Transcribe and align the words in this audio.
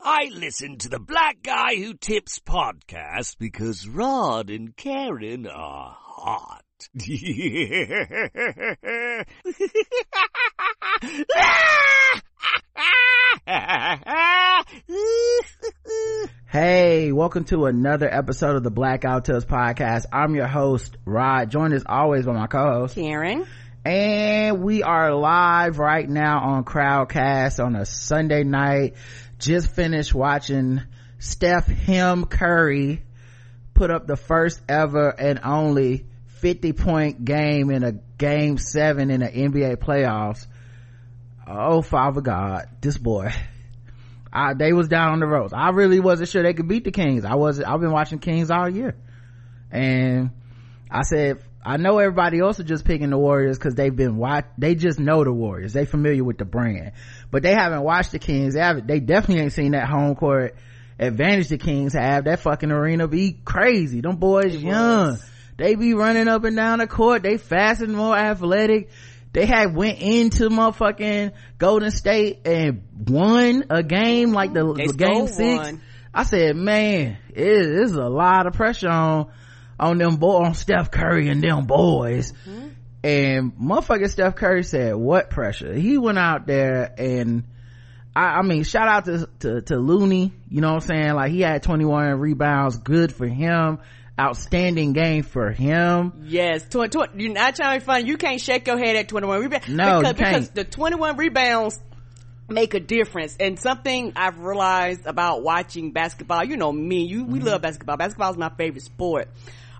I 0.00 0.30
listen 0.32 0.78
to 0.78 0.88
the 0.88 0.98
Black 0.98 1.42
Guy 1.42 1.76
Who 1.76 1.94
Tips 1.94 2.40
podcast 2.40 3.36
because 3.38 3.86
Rod 3.88 4.50
and 4.50 4.76
Karen 4.76 5.46
are 5.46 5.96
hot. 5.98 6.62
Hey, 16.48 17.12
welcome 17.12 17.44
to 17.44 17.66
another 17.66 18.12
episode 18.12 18.56
of 18.56 18.62
the 18.62 18.70
Black 18.70 19.02
Guy 19.02 19.14
Who 19.14 19.20
Tips 19.20 19.44
podcast. 19.44 20.06
I'm 20.12 20.34
your 20.34 20.46
host, 20.46 20.96
Rod, 21.04 21.50
joined 21.50 21.74
as 21.74 21.84
always 21.86 22.24
by 22.24 22.32
my 22.32 22.46
co-host, 22.46 22.94
Karen. 22.94 23.46
And 23.84 24.62
we 24.62 24.82
are 24.82 25.14
live 25.14 25.78
right 25.78 26.08
now 26.08 26.40
on 26.40 26.64
Crowdcast 26.64 27.64
on 27.64 27.76
a 27.76 27.84
Sunday 27.84 28.42
night. 28.42 28.94
Just 29.38 29.70
finished 29.70 30.14
watching 30.14 30.82
Steph 31.18 31.66
Him 31.66 32.24
Curry 32.26 33.02
put 33.74 33.90
up 33.90 34.06
the 34.06 34.16
first 34.16 34.60
ever 34.68 35.10
and 35.10 35.40
only 35.44 36.06
50 36.26 36.72
point 36.72 37.24
game 37.24 37.70
in 37.70 37.82
a 37.82 37.92
game 37.92 38.58
seven 38.58 39.10
in 39.10 39.20
the 39.20 39.28
NBA 39.28 39.76
playoffs. 39.76 40.46
Oh, 41.46 41.82
Father 41.82 42.20
God, 42.20 42.68
this 42.80 42.98
boy. 42.98 43.32
I, 44.32 44.54
they 44.54 44.72
was 44.72 44.88
down 44.88 45.12
on 45.12 45.20
the 45.20 45.26
ropes. 45.26 45.52
I 45.54 45.70
really 45.70 46.00
wasn't 46.00 46.28
sure 46.28 46.42
they 46.42 46.54
could 46.54 46.68
beat 46.68 46.84
the 46.84 46.90
Kings. 46.90 47.24
I 47.24 47.36
was 47.36 47.60
I've 47.60 47.80
been 47.80 47.92
watching 47.92 48.18
Kings 48.18 48.50
all 48.50 48.68
year. 48.68 48.96
And 49.70 50.30
I 50.90 51.02
said, 51.02 51.42
I 51.66 51.78
know 51.78 51.98
everybody 51.98 52.38
else 52.38 52.58
is 52.60 52.64
just 52.64 52.84
picking 52.84 53.10
the 53.10 53.18
Warriors 53.18 53.58
because 53.58 53.74
they've 53.74 53.94
been 53.94 54.16
watch. 54.16 54.46
They 54.56 54.74
just 54.74 55.00
know 55.00 55.24
the 55.24 55.32
Warriors. 55.32 55.72
They 55.72 55.84
familiar 55.84 56.22
with 56.22 56.38
the 56.38 56.44
brand, 56.44 56.92
but 57.30 57.42
they 57.42 57.52
haven't 57.52 57.82
watched 57.82 58.12
the 58.12 58.18
Kings. 58.18 58.54
They 58.54 58.60
haven't. 58.60 58.86
They 58.86 59.00
definitely 59.00 59.42
ain't 59.42 59.52
seen 59.52 59.72
that 59.72 59.88
home 59.88 60.14
court 60.14 60.54
advantage 60.98 61.48
the 61.48 61.58
Kings 61.58 61.92
have. 61.92 62.24
That 62.24 62.40
fucking 62.40 62.70
arena 62.70 63.08
be 63.08 63.32
crazy. 63.44 64.00
Them 64.00 64.16
boys 64.16 64.54
it 64.54 64.60
young. 64.60 65.08
Was. 65.08 65.30
They 65.56 65.74
be 65.74 65.94
running 65.94 66.28
up 66.28 66.44
and 66.44 66.54
down 66.54 66.78
the 66.78 66.86
court. 66.86 67.22
They 67.22 67.36
fast 67.36 67.80
and 67.80 67.96
more 67.96 68.16
athletic 68.16 68.90
they 69.36 69.44
had 69.44 69.76
went 69.76 69.98
into 69.98 70.48
motherfucking 70.48 71.32
Golden 71.58 71.90
State 71.90 72.46
and 72.46 72.82
won 73.06 73.64
a 73.68 73.82
game 73.82 74.32
like 74.32 74.54
the, 74.54 74.72
the 74.72 74.94
game 74.94 75.26
six. 75.26 75.58
One. 75.58 75.82
I 76.14 76.22
said, 76.22 76.56
man, 76.56 77.18
it 77.34 77.46
is 77.46 77.92
a 77.92 78.08
lot 78.08 78.46
of 78.46 78.54
pressure 78.54 78.88
on 78.88 79.30
on 79.78 79.98
them 79.98 80.16
boy 80.16 80.44
on 80.44 80.54
Steph 80.54 80.90
Curry 80.90 81.28
and 81.28 81.42
them 81.42 81.66
boys. 81.66 82.32
Mm-hmm. 82.32 82.68
And 83.04 83.52
motherfucking 83.52 84.10
Steph 84.10 84.34
Curry 84.34 84.64
said, 84.64 84.96
what 84.96 85.30
pressure? 85.30 85.72
He 85.74 85.96
went 85.96 86.18
out 86.18 86.46
there 86.46 86.92
and 86.98 87.44
I, 88.14 88.38
I, 88.38 88.42
mean, 88.42 88.64
shout 88.64 88.88
out 88.88 89.04
to, 89.04 89.28
to, 89.40 89.60
to 89.62 89.76
Looney, 89.76 90.32
you 90.50 90.60
know 90.60 90.74
what 90.74 90.82
I'm 90.82 90.88
saying? 90.88 91.14
Like 91.14 91.30
he 91.30 91.42
had 91.42 91.62
21 91.62 92.18
rebounds, 92.18 92.78
good 92.78 93.14
for 93.14 93.26
him 93.26 93.78
outstanding 94.18 94.92
game 94.92 95.22
for 95.22 95.50
him. 95.50 96.24
Yes, 96.24 96.62
tw- 96.62 96.90
tw- 96.90 97.14
you're 97.16 97.32
not 97.32 97.54
trying 97.54 97.78
to 97.78 97.80
be 97.80 97.84
funny. 97.84 98.04
You 98.06 98.16
can't 98.16 98.40
shake 98.40 98.66
your 98.66 98.78
head 98.78 98.96
at 98.96 99.08
21 99.08 99.40
rebounds. 99.40 99.68
No, 99.68 100.00
because, 100.00 100.14
because 100.14 100.50
the 100.50 100.64
21 100.64 101.16
rebounds 101.16 101.78
make 102.48 102.74
a 102.74 102.80
difference. 102.80 103.36
And 103.38 103.58
something 103.58 104.12
I've 104.16 104.38
realized 104.38 105.06
about 105.06 105.42
watching 105.42 105.92
basketball, 105.92 106.44
you 106.44 106.56
know 106.56 106.72
me, 106.72 107.04
you, 107.04 107.24
we 107.24 107.38
mm-hmm. 107.38 107.48
love 107.48 107.62
basketball. 107.62 107.96
Basketball 107.96 108.30
is 108.30 108.38
my 108.38 108.50
favorite 108.50 108.84
sport. 108.84 109.28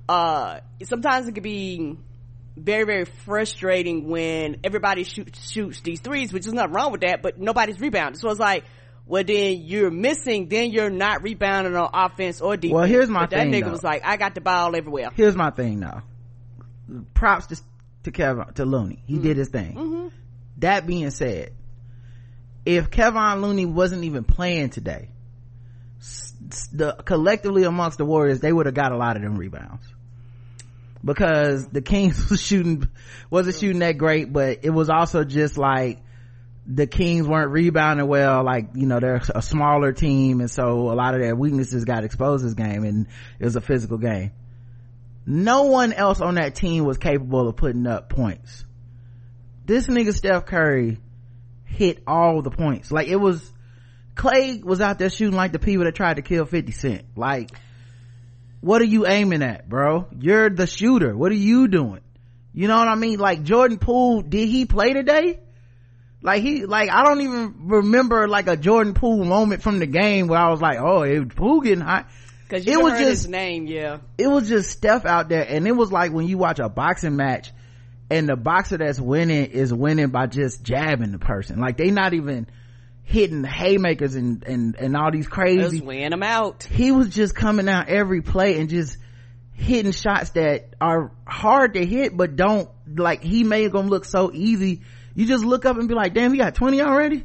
Uh, 0.08 0.60
sometimes 0.84 1.28
it 1.28 1.32
can 1.32 1.42
be 1.42 1.98
very, 2.56 2.84
very 2.84 3.04
frustrating 3.04 4.08
when 4.08 4.60
everybody 4.64 5.04
shoots, 5.04 5.50
shoots 5.50 5.80
these 5.80 6.00
threes, 6.00 6.32
which 6.32 6.46
is 6.46 6.52
nothing 6.52 6.72
wrong 6.72 6.92
with 6.92 7.02
that, 7.02 7.22
but 7.22 7.38
nobody's 7.38 7.80
rebounding. 7.80 8.18
So 8.18 8.30
it's 8.30 8.40
like, 8.40 8.64
well 9.04 9.22
then 9.24 9.62
you're 9.62 9.90
missing, 9.90 10.48
then 10.48 10.70
you're 10.70 10.90
not 10.90 11.22
rebounding 11.22 11.76
on 11.76 11.90
offense 11.92 12.40
or 12.40 12.56
defense. 12.56 12.74
Well, 12.74 12.86
here's 12.86 13.08
my 13.08 13.22
but 13.22 13.30
thing. 13.30 13.50
That 13.50 13.56
nigga 13.56 13.66
though. 13.66 13.72
was 13.72 13.84
like, 13.84 14.04
I 14.04 14.16
got 14.16 14.34
the 14.34 14.40
ball 14.40 14.74
everywhere. 14.74 15.10
Here's 15.14 15.36
my 15.36 15.50
thing 15.50 15.80
though. 15.80 16.02
Props 17.14 17.46
to, 17.48 17.60
to 18.04 18.10
Kevin, 18.10 18.46
to 18.54 18.64
Looney. 18.64 19.02
He 19.06 19.14
mm-hmm. 19.14 19.22
did 19.22 19.36
his 19.36 19.48
thing. 19.48 19.74
Mm-hmm. 19.74 20.08
That 20.58 20.86
being 20.86 21.10
said, 21.10 21.52
if 22.64 22.90
Kevin 22.90 23.42
Looney 23.42 23.66
wasn't 23.66 24.04
even 24.04 24.24
playing 24.24 24.70
today, 24.70 25.10
the 26.72 26.92
collectively 27.04 27.64
amongst 27.64 27.98
the 27.98 28.04
Warriors, 28.04 28.40
they 28.40 28.52
would 28.52 28.66
have 28.66 28.74
got 28.74 28.92
a 28.92 28.96
lot 28.96 29.16
of 29.16 29.22
them 29.22 29.36
rebounds. 29.36 29.86
Because 31.06 31.68
the 31.68 31.80
Kings 31.80 32.28
was 32.30 32.42
shooting, 32.42 32.86
wasn't 33.30 33.56
shooting 33.56 33.78
that 33.78 33.96
great, 33.96 34.30
but 34.32 34.60
it 34.64 34.70
was 34.70 34.90
also 34.90 35.24
just 35.24 35.56
like, 35.56 36.02
the 36.66 36.86
Kings 36.86 37.28
weren't 37.28 37.52
rebounding 37.52 38.08
well. 38.08 38.42
Like, 38.44 38.70
you 38.74 38.86
know, 38.86 38.98
they're 38.98 39.22
a 39.34 39.40
smaller 39.40 39.92
team. 39.92 40.40
And 40.40 40.50
so 40.50 40.90
a 40.90 40.94
lot 40.94 41.14
of 41.14 41.20
their 41.20 41.36
weaknesses 41.36 41.84
got 41.84 42.04
exposed 42.04 42.44
this 42.44 42.54
game 42.54 42.84
and 42.84 43.06
it 43.38 43.44
was 43.44 43.56
a 43.56 43.60
physical 43.60 43.98
game. 43.98 44.32
No 45.24 45.64
one 45.64 45.92
else 45.92 46.20
on 46.20 46.36
that 46.36 46.54
team 46.54 46.84
was 46.84 46.98
capable 46.98 47.48
of 47.48 47.56
putting 47.56 47.86
up 47.86 48.08
points. 48.08 48.64
This 49.64 49.86
nigga 49.86 50.12
Steph 50.12 50.46
Curry 50.46 50.98
hit 51.64 52.02
all 52.06 52.42
the 52.42 52.50
points. 52.50 52.90
Like 52.90 53.08
it 53.08 53.16
was, 53.16 53.52
Klay 54.14 54.62
was 54.62 54.80
out 54.80 54.98
there 54.98 55.10
shooting 55.10 55.36
like 55.36 55.52
the 55.52 55.58
people 55.58 55.84
that 55.84 55.94
tried 55.94 56.14
to 56.14 56.22
kill 56.22 56.46
50 56.46 56.72
Cent. 56.72 57.04
Like, 57.16 57.50
what 58.66 58.82
are 58.82 58.86
you 58.86 59.06
aiming 59.06 59.44
at, 59.44 59.68
bro? 59.68 60.08
You're 60.18 60.50
the 60.50 60.66
shooter. 60.66 61.16
What 61.16 61.30
are 61.30 61.36
you 61.36 61.68
doing? 61.68 62.00
You 62.52 62.66
know 62.66 62.76
what 62.76 62.88
I 62.88 62.96
mean? 62.96 63.20
Like 63.20 63.44
Jordan 63.44 63.78
Poole, 63.78 64.22
did 64.22 64.48
he 64.48 64.64
play 64.64 64.92
today? 64.92 65.38
Like 66.20 66.42
he, 66.42 66.66
like 66.66 66.90
I 66.90 67.04
don't 67.04 67.20
even 67.20 67.54
remember 67.68 68.26
like 68.26 68.48
a 68.48 68.56
Jordan 68.56 68.94
Poole 68.94 69.24
moment 69.24 69.62
from 69.62 69.78
the 69.78 69.86
game 69.86 70.26
where 70.26 70.40
I 70.40 70.50
was 70.50 70.60
like, 70.60 70.78
oh, 70.80 71.02
it 71.02 71.36
Poole 71.36 71.60
getting 71.60 71.80
hot. 71.80 72.08
Cause 72.48 72.66
it 72.66 72.80
was 72.80 72.94
just 72.94 73.08
his 73.08 73.28
name, 73.28 73.66
yeah. 73.66 73.98
It 74.18 74.26
was 74.26 74.48
just 74.48 74.70
Steph 74.70 75.04
out 75.04 75.28
there, 75.28 75.46
and 75.48 75.66
it 75.68 75.72
was 75.72 75.92
like 75.92 76.12
when 76.12 76.26
you 76.26 76.36
watch 76.36 76.58
a 76.58 76.68
boxing 76.68 77.14
match, 77.14 77.52
and 78.10 78.28
the 78.28 78.36
boxer 78.36 78.78
that's 78.78 78.98
winning 78.98 79.46
is 79.46 79.72
winning 79.72 80.08
by 80.08 80.26
just 80.26 80.64
jabbing 80.64 81.12
the 81.12 81.18
person. 81.18 81.60
Like 81.60 81.76
they 81.76 81.92
not 81.92 82.14
even 82.14 82.48
hitting 83.06 83.42
haymakers 83.42 84.14
and 84.14 84.44
and 84.44 84.76
and 84.76 84.96
all 84.96 85.10
these 85.10 85.26
crazy. 85.26 85.78
Just 85.78 85.84
weighing 85.84 86.10
them 86.10 86.22
out. 86.22 86.64
He 86.64 86.92
was 86.92 87.08
just 87.08 87.34
coming 87.34 87.68
out 87.68 87.88
every 87.88 88.20
play 88.20 88.58
and 88.60 88.68
just 88.68 88.98
hitting 89.54 89.92
shots 89.92 90.30
that 90.30 90.74
are 90.80 91.10
hard 91.26 91.74
to 91.74 91.86
hit, 91.86 92.14
but 92.14 92.36
don't 92.36 92.68
like 92.86 93.22
he 93.22 93.42
made 93.42 93.72
them 93.72 93.88
look 93.88 94.04
so 94.04 94.30
easy 94.32 94.82
you 95.16 95.26
just 95.26 95.44
look 95.44 95.64
up 95.64 95.78
and 95.78 95.88
be 95.88 95.94
like, 95.94 96.12
damn, 96.12 96.30
he 96.30 96.38
got 96.38 96.54
20 96.54 96.82
already? 96.82 97.24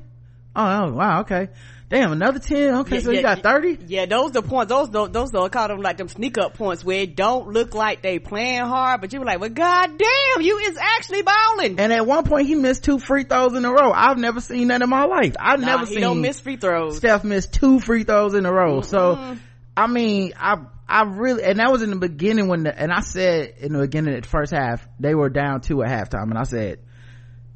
Oh, 0.56 0.66
oh 0.66 0.94
wow, 0.94 1.22
okay. 1.22 1.50
Damn, 1.92 2.14
another 2.14 2.40
10? 2.40 2.76
Okay, 2.76 2.96
yeah, 2.96 3.02
so 3.02 3.12
yeah, 3.12 3.18
you 3.18 3.22
got 3.22 3.44
30? 3.44 3.80
Yeah, 3.88 4.06
those 4.06 4.32
the 4.32 4.42
points, 4.42 4.70
those, 4.70 4.90
those, 4.90 5.12
those, 5.12 5.36
I 5.36 5.50
call 5.50 5.68
them 5.68 5.82
like 5.82 5.98
them 5.98 6.08
sneak 6.08 6.38
up 6.38 6.54
points 6.54 6.86
where 6.86 7.02
it 7.02 7.18
don't 7.18 7.50
look 7.50 7.76
like 7.76 8.02
they 8.02 8.18
playing 8.18 8.62
hard, 8.62 9.02
but 9.02 9.12
you 9.12 9.20
were 9.20 9.26
like, 9.26 9.42
well, 9.42 9.50
god 9.50 9.98
damn, 9.98 10.42
you 10.42 10.58
is 10.60 10.78
actually 10.78 11.24
balling. 11.24 11.82
And 11.82 11.92
at 11.92 12.08
one 12.08 12.24
point 12.24 12.48
he 12.48 12.56
missed 12.56 12.86
two 12.86 12.98
free 12.98 13.26
throws 13.26 13.56
in 13.56 13.66
a 13.66 13.70
row. 13.70 13.92
I've 13.92 14.18
never 14.18 14.40
seen 14.40 14.70
that 14.70 14.82
in 14.82 14.90
my 14.90 15.04
life. 15.04 15.36
I've 15.38 15.60
nah, 15.60 15.66
never 15.66 15.86
he 15.86 15.96
seen. 15.96 16.02
don't 16.02 16.22
miss 16.22 16.40
free 16.40 16.56
throws. 16.56 16.96
Steph 16.96 17.26
missed 17.26 17.52
two 17.52 17.82
free 17.82 18.06
throws 18.06 18.36
in 18.36 18.46
a 18.46 18.54
row. 18.54 18.80
Mm-hmm. 18.80 18.90
So, 18.90 19.36
I 19.76 19.88
mean, 19.88 20.32
I, 20.40 20.60
I 20.88 21.04
really, 21.04 21.44
and 21.44 21.60
that 21.60 21.74
was 21.74 21.82
in 21.82 21.90
the 21.90 21.98
beginning 21.98 22.48
when 22.48 22.64
the, 22.64 22.80
and 22.80 22.94
I 22.94 23.02
said 23.02 23.56
in 23.60 23.74
the 23.74 23.80
beginning 23.80 24.16
at 24.16 24.24
the 24.24 24.30
first 24.30 24.54
half, 24.54 24.88
they 24.98 25.14
were 25.14 25.30
down 25.30 25.60
two 25.60 25.84
at 25.84 25.90
halftime, 25.90 26.30
and 26.30 26.38
I 26.38 26.44
said, 26.44 26.80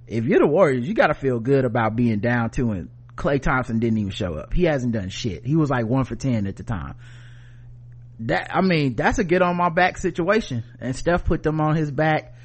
if 0.07 0.25
you're 0.25 0.39
the 0.39 0.47
Warriors, 0.47 0.85
you 0.85 0.93
gotta 0.93 1.13
feel 1.13 1.39
good 1.39 1.63
about 1.63 1.95
being 1.95 2.19
down 2.19 2.49
two 2.49 2.71
and 2.71 2.89
Klay 3.15 3.41
Thompson 3.41 3.79
didn't 3.79 3.97
even 3.97 4.11
show 4.11 4.33
up. 4.35 4.53
He 4.53 4.63
hasn't 4.63 4.93
done 4.93 5.09
shit. 5.09 5.45
He 5.45 5.55
was 5.55 5.69
like 5.69 5.85
one 5.85 6.03
for 6.03 6.15
10 6.15 6.47
at 6.47 6.55
the 6.55 6.63
time. 6.63 6.95
That, 8.19 8.55
I 8.55 8.61
mean, 8.61 8.95
that's 8.95 9.19
a 9.19 9.23
get 9.23 9.41
on 9.41 9.55
my 9.55 9.69
back 9.69 9.97
situation. 9.97 10.63
And 10.79 10.95
Steph 10.95 11.25
put 11.25 11.43
them 11.43 11.59
on 11.61 11.75
his 11.75 11.91
back 11.91 12.35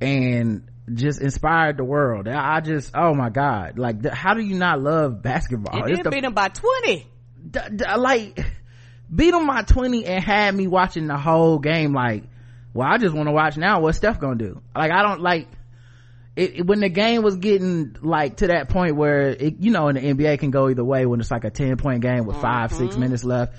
and 0.00 0.68
just 0.92 1.20
inspired 1.20 1.76
the 1.76 1.84
world. 1.84 2.28
I 2.28 2.60
just, 2.60 2.92
oh 2.94 3.14
my 3.14 3.30
God. 3.30 3.78
Like, 3.78 4.04
how 4.06 4.34
do 4.34 4.40
you 4.40 4.54
not 4.54 4.80
love 4.80 5.22
basketball? 5.22 5.84
It 5.84 5.96
did 5.96 6.10
beat 6.10 6.24
him 6.24 6.34
by 6.34 6.48
20. 6.48 7.06
D- 7.50 7.60
d- 7.76 7.84
like, 7.96 8.44
beat 9.14 9.34
him 9.34 9.46
by 9.46 9.62
20 9.62 10.06
and 10.06 10.22
had 10.22 10.54
me 10.54 10.66
watching 10.66 11.06
the 11.06 11.16
whole 11.16 11.58
game 11.58 11.92
like, 11.92 12.24
well, 12.74 12.88
I 12.88 12.98
just 12.98 13.14
want 13.14 13.28
to 13.28 13.32
watch 13.32 13.56
now 13.56 13.80
what 13.80 13.94
Steph 13.94 14.20
gonna 14.20 14.36
do. 14.36 14.60
Like, 14.76 14.90
I 14.92 15.02
don't 15.02 15.20
like, 15.20 15.48
it, 16.38 16.66
when 16.66 16.80
the 16.80 16.88
game 16.88 17.22
was 17.22 17.36
getting 17.36 17.96
like 18.00 18.36
to 18.36 18.46
that 18.46 18.68
point 18.68 18.94
where 18.94 19.28
it, 19.28 19.56
you 19.58 19.72
know 19.72 19.88
in 19.88 19.96
the 19.96 20.00
nba 20.00 20.38
can 20.38 20.50
go 20.50 20.68
either 20.68 20.84
way 20.84 21.04
when 21.04 21.20
it's 21.20 21.30
like 21.30 21.44
a 21.44 21.50
10 21.50 21.76
point 21.76 22.00
game 22.00 22.26
with 22.26 22.36
5 22.36 22.42
mm-hmm. 22.44 22.78
six 22.78 22.96
minutes 22.96 23.24
left 23.24 23.56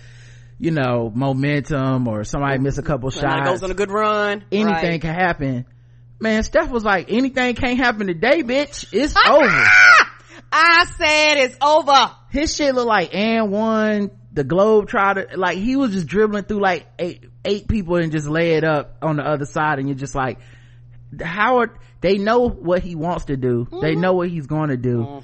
you 0.58 0.72
know 0.72 1.12
momentum 1.14 2.08
or 2.08 2.24
somebody 2.24 2.58
miss 2.58 2.78
a 2.78 2.82
couple 2.82 3.10
shots 3.10 3.50
goes 3.50 3.64
on 3.64 3.72
a 3.72 3.74
good 3.74 3.92
run 3.92 4.46
anything 4.52 4.92
right. 4.92 5.02
can 5.02 5.14
happen. 5.14 5.66
Man 6.22 6.44
steph 6.44 6.70
was 6.70 6.84
like 6.84 7.12
anything 7.12 7.56
can't 7.56 7.78
happen 7.78 8.08
today 8.08 8.44
bitch. 8.44 8.88
It's 8.92 9.16
over. 9.16 9.68
I 10.52 10.86
said 10.98 11.38
it's 11.38 11.58
over. 11.62 12.12
His 12.30 12.54
shit 12.54 12.76
looked 12.76 12.88
like 12.88 13.16
and 13.16 13.52
one 13.52 14.12
the 14.34 14.44
globe 14.44 14.90
trotter 14.90 15.30
like 15.36 15.58
he 15.58 15.78
was 15.78 15.92
just 15.92 16.08
dribbling 16.08 16.44
through 16.44 16.62
like 16.62 16.88
eight 17.00 17.24
eight 17.46 17.70
people 17.70 17.96
and 17.96 18.12
just 18.12 18.28
lay 18.28 18.56
it 18.56 18.66
up 18.66 18.98
on 19.02 19.16
the 19.16 19.24
other 19.24 19.46
side 19.46 19.80
and 19.80 19.88
you're 19.88 19.98
just 19.98 20.14
like 20.14 20.40
Howard, 21.22 21.72
they 22.02 22.18
know 22.18 22.48
what 22.48 22.82
he 22.82 22.96
wants 22.96 23.26
to 23.26 23.36
do. 23.38 23.66
Mm-hmm. 23.66 23.82
They 23.82 23.96
know 23.96 24.14
what 24.14 24.30
he's 24.30 24.48
going 24.48 24.70
to 24.70 24.78
do. 24.78 25.22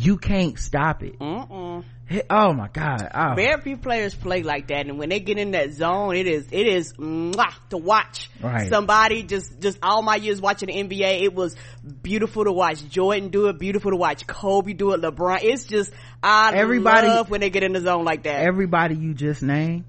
You 0.00 0.16
can't 0.16 0.58
stop 0.58 1.02
it. 1.02 1.18
Mm-mm. 1.18 1.84
Oh 2.28 2.52
my 2.52 2.68
God. 2.68 3.08
Oh. 3.14 3.32
Very 3.34 3.60
few 3.62 3.76
players 3.78 4.14
play 4.14 4.42
like 4.42 4.68
that, 4.68 4.86
and 4.86 4.98
when 4.98 5.08
they 5.08 5.20
get 5.20 5.38
in 5.38 5.52
that 5.52 5.72
zone, 5.72 6.14
it 6.16 6.26
is 6.26 6.46
it 6.50 6.66
is 6.66 6.92
mwah, 6.94 7.54
to 7.70 7.78
watch 7.78 8.28
Right. 8.42 8.68
somebody. 8.68 9.22
Just 9.22 9.58
just 9.60 9.78
all 9.82 10.02
my 10.02 10.16
years 10.16 10.38
watching 10.38 10.66
the 10.68 10.74
NBA, 10.74 11.22
it 11.22 11.34
was 11.34 11.56
beautiful 12.02 12.44
to 12.44 12.52
watch 12.52 12.86
Jordan 12.90 13.30
do 13.30 13.48
it, 13.48 13.58
beautiful 13.58 13.90
to 13.90 13.96
watch 13.96 14.26
Kobe 14.26 14.74
do 14.74 14.92
it, 14.92 15.00
LeBron. 15.00 15.38
It's 15.44 15.64
just 15.64 15.92
I 16.22 16.52
Everybody- 16.54 17.08
love 17.08 17.30
when 17.30 17.40
they 17.40 17.48
get 17.48 17.62
in 17.62 17.72
the 17.72 17.80
zone 17.80 18.04
like 18.04 18.24
that. 18.24 18.42
Everybody 18.42 18.96
you 18.96 19.14
just 19.14 19.42
named 19.42 19.84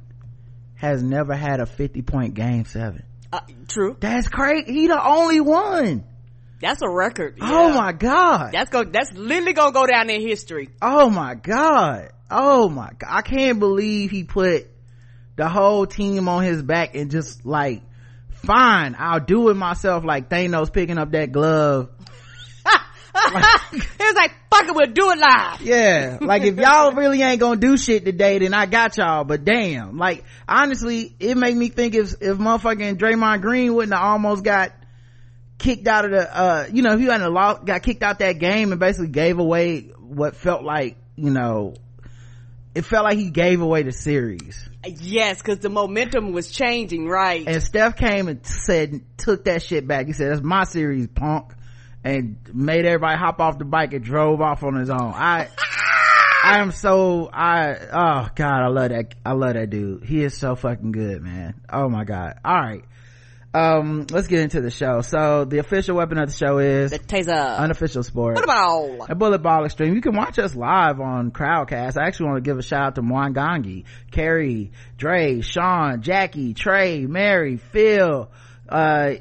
has 0.75 1.03
never 1.03 1.33
had 1.35 1.59
a 1.59 1.65
50 1.65 2.01
point 2.01 2.33
game 2.33 2.63
seven. 2.63 3.03
uh, 3.33 3.41
true, 3.67 3.97
That's 3.99 4.29
crazy. 4.29 4.71
He 4.71 4.87
the 4.87 5.05
only 5.05 5.41
one. 5.41 6.05
That's 6.61 6.81
a 6.81 6.89
record. 6.89 7.37
Oh 7.41 7.73
my 7.73 7.91
God. 7.91 8.51
That's 8.51 8.69
go. 8.69 8.83
That's 8.83 9.11
literally 9.13 9.53
gonna 9.53 9.73
go 9.73 9.85
down 9.85 10.09
in 10.09 10.21
history. 10.21 10.69
Oh 10.81 11.09
my 11.09 11.35
god. 11.35 12.11
Oh 12.31 12.69
my 12.69 12.89
god. 12.97 13.09
I 13.09 13.21
can't 13.21 13.59
believe 13.59 14.11
he 14.11 14.23
put 14.23 14.67
the 15.35 15.49
whole 15.49 15.85
team 15.85 16.29
on 16.29 16.43
his 16.43 16.63
back 16.63 16.95
and 16.95 17.11
just 17.11 17.45
like, 17.45 17.83
fine, 18.31 18.95
I'll 18.97 19.19
do 19.19 19.49
it 19.49 19.55
myself 19.55 20.05
like 20.05 20.29
Thanos 20.29 20.71
picking 20.71 20.97
up 20.97 21.11
that 21.11 21.31
glove. 21.31 21.89
it 23.15 23.99
was 23.99 24.15
like, 24.15 24.31
fuck 24.49 24.67
it, 24.67 24.75
we'll 24.75 24.87
do 24.87 25.11
it 25.11 25.17
live. 25.17 25.61
Yeah. 25.61 26.17
Like 26.21 26.43
if 26.43 26.57
y'all 26.57 26.93
really 26.93 27.21
ain't 27.21 27.39
gonna 27.39 27.59
do 27.59 27.75
shit 27.75 28.05
today, 28.05 28.39
then 28.39 28.53
I 28.53 28.65
got 28.65 28.97
y'all. 28.97 29.25
But 29.25 29.43
damn. 29.43 29.97
Like 29.97 30.23
honestly, 30.47 31.15
it 31.19 31.35
made 31.35 31.55
me 31.55 31.69
think 31.69 31.95
if, 31.95 32.13
if 32.21 32.37
motherfucking 32.37 32.95
Draymond 32.95 33.41
Green 33.41 33.73
wouldn't 33.73 33.93
have 33.93 34.03
almost 34.03 34.43
got 34.43 34.71
kicked 35.57 35.87
out 35.87 36.05
of 36.05 36.11
the, 36.11 36.37
uh, 36.37 36.67
you 36.71 36.81
know, 36.81 36.93
if 36.93 36.99
he 36.99 37.05
hadn't 37.05 37.33
lost, 37.33 37.65
got 37.65 37.83
kicked 37.83 38.03
out 38.03 38.19
that 38.19 38.39
game 38.39 38.71
and 38.71 38.79
basically 38.79 39.09
gave 39.09 39.39
away 39.39 39.91
what 39.99 40.35
felt 40.35 40.63
like, 40.63 40.97
you 41.15 41.31
know, 41.31 41.75
it 42.73 42.83
felt 42.83 43.05
like 43.05 43.17
he 43.17 43.29
gave 43.29 43.61
away 43.61 43.83
the 43.83 43.93
series. 43.93 44.67
Yes, 44.85 45.41
because 45.41 45.59
the 45.59 45.69
momentum 45.69 46.33
was 46.33 46.51
changing, 46.51 47.07
right? 47.07 47.47
And 47.47 47.63
Steph 47.63 47.95
came 47.95 48.27
and 48.27 48.45
said, 48.45 49.01
took 49.17 49.45
that 49.45 49.63
shit 49.63 49.87
back. 49.87 50.07
He 50.07 50.13
said, 50.13 50.31
that's 50.31 50.43
my 50.43 50.65
series, 50.65 51.07
punk. 51.07 51.53
And 52.03 52.37
made 52.53 52.85
everybody 52.85 53.17
hop 53.17 53.39
off 53.39 53.57
the 53.57 53.65
bike 53.65 53.93
and 53.93 54.03
drove 54.03 54.41
off 54.41 54.61
on 54.61 54.75
his 54.75 54.89
own. 54.91 55.13
I, 55.15 55.47
I 56.43 56.59
am 56.59 56.71
so, 56.71 57.27
I, 57.33 57.75
oh 57.91 58.27
god, 58.35 58.61
I 58.61 58.67
love 58.67 58.89
that, 58.89 59.15
I 59.25 59.31
love 59.31 59.55
that 59.55 59.71
dude. 59.71 60.03
He 60.03 60.23
is 60.23 60.37
so 60.37 60.55
fucking 60.55 60.91
good, 60.91 61.23
man. 61.23 61.55
Oh 61.67 61.89
my 61.89 62.03
god. 62.03 62.39
Alright. 62.45 62.83
Um, 63.55 64.05
let's 64.11 64.27
get 64.27 64.41
into 64.41 64.59
the 64.59 64.69
show. 64.69 64.99
So 64.99 65.45
the 65.45 65.59
official 65.59 65.95
weapon 65.95 66.17
of 66.17 66.29
the 66.29 66.35
show 66.35 66.57
is 66.57 66.91
the 66.91 66.99
taser. 66.99 67.57
unofficial 67.57 68.03
sport. 68.03 68.35
what 68.35 68.43
about 68.43 69.09
a 69.09 69.15
bullet 69.15 69.39
ball 69.39 69.63
extreme. 69.63 69.95
You 69.95 70.01
can 70.01 70.15
watch 70.15 70.37
us 70.39 70.53
live 70.55 70.99
on 70.99 71.31
Crowdcast. 71.31 71.97
I 71.97 72.07
actually 72.07 72.27
want 72.27 72.43
to 72.43 72.49
give 72.49 72.57
a 72.57 72.63
shout 72.63 72.87
out 72.87 72.95
to 72.95 73.01
Mwangangi, 73.01 73.85
Carrie, 74.11 74.71
Dre, 74.97 75.39
Sean, 75.39 76.01
Jackie, 76.01 76.53
Trey, 76.53 77.05
Mary, 77.05 77.55
Phil, 77.55 78.29
uh, 78.67 79.13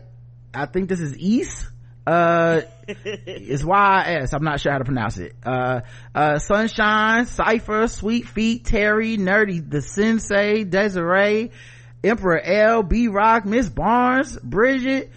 I 0.52 0.66
think 0.66 0.88
this 0.88 1.00
is 1.00 1.16
East. 1.18 1.68
Uh, 2.06 2.62
it's 2.86 3.64
Y-S. 3.64 4.32
I'm 4.32 4.44
not 4.44 4.60
sure 4.60 4.72
how 4.72 4.78
to 4.78 4.84
pronounce 4.84 5.18
it. 5.18 5.34
Uh, 5.44 5.80
uh, 6.14 6.38
Sunshine, 6.38 7.26
Cypher, 7.26 7.88
Sweet 7.88 8.28
Feet, 8.28 8.64
Terry, 8.64 9.16
Nerdy, 9.16 9.68
The 9.68 9.80
Sensei, 9.80 10.64
Desiree, 10.64 11.50
Emperor 12.04 12.40
L, 12.40 12.82
B 12.82 13.08
Rock, 13.08 13.44
Miss 13.44 13.68
Barnes, 13.68 14.38
Bridget, 14.42 15.10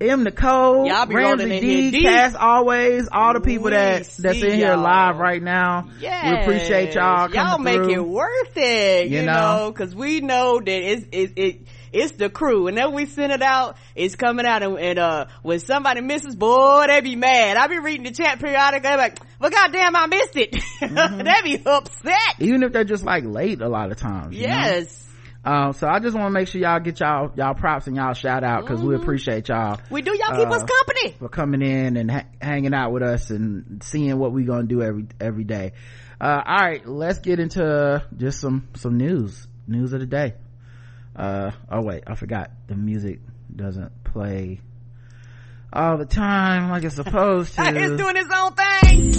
M 0.00 0.24
Nicole, 0.24 0.84
Mm-hmm. 0.84 0.86
Y'all 0.88 1.06
be 1.06 1.14
Ramsey 1.14 1.90
D. 1.90 2.02
Cass 2.02 2.34
always, 2.34 3.08
all 3.10 3.32
the 3.32 3.40
people 3.40 3.64
We 3.66 3.70
that 3.70 4.02
that's 4.18 4.42
in 4.42 4.52
here 4.52 4.74
y'all. 4.74 4.82
live 4.82 5.16
right 5.16 5.42
now. 5.42 5.88
Yes. 6.00 6.24
We 6.24 6.42
appreciate 6.42 6.94
y'all 6.94 7.28
coming 7.28 7.34
Y'all 7.34 7.58
make 7.58 7.76
through. 7.76 7.92
it 7.94 8.06
worth 8.06 8.56
it, 8.56 9.08
you, 9.08 9.20
You 9.20 9.24
know, 9.26 9.66
know? 9.66 9.72
cause 9.72 9.94
we 9.94 10.20
know 10.20 10.60
that 10.60 10.68
it's, 10.68 11.06
it, 11.12 11.32
it, 11.36 11.60
it's 11.92 12.12
the 12.12 12.28
crew. 12.28 12.66
and 12.66 12.76
then 12.76 12.92
we 12.92 13.06
send 13.06 13.32
it 13.32 13.40
out, 13.40 13.78
it's 13.94 14.16
coming 14.16 14.44
out 14.44 14.62
and, 14.62 14.78
and 14.78 14.98
uh, 14.98 15.26
when 15.42 15.60
somebody 15.60 16.02
misses, 16.02 16.36
boy, 16.36 16.84
they 16.88 17.00
be 17.00 17.16
mad. 17.16 17.56
I 17.56 17.66
be 17.68 17.78
reading 17.78 18.04
the 18.04 18.10
chat 18.12 18.38
periodically, 18.38 18.90
I'm 18.90 18.98
like, 18.98 19.18
well 19.40 19.50
goddamn, 19.50 19.96
I 19.96 20.06
missed 20.08 20.36
it. 20.36 20.54
Mm-hmm. 20.76 21.22
they 21.22 21.56
be 21.56 21.62
upset. 21.64 22.34
Even 22.38 22.62
if 22.62 22.72
they're 22.72 22.84
just 22.84 23.02
like 23.02 23.24
late 23.24 23.62
a 23.62 23.68
lot 23.68 23.90
of 23.90 23.96
times. 23.96 24.36
you 24.36 24.46
know? 24.46 24.52
Um, 25.46 25.72
so 25.74 25.86
I 25.86 26.00
just 26.00 26.16
want 26.16 26.26
to 26.26 26.30
make 26.32 26.48
sure 26.48 26.60
y'all 26.60 26.80
get 26.80 26.98
y'all, 26.98 27.30
y'all 27.36 27.54
props 27.54 27.86
and 27.86 27.94
y'all 27.94 28.14
shout 28.14 28.42
out 28.42 28.62
because 28.66 28.82
we 28.82 28.96
appreciate 28.96 29.48
y'all 29.48 29.78
We 29.90 30.02
do 30.02 30.10
y'all 30.10 30.36
keep 30.36 30.48
Uh, 30.48 30.56
us 30.56 30.64
company. 30.64 31.12
for 31.20 31.28
coming 31.28 31.62
in 31.62 31.96
and 31.96 32.10
ha- 32.10 32.24
hanging 32.42 32.74
out 32.74 32.90
with 32.90 33.04
us 33.04 33.30
and 33.30 33.80
seeing 33.84 34.18
what 34.18 34.32
we 34.32 34.42
gonna 34.42 34.64
do 34.64 34.82
every, 34.82 35.06
every 35.20 35.44
day. 35.44 35.70
Uh, 36.20 36.42
all 36.44 36.56
right, 36.56 36.84
let's 36.84 37.20
get 37.20 37.38
into 37.38 38.02
just 38.16 38.40
some, 38.40 38.66
some 38.74 38.96
news, 38.96 39.46
news 39.68 39.92
of 39.92 40.00
the 40.00 40.06
day. 40.06 40.34
Uh, 41.14 41.52
oh 41.70 41.82
wait, 41.82 42.02
I 42.08 42.16
forgot 42.16 42.50
the 42.66 42.74
music 42.74 43.20
doesn't 43.54 44.02
play 44.02 44.60
all 45.72 45.96
the 45.96 46.06
time 46.06 46.70
like 46.70 46.82
it's 46.82 46.96
supposed 47.02 47.54
to. 47.54 47.62
it's 47.68 48.02
doing 48.02 48.16
its 48.16 48.30
own 48.34 48.52
thing. 48.54 49.12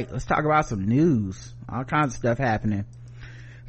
Right, 0.00 0.12
let's 0.12 0.24
talk 0.24 0.44
about 0.44 0.66
some 0.66 0.86
news. 0.86 1.52
All 1.68 1.84
kinds 1.84 2.14
of 2.14 2.18
stuff 2.18 2.38
happening. 2.38 2.84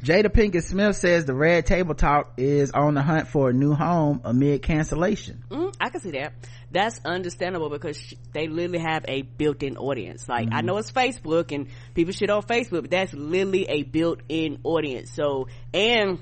Jada 0.02 0.26
Pinkett 0.26 0.64
Smith 0.64 0.96
says 0.96 1.26
the 1.26 1.34
Red 1.34 1.64
Table 1.64 1.94
Talk 1.94 2.32
is 2.36 2.72
on 2.72 2.94
the 2.94 3.02
hunt 3.02 3.28
for 3.28 3.50
a 3.50 3.52
new 3.52 3.72
home 3.72 4.20
amid 4.24 4.62
cancellation. 4.62 5.44
Mm, 5.48 5.74
I 5.80 5.90
can 5.90 6.00
see 6.00 6.10
that. 6.12 6.32
That's 6.72 7.00
understandable 7.04 7.70
because 7.70 7.96
sh- 7.96 8.14
they 8.32 8.48
literally 8.48 8.80
have 8.80 9.04
a 9.06 9.22
built-in 9.22 9.76
audience. 9.76 10.28
Like 10.28 10.48
I 10.50 10.62
know 10.62 10.78
it's 10.78 10.90
Facebook 10.90 11.54
and 11.54 11.68
people 11.94 12.12
shit 12.12 12.30
on 12.30 12.42
Facebook, 12.42 12.82
but 12.82 12.90
that's 12.90 13.12
literally 13.12 13.66
a 13.68 13.84
built-in 13.84 14.58
audience. 14.64 15.12
So, 15.12 15.46
and 15.72 16.18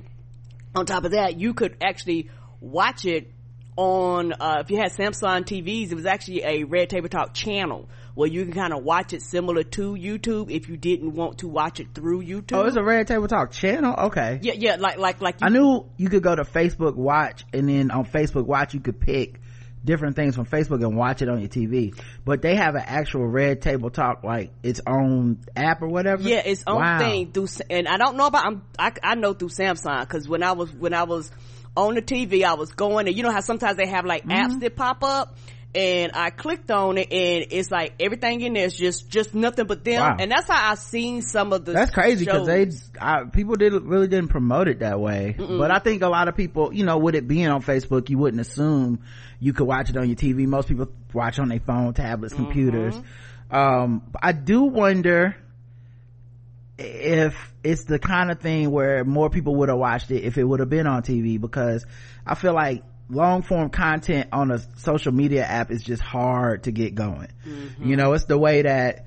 on 0.74 0.84
top 0.84 1.04
of 1.04 1.12
that, 1.12 1.40
you 1.40 1.54
could 1.54 1.78
actually 1.80 2.28
watch 2.60 3.06
it 3.06 3.32
on 3.76 4.35
uh, 4.35 4.58
if 4.61 4.70
you 4.70 4.76
had 4.76 4.92
Samsung 4.92 5.44
TVs. 5.44 5.90
It 5.90 5.94
was 5.94 6.04
actually 6.04 6.42
a 6.42 6.64
Red 6.64 6.90
Table 6.90 7.08
Talk 7.08 7.32
channel 7.32 7.88
where 8.14 8.29
you 8.29 8.45
can 8.45 8.52
kind 8.52 8.73
of 8.73 8.83
watch 8.85 9.12
it 9.12 9.23
similar 9.23 9.62
to 9.62 9.93
YouTube 9.95 10.50
if 10.50 10.69
you 10.69 10.76
didn't 10.76 11.14
want 11.14 11.38
to 11.38 11.49
watch 11.49 11.81
it 11.81 11.88
through 11.95 12.23
YouTube. 12.23 12.57
Oh, 12.57 12.67
it's 12.67 12.76
a 12.76 12.83
Red 12.83 13.07
Table 13.07 13.29
Talk 13.29 13.52
channel? 13.52 13.95
Okay. 14.07 14.38
yeah, 14.43 14.55
yeah, 14.57 14.76
like 14.76 14.99
like 14.99 15.21
like 15.21 15.40
you, 15.40 15.47
I 15.47 15.50
knew 15.50 15.87
you 15.97 16.09
could 16.09 16.23
go 16.23 16.35
to 16.35 16.43
Facebook 16.43 16.95
Watch 16.97 17.45
and 17.52 17.69
then 17.69 17.90
on 17.90 18.05
Facebook 18.05 18.47
Watch 18.47 18.75
you 18.75 18.81
could 18.81 19.00
pick 19.00 19.40
different 19.83 20.14
things 20.14 20.35
from 20.37 20.45
Facebook 20.45 20.85
and 20.85 20.95
watch 20.95 21.23
it 21.23 21.29
on 21.31 21.40
your 21.40 21.49
TV. 21.49 21.99
But 22.25 22.43
they 22.43 22.55
have 22.57 22.75
an 22.75 22.83
actual 22.85 23.26
Red 23.26 23.62
Table 23.62 23.88
Talk, 23.88 24.23
like 24.25 24.50
its 24.62 24.81
own 24.87 25.38
app 25.57 25.81
or 25.81 25.88
whatever. 25.88 26.23
Yeah, 26.23 26.43
its 26.45 26.64
own 26.67 26.81
Wow. 26.81 26.99
thing 26.99 27.33
through, 27.33 27.49
and 27.71 27.88
I 27.88 27.97
don't 27.97 28.17
know 28.17 28.26
about. 28.26 28.45
I'm, 28.45 28.62
I 28.79 28.93
I 29.02 29.14
know 29.14 29.33
through 29.33 29.49
Samsung 29.49 30.00
because 30.00 30.29
when 30.29 30.43
I 30.43 30.52
was 30.52 30.71
when 30.73 30.93
I 30.93 31.05
was 31.05 31.31
on 31.76 31.95
the 31.95 32.02
TV, 32.02 32.45
I 32.45 32.55
was 32.55 32.73
going 32.73 33.07
and 33.09 33.17
you 33.17 33.23
know 33.23 33.31
how 33.31 33.40
sometimes 33.40 33.76
they 33.79 33.87
have 33.87 34.05
like 34.05 34.25
Mm-hmm. 34.26 34.33
apps 34.33 34.61
that 34.61 34.76
pop 34.76 35.02
up, 35.02 35.35
and 35.74 36.12
I 36.14 36.30
clicked 36.30 36.70
on 36.70 36.98
it 36.98 37.12
and 37.12 37.46
it's 37.50 37.70
like 37.70 37.94
everything 38.00 38.40
in 38.40 38.54
there 38.54 38.64
is 38.64 38.74
just 38.76 39.08
just 39.08 39.34
nothing 39.34 39.66
but 39.66 39.84
them, 39.84 40.00
Wow. 40.00 40.16
and 40.18 40.30
that's 40.30 40.48
how 40.48 40.72
I 40.72 40.74
seen 40.74 41.22
some 41.22 41.52
of 41.52 41.64
the. 41.64 41.72
That's 41.72 41.92
crazy 41.92 42.24
because 42.24 42.46
they. 42.46 42.70
I, 43.00 43.24
people 43.24 43.54
did 43.54 43.72
really 43.72 44.08
didn't 44.08 44.28
promote 44.30 44.66
it 44.68 44.80
that 44.80 44.98
way. 44.98 45.36
But 45.38 45.70
I 45.70 45.78
think 45.78 46.02
a 46.02 46.08
lot 46.08 46.28
of 46.28 46.36
people, 46.36 46.74
you 46.74 46.84
know, 46.84 46.98
with 46.98 47.14
it 47.14 47.28
being 47.28 47.48
on 47.48 47.62
Facebook, 47.62 48.08
you 48.10 48.18
wouldn't 48.18 48.40
assume 48.40 49.00
you 49.38 49.52
could 49.52 49.66
watch 49.66 49.90
it 49.90 49.96
on 49.96 50.08
your 50.08 50.16
TV. 50.16 50.46
Most 50.46 50.68
people 50.68 50.88
watch 51.14 51.38
on 51.38 51.48
their 51.48 51.60
phone, 51.60 51.94
tablets, 51.94 52.34
computers. 52.34 52.94
Um, 53.50 54.02
I 54.22 54.32
do 54.32 54.62
wonder 54.62 55.36
if 56.78 57.52
it's 57.62 57.84
the 57.84 57.98
kind 57.98 58.30
of 58.30 58.40
thing 58.40 58.70
where 58.70 59.04
more 59.04 59.28
people 59.28 59.54
would 59.56 59.68
have 59.68 59.78
watched 59.78 60.10
it 60.10 60.24
if 60.24 60.38
it 60.38 60.44
would 60.44 60.60
have 60.60 60.70
been 60.70 60.86
on 60.86 61.02
TV 61.02 61.40
because 61.40 61.84
I 62.26 62.34
feel 62.34 62.54
like 62.54 62.82
long 63.11 63.43
form 63.43 63.71
content 63.71 64.29
on 64.33 64.50
a 64.50 64.59
social 64.79 65.12
media 65.12 65.45
app 65.45 65.71
is 65.71 65.83
just 65.83 66.02
hard 66.02 66.64
to 66.64 66.73
get 66.73 66.95
going. 66.95 67.29
You 67.83 67.97
know, 67.97 68.12
it's 68.12 68.25
the 68.25 68.38
way 68.38 68.62
that 68.62 69.07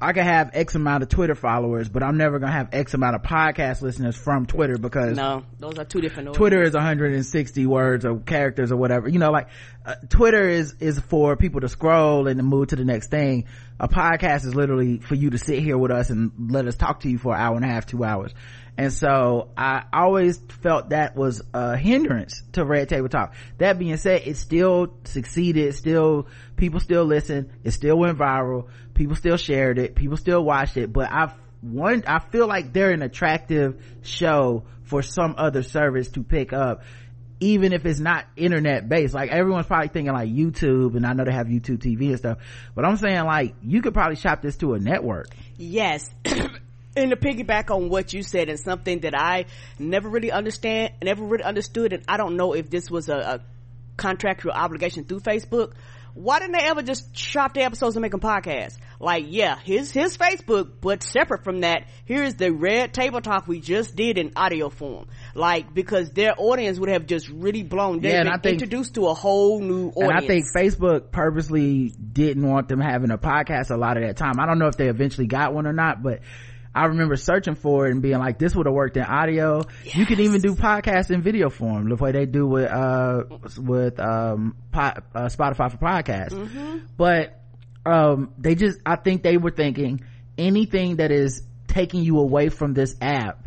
I 0.00 0.12
can 0.12 0.24
have 0.24 0.50
X 0.52 0.74
amount 0.74 1.02
of 1.02 1.08
Twitter 1.08 1.34
followers, 1.34 1.88
but 1.88 2.02
I'm 2.02 2.16
never 2.16 2.38
gonna 2.38 2.52
have 2.52 2.70
X 2.72 2.94
amount 2.94 3.16
of 3.16 3.22
podcast 3.22 3.82
listeners 3.82 4.16
from 4.16 4.46
Twitter 4.46 4.78
because 4.78 5.16
No, 5.16 5.44
those 5.58 5.78
are 5.78 5.84
two 5.84 6.00
different. 6.00 6.34
Twitter 6.34 6.62
is 6.62 6.74
160 6.74 7.66
words 7.66 8.04
or 8.04 8.18
characters 8.18 8.72
or 8.72 8.76
whatever. 8.76 9.08
You 9.08 9.18
know, 9.18 9.30
like 9.30 9.48
uh, 9.84 9.94
Twitter 10.08 10.48
is 10.48 10.74
is 10.80 10.98
for 10.98 11.36
people 11.36 11.60
to 11.60 11.68
scroll 11.68 12.26
and 12.26 12.38
to 12.38 12.42
move 12.42 12.68
to 12.68 12.76
the 12.76 12.84
next 12.84 13.10
thing. 13.10 13.46
A 13.78 13.88
podcast 13.88 14.46
is 14.46 14.54
literally 14.54 14.98
for 14.98 15.14
you 15.14 15.30
to 15.30 15.38
sit 15.38 15.58
here 15.58 15.76
with 15.76 15.90
us 15.90 16.10
and 16.10 16.32
let 16.50 16.66
us 16.66 16.76
talk 16.76 17.00
to 17.00 17.10
you 17.10 17.18
for 17.18 17.34
an 17.34 17.40
hour 17.40 17.56
and 17.56 17.64
a 17.64 17.68
half 17.68 17.86
two 17.86 18.04
hours. 18.04 18.32
And 18.78 18.92
so 18.92 19.50
i 19.56 19.84
always 19.92 20.38
felt 20.62 20.90
that 20.90 21.16
was 21.16 21.42
a 21.54 21.76
hindrance 21.76 22.42
to 22.52 22.64
red 22.64 22.88
table 22.88 23.08
talk. 23.08 23.34
That 23.58 23.78
being 23.78 23.96
said 23.96 24.22
it 24.26 24.36
still 24.36 24.94
succeeded 25.04 25.74
still 25.74 26.26
people 26.56 26.80
still 26.80 27.04
listen 27.04 27.50
it 27.64 27.72
still 27.72 27.98
went 27.98 28.18
viral 28.18 28.68
people 28.94 29.16
still 29.16 29.36
shared 29.36 29.78
it 29.78 29.94
people 29.94 30.16
still 30.16 30.42
watched 30.42 30.76
it 30.76 30.92
but 30.92 31.10
i 31.10 31.32
one 31.60 32.02
i 32.06 32.18
feel 32.18 32.46
like 32.46 32.72
they're 32.72 32.92
an 32.92 33.02
attractive 33.02 33.82
show 34.02 34.64
for 34.84 35.02
some 35.02 35.34
other 35.36 35.62
service 35.62 36.08
to 36.08 36.22
pick 36.22 36.52
up 36.52 36.82
even 37.40 37.72
if 37.72 37.84
it's 37.84 38.00
not 38.00 38.24
internet 38.36 38.88
based 38.88 39.14
like 39.14 39.30
everyone's 39.30 39.66
probably 39.66 39.88
thinking 39.88 40.12
like 40.12 40.28
youtube 40.28 40.96
and 40.96 41.06
i 41.06 41.12
know 41.12 41.24
they 41.24 41.32
have 41.32 41.48
youtube 41.48 41.78
tv 41.78 42.08
and 42.08 42.18
stuff 42.18 42.38
but 42.74 42.84
i'm 42.84 42.96
saying 42.96 43.24
like 43.24 43.54
you 43.62 43.82
could 43.82 43.92
probably 43.92 44.16
shop 44.16 44.40
this 44.42 44.56
to 44.56 44.74
a 44.74 44.78
network 44.78 45.28
yes 45.56 46.08
and 46.24 47.10
to 47.10 47.16
piggyback 47.16 47.74
on 47.74 47.90
what 47.90 48.12
you 48.12 48.22
said 48.22 48.48
and 48.48 48.58
something 48.58 49.00
that 49.00 49.14
i 49.14 49.44
never 49.78 50.08
really 50.08 50.32
understand 50.32 50.92
never 51.02 51.24
really 51.24 51.44
understood 51.44 51.92
and 51.92 52.02
i 52.08 52.16
don't 52.16 52.36
know 52.36 52.54
if 52.54 52.70
this 52.70 52.90
was 52.90 53.08
a, 53.08 53.16
a 53.16 53.40
contractual 53.96 54.52
obligation 54.52 55.04
through 55.04 55.20
facebook 55.20 55.72
why 56.16 56.38
didn't 56.38 56.52
they 56.52 56.64
ever 56.64 56.82
just 56.82 57.14
shop 57.14 57.52
the 57.52 57.60
episodes 57.60 57.94
and 57.94 58.00
make 58.00 58.10
them 58.10 58.20
podcasts? 58.20 58.78
Like, 58.98 59.26
yeah, 59.28 59.58
his 59.58 59.90
his 59.90 60.16
Facebook, 60.16 60.70
but 60.80 61.02
separate 61.02 61.44
from 61.44 61.60
that, 61.60 61.84
here's 62.06 62.34
the 62.36 62.50
red 62.52 62.94
table 62.94 63.20
talk 63.20 63.46
we 63.46 63.60
just 63.60 63.94
did 63.94 64.16
in 64.16 64.32
audio 64.34 64.70
form. 64.70 65.08
Like, 65.36 65.74
because 65.74 66.10
their 66.10 66.34
audience 66.36 66.78
would 66.78 66.88
have 66.88 67.06
just 67.06 67.28
really 67.28 67.62
blown. 67.62 68.00
They've 68.00 68.10
Yeah, 68.12 68.18
been 68.24 68.26
and 68.28 68.36
I 68.36 68.38
think- 68.38 68.54
introduced 68.62 68.94
to 68.94 69.06
a 69.08 69.14
whole 69.14 69.60
new 69.60 69.88
audience. 69.90 69.96
and 70.10 70.12
i 70.12 70.26
think 70.26 70.44
facebook 70.56 71.10
purposely 71.12 71.90
didn't 71.90 72.46
want 72.48 72.68
them 72.68 72.80
having 72.80 73.10
a 73.10 73.18
podcast 73.18 73.70
a 73.70 73.76
lot 73.76 73.96
of 73.96 74.02
that 74.02 74.16
time 74.16 74.40
i 74.40 74.46
don't 74.46 74.58
know 74.58 74.66
if 74.68 74.76
they 74.76 74.88
eventually 74.88 75.26
got 75.26 75.52
one 75.54 75.66
or 75.66 75.72
not 75.72 76.02
but 76.02 76.20
I 76.74 76.84
remember 76.86 77.16
searching 77.16 77.54
for 77.54 77.86
it 77.86 77.92
and 77.92 78.02
being 78.02 78.18
like, 78.18 78.38
this 78.38 78.54
would 78.54 78.66
have 78.66 78.74
worked 78.74 78.98
in 78.98 79.02
audio. 79.02 79.62
You 79.82 80.04
can 80.04 80.20
even 80.20 80.42
do 80.42 80.54
podcasts 80.54 81.10
in 81.10 81.22
video 81.22 81.48
form, 81.48 81.88
the 81.88 81.96
way 81.96 82.12
they 82.12 82.26
do 82.26 82.46
with, 82.46 82.70
uh, 82.70 83.22
with, 83.56 83.98
um, 83.98 84.56
po- 84.72 84.92
uh, 85.14 85.28
Spotify 85.30 85.70
for 85.70 85.78
podcasts. 85.78 86.82
But, 86.98 87.40
um, 87.86 88.34
they 88.36 88.56
just, 88.56 88.78
I 88.84 88.96
think 88.96 89.22
they 89.22 89.38
were 89.38 89.52
thinking 89.52 90.02
anything 90.36 90.96
that 90.96 91.10
is 91.12 91.42
taking 91.66 92.02
you 92.02 92.18
away 92.18 92.50
from 92.50 92.74
this 92.74 92.94
app 93.00 93.45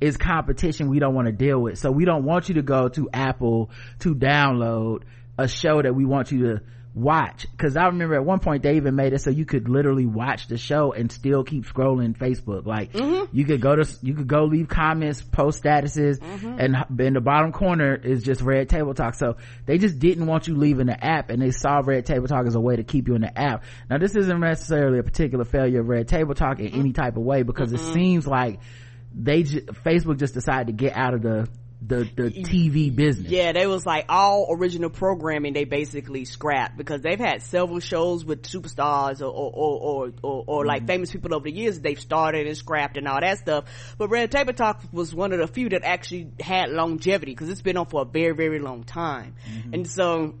is 0.00 0.16
competition 0.16 0.88
we 0.88 0.98
don't 0.98 1.14
want 1.14 1.26
to 1.26 1.32
deal 1.32 1.60
with. 1.60 1.78
So 1.78 1.90
we 1.90 2.04
don't 2.04 2.24
want 2.24 2.48
you 2.48 2.56
to 2.56 2.62
go 2.62 2.88
to 2.88 3.08
Apple 3.12 3.70
to 4.00 4.14
download 4.14 5.02
a 5.38 5.48
show 5.48 5.80
that 5.80 5.94
we 5.94 6.04
want 6.04 6.30
you 6.30 6.54
to 6.54 6.60
watch. 6.94 7.46
Cause 7.58 7.76
I 7.76 7.86
remember 7.86 8.14
at 8.14 8.24
one 8.24 8.38
point 8.38 8.62
they 8.62 8.76
even 8.76 8.94
made 8.94 9.12
it 9.12 9.20
so 9.20 9.30
you 9.30 9.44
could 9.44 9.68
literally 9.68 10.06
watch 10.06 10.46
the 10.46 10.56
show 10.56 10.92
and 10.92 11.10
still 11.10 11.42
keep 11.42 11.64
scrolling 11.64 12.16
Facebook. 12.16 12.66
Like 12.66 12.92
mm-hmm. 12.92 13.36
you 13.36 13.44
could 13.44 13.60
go 13.60 13.74
to, 13.74 13.98
you 14.02 14.14
could 14.14 14.28
go 14.28 14.44
leave 14.44 14.68
comments, 14.68 15.20
post 15.20 15.64
statuses 15.64 16.20
mm-hmm. 16.20 16.58
and 16.58 17.00
in 17.00 17.14
the 17.14 17.20
bottom 17.20 17.50
corner 17.50 17.96
is 17.96 18.22
just 18.22 18.42
Red 18.42 18.68
Table 18.68 18.94
Talk. 18.94 19.14
So 19.14 19.38
they 19.66 19.78
just 19.78 19.98
didn't 19.98 20.26
want 20.26 20.46
you 20.46 20.54
leaving 20.54 20.86
the 20.86 21.04
app 21.04 21.30
and 21.30 21.42
they 21.42 21.50
saw 21.50 21.82
Red 21.84 22.06
Table 22.06 22.28
Talk 22.28 22.46
as 22.46 22.54
a 22.54 22.60
way 22.60 22.76
to 22.76 22.84
keep 22.84 23.08
you 23.08 23.16
in 23.16 23.22
the 23.22 23.36
app. 23.36 23.64
Now 23.90 23.98
this 23.98 24.14
isn't 24.14 24.40
necessarily 24.40 25.00
a 25.00 25.02
particular 25.02 25.44
failure 25.44 25.80
of 25.80 25.88
Red 25.88 26.06
Table 26.06 26.34
Talk 26.34 26.60
in 26.60 26.66
mm-hmm. 26.66 26.80
any 26.80 26.92
type 26.92 27.16
of 27.16 27.24
way 27.24 27.42
because 27.42 27.72
it 27.72 27.80
seems 27.80 28.24
like 28.24 28.60
they 29.14 29.42
j- 29.44 29.60
Facebook 29.60 30.18
just 30.18 30.34
decided 30.34 30.66
to 30.68 30.72
get 30.72 30.96
out 30.96 31.14
of 31.14 31.22
the 31.22 31.48
the 31.86 32.08
the 32.16 32.30
TV 32.30 32.94
business. 32.94 33.30
Yeah, 33.30 33.52
they 33.52 33.66
was 33.66 33.84
like 33.84 34.06
all 34.08 34.46
original 34.50 34.88
programming 34.88 35.52
they 35.52 35.64
basically 35.64 36.24
scrapped 36.24 36.78
because 36.78 37.02
they've 37.02 37.18
had 37.18 37.42
several 37.42 37.78
shows 37.80 38.24
with 38.24 38.42
superstars 38.44 39.20
or 39.20 39.26
or 39.26 39.50
or, 39.52 39.80
or, 39.80 40.12
or, 40.22 40.44
or 40.46 40.60
Mm-hmm. 40.62 40.68
like 40.68 40.86
famous 40.86 41.10
people 41.12 41.34
over 41.34 41.44
the 41.44 41.52
years 41.52 41.78
they've 41.80 42.00
started 42.00 42.46
and 42.46 42.56
scrapped 42.56 42.96
and 42.96 43.06
all 43.06 43.20
that 43.20 43.38
stuff. 43.38 43.64
But 43.98 44.08
Red 44.08 44.30
Table 44.30 44.54
Talk 44.54 44.82
was 44.92 45.14
one 45.14 45.32
of 45.34 45.40
the 45.40 45.46
few 45.46 45.68
that 45.70 45.84
actually 45.84 46.30
had 46.40 46.70
longevity 46.70 47.32
because 47.32 47.50
it's 47.50 47.60
been 47.62 47.76
on 47.76 47.84
for 47.86 48.00
a 48.02 48.06
very 48.06 48.34
very 48.34 48.60
long 48.60 48.84
time, 48.84 49.34
Mm-hmm. 49.46 49.74
and 49.74 49.86
so. 49.86 50.34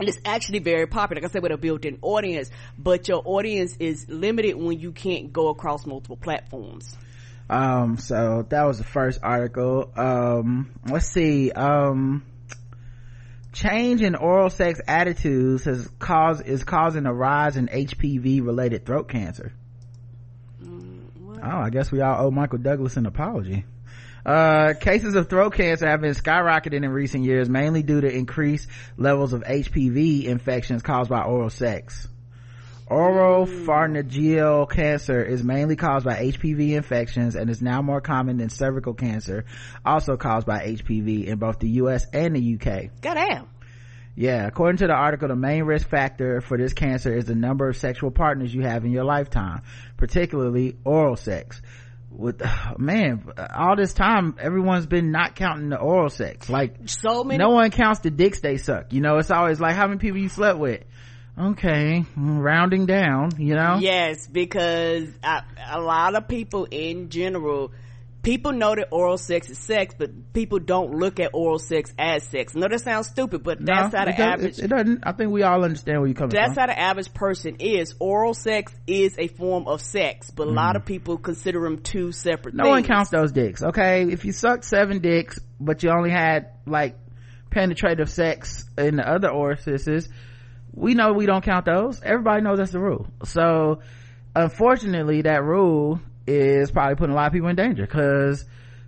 And 0.00 0.08
it's 0.08 0.18
actually 0.24 0.60
very 0.60 0.86
popular, 0.86 1.20
like 1.20 1.28
I 1.28 1.32
said, 1.32 1.42
with 1.42 1.50
a 1.50 1.56
built-in 1.56 1.98
audience, 2.02 2.50
but 2.78 3.08
your 3.08 3.20
audience 3.24 3.74
is 3.80 4.06
limited 4.08 4.54
when 4.54 4.78
you 4.78 4.92
can't 4.92 5.32
go 5.32 5.48
across 5.48 5.86
multiple 5.86 6.16
platforms. 6.16 6.96
Um, 7.50 7.96
so 7.96 8.46
that 8.50 8.64
was 8.64 8.78
the 8.78 8.84
first 8.84 9.20
article. 9.22 9.90
Um, 9.96 10.70
let's 10.86 11.06
see. 11.06 11.50
Um, 11.50 12.24
change 13.52 14.02
in 14.02 14.14
oral 14.14 14.50
sex 14.50 14.80
attitudes 14.86 15.64
has 15.64 15.88
caused 15.98 16.46
is 16.46 16.64
causing 16.64 17.06
a 17.06 17.12
rise 17.12 17.56
in 17.56 17.68
HPV 17.68 18.44
related 18.44 18.84
throat 18.84 19.08
cancer. 19.08 19.52
Oh, 21.40 21.58
I 21.58 21.70
guess 21.70 21.90
we 21.92 22.00
all 22.00 22.26
owe 22.26 22.30
Michael 22.30 22.58
Douglas 22.58 22.96
an 22.96 23.06
apology. 23.06 23.64
Uh, 24.26 24.74
cases 24.74 25.14
of 25.14 25.30
throat 25.30 25.54
cancer 25.54 25.88
have 25.88 26.00
been 26.00 26.12
skyrocketing 26.12 26.84
in 26.84 26.90
recent 26.90 27.24
years, 27.24 27.48
mainly 27.48 27.82
due 27.82 28.00
to 28.00 28.10
increased 28.10 28.68
levels 28.96 29.32
of 29.32 29.42
HPV 29.42 30.24
infections 30.24 30.82
caused 30.82 31.08
by 31.08 31.22
oral 31.22 31.48
sex. 31.48 32.08
Oropharyngeal 32.90 34.70
cancer 34.70 35.22
is 35.22 35.44
mainly 35.44 35.76
caused 35.76 36.06
by 36.06 36.14
HPV 36.14 36.70
infections 36.76 37.34
and 37.34 37.50
is 37.50 37.60
now 37.60 37.82
more 37.82 38.00
common 38.00 38.38
than 38.38 38.48
cervical 38.48 38.94
cancer, 38.94 39.44
also 39.84 40.16
caused 40.16 40.46
by 40.46 40.66
HPV 40.66 41.26
in 41.26 41.38
both 41.38 41.58
the 41.58 41.68
US 41.82 42.06
and 42.12 42.34
the 42.34 42.54
UK. 42.54 43.00
Goddamn. 43.02 43.48
Yeah, 44.14 44.46
according 44.46 44.78
to 44.78 44.88
the 44.88 44.94
article, 44.94 45.28
the 45.28 45.36
main 45.36 45.62
risk 45.62 45.88
factor 45.88 46.40
for 46.40 46.58
this 46.58 46.72
cancer 46.72 47.16
is 47.16 47.26
the 47.26 47.36
number 47.36 47.68
of 47.68 47.76
sexual 47.76 48.10
partners 48.10 48.52
you 48.52 48.62
have 48.62 48.84
in 48.84 48.90
your 48.90 49.04
lifetime, 49.04 49.62
particularly 49.96 50.76
oral 50.84 51.14
sex. 51.14 51.62
With 52.10 52.42
man, 52.78 53.30
all 53.54 53.76
this 53.76 53.92
time, 53.92 54.36
everyone's 54.40 54.86
been 54.86 55.12
not 55.12 55.36
counting 55.36 55.68
the 55.68 55.78
oral 55.78 56.08
sex. 56.08 56.48
Like, 56.48 56.88
So 56.88 57.22
many 57.22 57.38
no 57.38 57.50
one 57.50 57.70
counts 57.70 58.00
the 58.00 58.10
dicks 58.10 58.40
they 58.40 58.56
suck. 58.56 58.92
You 58.92 59.02
know, 59.02 59.18
it's 59.18 59.30
always 59.30 59.60
like 59.60 59.76
how 59.76 59.86
many 59.86 59.98
people 59.98 60.18
you 60.18 60.28
slept 60.28 60.58
with. 60.58 60.82
Okay, 61.38 62.04
mm, 62.18 62.42
rounding 62.42 62.86
down. 62.86 63.30
You 63.38 63.54
know. 63.54 63.78
Yes, 63.80 64.26
because 64.26 65.08
I, 65.22 65.42
a 65.70 65.80
lot 65.80 66.16
of 66.16 66.26
people 66.26 66.66
in 66.70 67.10
general, 67.10 67.70
people 68.22 68.52
know 68.52 68.74
that 68.74 68.88
oral 68.90 69.18
sex 69.18 69.48
is 69.48 69.58
sex, 69.58 69.94
but 69.96 70.32
people 70.32 70.58
don't 70.58 70.96
look 70.96 71.20
at 71.20 71.30
oral 71.34 71.60
sex 71.60 71.92
as 71.96 72.24
sex. 72.24 72.56
No, 72.56 72.66
that 72.68 72.80
sounds 72.80 73.06
stupid, 73.06 73.44
but 73.44 73.60
No, 73.60 73.66
that's 73.66 73.94
how 73.94 74.02
it 74.02 74.16
the 74.16 74.20
average. 74.22 74.58
It, 74.58 74.64
it 74.64 74.68
doesn't. 74.68 75.04
I 75.06 75.12
think 75.12 75.30
we 75.30 75.44
all 75.44 75.62
understand 75.64 76.00
where 76.00 76.08
you're 76.08 76.14
coming 76.16 76.30
that's 76.30 76.54
from. 76.54 76.54
That's 76.56 76.70
how 76.72 76.74
the 76.74 76.80
average 76.80 77.14
person 77.14 77.56
is. 77.60 77.94
Oral 78.00 78.34
sex 78.34 78.74
is 78.88 79.14
a 79.16 79.28
form 79.28 79.68
of 79.68 79.80
sex, 79.80 80.32
but 80.32 80.48
a 80.48 80.50
lot 80.50 80.74
of 80.74 80.84
people 80.86 81.18
consider 81.18 81.60
them 81.62 81.78
two 81.78 82.10
separate 82.10 82.54
Mm. 82.54 82.58
no 82.58 82.64
things. 82.64 82.72
one 82.72 82.82
counts 82.84 83.10
those 83.10 83.30
dicks. 83.30 83.62
Okay, 83.62 84.02
if 84.10 84.24
you 84.24 84.32
sucked 84.32 84.64
seven 84.64 84.98
dicks, 84.98 85.38
but 85.60 85.84
you 85.84 85.90
only 85.90 86.10
had 86.10 86.48
like 86.66 86.96
penetrative 87.50 88.10
sex 88.10 88.64
in 88.76 88.96
the 88.96 89.08
other 89.08 89.28
orifices, 89.30 90.08
we 90.78 90.94
know 90.94 91.12
we 91.12 91.26
don't 91.26 91.44
count 91.44 91.64
those. 91.64 92.00
Everybody 92.02 92.42
knows 92.42 92.58
that's 92.58 92.70
the 92.70 92.78
rule. 92.80 93.06
So, 93.24 93.80
unfortunately, 94.34 95.22
that 95.22 95.42
rule 95.42 96.00
is 96.26 96.70
probably 96.70 96.94
putting 96.94 97.12
a 97.12 97.16
lot 97.16 97.26
of 97.26 97.32
people 97.32 97.48
in 97.48 97.56
danger 97.56 97.84
because 97.84 98.44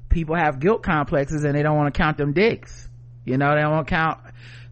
people 0.09 0.37
have 0.37 0.61
guilt 0.61 0.83
complexes 0.83 1.45
and 1.45 1.55
they 1.55 1.63
don't 1.63 1.77
want 1.77 1.93
to 1.93 1.99
count 1.99 2.17
them 2.17 2.33
dicks. 2.33 2.89
You 3.25 3.39
know, 3.39 3.55
they 3.55 3.61
don't 3.61 3.73
want 3.73 3.89
to 3.89 3.95
count 3.95 4.19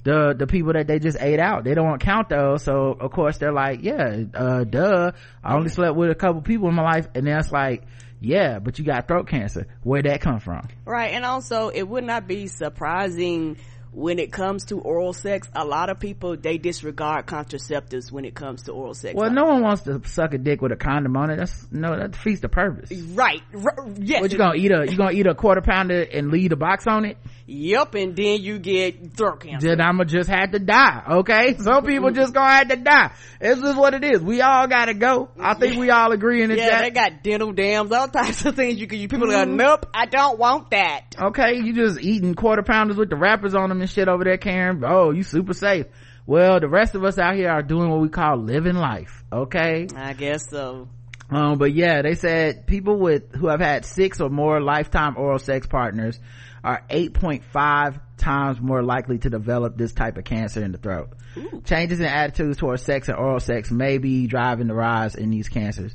the 0.05 0.35
the 0.39 0.47
people 0.47 0.73
that 0.75 0.87
they 0.87 0.99
just 0.99 1.19
ate 1.21 1.41
out. 1.41 1.65
They 1.65 1.75
don't 1.75 1.87
want 1.87 2.01
to 2.01 2.07
count 2.07 2.29
those. 2.29 2.63
So 2.63 2.97
of 2.99 3.11
course 3.11 3.39
they're 3.39 3.53
like, 3.53 3.83
yeah, 3.83 4.23
uh, 4.35 4.65
duh. 4.65 5.13
I 5.43 5.55
only 5.55 5.71
slept 5.71 5.97
with 5.97 6.11
a 6.11 6.15
couple 6.15 6.43
people 6.43 6.69
in 6.69 6.75
my 6.75 6.83
life, 6.83 7.09
and 7.15 7.27
then 7.27 7.39
it's 7.39 7.51
like, 7.51 7.83
yeah, 8.21 8.59
but 8.59 8.79
you 8.79 8.85
got 8.85 9.09
throat 9.09 9.29
cancer. 9.29 9.67
Where'd 9.83 10.07
that 10.07 10.21
come 10.21 10.41
from? 10.41 10.69
Right, 10.85 11.13
and 11.13 11.25
also 11.25 11.69
it 11.69 11.83
would 11.83 12.05
not 12.05 12.27
be 12.27 12.47
surprising 12.47 13.59
when 13.93 14.19
it 14.19 14.33
comes 14.33 14.67
to 14.67 14.79
oral 14.81 15.13
sex. 15.13 15.49
A 15.55 15.65
lot 15.65 15.91
of 15.91 15.99
people 15.99 16.37
they 16.37 16.59
disregard 16.59 17.27
contraceptives 17.27 18.11
when 18.13 18.25
it 18.25 18.35
comes 18.35 18.63
to 18.65 18.73
oral 18.73 18.95
sex. 18.95 19.15
Well, 19.15 19.31
no 19.31 19.45
one 19.47 19.63
wants 19.63 19.83
to 19.83 20.01
suck 20.07 20.35
a 20.35 20.39
dick 20.39 20.61
with 20.63 20.73
a 20.73 20.77
condom 20.77 21.17
on 21.17 21.31
it. 21.31 21.37
That's 21.37 21.67
no, 21.71 21.97
that 21.99 22.13
defeats 22.13 22.41
the 22.41 22.49
purpose. 22.49 22.91
right, 23.15 23.43
r- 23.55 23.87
yes, 23.99 24.21
What 24.21 24.33
you 24.33 24.39
gonna 24.39 24.57
eat 24.57 24.71
a 24.71 24.87
you 24.91 24.97
gonna 24.97 25.13
eat 25.13 25.27
a 25.27 25.35
quarter 25.35 25.61
pounder 25.61 26.03
and 26.03 26.31
leave 26.31 26.51
the 26.51 26.57
box 26.57 26.87
on 26.87 27.05
it? 27.05 27.17
Yep, 27.47 27.95
and 27.95 28.15
then 28.15 28.43
you 28.43 28.59
get 28.59 29.15
throat 29.17 29.41
cancer. 29.41 29.69
Then 29.69 29.81
I'ma 29.81 30.05
just 30.05 30.29
have 30.29 30.51
to 30.51 30.59
die. 30.59 31.03
Okay, 31.21 31.57
some 31.59 31.85
people 31.87 32.11
just 32.11 32.35
gonna 32.35 32.51
have 32.53 32.69
to 32.69 32.77
die. 32.77 33.13
This 33.41 33.59
is 33.59 33.75
what 33.75 33.95
it 33.95 34.05
is. 34.05 34.21
We 34.21 34.43
all 34.43 34.67
gotta 34.67 34.93
go. 34.95 35.31
I 35.41 35.55
think 35.55 35.79
we 35.79 35.89
all 35.91 36.13
agree 36.13 36.43
in 36.43 36.51
it. 36.51 36.59
Yeah, 36.59 36.69
that- 36.71 36.83
they 36.83 36.91
got 36.91 37.23
dental 37.23 37.53
dams, 37.53 37.91
all 37.93 38.09
types 38.09 38.45
of 38.45 38.55
things 38.55 38.79
you 38.79 38.87
can. 38.87 38.99
You 38.99 39.09
people 39.09 39.31
are 39.33 39.47
Mm-hmm. 39.47 39.57
like, 39.57 39.83
nope, 39.83 39.87
I 39.95 40.07
don't 40.07 40.39
want 40.39 40.71
that. 40.71 41.15
okay 41.19 41.57
you 41.59 41.73
just 41.73 42.01
eating 42.01 42.35
quarter 42.35 42.63
pounders 42.63 42.97
with 42.97 43.09
the 43.11 43.17
wrappers 43.17 43.55
on 43.55 43.71
them 43.79 43.83
and 43.83 43.91
shit 43.91 44.09
over 44.09 44.25
there 44.25 44.39
karen 44.39 44.83
oh 44.85 45.11
you 45.11 45.23
super 45.23 45.55
safe 45.55 45.87
well 46.27 46.61
the 46.61 46.69
rest 46.69 46.95
of 46.95 47.05
us 47.05 47.19
out 47.19 47.35
here 47.35 47.51
are 47.51 47.63
doing 47.63 47.89
what 47.89 48.01
we 48.01 48.09
call 48.09 48.37
living 48.37 48.77
life 48.77 49.25
okay 49.33 49.87
I 49.97 50.13
guess 50.13 50.49
so. 50.51 50.89
Um, 51.31 51.59
but 51.59 51.75
yeah, 51.75 52.03
they 52.03 52.15
said 52.15 52.67
people 52.67 52.99
with, 52.99 53.35
who 53.35 53.49
have 53.49 53.61
had 53.61 53.85
six 53.85 54.21
or 54.21 54.31
more 54.31 54.61
lifetime 54.61 55.17
oral 55.17 55.39
sex 55.39 55.67
partners 55.67 56.19
are 56.65 56.83
8.5 56.91 58.01
times 58.17 58.61
more 58.61 58.83
likely 58.83 59.19
to 59.19 59.31
develop 59.31 59.77
this 59.77 59.93
type 59.93 60.17
of 60.17 60.25
cancer 60.25 60.63
in 60.63 60.73
the 60.73 60.79
throat. 60.79 61.11
Ooh. 61.37 61.63
Changes 61.65 62.01
in 62.01 62.07
attitudes 62.07 62.57
towards 62.57 62.83
sex 62.83 63.09
and 63.09 63.19
oral 63.19 63.41
sex 63.41 63.71
may 63.71 63.99
be 63.99 64.27
driving 64.27 64.69
the 64.69 64.75
rise 64.75 65.15
in 65.15 65.31
these 65.31 65.49
cancers. 65.49 65.95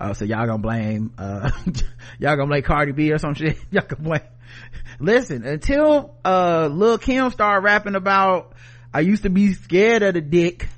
Oh, 0.00 0.14
so 0.14 0.24
y'all 0.24 0.46
gonna 0.46 0.58
blame, 0.58 1.12
uh, 1.18 1.50
y'all 2.18 2.36
gonna 2.36 2.46
blame 2.46 2.62
Cardi 2.62 2.92
B 2.92 3.12
or 3.12 3.18
some 3.18 3.34
shit? 3.34 3.58
Y'all 3.70 3.84
gonna 3.86 4.02
blame. 4.02 4.22
Listen, 4.98 5.44
until, 5.44 6.14
uh, 6.24 6.68
Lil 6.72 6.96
Kim 6.96 7.30
started 7.30 7.62
rapping 7.62 7.94
about, 7.94 8.54
I 8.94 9.00
used 9.00 9.24
to 9.24 9.30
be 9.30 9.52
scared 9.52 10.02
of 10.02 10.14
the 10.14 10.22
dick. 10.22 10.68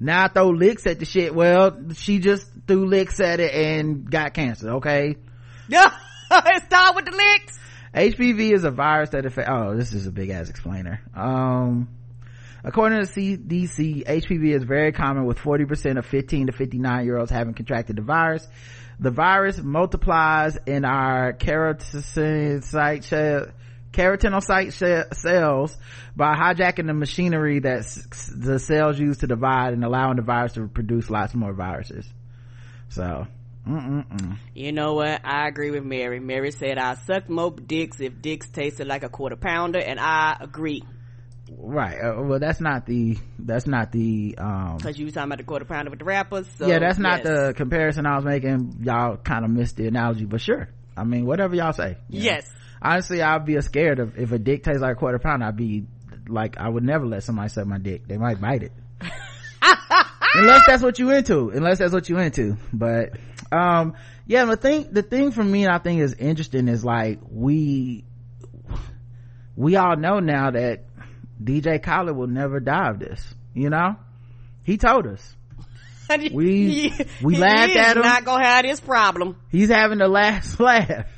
Now 0.00 0.24
I 0.24 0.28
throw 0.28 0.50
licks 0.50 0.84
at 0.86 0.98
the 0.98 1.04
shit. 1.04 1.32
Well, 1.34 1.92
she 1.94 2.18
just 2.18 2.44
threw 2.66 2.86
licks 2.86 3.20
at 3.20 3.38
it 3.38 3.54
and 3.54 4.10
got 4.10 4.34
cancer, 4.34 4.74
okay? 4.74 5.16
Yeah, 5.68 5.90
start 6.66 6.96
with 6.96 7.04
the 7.06 7.12
licks. 7.12 7.58
HPV 7.94 8.52
is 8.52 8.64
a 8.64 8.70
virus 8.70 9.10
that 9.10 9.24
affects, 9.24 9.50
oh, 9.50 9.76
this 9.76 9.92
is 9.92 10.06
a 10.06 10.12
big 10.12 10.30
ass 10.30 10.50
explainer. 10.50 11.00
Um, 11.14 11.88
according 12.66 13.02
to 13.02 13.06
the 13.06 13.38
CDC, 13.38 14.04
HPV 14.04 14.54
is 14.54 14.64
very 14.64 14.92
common 14.92 15.24
with 15.24 15.38
40% 15.38 15.96
of 15.98 16.04
15 16.04 16.48
to 16.48 16.52
59 16.52 17.04
year 17.04 17.16
olds 17.16 17.30
having 17.30 17.54
contracted 17.54 17.96
the 17.96 18.02
virus. 18.02 18.46
The 18.98 19.10
virus 19.10 19.58
multiplies 19.58 20.58
in 20.66 20.84
our 20.84 21.32
keratinocyte 21.34 23.04
cells 25.14 25.78
by 26.16 26.34
hijacking 26.34 26.86
the 26.86 26.94
machinery 26.94 27.60
that 27.60 27.84
the 28.36 28.58
cells 28.58 28.98
use 28.98 29.18
to 29.18 29.26
divide 29.26 29.72
and 29.74 29.84
allowing 29.84 30.16
the 30.16 30.22
virus 30.22 30.54
to 30.54 30.66
produce 30.66 31.08
lots 31.08 31.34
more 31.34 31.52
viruses. 31.52 32.06
So, 32.88 33.26
Mm-mm-mm. 33.66 34.38
You 34.54 34.72
know 34.72 34.94
what? 34.94 35.20
I 35.24 35.48
agree 35.48 35.72
with 35.72 35.84
Mary. 35.84 36.20
Mary 36.20 36.52
said, 36.52 36.78
I 36.78 36.94
sucked 36.94 37.28
more 37.28 37.50
dicks 37.50 38.00
if 38.00 38.22
dicks 38.22 38.48
tasted 38.48 38.86
like 38.86 39.02
a 39.02 39.08
quarter 39.08 39.36
pounder, 39.36 39.80
and 39.80 39.98
I 39.98 40.36
agree. 40.40 40.84
Right. 41.50 41.98
Uh, 41.98 42.22
well, 42.22 42.38
that's 42.38 42.60
not 42.60 42.86
the, 42.86 43.18
that's 43.38 43.66
not 43.66 43.92
the, 43.92 44.36
um. 44.38 44.78
Cause 44.78 44.98
you 44.98 45.06
were 45.06 45.12
talking 45.12 45.28
about 45.28 45.38
the 45.38 45.44
quarter 45.44 45.64
pounder 45.64 45.90
with 45.90 46.00
the 46.00 46.04
wrappers. 46.04 46.46
So, 46.58 46.66
yeah, 46.66 46.78
that's 46.78 46.98
not 46.98 47.24
yes. 47.24 47.26
the 47.26 47.54
comparison 47.54 48.06
I 48.06 48.16
was 48.16 48.24
making. 48.24 48.80
Y'all 48.82 49.16
kind 49.16 49.44
of 49.44 49.50
missed 49.50 49.76
the 49.76 49.86
analogy, 49.86 50.24
but 50.24 50.40
sure. 50.40 50.68
I 50.96 51.04
mean, 51.04 51.26
whatever 51.26 51.54
y'all 51.54 51.72
say. 51.72 51.98
Yes. 52.08 52.48
Know. 52.48 52.90
Honestly, 52.90 53.22
I'd 53.22 53.44
be 53.44 53.60
scared 53.60 54.00
of, 54.00 54.18
if 54.18 54.32
a 54.32 54.38
dick 54.38 54.62
tastes 54.64 54.80
like 54.80 54.92
a 54.92 54.98
quarter 54.98 55.18
pounder, 55.18 55.46
I'd 55.46 55.56
be 55.56 55.86
like, 56.28 56.58
I 56.58 56.68
would 56.68 56.84
never 56.84 57.06
let 57.06 57.22
somebody 57.22 57.48
suck 57.48 57.66
my 57.66 57.78
dick. 57.78 58.06
They 58.06 58.18
might 58.18 58.40
bite 58.40 58.62
it. 58.62 58.72
unless 60.36 60.62
that's 60.66 60.82
what 60.82 60.98
you 60.98 61.10
into 61.10 61.50
unless 61.50 61.78
that's 61.78 61.92
what 61.92 62.08
you 62.08 62.18
into 62.18 62.56
but 62.72 63.12
um 63.52 63.94
yeah 64.26 64.44
the 64.44 64.56
thing 64.56 64.88
the 64.90 65.02
thing 65.02 65.30
for 65.30 65.42
me 65.42 65.66
i 65.66 65.78
think 65.78 66.00
is 66.00 66.14
interesting 66.14 66.68
is 66.68 66.84
like 66.84 67.18
we 67.30 68.04
we 69.54 69.76
all 69.76 69.96
know 69.96 70.20
now 70.20 70.50
that 70.50 70.84
dj 71.42 71.82
khaled 71.82 72.16
will 72.16 72.26
never 72.26 72.60
die 72.60 72.90
of 72.90 72.98
this 72.98 73.34
you 73.56 73.70
know? 73.70 73.96
He 74.62 74.76
told 74.76 75.06
us. 75.06 75.34
We 76.32 76.94
we 77.20 77.36
laughed 77.36 77.74
at 77.74 77.96
him. 77.96 78.02
not 78.04 78.24
gonna 78.24 78.44
have 78.44 78.64
this 78.64 78.78
problem. 78.78 79.34
He's 79.50 79.70
having 79.70 79.98
the 79.98 80.06
last 80.06 80.60
laugh. 80.60 81.08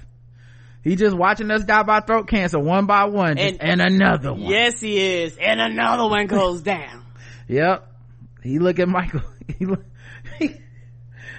He 0.82 0.96
just 0.96 1.14
watching 1.14 1.50
us 1.50 1.62
die 1.64 1.82
by 1.82 2.00
throat 2.00 2.26
cancer 2.26 2.58
one 2.58 2.86
by 2.86 3.04
one 3.04 3.36
and, 3.36 3.60
and 3.60 3.82
another 3.82 4.32
one. 4.32 4.50
yes 4.50 4.80
he 4.80 4.98
is. 4.98 5.36
And 5.36 5.60
another 5.60 6.08
one 6.08 6.26
goes 6.26 6.62
down. 6.62 7.04
Yep. 7.48 7.90
He 8.42 8.58
look 8.58 8.78
at 8.78 8.88
michael. 8.88 9.22
He 9.58 9.64
look, 9.64 9.82
he, 10.38 10.54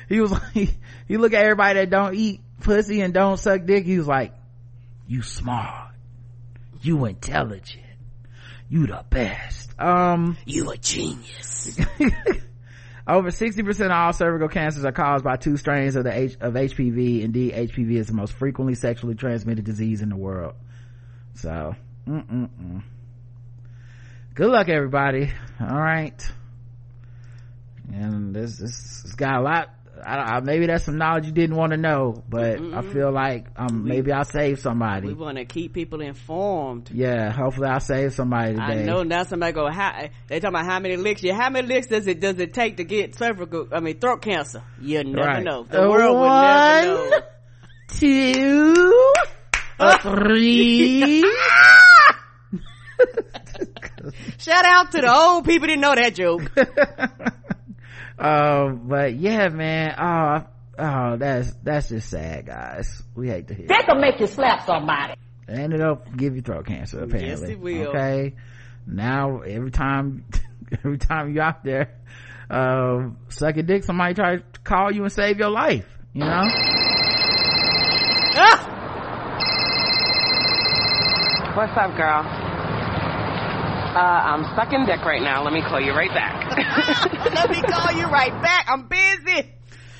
he 0.09 0.19
was 0.19 0.31
like 0.31 0.51
he, 0.53 0.71
he 1.07 1.17
look 1.17 1.33
at 1.33 1.43
everybody 1.43 1.79
that 1.79 1.91
don't 1.91 2.15
eat 2.15 2.41
pussy 2.61 3.01
and 3.01 3.13
don't 3.13 3.37
suck 3.37 3.65
dick. 3.65 3.85
He 3.85 3.97
was 3.99 4.07
like 4.07 4.33
you 5.07 5.21
smart. 5.21 5.93
You 6.81 7.05
intelligent 7.05 7.88
you 8.69 8.87
the 8.87 9.03
best. 9.09 9.79
Um 9.79 10.37
you 10.45 10.69
a 10.69 10.77
genius. 10.77 11.79
Over 13.07 13.29
60% 13.31 13.85
of 13.85 13.91
all 13.91 14.13
cervical 14.13 14.49
cancers 14.49 14.85
are 14.85 14.91
caused 14.91 15.23
by 15.23 15.35
two 15.35 15.57
strains 15.57 15.95
of 15.95 16.03
the 16.03 16.15
H, 16.15 16.37
of 16.39 16.53
hpv 16.53 17.21
indeed 17.21 17.53
hpv 17.53 17.93
is 17.93 18.07
the 18.07 18.13
most 18.13 18.33
frequently 18.33 18.75
sexually 18.75 19.15
transmitted 19.15 19.65
disease 19.65 20.01
in 20.01 20.09
the 20.09 20.15
world. 20.15 20.53
So 21.33 21.75
mm-mm-mm. 22.07 22.83
good 24.35 24.49
luck 24.51 24.69
everybody. 24.69 25.31
All 25.59 25.67
right. 25.67 26.31
And 27.91 28.35
this 28.35 28.57
this 28.57 29.13
got 29.13 29.39
a 29.39 29.41
lot 29.41 29.73
I, 30.05 30.37
I, 30.37 30.39
maybe 30.41 30.67
that's 30.67 30.85
some 30.85 30.97
knowledge 30.97 31.25
you 31.25 31.31
didn't 31.31 31.55
want 31.55 31.71
to 31.71 31.77
know, 31.77 32.23
but 32.27 32.59
mm 32.59 32.69
I 32.69 32.81
feel 32.93 33.11
like 33.11 33.47
um 33.57 33.83
we, 33.83 33.89
maybe 33.89 34.11
I'll 34.11 34.23
save 34.23 34.59
somebody. 34.59 35.07
We 35.07 35.13
want 35.13 35.37
to 35.37 35.45
keep 35.45 35.73
people 35.73 36.01
informed. 36.01 36.91
Yeah, 36.93 37.31
hopefully 37.31 37.67
I'll 37.67 37.79
save 37.79 38.13
somebody 38.13 38.53
today. 38.53 38.63
I 38.63 38.83
know 38.83 39.03
now 39.03 39.23
somebody 39.23 39.53
go, 39.53 39.69
how, 39.69 40.07
they 40.27 40.39
talking 40.39 40.55
about 40.55 40.65
how 40.65 40.79
many 40.79 40.97
licks 40.97 41.23
you, 41.23 41.33
how 41.33 41.49
many 41.49 41.67
licks 41.67 41.87
does 41.87 42.07
it 42.07 42.19
does 42.19 42.39
it 42.39 42.53
take 42.53 42.77
to 42.77 42.83
get 42.83 43.15
cervical, 43.15 43.67
I 43.71 43.79
mean 43.79 43.99
throat 43.99 44.21
cancer? 44.21 44.63
You 44.79 45.03
never 45.03 45.27
right. 45.27 45.43
know. 45.43 45.63
The 45.63 45.83
uh, 45.83 45.89
world 45.89 46.15
will 46.15 46.41
never 46.41 47.09
know. 47.09 47.21
Two, 47.89 49.13
three. 50.01 51.25
Shout 54.37 54.65
out 54.65 54.91
to 54.91 55.01
the 55.01 55.13
old 55.13 55.45
people 55.45 55.67
didn't 55.67 55.81
know 55.81 55.95
that 55.95 56.15
joke. 56.15 56.51
uh, 58.19 58.69
but 58.69 59.15
yeah, 59.15 59.49
man. 59.49 59.95
Oh, 59.97 60.43
oh, 60.77 61.17
that's 61.17 61.53
that's 61.63 61.89
just 61.89 62.09
sad, 62.09 62.45
guys. 62.47 63.01
We 63.15 63.29
hate 63.29 63.47
to 63.47 63.53
hear. 63.53 63.67
That 63.67 63.85
can 63.87 64.01
make 64.01 64.19
you 64.19 64.27
slap 64.27 64.65
somebody. 64.65 65.13
And 65.47 65.73
it'll 65.73 66.01
give 66.15 66.35
you 66.35 66.41
throat 66.41 66.67
cancer. 66.67 66.99
Apparently, 67.03 67.29
yes, 67.29 67.41
it 67.41 67.59
will. 67.59 67.87
Okay. 67.87 68.35
Now 68.85 69.41
every 69.41 69.71
time, 69.71 70.25
every 70.83 70.97
time 70.97 71.33
you 71.33 71.41
out 71.41 71.63
there, 71.63 71.95
uh, 72.49 73.09
suck 73.29 73.57
a 73.57 73.63
dick, 73.63 73.83
somebody 73.83 74.13
try 74.13 74.37
to 74.37 74.59
call 74.63 74.91
you 74.91 75.03
and 75.03 75.11
save 75.11 75.39
your 75.39 75.49
life. 75.49 75.87
You 76.13 76.25
know. 76.25 76.47
Ah! 78.35 78.65
What's 81.55 81.77
up, 81.77 81.95
girl? 81.97 82.38
Uh, 83.99 84.01
I'm 84.01 84.55
sucking 84.55 84.85
dick 84.85 85.03
right 85.03 85.21
now. 85.21 85.43
Let 85.43 85.51
me 85.51 85.61
call 85.61 85.81
you 85.81 85.91
right 85.91 86.09
back. 86.13 86.55
Let 87.35 87.49
me 87.49 87.61
call 87.61 87.91
you 87.91 88.05
right 88.05 88.31
back. 88.41 88.67
I'm 88.69 88.87
busy. 88.87 89.51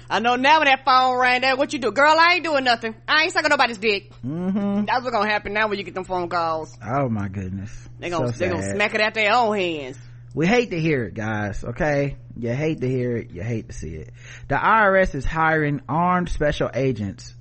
I 0.09 0.19
know 0.19 0.37
now 0.37 0.59
when 0.59 0.67
that 0.67 0.85
phone 0.85 1.19
rang 1.19 1.41
that 1.41 1.57
what 1.57 1.73
you 1.73 1.79
do? 1.79 1.91
Girl, 1.91 2.15
I 2.17 2.35
ain't 2.35 2.45
doing 2.45 2.63
nothing. 2.63 2.95
I 3.09 3.23
ain't 3.23 3.33
sucking 3.33 3.49
nobody's 3.49 3.77
dick. 3.77 4.09
Mm-hmm. 4.25 4.85
That's 4.85 5.03
what's 5.03 5.11
gonna 5.11 5.29
happen 5.29 5.51
now 5.51 5.67
when 5.67 5.77
you 5.77 5.83
get 5.83 5.95
them 5.95 6.05
phone 6.05 6.29
calls. 6.29 6.77
Oh 6.81 7.09
my 7.09 7.27
goodness. 7.27 7.89
They 7.99 8.09
gonna, 8.09 8.31
so 8.31 8.39
they 8.39 8.47
gonna 8.47 8.71
smack 8.73 8.95
it 8.95 9.01
out 9.01 9.15
their 9.15 9.33
own 9.33 9.57
hands. 9.57 9.97
We 10.33 10.47
hate 10.47 10.69
to 10.69 10.79
hear 10.79 11.03
it, 11.03 11.13
guys, 11.13 11.61
okay? 11.65 12.15
You 12.37 12.53
hate 12.53 12.79
to 12.79 12.87
hear 12.87 13.17
it, 13.17 13.31
you 13.31 13.43
hate 13.43 13.67
to 13.67 13.73
see 13.73 13.95
it. 13.95 14.11
The 14.47 14.55
IRS 14.55 15.13
is 15.13 15.25
hiring 15.25 15.81
armed 15.89 16.29
special 16.29 16.71
agents 16.73 17.35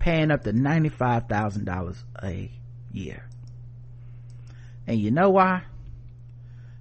paying 0.00 0.32
up 0.32 0.42
to 0.42 0.52
$95,000 0.52 2.02
a 2.24 2.50
year. 2.90 3.24
And 4.88 4.98
you 4.98 5.12
know 5.12 5.30
why? 5.30 5.62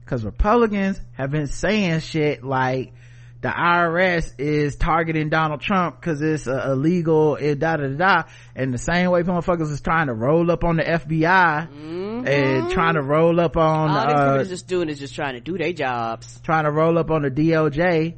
Because 0.09 0.25
republicans 0.25 0.99
have 1.13 1.29
been 1.29 1.45
saying 1.45 1.99
shit 1.99 2.43
like 2.43 2.93
the 3.41 3.47
IRS 3.47 4.33
is 4.37 4.75
targeting 4.75 5.29
Donald 5.29 5.61
Trump 5.61 5.95
because 5.95 6.21
it's 6.21 6.45
uh, 6.45 6.71
illegal 6.71 7.35
and 7.35 7.57
da 7.57 7.77
da 7.77 7.87
da. 7.87 8.23
And 8.53 8.73
the 8.73 8.77
same 8.77 9.09
way 9.11 9.23
motherfuckers 9.23 9.71
is 9.71 9.79
trying 9.79 10.07
to 10.07 10.13
roll 10.13 10.51
up 10.51 10.65
on 10.65 10.75
the 10.75 10.83
FBI 10.83 11.69
mm-hmm. 11.69 12.27
and 12.27 12.69
trying 12.69 12.95
to 12.95 13.01
roll 13.01 13.39
up 13.39 13.55
on. 13.55 13.91
All 13.91 14.07
these 14.07 14.13
uh, 14.13 14.31
people 14.33 14.49
just 14.49 14.67
doing 14.67 14.89
is 14.89 14.99
just 14.99 15.15
trying 15.15 15.35
to 15.35 15.39
do 15.39 15.57
their 15.57 15.71
jobs. 15.71 16.41
Trying 16.43 16.65
to 16.65 16.71
roll 16.71 16.97
up 16.97 17.11
on 17.11 17.21
the 17.21 17.31
DOJ. 17.31 18.15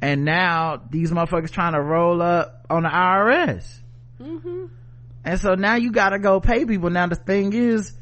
And 0.00 0.24
now 0.24 0.82
these 0.90 1.12
motherfuckers 1.12 1.52
trying 1.52 1.74
to 1.74 1.80
roll 1.80 2.20
up 2.20 2.66
on 2.68 2.82
the 2.82 2.88
IRS. 2.88 3.64
Mm-hmm. 4.20 4.66
And 5.24 5.40
so 5.40 5.54
now 5.54 5.76
you 5.76 5.92
gotta 5.92 6.18
go 6.18 6.40
pay 6.40 6.64
people. 6.64 6.90
Now 6.90 7.06
the 7.06 7.14
thing 7.14 7.52
is, 7.52 7.92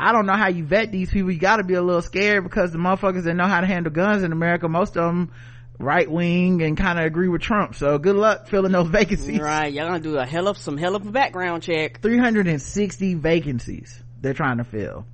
I 0.00 0.12
don't 0.12 0.26
know 0.26 0.36
how 0.36 0.48
you 0.48 0.64
vet 0.64 0.92
these 0.92 1.10
people. 1.10 1.30
You 1.30 1.38
gotta 1.38 1.64
be 1.64 1.74
a 1.74 1.82
little 1.82 2.02
scared 2.02 2.44
because 2.44 2.70
the 2.72 2.78
motherfuckers 2.78 3.24
that 3.24 3.34
know 3.34 3.46
how 3.46 3.60
to 3.60 3.66
handle 3.66 3.92
guns 3.92 4.22
in 4.22 4.32
America, 4.32 4.68
most 4.68 4.96
of 4.96 5.04
them 5.06 5.32
right 5.78 6.10
wing 6.10 6.62
and 6.62 6.76
kind 6.76 6.98
of 6.98 7.04
agree 7.04 7.28
with 7.28 7.42
Trump. 7.42 7.74
So 7.74 7.98
good 7.98 8.16
luck 8.16 8.48
filling 8.48 8.72
those 8.72 8.88
vacancies. 8.90 9.40
Right. 9.40 9.72
Y'all 9.72 9.88
gonna 9.88 10.00
do 10.00 10.16
a 10.18 10.26
hell 10.26 10.48
of 10.48 10.58
some 10.58 10.76
hell 10.76 10.94
of 10.94 11.06
a 11.06 11.10
background 11.10 11.62
check. 11.62 12.00
360 12.00 13.14
vacancies 13.14 14.02
they're 14.20 14.34
trying 14.34 14.58
to 14.58 14.64
fill. 14.64 15.04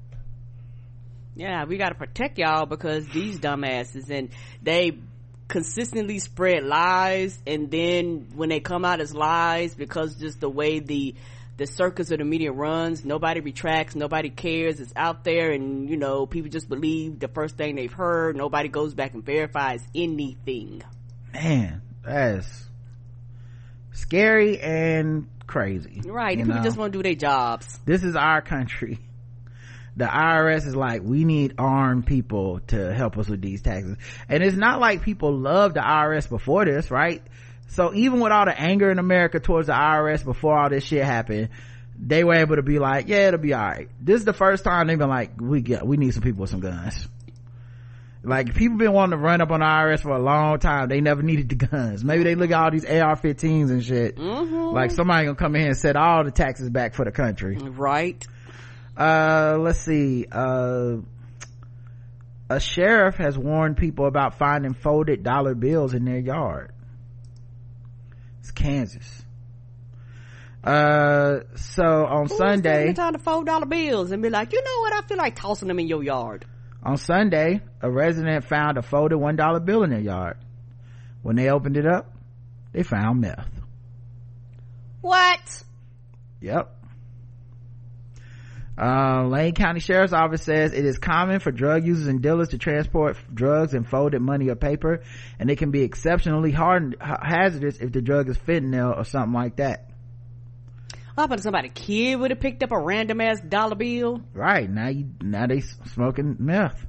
Yeah, 1.37 1.65
we 1.65 1.79
gotta 1.79 1.95
protect 1.95 2.39
y'all 2.39 2.67
because 2.67 3.07
these 3.09 3.39
dumbasses 3.39 4.11
and 4.11 4.31
they 4.63 4.99
consistently 5.49 6.19
spread 6.19 6.65
lies 6.65 7.39
and 7.47 7.71
then 7.71 8.29
when 8.35 8.49
they 8.49 8.61
come 8.61 8.85
out 8.85 9.01
as 9.01 9.15
lies 9.15 9.75
because 9.75 10.15
just 10.15 10.41
the 10.41 10.49
way 10.49 10.79
the 10.79 11.15
the 11.57 11.67
circus 11.67 12.11
of 12.11 12.19
the 12.19 12.25
media 12.25 12.53
runs. 12.53 13.05
Nobody 13.05 13.41
retracts. 13.41 13.95
Nobody 13.95 14.31
cares. 14.31 14.81
It's 14.81 14.93
out 14.97 15.25
there 15.25 15.53
and 15.53 15.89
you 15.89 15.97
know 15.97 16.27
people 16.27 16.51
just 16.51 16.69
believe 16.69 17.19
the 17.19 17.29
first 17.29 17.57
thing 17.57 17.77
they've 17.77 17.93
heard. 17.93 18.37
Nobody 18.37 18.69
goes 18.69 18.95
back 18.95 19.15
and 19.15 19.25
verifies 19.25 19.83
anything. 19.95 20.83
Man 21.33 21.83
that's 22.05 22.65
scary 23.93 24.61
and 24.61 25.29
crazy 25.47 26.03
right. 26.05 26.37
people 26.37 26.55
know? 26.55 26.63
just 26.63 26.77
want 26.77 26.93
to 26.93 26.99
do 26.99 27.03
their 27.03 27.15
jobs. 27.15 27.79
This 27.85 28.03
is 28.03 28.17
our 28.17 28.43
country. 28.43 28.99
The 29.97 30.07
IRS 30.07 30.67
is 30.67 30.75
like, 30.75 31.03
we 31.05 31.25
need 31.25 31.55
armed 31.57 32.05
people 32.05 32.59
to 32.69 32.93
help 32.93 33.17
us 33.17 33.29
with 33.29 33.41
these 33.41 33.63
taxes. 33.63 33.97
And 34.29 34.43
it's 34.43 34.57
not 34.57 34.81
like 34.81 35.03
people 35.03 35.33
loved 35.33 35.77
the 35.77 35.81
IRS 35.81 36.29
before 36.29 36.65
this, 36.65 36.91
right? 36.91 37.23
So 37.69 37.93
even 37.95 38.21
with 38.21 38.33
all 38.33 38.45
the 38.45 38.59
anger 38.59 38.91
in 38.91 38.99
America 38.99 39.41
towards 39.41 39.67
the 39.67 39.73
IRS 39.73 40.25
before 40.25 40.59
all 40.59 40.71
this 40.71 40.85
shit 40.85 41.05
happened, 41.05 41.49
they 41.99 42.25
were 42.25 42.35
able 42.35 42.57
to 42.57 42.63
be 42.63 42.79
like, 42.79 43.09
yeah, 43.09 43.29
it'll 43.29 43.41
be 43.41 43.55
alright. 43.55 43.89
This 44.01 44.17
is 44.17 44.25
the 44.25 44.33
first 44.33 44.65
time 44.65 44.87
they've 44.87 44.99
been 44.99 45.09
like, 45.09 45.41
we 45.41 45.61
get, 45.61 45.87
we 45.87 45.97
need 45.97 46.13
some 46.13 46.23
people 46.23 46.43
with 46.43 46.51
some 46.51 46.61
guns. 46.61 47.09
Like 48.23 48.55
people 48.55 48.79
been 48.79 48.93
wanting 48.93 49.19
to 49.19 49.23
run 49.23 49.43
up 49.43 49.51
on 49.51 49.61
the 49.61 49.67
IRS 49.67 50.01
for 50.01 50.13
a 50.13 50.19
long 50.23 50.59
time. 50.59 50.89
They 50.89 51.03
never 51.03 51.23
needed 51.23 51.51
the 51.51 51.67
guns. 51.67 52.03
Maybe 52.03 52.25
they 52.25 52.35
look 52.35 52.51
at 52.51 52.59
all 52.59 52.71
these 52.71 52.87
AR-15s 52.87 53.71
and 53.71 53.85
shit. 53.85 54.17
Mm-hmm. 54.17 54.75
Like 54.75 54.93
somebody 54.93 55.27
gonna 55.27 55.37
come 55.37 55.55
in 55.57 55.61
here 55.61 55.71
and 55.71 55.79
set 55.79 55.95
all 55.97 56.25
the 56.25 56.31
taxes 56.31 56.71
back 56.71 56.95
for 56.95 57.05
the 57.05 57.13
country 57.13 57.57
right 57.57 58.27
uh 58.97 59.57
let's 59.59 59.81
see 59.81 60.27
uh 60.31 60.97
a 62.49 62.61
sheriff 62.61 63.17
has 63.17 63.37
warned 63.37 63.77
people 63.77 64.07
about 64.07 64.39
finding 64.39 64.75
folded 64.75 65.23
dollar 65.23 65.55
bills 65.55 65.95
in 65.95 66.05
their 66.05 66.19
yard 66.19 66.71
it's 68.45 68.51
kansas. 68.51 69.25
Uh 70.63 71.41
so 71.57 72.05
on 72.05 72.27
Who's 72.27 72.37
sunday 72.37 72.93
time 72.93 73.15
to 73.15 73.19
fold 73.19 73.47
dollar 73.47 73.65
bills 73.65 74.11
and 74.11 74.23
be 74.23 74.29
like 74.29 74.53
you 74.53 74.63
know 74.63 74.81
what? 74.81 74.93
I 74.93 75.01
feel 75.07 75.17
like 75.17 75.35
tossing 75.35 75.69
them 75.69 75.79
in 75.79 75.89
your 75.89 76.03
yard. 76.03 76.45
On 76.83 76.99
sunday 76.99 77.63
a 77.81 77.91
resident 77.91 78.45
found 78.45 78.77
a 78.77 78.83
folded 78.83 79.17
one 79.17 79.37
dollar 79.37 79.61
bill 79.61 79.83
in 79.83 79.89
their 79.89 80.01
yard. 80.01 80.37
When 81.23 81.37
they 81.37 81.49
opened 81.49 81.79
it 81.79 81.87
up 81.87 82.13
they 82.73 82.83
found 82.83 83.23
meth. 83.23 83.49
What? 85.01 85.63
Yep. 86.43 86.84
Uh, 88.77 89.27
Lane 89.29 89.55
County 89.55 89.79
Sheriff's 89.79 90.13
Office 90.13 90.43
says 90.43 90.73
it 90.73 90.85
is 90.85 90.99
common 90.99 91.39
for 91.39 91.53
drug 91.53 91.87
users 91.87 92.09
and 92.09 92.21
dealers 92.21 92.49
to 92.49 92.59
transport 92.59 93.17
drugs 93.33 93.73
in 93.73 93.85
folded 93.85 94.21
money 94.21 94.49
or 94.49 94.57
paper, 94.57 95.03
and 95.39 95.49
it 95.49 95.59
can 95.59 95.71
be 95.71 95.83
exceptionally 95.83 96.51
hard 96.51 96.97
hazardous 97.01 97.79
if 97.79 97.93
the 97.93 98.03
drug 98.03 98.29
is 98.29 98.37
fentanyl 98.37 98.97
or 98.99 99.05
something 99.05 99.33
like 99.33 99.57
that. 99.57 99.91
Happened 101.17 101.39
to 101.39 101.43
somebody? 101.45 101.69
Kid 101.69 102.17
would 102.17 102.33
have 102.33 102.41
picked 102.41 102.65
up 102.65 102.73
a 102.73 102.79
random 102.79 103.21
ass 103.21 103.41
dollar 103.41 103.77
bill. 103.77 104.21
Right 104.33 104.69
now, 104.69 104.89
you 104.89 105.11
now 105.21 105.47
they 105.47 105.61
smoking 105.61 106.37
meth. 106.41 106.85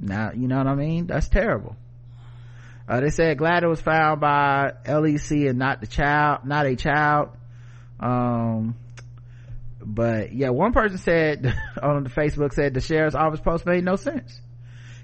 Now 0.00 0.32
you 0.34 0.48
know 0.48 0.58
what 0.58 0.66
I 0.66 0.74
mean. 0.74 1.06
That's 1.06 1.28
terrible. 1.28 1.76
Uh, 2.88 3.00
they 3.00 3.10
said 3.10 3.38
glad 3.38 3.62
it 3.62 3.68
was 3.68 3.80
found 3.80 4.20
by 4.20 4.72
LEC 4.84 5.48
and 5.48 5.60
not 5.60 5.80
the 5.80 5.86
child, 5.86 6.44
not 6.44 6.66
a 6.66 6.74
child. 6.74 7.28
Um, 8.00 8.74
but 9.84 10.32
yeah, 10.32 10.50
one 10.50 10.72
person 10.72 10.98
said 10.98 11.54
on 11.82 12.04
the 12.04 12.10
Facebook 12.10 12.52
said 12.52 12.74
the 12.74 12.80
sheriff's 12.80 13.14
office 13.14 13.40
post 13.40 13.66
made 13.66 13.84
no 13.84 13.96
sense. 13.96 14.40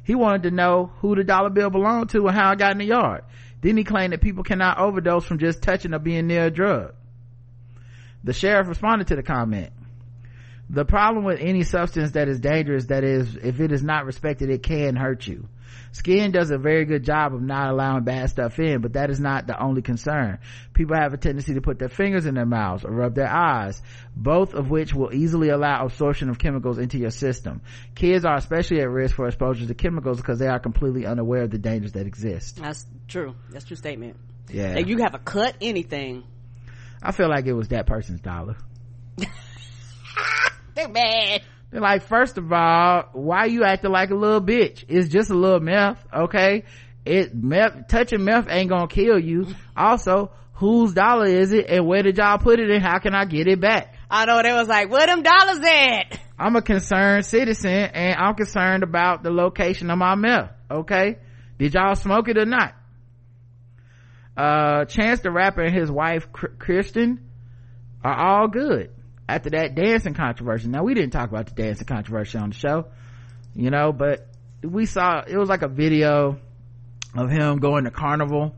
He 0.05 0.15
wanted 0.15 0.45
to 0.45 0.51
know 0.51 0.93
who 1.01 1.15
the 1.15 1.25
dollar 1.25 1.51
bill 1.51 1.71
belonged 1.71 2.11
to 2.11 2.27
and 2.27 2.37
how 2.37 2.53
it 2.53 2.59
got 2.59 2.73
in 2.73 2.79
the 2.79 2.87
yard. 2.87 3.25
Then 3.61 3.77
he 3.77 3.85
claimed 3.85 4.13
that 4.13 4.21
people 4.21 4.45
cannot 4.45 4.79
overdose 4.79 5.25
from 5.25 5.39
just 5.39 5.63
touching 5.63 5.93
or 5.93 5.99
being 5.99 6.27
near 6.27 6.47
a 6.47 6.51
drug. 6.51 6.95
The 8.25 8.33
sheriff 8.33 8.69
responded 8.69 9.09
to 9.09 9.17
the 9.17 9.23
comment. 9.23 9.73
The 10.71 10.85
problem 10.85 11.25
with 11.25 11.41
any 11.41 11.63
substance 11.63 12.13
that 12.13 12.29
is 12.29 12.41
dangerous, 12.41 12.87
that 12.87 13.05
is, 13.05 13.37
if 13.37 13.61
it 13.61 13.73
is 13.73 13.83
not 13.83 14.05
respected, 14.05 14.51
it 14.51 14.63
can 14.63 14.97
hurt 14.97 15.27
you. 15.27 15.49
Skin 15.93 16.31
does 16.31 16.51
a 16.51 16.59
very 16.59 16.85
good 16.85 17.05
job 17.05 17.35
of 17.35 17.43
not 17.43 17.71
allowing 17.71 18.05
bad 18.05 18.31
stuff 18.31 18.59
in, 18.59 18.81
but 18.81 18.93
that 18.93 19.11
is 19.11 19.21
not 19.21 19.47
the 19.47 19.61
only 19.61 19.83
concern. 19.83 20.39
People 20.75 20.97
have 20.97 21.13
a 21.13 21.17
tendency 21.17 21.55
to 21.55 21.61
put 21.61 21.79
their 21.79 21.89
fingers 21.89 22.27
in 22.27 22.35
their 22.35 22.47
mouths 22.47 22.85
or 22.85 22.91
rub 22.91 23.15
their 23.15 23.29
eyes, 23.29 23.81
both 24.15 24.55
of 24.55 24.71
which 24.71 24.95
will 24.95 25.13
easily 25.13 25.49
allow 25.49 25.85
absorption 25.85 26.29
of 26.29 26.39
chemicals 26.39 26.79
into 26.79 26.99
your 26.99 27.11
system. 27.11 27.63
Kids 27.95 28.25
are 28.25 28.37
especially 28.37 28.81
at 28.81 28.91
risk 28.91 29.17
for 29.17 29.27
exposure 29.27 29.67
to 29.67 29.75
chemicals 29.75 30.19
because 30.19 30.39
they 30.39 30.49
are 30.49 30.59
completely 30.59 31.07
unaware 31.07 31.43
of 31.43 31.51
the 31.51 31.59
dangers 31.59 31.93
that 31.93 32.07
exist. 32.07 32.57
That's 32.57 32.87
true. 33.07 33.35
That's 33.51 33.65
true 33.65 33.77
statement. 33.77 34.17
Yeah. 34.51 34.75
Like 34.75 34.87
you 34.89 34.99
have 34.99 35.15
a 35.15 35.19
cut 35.19 35.57
anything. 35.61 36.25
I 37.03 37.13
feel 37.13 37.29
like 37.29 37.47
it 37.47 37.53
was 37.53 37.69
that 37.69 37.87
person's 37.87 38.21
dollar. 38.21 38.57
They're 40.75 40.89
bad. 40.89 41.43
They're 41.71 41.81
like, 41.81 42.03
first 42.03 42.39
of 42.39 42.51
all, 42.51 43.05
why 43.13 43.45
you 43.45 43.65
acting 43.65 43.91
like 43.91 44.11
a 44.11 44.15
little 44.15 44.41
bitch? 44.41 44.85
It's 44.89 45.09
just 45.09 45.31
a 45.31 45.35
little 45.35 45.61
meth, 45.61 46.03
okay? 46.15 46.65
It 47.05 47.35
meth, 47.35 47.89
touching 47.89 48.25
meth 48.25 48.47
ain't 48.49 48.71
gonna 48.71 48.89
kill 48.89 49.19
you. 49.19 49.47
Also, 49.77 50.31
whose 50.55 50.95
dollar 50.95 51.27
is 51.27 51.53
it 51.53 51.67
and 51.69 51.87
where 51.87 52.03
did 52.03 52.17
y'all 52.17 52.39
put 52.39 52.59
it 52.59 52.71
and 52.71 52.83
how 52.83 52.99
can 52.99 53.15
I 53.15 53.27
get 53.27 53.47
it 53.49 53.61
back? 53.61 53.95
I 54.11 54.25
know 54.25 54.43
they 54.43 54.53
was 54.53 54.69
like, 54.69 54.91
where 54.91 55.07
them 55.07 55.23
dollars 55.23 55.61
at? 55.61 56.21
I'm 56.39 56.57
a 56.57 56.63
concerned 56.63 57.27
citizen 57.27 57.71
and 57.71 58.17
I'm 58.19 58.35
concerned 58.35 58.83
about 58.83 59.23
the 59.23 59.31
location 59.31 59.91
of 59.91 59.99
my 59.99 60.15
meth, 60.15 60.51
okay? 60.71 61.19
Did 61.59 61.75
y'all 61.75 61.97
smoke 61.97 62.29
it 62.29 62.39
or 62.39 62.47
not? 62.47 62.75
Uh, 64.37 64.85
Chance 64.87 65.21
the 65.21 65.31
Rapper 65.31 65.63
and 65.63 65.75
his 65.75 65.91
wife, 65.91 66.29
Kirsten, 66.33 67.29
are 68.03 68.15
all 68.15 68.49
good 68.49 68.91
after 69.29 69.51
that 69.51 69.75
dancing 69.75 70.15
controversy. 70.15 70.69
Now 70.69 70.83
we 70.83 70.95
didn't 70.95 71.11
talk 71.11 71.29
about 71.29 71.47
the 71.47 71.55
dancing 71.55 71.87
controversy 71.87 72.39
on 72.39 72.51
the 72.51 72.57
show, 72.57 72.87
you 73.55 73.71
know, 73.71 73.93
but 73.93 74.27
we 74.63 74.87
saw, 74.87 75.23
it 75.27 75.37
was 75.37 75.49
like 75.49 75.63
a 75.63 75.69
video 75.69 76.39
of 77.15 77.31
him 77.31 77.59
going 77.59 77.85
to 77.85 77.91
carnival 77.91 78.55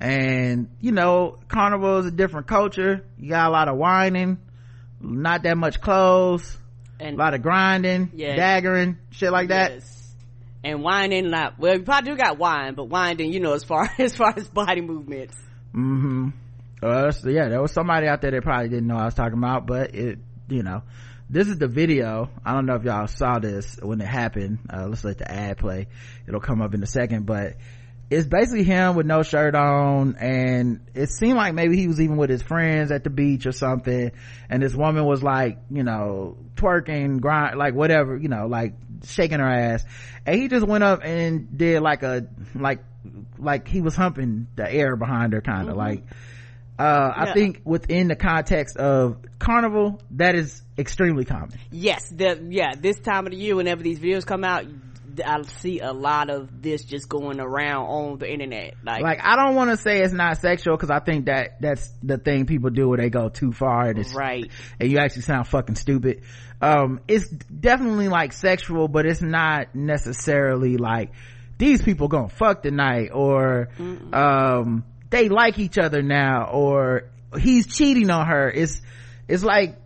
and 0.00 0.68
you 0.80 0.92
know, 0.92 1.38
carnival 1.48 1.98
is 1.98 2.06
a 2.06 2.10
different 2.10 2.46
culture. 2.46 3.04
You 3.18 3.28
got 3.28 3.48
a 3.48 3.52
lot 3.52 3.68
of 3.68 3.76
whining, 3.76 4.38
not 4.98 5.42
that 5.42 5.58
much 5.58 5.80
clothes, 5.80 6.56
and 6.98 7.16
a 7.16 7.18
lot 7.18 7.34
of 7.34 7.42
grinding, 7.42 8.10
yeah. 8.14 8.36
daggering, 8.36 8.96
shit 9.10 9.30
like 9.30 9.48
that. 9.48 9.72
Yes. 9.72 9.96
And 10.64 10.82
whining, 10.82 11.30
not 11.30 11.58
well, 11.58 11.76
you 11.76 11.82
probably 11.82 12.12
do 12.12 12.16
got 12.16 12.38
wine, 12.38 12.74
but 12.74 12.84
whining, 12.84 13.32
you 13.32 13.40
know, 13.40 13.52
as 13.52 13.62
far 13.62 13.90
as 13.98 14.16
far 14.16 14.32
as 14.34 14.48
body 14.48 14.80
movements. 14.80 15.36
Mm-hmm. 15.74 16.30
Uh, 16.82 17.10
so 17.10 17.28
yeah, 17.28 17.48
there 17.48 17.60
was 17.60 17.72
somebody 17.72 18.06
out 18.06 18.20
there 18.22 18.30
that 18.30 18.42
probably 18.42 18.68
didn't 18.68 18.86
know 18.86 18.96
I 18.96 19.06
was 19.06 19.14
talking 19.14 19.38
about, 19.38 19.66
but 19.66 19.94
it, 19.94 20.18
you 20.48 20.62
know, 20.62 20.82
this 21.28 21.48
is 21.48 21.58
the 21.58 21.68
video. 21.68 22.28
I 22.44 22.54
don't 22.54 22.66
know 22.66 22.74
if 22.74 22.84
y'all 22.84 23.06
saw 23.06 23.38
this 23.38 23.78
when 23.80 24.00
it 24.00 24.06
happened. 24.06 24.58
Uh, 24.72 24.86
let's 24.88 25.04
let 25.04 25.18
the 25.18 25.30
ad 25.30 25.58
play. 25.58 25.88
It'll 26.26 26.40
come 26.40 26.60
up 26.62 26.74
in 26.74 26.82
a 26.82 26.86
second, 26.86 27.26
but 27.26 27.56
it's 28.10 28.26
basically 28.26 28.64
him 28.64 28.96
with 28.96 29.06
no 29.06 29.22
shirt 29.22 29.54
on 29.54 30.16
and 30.16 30.80
it 30.94 31.10
seemed 31.10 31.36
like 31.36 31.54
maybe 31.54 31.76
he 31.76 31.86
was 31.86 32.00
even 32.00 32.16
with 32.16 32.28
his 32.28 32.42
friends 32.42 32.90
at 32.90 33.04
the 33.04 33.10
beach 33.10 33.46
or 33.46 33.52
something 33.52 34.10
and 34.48 34.62
this 34.62 34.74
woman 34.74 35.04
was 35.04 35.22
like 35.22 35.58
you 35.70 35.84
know 35.84 36.36
twerking 36.56 37.20
grind 37.20 37.56
like 37.56 37.72
whatever 37.72 38.16
you 38.16 38.28
know 38.28 38.48
like 38.48 38.74
shaking 39.04 39.38
her 39.38 39.48
ass 39.48 39.84
and 40.26 40.40
he 40.40 40.48
just 40.48 40.66
went 40.66 40.82
up 40.82 41.04
and 41.04 41.56
did 41.56 41.80
like 41.82 42.02
a 42.02 42.26
like 42.56 42.80
like 43.38 43.68
he 43.68 43.80
was 43.80 43.94
humping 43.94 44.48
the 44.56 44.70
air 44.70 44.96
behind 44.96 45.32
her 45.32 45.40
kind 45.40 45.68
of 45.68 45.76
mm-hmm. 45.76 45.78
like 45.78 46.02
uh, 46.80 47.12
yeah. 47.14 47.22
I 47.30 47.32
think 47.34 47.62
within 47.64 48.08
the 48.08 48.16
context 48.16 48.76
of 48.76 49.18
carnival, 49.38 50.00
that 50.12 50.34
is 50.34 50.62
extremely 50.78 51.24
common. 51.24 51.52
Yes, 51.70 52.08
the, 52.08 52.46
yeah, 52.50 52.74
this 52.78 52.98
time 52.98 53.26
of 53.26 53.32
the 53.32 53.38
year, 53.38 53.54
whenever 53.54 53.82
these 53.82 53.98
videos 53.98 54.24
come 54.24 54.44
out, 54.44 54.64
I 55.24 55.42
see 55.42 55.80
a 55.80 55.92
lot 55.92 56.30
of 56.30 56.62
this 56.62 56.84
just 56.84 57.08
going 57.08 57.40
around 57.40 57.86
on 57.86 58.18
the 58.18 58.32
internet. 58.32 58.74
Like, 58.82 59.02
like 59.02 59.18
I 59.22 59.36
don't 59.36 59.54
want 59.54 59.70
to 59.70 59.76
say 59.76 60.00
it's 60.00 60.12
not 60.12 60.38
sexual 60.38 60.76
because 60.76 60.90
I 60.90 61.00
think 61.00 61.26
that 61.26 61.60
that's 61.60 61.90
the 62.02 62.16
thing 62.16 62.46
people 62.46 62.70
do 62.70 62.88
where 62.88 62.98
they 62.98 63.10
go 63.10 63.28
too 63.28 63.52
far 63.52 63.88
and 63.88 63.98
it's 63.98 64.14
right, 64.14 64.50
and 64.78 64.90
you 64.90 64.98
actually 64.98 65.22
sound 65.22 65.48
fucking 65.48 65.74
stupid. 65.74 66.22
Um, 66.62 67.00
it's 67.08 67.28
definitely 67.28 68.08
like 68.08 68.32
sexual, 68.32 68.88
but 68.88 69.06
it's 69.06 69.22
not 69.22 69.74
necessarily 69.74 70.76
like 70.76 71.12
these 71.58 71.82
people 71.82 72.08
gonna 72.08 72.28
fuck 72.28 72.62
tonight 72.62 73.10
or, 73.12 73.68
Mm-mm. 73.78 74.14
um, 74.14 74.84
they 75.10 75.28
like 75.28 75.58
each 75.58 75.78
other 75.78 76.02
now 76.02 76.50
or 76.52 77.10
he's 77.38 77.66
cheating 77.66 78.10
on 78.10 78.26
her. 78.26 78.50
It's, 78.50 78.80
it's 79.28 79.44
like, 79.44 79.76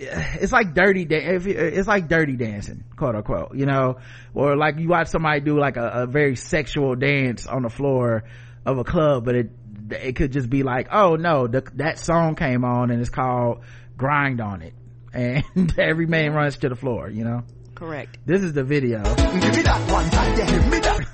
it's 0.00 0.52
like 0.52 0.74
dirty 0.74 1.06
it's 1.10 1.86
like 1.86 2.08
dirty 2.08 2.36
dancing 2.36 2.84
quote 2.96 3.14
unquote 3.14 3.54
you 3.54 3.66
know? 3.66 3.98
Or 4.34 4.56
like 4.56 4.78
you 4.78 4.88
watch 4.88 5.08
somebody 5.08 5.40
do 5.40 5.58
like 5.58 5.76
a, 5.76 6.02
a, 6.02 6.06
very 6.06 6.36
sexual 6.36 6.94
dance 6.94 7.46
on 7.46 7.62
the 7.62 7.68
floor 7.68 8.24
of 8.64 8.78
a 8.78 8.84
club 8.84 9.24
but 9.24 9.34
it 9.34 9.50
it 9.90 10.16
could 10.16 10.32
just 10.32 10.48
be 10.48 10.62
like 10.62 10.88
oh 10.92 11.16
no 11.16 11.46
the, 11.46 11.62
that 11.74 11.98
song 11.98 12.34
came 12.34 12.64
on 12.64 12.90
and 12.90 13.00
it's 13.00 13.10
called 13.10 13.60
grind 13.96 14.40
on 14.40 14.62
it. 14.62 14.74
And 15.12 15.76
every 15.76 16.06
man 16.06 16.32
runs 16.32 16.58
to 16.58 16.68
the 16.68 16.76
floor 16.76 17.10
you 17.10 17.24
know? 17.24 17.42
Correct. 17.74 18.18
This 18.24 18.42
is 18.42 18.52
the 18.52 18.62
video 18.62 19.02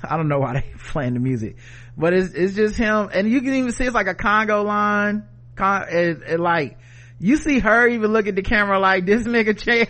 i 0.09 0.17
don't 0.17 0.27
know 0.27 0.39
why 0.39 0.53
they 0.53 0.73
playing 0.89 1.13
the 1.13 1.19
music 1.19 1.57
but 1.97 2.13
it's 2.13 2.33
it's 2.33 2.55
just 2.55 2.75
him 2.75 3.09
and 3.13 3.29
you 3.29 3.41
can 3.41 3.53
even 3.53 3.71
see 3.71 3.85
it's 3.85 3.95
like 3.95 4.07
a 4.07 4.15
congo 4.15 4.63
line 4.63 5.23
con, 5.55 5.85
it, 5.89 6.21
it 6.27 6.39
like 6.39 6.77
you 7.19 7.37
see 7.37 7.59
her 7.59 7.87
even 7.87 8.11
look 8.11 8.27
at 8.27 8.35
the 8.35 8.41
camera 8.41 8.79
like 8.79 9.05
this 9.05 9.23
nigga 9.23 9.57
chance 9.63 9.89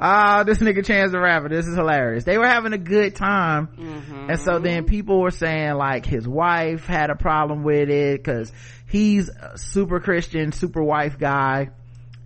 ah 0.00 0.44
this 0.44 0.58
nigga 0.58 0.84
chance 0.84 1.12
the 1.12 1.18
rapper 1.18 1.48
this 1.48 1.66
is 1.66 1.74
hilarious 1.74 2.24
they 2.24 2.38
were 2.38 2.46
having 2.46 2.72
a 2.72 2.78
good 2.78 3.14
time 3.14 3.68
mm-hmm. 3.68 4.30
and 4.30 4.40
so 4.40 4.58
then 4.58 4.84
people 4.84 5.20
were 5.20 5.30
saying 5.30 5.74
like 5.74 6.06
his 6.06 6.26
wife 6.26 6.86
had 6.86 7.10
a 7.10 7.16
problem 7.16 7.64
with 7.64 7.90
it 7.90 8.22
because 8.22 8.52
he's 8.86 9.28
a 9.28 9.58
super 9.58 10.00
christian 10.00 10.52
super 10.52 10.82
wife 10.82 11.18
guy 11.18 11.70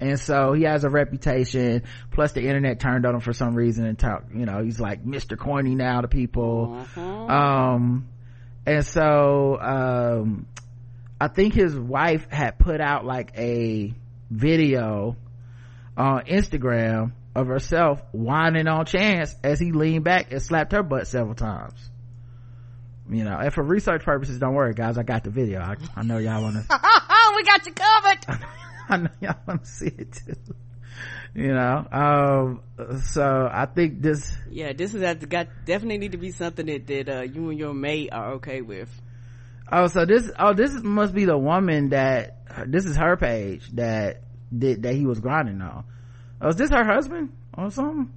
and 0.02 0.18
so 0.20 0.52
he 0.52 0.64
has 0.64 0.84
a 0.84 0.90
reputation 0.90 1.82
plus 2.10 2.32
the 2.32 2.42
internet 2.42 2.80
turned 2.80 3.06
on 3.06 3.14
him 3.14 3.20
for 3.20 3.32
some 3.32 3.54
reason 3.54 3.86
and 3.86 3.98
talk 3.98 4.24
you 4.34 4.44
know 4.44 4.62
he's 4.62 4.80
like 4.80 5.04
mr 5.04 5.38
corny 5.38 5.74
now 5.74 6.00
to 6.00 6.08
people 6.08 6.76
Uh-huh. 6.80 7.00
um 7.00 8.08
and 8.66 8.84
so 8.84 9.58
um 9.60 10.46
i 11.20 11.28
think 11.28 11.54
his 11.54 11.74
wife 11.74 12.26
had 12.30 12.58
put 12.58 12.80
out 12.80 13.04
like 13.04 13.32
a 13.38 13.94
video 14.30 15.16
on 15.96 16.24
instagram 16.24 17.12
of 17.34 17.46
herself 17.46 18.02
whining 18.12 18.66
on 18.68 18.84
chance 18.84 19.34
as 19.44 19.58
he 19.60 19.72
leaned 19.72 20.04
back 20.04 20.32
and 20.32 20.42
slapped 20.42 20.72
her 20.72 20.82
butt 20.82 21.06
several 21.06 21.34
times 21.34 21.90
you 23.10 23.24
know 23.24 23.36
and 23.36 23.52
for 23.52 23.62
research 23.62 24.02
purposes 24.04 24.38
don't 24.38 24.54
worry 24.54 24.74
guys 24.74 24.98
i 24.98 25.02
got 25.02 25.22
the 25.24 25.30
video 25.30 25.60
i, 25.60 25.76
I 25.96 26.02
know 26.02 26.18
y'all 26.18 26.42
want 26.42 26.56
to 26.56 26.62
we 27.36 27.42
got 27.44 27.64
you 27.66 27.72
covered. 27.72 28.26
I 28.88 28.96
know 28.96 29.10
y'all 29.20 29.36
want 29.46 29.64
to 29.64 29.70
see 29.70 29.86
it 29.86 30.12
too. 30.12 30.34
You 31.34 31.54
know, 31.54 31.86
um, 31.90 32.60
so 33.04 33.48
I 33.50 33.64
think 33.66 34.02
this, 34.02 34.36
Yeah, 34.50 34.72
this 34.74 34.92
is 34.94 35.00
that 35.00 35.26
got 35.28 35.48
definitely 35.64 35.98
need 35.98 36.12
to 36.12 36.18
be 36.18 36.30
something 36.30 36.66
that 36.66 36.86
that 36.86 37.08
uh, 37.08 37.22
you 37.22 37.48
and 37.48 37.58
your 37.58 37.72
mate 37.72 38.10
are 38.12 38.32
okay 38.34 38.60
with. 38.60 38.90
oh, 39.70 39.86
so 39.86 40.04
this, 40.04 40.30
oh, 40.38 40.52
this 40.52 40.72
must 40.82 41.14
be 41.14 41.24
the 41.24 41.38
woman 41.38 41.88
that, 41.90 42.36
this 42.66 42.84
is 42.84 42.96
her 42.96 43.16
page 43.16 43.66
that 43.72 44.20
did, 44.56 44.82
that 44.82 44.94
he 44.94 45.06
was 45.06 45.20
grinding 45.20 45.62
on. 45.62 45.84
Oh, 46.42 46.48
is 46.48 46.56
this 46.56 46.68
her 46.70 46.84
husband 46.84 47.32
or 47.56 47.70
something? 47.70 48.12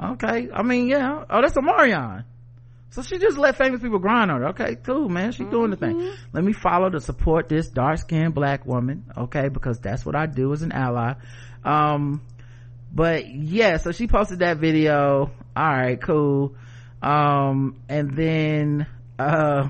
Okay. 0.00 0.48
I 0.54 0.62
mean, 0.62 0.86
yeah. 0.86 1.24
Oh, 1.28 1.40
that's 1.42 1.56
a 1.56 1.62
Marion. 1.62 2.24
So 2.90 3.02
she 3.02 3.18
just 3.18 3.36
let 3.36 3.56
famous 3.56 3.82
people 3.82 3.98
grind 3.98 4.30
on 4.30 4.40
her. 4.40 4.48
Okay, 4.48 4.76
cool, 4.76 5.08
man. 5.08 5.32
She 5.32 5.44
doing 5.44 5.70
the 5.70 5.76
thing. 5.76 6.10
Let 6.32 6.42
me 6.42 6.52
follow 6.52 6.88
to 6.88 7.00
support 7.00 7.48
this 7.48 7.68
dark 7.68 7.98
skinned 7.98 8.34
black 8.34 8.64
woman. 8.64 9.04
Okay, 9.16 9.48
because 9.48 9.78
that's 9.78 10.06
what 10.06 10.16
I 10.16 10.26
do 10.26 10.52
as 10.52 10.62
an 10.62 10.72
ally. 10.72 11.14
Um, 11.64 12.22
but 12.92 13.28
yeah, 13.28 13.76
so 13.76 13.92
she 13.92 14.06
posted 14.06 14.38
that 14.38 14.56
video. 14.56 15.30
All 15.54 15.66
right, 15.68 16.00
cool. 16.00 16.56
Um, 17.02 17.80
and 17.88 18.16
then, 18.16 18.86
uh, 19.18 19.68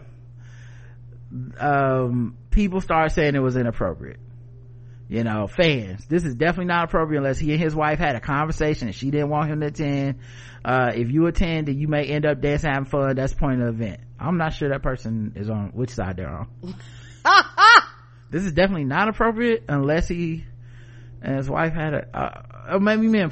um, 1.59 2.37
people 2.51 2.81
started 2.81 3.13
saying 3.13 3.35
it 3.35 3.43
was 3.43 3.57
inappropriate 3.57 4.21
you 5.09 5.25
know 5.25 5.47
fans. 5.47 6.07
This 6.07 6.25
is 6.25 6.35
definitely 6.35 6.67
not 6.67 6.85
appropriate 6.85 7.19
unless 7.19 7.39
he 7.39 7.53
and 7.53 7.61
his 7.61 7.75
wife 7.75 7.99
had 7.99 8.15
a 8.15 8.21
conversation 8.21 8.89
and 8.89 8.95
she 8.95 9.11
didn't 9.11 9.31
want 9.31 9.51
him 9.51 9.61
to 9.61 9.67
attend. 9.67 10.21
Uh, 10.65 10.93
if 10.95 11.11
you 11.11 11.27
attend 11.27 11.69
then 11.69 11.79
you 11.79 11.89
may 11.89 12.05
end 12.05 12.27
up 12.27 12.41
dancing 12.41 12.71
having 12.71 12.85
fun. 12.85 13.17
That's 13.17 13.33
the 13.33 13.39
point 13.39 13.63
of 13.63 13.79
the 13.79 13.85
event. 13.85 14.01
I'm 14.21 14.37
not 14.37 14.53
sure 14.53 14.69
that 14.69 14.83
person 14.83 15.33
is 15.37 15.49
on 15.49 15.71
which 15.73 15.91
side 15.91 16.17
they're 16.17 16.29
on. 16.29 16.49
This 18.31 18.45
is 18.45 18.53
definitely 18.53 18.85
not 18.85 19.09
appropriate 19.09 19.65
unless 19.71 20.07
he 20.07 20.45
and 21.23 21.37
his 21.37 21.49
wife 21.49 21.73
had 21.73 21.95
a 21.95 22.07
uh, 22.15 22.75
or 22.75 22.81
maybe 22.81 23.09
me 23.09 23.25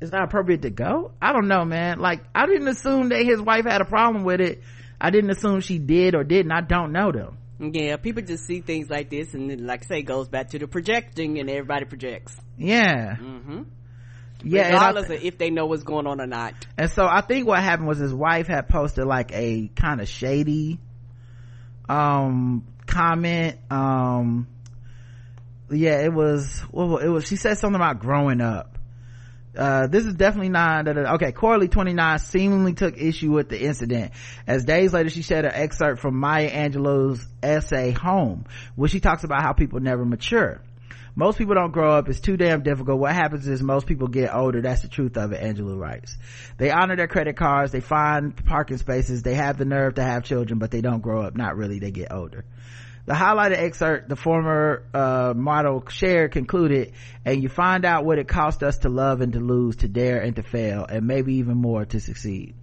it's 0.00 0.10
not 0.10 0.24
appropriate 0.24 0.62
to 0.62 0.70
go? 0.70 1.12
I 1.22 1.32
don't 1.32 1.46
know 1.46 1.64
man. 1.64 2.00
Like 2.00 2.24
i 2.34 2.46
didn't 2.46 2.66
assume 2.66 3.10
that 3.10 3.24
his 3.24 3.40
wife 3.40 3.66
had 3.66 3.80
a 3.80 3.84
problem 3.84 4.24
with 4.24 4.40
it. 4.40 4.62
I 5.00 5.10
didn't 5.10 5.30
assume 5.30 5.60
she 5.60 5.78
did 5.78 6.16
or 6.16 6.24
didn't 6.24 6.50
i 6.50 6.60
don't 6.60 6.90
know 6.90 7.12
them 7.12 7.38
Yeah, 7.58 7.96
people 7.96 8.22
just 8.22 8.44
see 8.46 8.60
things 8.60 8.90
like 8.90 9.08
this, 9.08 9.32
and 9.32 9.50
then, 9.50 9.66
like 9.66 9.84
I 9.84 9.86
say, 9.86 9.98
it 10.00 10.02
goes 10.02 10.28
back 10.28 10.50
to 10.50 10.58
the 10.58 10.66
projecting, 10.68 11.38
and 11.38 11.48
everybody 11.48 11.86
projects. 11.86 12.36
yeah 12.58 13.16
Mm-hmm. 13.16 13.62
yeah 14.44 14.72
regardless 14.72 15.08
of 15.10 15.24
if 15.24 15.38
they 15.38 15.48
know 15.50 15.64
what's 15.66 15.82
going 15.82 16.06
on 16.06 16.20
or 16.20 16.26
not. 16.26 16.52
And 16.76 16.90
so 16.90 17.06
I 17.06 17.22
think 17.22 17.46
what 17.46 17.62
happened 17.62 17.88
was 17.88 17.98
his 17.98 18.12
wife 18.12 18.46
had 18.46 18.68
posted 18.68 19.06
like 19.06 19.32
a 19.32 19.70
kind 19.74 20.00
of 20.02 20.08
shady, 20.08 20.78
um, 21.88 22.66
comment. 22.86 23.58
Um, 23.70 24.48
yeah, 25.70 26.00
it 26.04 26.12
was, 26.12 26.62
well, 26.70 26.98
it 26.98 27.08
was, 27.08 27.26
she 27.26 27.36
said 27.36 27.58
something 27.58 27.76
about 27.76 28.00
growing 28.00 28.40
up. 28.40 28.75
Uh, 29.56 29.86
this 29.86 30.04
is 30.04 30.14
definitely 30.14 30.50
not, 30.50 30.84
da, 30.84 30.92
da, 30.92 31.02
da. 31.02 31.14
okay, 31.14 31.32
Corley 31.32 31.68
29 31.68 32.18
seemingly 32.18 32.74
took 32.74 32.98
issue 32.98 33.32
with 33.32 33.48
the 33.48 33.60
incident. 33.60 34.12
As 34.46 34.64
days 34.64 34.92
later, 34.92 35.08
she 35.08 35.22
shared 35.22 35.44
an 35.44 35.52
excerpt 35.54 36.00
from 36.00 36.18
Maya 36.18 36.50
Angelou's 36.50 37.26
essay, 37.42 37.92
Home, 37.92 38.44
where 38.74 38.88
she 38.88 39.00
talks 39.00 39.24
about 39.24 39.42
how 39.42 39.52
people 39.52 39.80
never 39.80 40.04
mature. 40.04 40.60
Most 41.18 41.38
people 41.38 41.54
don't 41.54 41.72
grow 41.72 41.92
up. 41.92 42.10
It's 42.10 42.20
too 42.20 42.36
damn 42.36 42.62
difficult. 42.62 43.00
What 43.00 43.14
happens 43.14 43.48
is 43.48 43.62
most 43.62 43.86
people 43.86 44.06
get 44.06 44.34
older. 44.34 44.60
That's 44.60 44.82
the 44.82 44.88
truth 44.88 45.16
of 45.16 45.32
it 45.32 45.42
angelou 45.42 45.78
writes. 45.78 46.14
They 46.58 46.70
honor 46.70 46.94
their 46.94 47.08
credit 47.08 47.38
cards. 47.38 47.72
They 47.72 47.80
find 47.80 48.36
parking 48.44 48.76
spaces. 48.76 49.22
They 49.22 49.34
have 49.34 49.56
the 49.56 49.64
nerve 49.64 49.94
to 49.94 50.02
have 50.02 50.24
children 50.24 50.58
but 50.58 50.70
they 50.70 50.82
don't 50.82 51.00
grow 51.00 51.22
up. 51.22 51.34
Not 51.34 51.56
really. 51.56 51.78
They 51.78 51.90
get 51.90 52.12
older 52.12 52.44
the 53.06 53.14
highlighted 53.14 53.58
excerpt 53.58 54.08
the 54.08 54.16
former 54.16 54.84
uh, 54.92 55.32
model 55.34 55.84
shared 55.88 56.32
concluded 56.32 56.92
and 57.24 57.42
you 57.42 57.48
find 57.48 57.84
out 57.84 58.04
what 58.04 58.18
it 58.18 58.28
cost 58.28 58.62
us 58.62 58.78
to 58.78 58.88
love 58.88 59.20
and 59.20 59.32
to 59.32 59.40
lose 59.40 59.76
to 59.76 59.88
dare 59.88 60.20
and 60.20 60.36
to 60.36 60.42
fail 60.42 60.84
and 60.84 61.06
maybe 61.06 61.34
even 61.36 61.56
more 61.56 61.84
to 61.84 62.00
succeed 62.00 62.54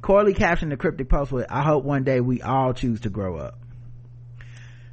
corley 0.00 0.32
captioned 0.32 0.72
the 0.72 0.76
cryptic 0.76 1.08
post 1.08 1.30
with 1.30 1.46
i 1.50 1.62
hope 1.62 1.84
one 1.84 2.04
day 2.04 2.20
we 2.20 2.40
all 2.40 2.72
choose 2.72 3.00
to 3.00 3.10
grow 3.10 3.36
up 3.36 3.60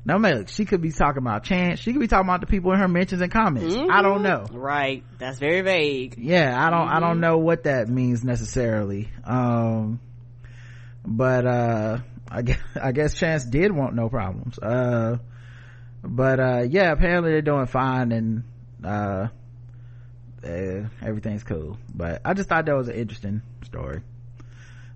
now, 0.08 0.20
look, 0.20 0.48
she 0.48 0.64
could 0.64 0.82
be 0.82 0.94
talking 0.94 1.22
about 1.22 1.44
chance. 1.44 1.82
She 1.82 1.92
could 1.92 2.00
be 2.00 2.08
talking 2.08 2.30
about 2.30 2.40
the 2.40 2.48
people 2.48 2.72
in 2.72 2.80
her 2.80 2.88
mentions 2.88 3.22
and 3.22 3.30
comments. 3.30 3.76
I 3.76 4.02
don't 4.02 4.24
know. 4.24 4.46
Right. 4.50 5.04
That's 5.18 5.38
very 5.38 5.60
vague. 5.60 6.16
Yeah, 6.18 6.56
I 6.58 6.70
don't, 6.70 6.88
I 6.88 7.02
don't 7.02 7.20
know 7.20 7.40
what 7.40 7.64
that 7.64 7.90
means 7.90 8.24
necessarily. 8.24 9.10
Um, 9.26 10.00
but, 11.06 11.46
uh, 11.46 11.98
I 12.30 12.42
guess, 12.42 12.60
I 12.82 12.92
guess 12.92 13.14
Chance 13.14 13.46
did 13.46 13.72
want 13.72 13.96
no 13.96 14.10
problems. 14.10 14.58
Uh, 14.60 15.18
but, 16.04 16.40
uh, 16.40 16.64
yeah, 16.70 16.92
apparently 16.92 17.32
they're 17.32 17.42
doing 17.42 17.66
fine 17.66 18.12
and, 18.12 18.44
uh, 18.84 19.28
uh, 20.44 20.88
everything's 21.02 21.44
cool. 21.44 21.78
But 21.94 22.22
I 22.24 22.34
just 22.34 22.50
thought 22.50 22.66
that 22.66 22.76
was 22.76 22.88
an 22.88 22.96
interesting 22.96 23.42
story. 23.64 24.02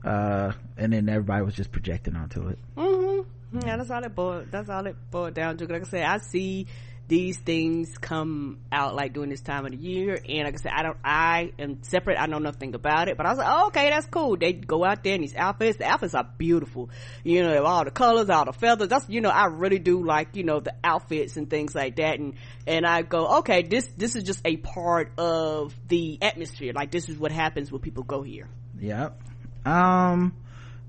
Uh, 0.04 0.54
and 0.78 0.94
then 0.94 1.10
everybody 1.10 1.44
was 1.44 1.56
just 1.56 1.72
projecting 1.72 2.16
onto 2.16 2.48
it. 2.48 2.60
Mm-hmm. 2.76 3.60
Yeah, 3.68 3.78
that's 3.78 3.92
all 3.92 4.04
it 4.04 4.16
boiled. 4.16 4.48
That's 4.50 4.70
all 4.70 4.86
it 4.88 4.96
boiled 5.12 5.34
down 5.34 5.58
to. 5.58 5.66
Like 5.66 5.82
I 5.82 5.86
said, 5.86 6.04
I 6.06 6.18
see 6.20 6.68
these 7.12 7.36
things 7.36 7.98
come 7.98 8.60
out 8.72 8.96
like 8.96 9.12
during 9.12 9.30
this 9.30 9.42
time 9.42 9.66
of 9.66 9.74
the 9.74 9.78
year, 9.78 10.14
and 10.14 10.46
like 10.46 10.54
I 10.54 10.58
said, 10.58 10.72
I 10.74 10.82
don't. 10.82 10.98
I 11.04 11.52
am 11.60 11.84
separate. 11.84 12.18
I 12.18 12.28
know 12.28 12.38
nothing 12.38 12.74
about 12.74 13.10
it, 13.10 13.18
but 13.18 13.26
I 13.26 13.32
was 13.32 13.38
like, 13.38 13.48
oh, 13.50 13.68
okay, 13.68 13.90
that's 13.90 14.06
cool. 14.06 14.38
They 14.38 14.54
go 14.54 14.86
out 14.86 15.04
there 15.04 15.16
in 15.16 15.20
these 15.20 15.36
outfits. 15.36 15.78
The 15.78 15.84
outfits 15.84 16.16
are 16.16 16.24
beautiful. 16.38 16.90
You 17.26 17.44
know, 17.44 17.66
all 17.66 17.84
the 17.84 17.92
colors, 17.92 18.30
all 18.30 18.46
the 18.46 18.54
feathers. 18.54 18.88
That's 18.88 19.10
you 19.10 19.20
know, 19.20 19.30
I 19.30 19.48
really 19.48 19.78
do 19.78 20.06
like 20.06 20.38
you 20.38 20.46
know 20.46 20.62
the 20.62 20.74
outfits 20.86 21.36
and 21.36 21.50
things 21.50 21.76
like 21.76 21.98
that. 21.98 22.18
And 22.18 22.36
and 22.66 22.86
I 22.86 23.02
go, 23.02 23.40
okay, 23.40 23.64
this 23.64 23.90
this 23.98 24.16
is 24.16 24.24
just 24.24 24.40
a 24.46 24.56
part 24.56 25.12
of 25.18 25.76
the 25.90 26.18
atmosphere. 26.22 26.72
Like 26.74 26.92
this 26.92 27.10
is 27.10 27.18
what 27.18 27.34
happens 27.34 27.74
when 27.74 27.82
people 27.82 28.04
go 28.04 28.22
here. 28.22 28.48
Yep. 28.80 29.22
Um, 29.66 30.34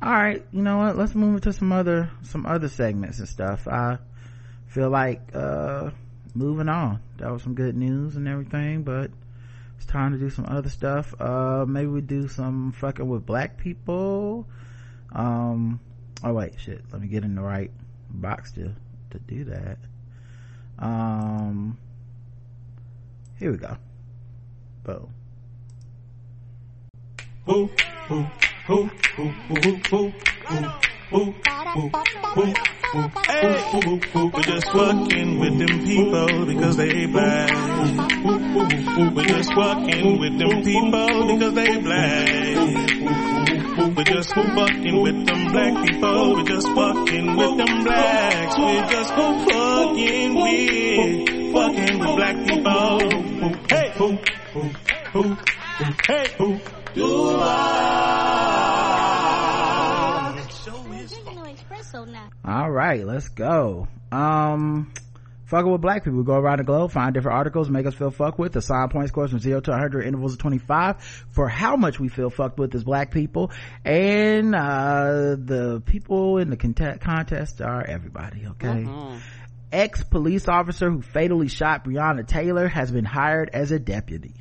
all 0.00 0.12
right. 0.12 0.46
You 0.52 0.62
know 0.62 0.76
what? 0.76 0.96
Let's 0.96 1.16
move 1.16 1.40
to 1.40 1.52
some 1.52 1.72
other, 1.72 2.12
some 2.22 2.46
other 2.46 2.68
segments 2.68 3.18
and 3.18 3.28
stuff. 3.28 3.66
I 3.66 3.98
feel 4.68 4.88
like, 4.88 5.20
uh, 5.34 5.90
moving 6.34 6.68
on. 6.68 7.00
That 7.18 7.30
was 7.30 7.42
some 7.42 7.54
good 7.54 7.76
news 7.76 8.16
and 8.16 8.26
everything, 8.26 8.82
but 8.82 9.10
it's 9.76 9.86
time 9.86 10.12
to 10.12 10.18
do 10.18 10.30
some 10.30 10.46
other 10.48 10.70
stuff. 10.70 11.14
Uh, 11.20 11.64
maybe 11.66 11.88
we 11.88 12.00
do 12.00 12.28
some 12.28 12.72
fucking 12.72 13.08
with 13.08 13.26
black 13.26 13.58
people. 13.58 14.46
Um, 15.12 15.80
oh 16.24 16.32
wait, 16.32 16.54
shit. 16.58 16.82
Let 16.92 17.02
me 17.02 17.08
get 17.08 17.24
in 17.24 17.34
the 17.34 17.42
right 17.42 17.70
box 18.10 18.52
to, 18.52 18.74
to 19.10 19.18
do 19.18 19.44
that. 19.44 19.78
Um, 20.78 21.78
here 23.38 23.50
we 23.50 23.58
go. 23.58 23.76
Boom. 24.84 25.08
Who, 27.44 27.70
Hey. 28.64 28.76
We're 34.14 34.42
just 34.42 34.70
fucking 34.70 35.38
with 35.40 35.58
them 35.58 35.84
people 35.84 36.46
because 36.46 36.76
they 36.76 37.06
black. 37.06 37.50
We're 39.16 39.24
just 39.24 39.52
fucking 39.54 40.20
with 40.20 40.38
them 40.38 40.62
people 40.62 41.26
because 41.26 41.54
they 41.54 41.80
black. 41.80 42.56
We're 43.96 44.04
just 44.04 44.32
fucking 44.32 45.02
with 45.02 45.26
them 45.26 45.48
black 45.50 45.84
people. 45.84 46.36
We're 46.36 46.44
just 46.44 46.68
fucking 46.68 47.36
with 47.36 47.56
them 47.56 47.82
blacks. 47.82 48.58
We're 48.58 48.88
just 48.90 49.14
fucking 49.14 50.34
with 50.36 51.52
fucking 51.52 51.98
with 51.98 52.16
black 52.16 52.36
people. 52.46 53.00
Hey, 53.68 53.92
hey, 56.06 56.60
do 56.94 57.36
I? 57.40 58.51
All 62.44 62.70
right, 62.70 63.06
let's 63.06 63.28
go. 63.28 63.86
Um, 64.10 64.92
fucking 65.44 65.70
with 65.70 65.80
black 65.80 66.02
people. 66.02 66.22
Go 66.24 66.34
around 66.34 66.58
the 66.58 66.64
globe, 66.64 66.90
find 66.90 67.14
different 67.14 67.36
articles, 67.36 67.70
make 67.70 67.86
us 67.86 67.94
feel 67.94 68.10
fucked 68.10 68.38
with. 68.38 68.56
Assign 68.56 68.88
point 68.88 69.08
scores 69.08 69.30
from 69.30 69.38
zero 69.38 69.60
to 69.60 69.70
100 69.70 70.04
intervals 70.04 70.32
of 70.32 70.38
25 70.38 71.00
for 71.30 71.48
how 71.48 71.76
much 71.76 72.00
we 72.00 72.08
feel 72.08 72.30
fucked 72.30 72.58
with 72.58 72.74
as 72.74 72.82
black 72.82 73.12
people. 73.12 73.52
And, 73.84 74.54
uh, 74.54 75.36
the 75.38 75.82
people 75.86 76.38
in 76.38 76.50
the 76.50 76.56
contest 77.00 77.60
are 77.60 77.84
everybody, 77.84 78.46
okay? 78.48 78.86
ex-police 79.72 80.48
officer 80.48 80.90
who 80.90 81.00
fatally 81.00 81.48
shot 81.48 81.82
breonna 81.82 82.26
taylor 82.26 82.68
has 82.68 82.90
been 82.90 83.06
hired 83.06 83.48
as 83.54 83.70
a 83.70 83.78
deputy 83.78 84.34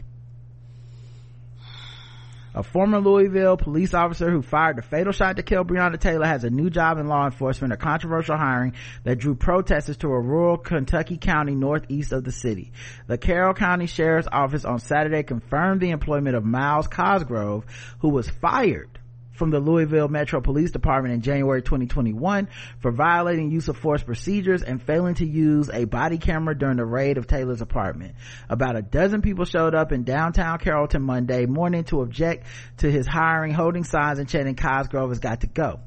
a 2.54 2.64
former 2.64 3.00
Louisville 3.00 3.58
police 3.58 3.94
officer 3.94 4.30
who 4.30 4.42
fired 4.42 4.78
the 4.78 4.82
fatal 4.82 5.14
shot 5.14 5.38
to 5.38 5.44
kill 5.44 5.64
Breonna 5.64 6.00
Taylor 6.00 6.26
has 6.26 6.44
a 6.44 6.50
new 6.50 6.70
job 6.70 6.98
in 6.98 7.08
law 7.08 7.26
enforcement, 7.26 7.74
a 7.74 7.78
controversial 7.78 8.38
hiring 8.38 8.74
that 9.04 9.18
drew 9.18 9.36
protesters 9.36 9.98
to 9.98 10.08
a 10.08 10.20
rural 10.20 10.58
Kentucky 10.58 11.18
county 11.18 11.56
northeast 11.56 12.12
of 12.12 12.24
the 12.24 12.32
city. 12.32 12.72
The 13.08 13.18
Carroll 13.18 13.54
County 13.54 13.88
Sheriff's 13.88 14.28
Office 14.32 14.66
on 14.66 14.80
Saturday 14.80 15.24
confirmed 15.24 15.82
the 15.82 15.92
employment 15.92 16.36
of 16.36 16.46
Myles 16.46 16.88
Cosgrove, 16.88 17.66
who 18.00 18.10
was 18.10 18.30
fired 18.30 19.00
from 19.34 19.50
the 19.50 19.60
Louisville 19.60 20.08
Metro 20.08 20.41
Police 20.41 20.72
Department 20.72 21.13
in 21.13 21.22
January 21.22 21.62
2021 21.62 22.48
for 22.80 22.91
violating 22.91 23.52
use 23.52 23.67
of 23.67 23.78
force 23.78 24.04
procedures 24.04 24.63
and 24.63 24.82
failing 24.82 25.15
to 25.15 25.26
use 25.26 25.70
a 25.70 25.86
body 25.86 26.17
camera 26.17 26.58
during 26.58 26.78
the 26.78 26.86
raid 26.86 27.17
of 27.17 27.28
Taylor's 27.28 27.62
apartment. 27.62 28.15
About 28.50 28.76
a 28.76 28.82
dozen 28.82 29.22
people 29.22 29.46
showed 29.46 29.76
up 29.76 29.91
in 29.91 30.04
downtown 30.04 30.60
Carrollton 30.60 31.02
Monday 31.02 31.46
morning 31.46 31.84
to 31.86 32.02
object 32.02 32.46
to 32.78 32.91
his 32.91 33.08
hiring, 33.08 33.54
holding 33.54 33.84
signs 33.84 34.20
and 34.20 34.30
chanting 34.30 34.56
Cosgrove 34.56 35.10
has 35.10 35.20
got 35.20 35.41
to 35.41 35.48
go. 35.48 35.80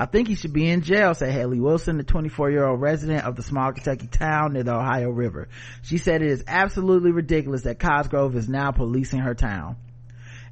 I 0.00 0.06
think 0.06 0.28
he 0.28 0.36
should 0.36 0.52
be 0.52 0.68
in 0.68 0.82
jail, 0.82 1.12
said 1.12 1.32
Haley 1.32 1.58
Wilson, 1.58 1.96
the 1.96 2.04
24 2.04 2.52
year 2.52 2.64
old 2.64 2.80
resident 2.80 3.24
of 3.24 3.34
the 3.34 3.42
small 3.42 3.72
Kentucky 3.72 4.06
town 4.06 4.52
near 4.52 4.62
the 4.62 4.76
Ohio 4.76 5.10
River. 5.10 5.48
She 5.82 5.98
said 5.98 6.22
it 6.22 6.30
is 6.30 6.44
absolutely 6.46 7.10
ridiculous 7.10 7.62
that 7.62 7.80
Cosgrove 7.80 8.36
is 8.36 8.48
now 8.48 8.70
policing 8.70 9.18
her 9.18 9.34
town. 9.34 9.76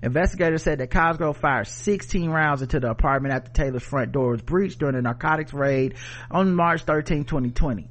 Investigators 0.07 0.63
said 0.63 0.79
that 0.79 0.93
Cosgrove 0.93 1.37
fired 1.37 1.67
16 1.67 2.31
rounds 2.31 2.63
into 2.63 2.79
the 2.79 2.89
apartment 2.89 3.35
after 3.35 3.51
Taylor's 3.51 3.83
front 3.83 4.13
door 4.13 4.31
was 4.31 4.41
breached 4.41 4.79
during 4.79 4.95
a 4.95 5.03
narcotics 5.03 5.53
raid 5.53 5.97
on 6.31 6.55
March 6.55 6.85
13, 6.85 7.25
2020. 7.25 7.89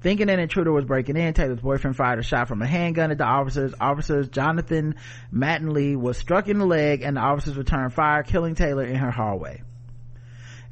Thinking 0.00 0.28
an 0.28 0.40
intruder 0.40 0.72
was 0.72 0.84
breaking 0.84 1.16
in, 1.16 1.32
Taylor's 1.34 1.60
boyfriend 1.60 1.96
fired 1.96 2.18
a 2.18 2.24
shot 2.24 2.48
from 2.48 2.62
a 2.62 2.66
handgun 2.66 3.12
at 3.12 3.18
the 3.18 3.24
officers. 3.24 3.74
Officers 3.80 4.28
Jonathan 4.28 4.96
Mattingly 5.32 5.94
was 5.96 6.18
struck 6.18 6.48
in 6.48 6.58
the 6.58 6.66
leg 6.66 7.02
and 7.02 7.16
the 7.16 7.20
officers 7.20 7.56
returned 7.56 7.94
fire, 7.94 8.24
killing 8.24 8.56
Taylor 8.56 8.84
in 8.84 8.96
her 8.96 9.12
hallway. 9.12 9.62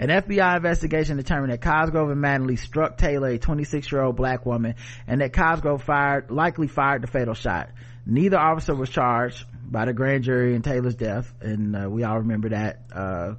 An 0.00 0.09
FBI 0.09 0.57
investigation 0.57 1.18
determined 1.18 1.53
that 1.53 1.61
Cosgrove 1.61 2.11
and 2.11 2.20
Mattingly 2.20 2.59
struck 2.59 2.96
Taylor, 2.96 3.29
a 3.29 3.38
26 3.38 3.92
year 3.92 4.00
old 4.00 4.16
black 4.16 4.44
woman, 4.44 4.74
and 5.07 5.20
that 5.20 5.33
Cosgrove 5.33 5.85
fired, 5.85 6.33
likely 6.33 6.66
fired 6.66 7.03
the 7.03 7.07
fatal 7.07 7.35
shot. 7.35 7.70
Neither 8.10 8.38
officer 8.38 8.74
was 8.74 8.90
charged 8.90 9.44
by 9.70 9.84
the 9.84 9.92
grand 9.92 10.24
jury 10.24 10.54
in 10.54 10.62
Taylor's 10.62 10.96
death. 10.96 11.32
And, 11.40 11.76
uh, 11.76 11.88
we 11.88 12.02
all 12.02 12.18
remember 12.18 12.48
that, 12.48 12.80
uh, 12.92 13.34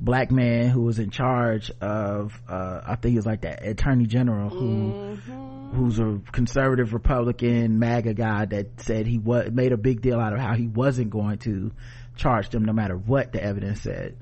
black 0.00 0.30
man 0.30 0.68
who 0.68 0.82
was 0.82 0.98
in 0.98 1.10
charge 1.10 1.70
of, 1.80 2.40
uh, 2.48 2.80
I 2.86 2.94
think 2.96 3.12
he 3.12 3.16
was 3.16 3.26
like 3.26 3.40
that 3.42 3.66
attorney 3.66 4.06
general 4.06 4.50
who, 4.50 4.92
Mm-hmm. 5.16 5.76
who's 5.76 5.98
a 5.98 6.20
conservative 6.30 6.94
Republican 6.94 7.78
MAGA 7.80 8.14
guy 8.14 8.44
that 8.44 8.80
said 8.80 9.06
he 9.06 9.18
was, 9.18 9.50
made 9.50 9.72
a 9.72 9.76
big 9.76 10.00
deal 10.00 10.20
out 10.20 10.32
of 10.32 10.38
how 10.38 10.54
he 10.54 10.68
wasn't 10.68 11.10
going 11.10 11.38
to 11.38 11.72
charge 12.16 12.48
them 12.50 12.64
no 12.64 12.72
matter 12.72 12.96
what 12.96 13.32
the 13.32 13.42
evidence 13.42 13.80
said. 13.80 14.16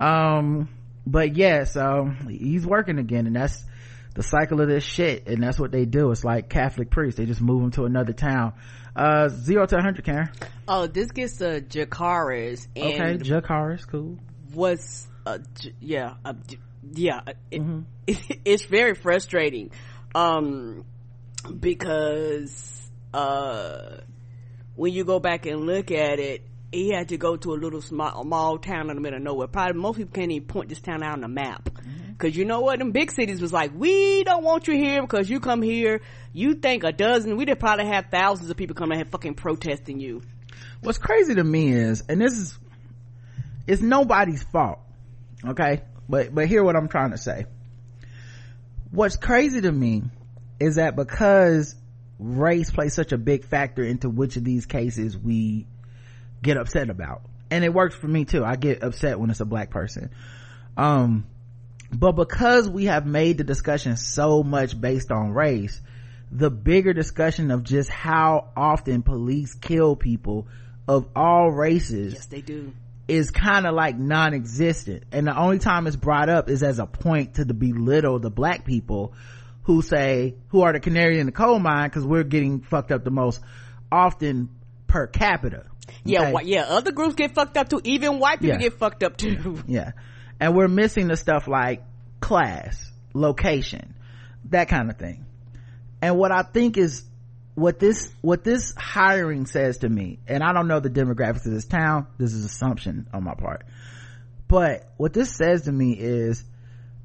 Um, 0.00 0.68
but 1.06 1.36
yeah, 1.36 1.64
so 1.64 2.10
he's 2.28 2.66
working 2.66 2.98
again 2.98 3.26
and 3.26 3.36
that's, 3.36 3.62
the 4.14 4.22
cycle 4.22 4.62
of 4.62 4.68
this 4.68 4.82
shit 4.82 5.28
and 5.28 5.42
that's 5.42 5.58
what 5.60 5.70
they 5.70 5.84
do 5.84 6.10
it's 6.10 6.24
like 6.24 6.48
catholic 6.48 6.88
priests 6.88 7.18
they 7.18 7.26
just 7.26 7.42
move 7.42 7.60
them 7.60 7.70
to 7.70 7.84
another 7.84 8.14
town 8.14 8.54
uh 8.96 9.28
zero 9.28 9.66
to 9.66 9.74
100 9.76 10.04
karen. 10.04 10.30
Oh, 10.66 10.86
this 10.88 11.10
gets 11.12 11.36
to 11.38 11.60
Jakaris 11.60 12.66
okay 12.76 12.96
Harris, 13.46 13.84
cool. 13.84 14.18
was 14.54 15.06
uh, 15.26 15.38
j- 15.54 15.74
yeah 15.80 16.14
uh, 16.24 16.32
j- 16.46 16.58
yeah 16.92 17.20
it, 17.50 17.60
Mm-hmm. 17.62 17.80
it's 18.44 18.64
very 18.64 18.94
frustrating 18.94 19.70
um 20.14 20.84
because 21.60 22.90
uh 23.12 23.98
when 24.74 24.92
you 24.92 25.04
go 25.04 25.18
back 25.20 25.46
and 25.46 25.60
look 25.66 25.90
at 25.90 26.18
it 26.18 26.42
he 26.72 26.90
had 26.92 27.08
to 27.08 27.16
go 27.16 27.36
to 27.36 27.54
a 27.54 27.56
little 27.56 27.80
small, 27.80 28.22
small 28.24 28.58
town 28.58 28.90
in 28.90 28.96
the 28.96 29.00
middle 29.00 29.16
of 29.18 29.22
nowhere. 29.22 29.46
Probably 29.46 29.80
most 29.80 29.96
people 29.96 30.12
can't 30.12 30.30
even 30.32 30.46
point 30.48 30.68
this 30.68 30.80
town 30.80 31.02
out 31.02 31.12
on 31.14 31.20
the 31.20 31.28
map 31.28 31.68
Because 32.16 32.36
you 32.36 32.44
know 32.44 32.60
what? 32.60 32.78
Them 32.78 32.92
big 32.92 33.10
cities 33.10 33.40
was 33.40 33.52
like 33.52 33.72
we 33.74 34.24
don't 34.24 34.44
want 34.44 34.68
you 34.68 34.74
here 34.74 35.02
because 35.02 35.28
you 35.28 35.40
come 35.40 35.62
here. 35.62 36.00
You 36.32 36.54
think 36.54 36.84
a 36.84 36.92
dozen 36.92 37.36
we'd 37.36 37.58
probably 37.58 37.86
have 37.86 38.06
thousands 38.10 38.50
of 38.50 38.56
people 38.56 38.74
coming 38.74 38.98
here 38.98 39.06
fucking 39.06 39.34
protesting 39.34 40.00
you. 40.00 40.22
What's 40.80 40.98
crazy 40.98 41.34
to 41.34 41.44
me 41.44 41.72
is 41.72 42.02
and 42.08 42.20
this 42.20 42.32
is 42.32 42.58
it's 43.66 43.82
nobody's 43.82 44.42
fault 44.44 44.80
okay? 45.44 45.82
But 46.08 46.34
but 46.34 46.46
hear 46.46 46.62
what 46.62 46.76
i'm 46.76 46.88
trying 46.88 47.10
to 47.10 47.18
say. 47.18 47.46
What's 48.90 49.16
crazy 49.16 49.60
to 49.60 49.72
me 49.72 50.04
is 50.60 50.76
that 50.76 50.96
because 50.96 51.74
race 52.18 52.70
plays 52.70 52.94
such 52.94 53.12
a 53.12 53.18
big 53.18 53.44
factor 53.44 53.82
into 53.82 54.08
which 54.08 54.36
of 54.36 54.44
these 54.44 54.64
cases 54.64 55.18
we 55.18 55.66
get 56.42 56.56
upset 56.56 56.88
about 56.88 57.22
and 57.50 57.64
it 57.64 57.74
works 57.74 57.94
for 57.94 58.08
me 58.08 58.24
too. 58.24 58.44
I 58.44 58.56
get 58.56 58.82
upset 58.82 59.18
when 59.18 59.30
it's 59.30 59.40
a 59.40 59.44
black 59.44 59.70
person. 59.70 60.10
Um 60.76 61.26
but 61.92 62.12
because 62.12 62.68
we 62.68 62.86
have 62.86 63.06
made 63.06 63.38
the 63.38 63.44
discussion 63.44 63.96
so 63.96 64.42
much 64.42 64.78
based 64.80 65.10
on 65.12 65.30
race 65.30 65.80
the 66.32 66.50
bigger 66.50 66.92
discussion 66.92 67.50
of 67.52 67.62
just 67.62 67.88
how 67.88 68.48
often 68.56 69.02
police 69.02 69.54
kill 69.54 69.94
people 69.96 70.48
of 70.88 71.08
all 71.14 71.50
races 71.50 72.14
yes 72.14 72.26
they 72.26 72.40
do 72.40 72.72
is 73.08 73.30
kind 73.30 73.66
of 73.66 73.74
like 73.74 73.96
non-existent 73.96 75.04
and 75.12 75.28
the 75.28 75.38
only 75.38 75.58
time 75.60 75.86
it's 75.86 75.94
brought 75.96 76.28
up 76.28 76.48
is 76.50 76.62
as 76.64 76.78
a 76.80 76.86
point 76.86 77.34
to 77.34 77.44
the 77.44 77.54
belittle 77.54 78.18
the 78.18 78.30
black 78.30 78.64
people 78.64 79.14
who 79.62 79.80
say 79.82 80.34
who 80.48 80.62
are 80.62 80.72
the 80.72 80.80
canary 80.80 81.20
in 81.20 81.26
the 81.26 81.32
coal 81.32 81.58
mine 81.60 81.88
because 81.88 82.04
we're 82.04 82.24
getting 82.24 82.60
fucked 82.60 82.90
up 82.90 83.04
the 83.04 83.10
most 83.10 83.40
often 83.92 84.48
per 84.88 85.06
capita 85.06 85.66
Yeah, 86.04 86.22
Okay? 86.22 86.32
whi- 86.32 86.42
yeah. 86.42 86.62
Other 86.68 86.90
groups 86.92 87.14
get 87.14 87.32
fucked 87.34 87.56
up 87.56 87.68
too. 87.68 87.80
Even 87.84 88.18
white 88.18 88.40
people 88.40 88.56
Yeah. 88.56 88.68
get 88.68 88.78
fucked 88.78 89.02
up 89.04 89.16
too. 89.16 89.62
yeah 89.66 89.92
and 90.40 90.54
we're 90.54 90.68
missing 90.68 91.08
the 91.08 91.16
stuff 91.16 91.48
like 91.48 91.82
class 92.20 92.90
location 93.14 93.94
that 94.50 94.68
kind 94.68 94.90
of 94.90 94.96
thing. 94.96 95.26
And 96.02 96.18
what 96.18 96.30
i 96.30 96.42
think 96.42 96.76
is 96.76 97.04
what 97.56 97.78
this 97.78 98.12
what 98.20 98.44
this 98.44 98.74
hiring 98.76 99.46
says 99.46 99.78
to 99.78 99.88
me 99.88 100.18
and 100.28 100.42
i 100.42 100.52
don't 100.52 100.68
know 100.68 100.78
the 100.78 100.90
demographics 100.90 101.46
of 101.46 101.52
this 101.52 101.64
town 101.64 102.06
this 102.18 102.34
is 102.34 102.44
assumption 102.44 103.08
on 103.14 103.24
my 103.24 103.34
part 103.34 103.64
but 104.46 104.86
what 104.98 105.14
this 105.14 105.34
says 105.34 105.62
to 105.62 105.72
me 105.72 105.92
is 105.92 106.44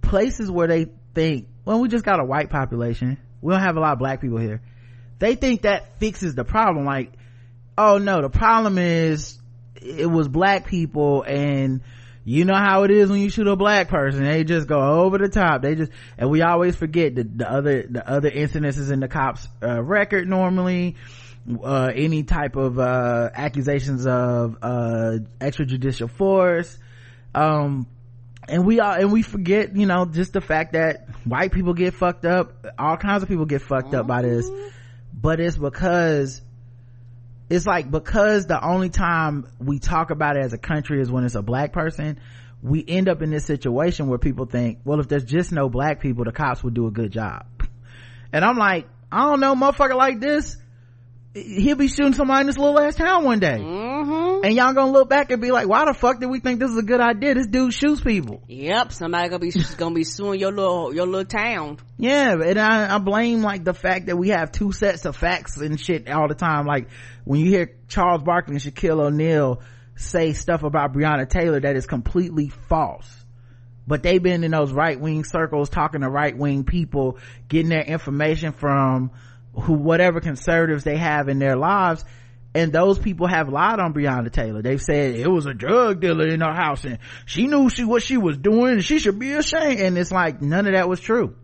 places 0.02 0.52
where 0.52 0.68
they 0.68 0.88
think 1.16 1.48
well 1.64 1.80
we 1.80 1.88
just 1.88 2.04
got 2.04 2.20
a 2.20 2.26
white 2.26 2.50
population 2.50 3.18
we 3.40 3.54
don't 3.54 3.62
have 3.62 3.78
a 3.78 3.80
lot 3.80 3.94
of 3.94 4.00
black 4.00 4.20
people 4.20 4.38
here 4.38 4.62
they 5.20 5.36
think 5.36 5.62
that 5.62 5.98
fixes 6.00 6.36
the 6.36 6.44
problem 6.44 6.86
like 6.86 7.14
oh 7.78 7.98
no 7.98 8.22
the 8.22 8.30
problem 8.30 8.78
is 8.78 9.40
it 9.82 10.06
was 10.06 10.28
black 10.28 10.68
people 10.68 11.24
and 11.24 11.82
you 12.24 12.46
know 12.46 12.56
how 12.56 12.84
it 12.84 12.92
is 12.92 13.10
when 13.10 13.20
you 13.20 13.30
shoot 13.30 13.48
a 13.48 13.56
black 13.56 13.88
person. 13.88 14.24
They 14.24 14.44
just 14.44 14.68
go 14.68 14.80
over 15.04 15.18
the 15.18 15.30
top. 15.30 15.62
They 15.62 15.76
just 15.76 15.92
and 16.18 16.30
we 16.30 16.42
always 16.42 16.76
forget 16.76 17.16
the, 17.16 17.24
the 17.24 17.52
other 17.52 17.84
the 17.90 18.08
other 18.08 18.30
incidences 18.30 18.92
in 18.92 19.00
the 19.00 19.08
cops 19.08 19.48
uh, 19.64 19.82
record 19.82 20.28
normally. 20.28 20.96
Uh, 21.64 21.92
any 21.96 22.22
type 22.22 22.56
of 22.56 22.78
uh, 22.78 23.32
accusations 23.34 24.06
of 24.06 24.58
uh, 24.62 25.18
extrajudicial 25.40 26.10
force. 26.10 26.78
Um 27.34 27.88
and 28.48 28.66
we 28.66 28.80
all 28.80 28.94
and 28.94 29.12
we 29.12 29.22
forget 29.24 29.76
you 29.76 29.86
know 29.86 30.06
just 30.06 30.34
the 30.34 30.42
fact 30.42 30.74
that 30.74 31.08
white 31.24 31.52
people 31.52 31.74
get 31.74 31.94
fucked 31.94 32.26
up. 32.26 32.66
All 32.78 32.98
kinds 32.98 33.24
of 33.24 33.30
people 33.30 33.46
get 33.46 33.62
fucked 33.62 33.94
up 33.94 34.06
by 34.06 34.22
this. 34.22 34.50
But 35.14 35.40
it's 35.40 35.58
because 35.58 36.42
it's 37.52 37.68
like 37.68 37.92
because 37.92 38.46
the 38.48 38.64
only 38.64 38.90
time 38.90 39.46
we 39.60 39.78
talk 39.78 40.10
about 40.10 40.38
it 40.38 40.44
as 40.44 40.54
a 40.54 40.58
country 40.58 41.02
is 41.02 41.12
when 41.12 41.26
it's 41.26 41.36
a 41.36 41.42
black 41.42 41.74
person 41.74 42.18
we 42.64 42.84
end 42.88 43.10
up 43.10 43.22
in 43.22 43.30
this 43.30 43.46
situation 43.46 44.08
where 44.08 44.18
people 44.18 44.46
think 44.46 44.80
well 44.86 45.02
if 45.02 45.10
there's 45.10 45.26
just 45.26 45.52
no 45.52 45.68
black 45.68 46.00
people 46.00 46.24
the 46.24 46.32
cops 46.32 46.64
would 46.64 46.74
do 46.74 46.88
a 46.88 46.92
good 46.92 47.12
job. 47.12 47.46
And 48.32 48.46
i'm 48.46 48.58
like 48.58 48.88
i 49.12 49.24
don't 49.24 49.42
know 49.42 49.54
motherfucker 49.54 49.96
like 49.96 50.22
this 50.22 50.56
he'll 51.34 51.78
be 51.78 51.88
shooting 51.88 52.14
somebody 52.14 52.42
in 52.42 52.48
this 52.48 52.58
little 52.58 52.78
ass 52.78 52.96
town 52.96 53.24
one 53.24 53.40
day 53.40 53.58
mm-hmm. 53.58 54.44
and 54.44 54.54
y'all 54.54 54.74
gonna 54.74 54.92
look 54.92 55.10
back 55.10 55.32
and 55.32 55.42
be 55.42 55.52
like 55.52 55.68
why 55.68 55.86
the 55.86 55.94
fuck 55.94 56.20
did 56.20 56.30
we 56.30 56.40
think 56.40 56.60
this 56.60 56.70
is 56.70 56.78
a 56.78 56.84
good 56.84 57.00
idea 57.00 57.34
this 57.34 57.48
dude 57.48 57.74
shoots 57.74 58.02
people 58.02 58.42
Yep. 58.48 58.92
Somebody 58.92 59.30
gonna 59.30 59.40
be 59.40 59.52
gonna 59.78 59.96
be 59.96 60.04
suing 60.04 60.40
your 60.40 60.52
little 60.52 60.94
your 60.94 61.06
little 61.06 61.26
town. 61.26 61.78
yeah 61.98 62.34
and 62.34 62.60
I, 62.60 62.96
I 62.96 62.98
blame 62.98 63.42
like 63.42 63.64
the 63.64 63.74
fact 63.74 64.08
that 64.08 64.18
we 64.18 64.30
have 64.30 64.52
two 64.52 64.72
sets 64.72 65.06
of 65.06 65.16
facts 65.16 65.58
and 65.58 65.80
shit 65.80 66.10
all 66.10 66.28
the 66.28 66.36
time 66.36 66.66
like 66.66 66.90
when 67.24 67.40
you 67.40 67.48
hear 67.48 67.78
charles 67.88 68.24
barkley 68.24 68.56
and 68.56 68.62
shaquille 68.62 69.00
o'neal 69.00 69.62
say 69.96 70.34
stuff 70.34 70.64
about 70.64 70.94
breonna 70.94 71.30
taylor 71.30 71.60
that 71.60 71.76
is 71.78 71.86
completely 71.86 72.50
false 72.50 73.10
but 73.88 74.04
they've 74.04 74.22
been 74.22 74.44
in 74.44 74.52
those 74.52 74.72
right-wing 74.72 75.24
circles 75.24 75.70
talking 75.70 76.02
to 76.02 76.10
right-wing 76.10 76.64
people 76.64 77.18
getting 77.48 77.70
their 77.70 77.84
information 77.84 78.52
from 78.52 79.12
who 79.54 79.74
whatever 79.74 80.22
conservatives 80.22 80.84
they 80.84 80.98
have 80.98 81.30
in 81.30 81.40
their 81.40 81.56
lives 81.56 82.06
and 82.54 82.74
those 82.74 83.00
people 83.00 83.28
have 83.28 83.48
lied 83.48 83.80
on 83.80 83.94
Breonna 83.94 84.32
Taylor. 84.32 84.62
They've 84.62 84.82
said 84.82 85.16
it 85.16 85.30
was 85.30 85.46
a 85.46 85.54
drug 85.54 86.02
dealer 86.02 86.28
in 86.28 86.42
her 86.42 86.54
house 86.54 86.84
and 86.84 87.00
she 87.26 87.48
knew 87.48 87.70
she 87.70 87.86
what 87.86 88.04
she 88.04 88.18
was 88.18 88.38
doing 88.38 88.74
and 88.74 88.84
she 88.84 89.00
should 89.00 89.20
be 89.20 89.34
ashamed. 89.34 89.80
And 89.80 89.98
it's 89.98 90.12
like 90.12 90.42
none 90.42 90.68
of 90.68 90.74
that 90.74 90.90
was 90.90 91.00
true. 91.00 91.36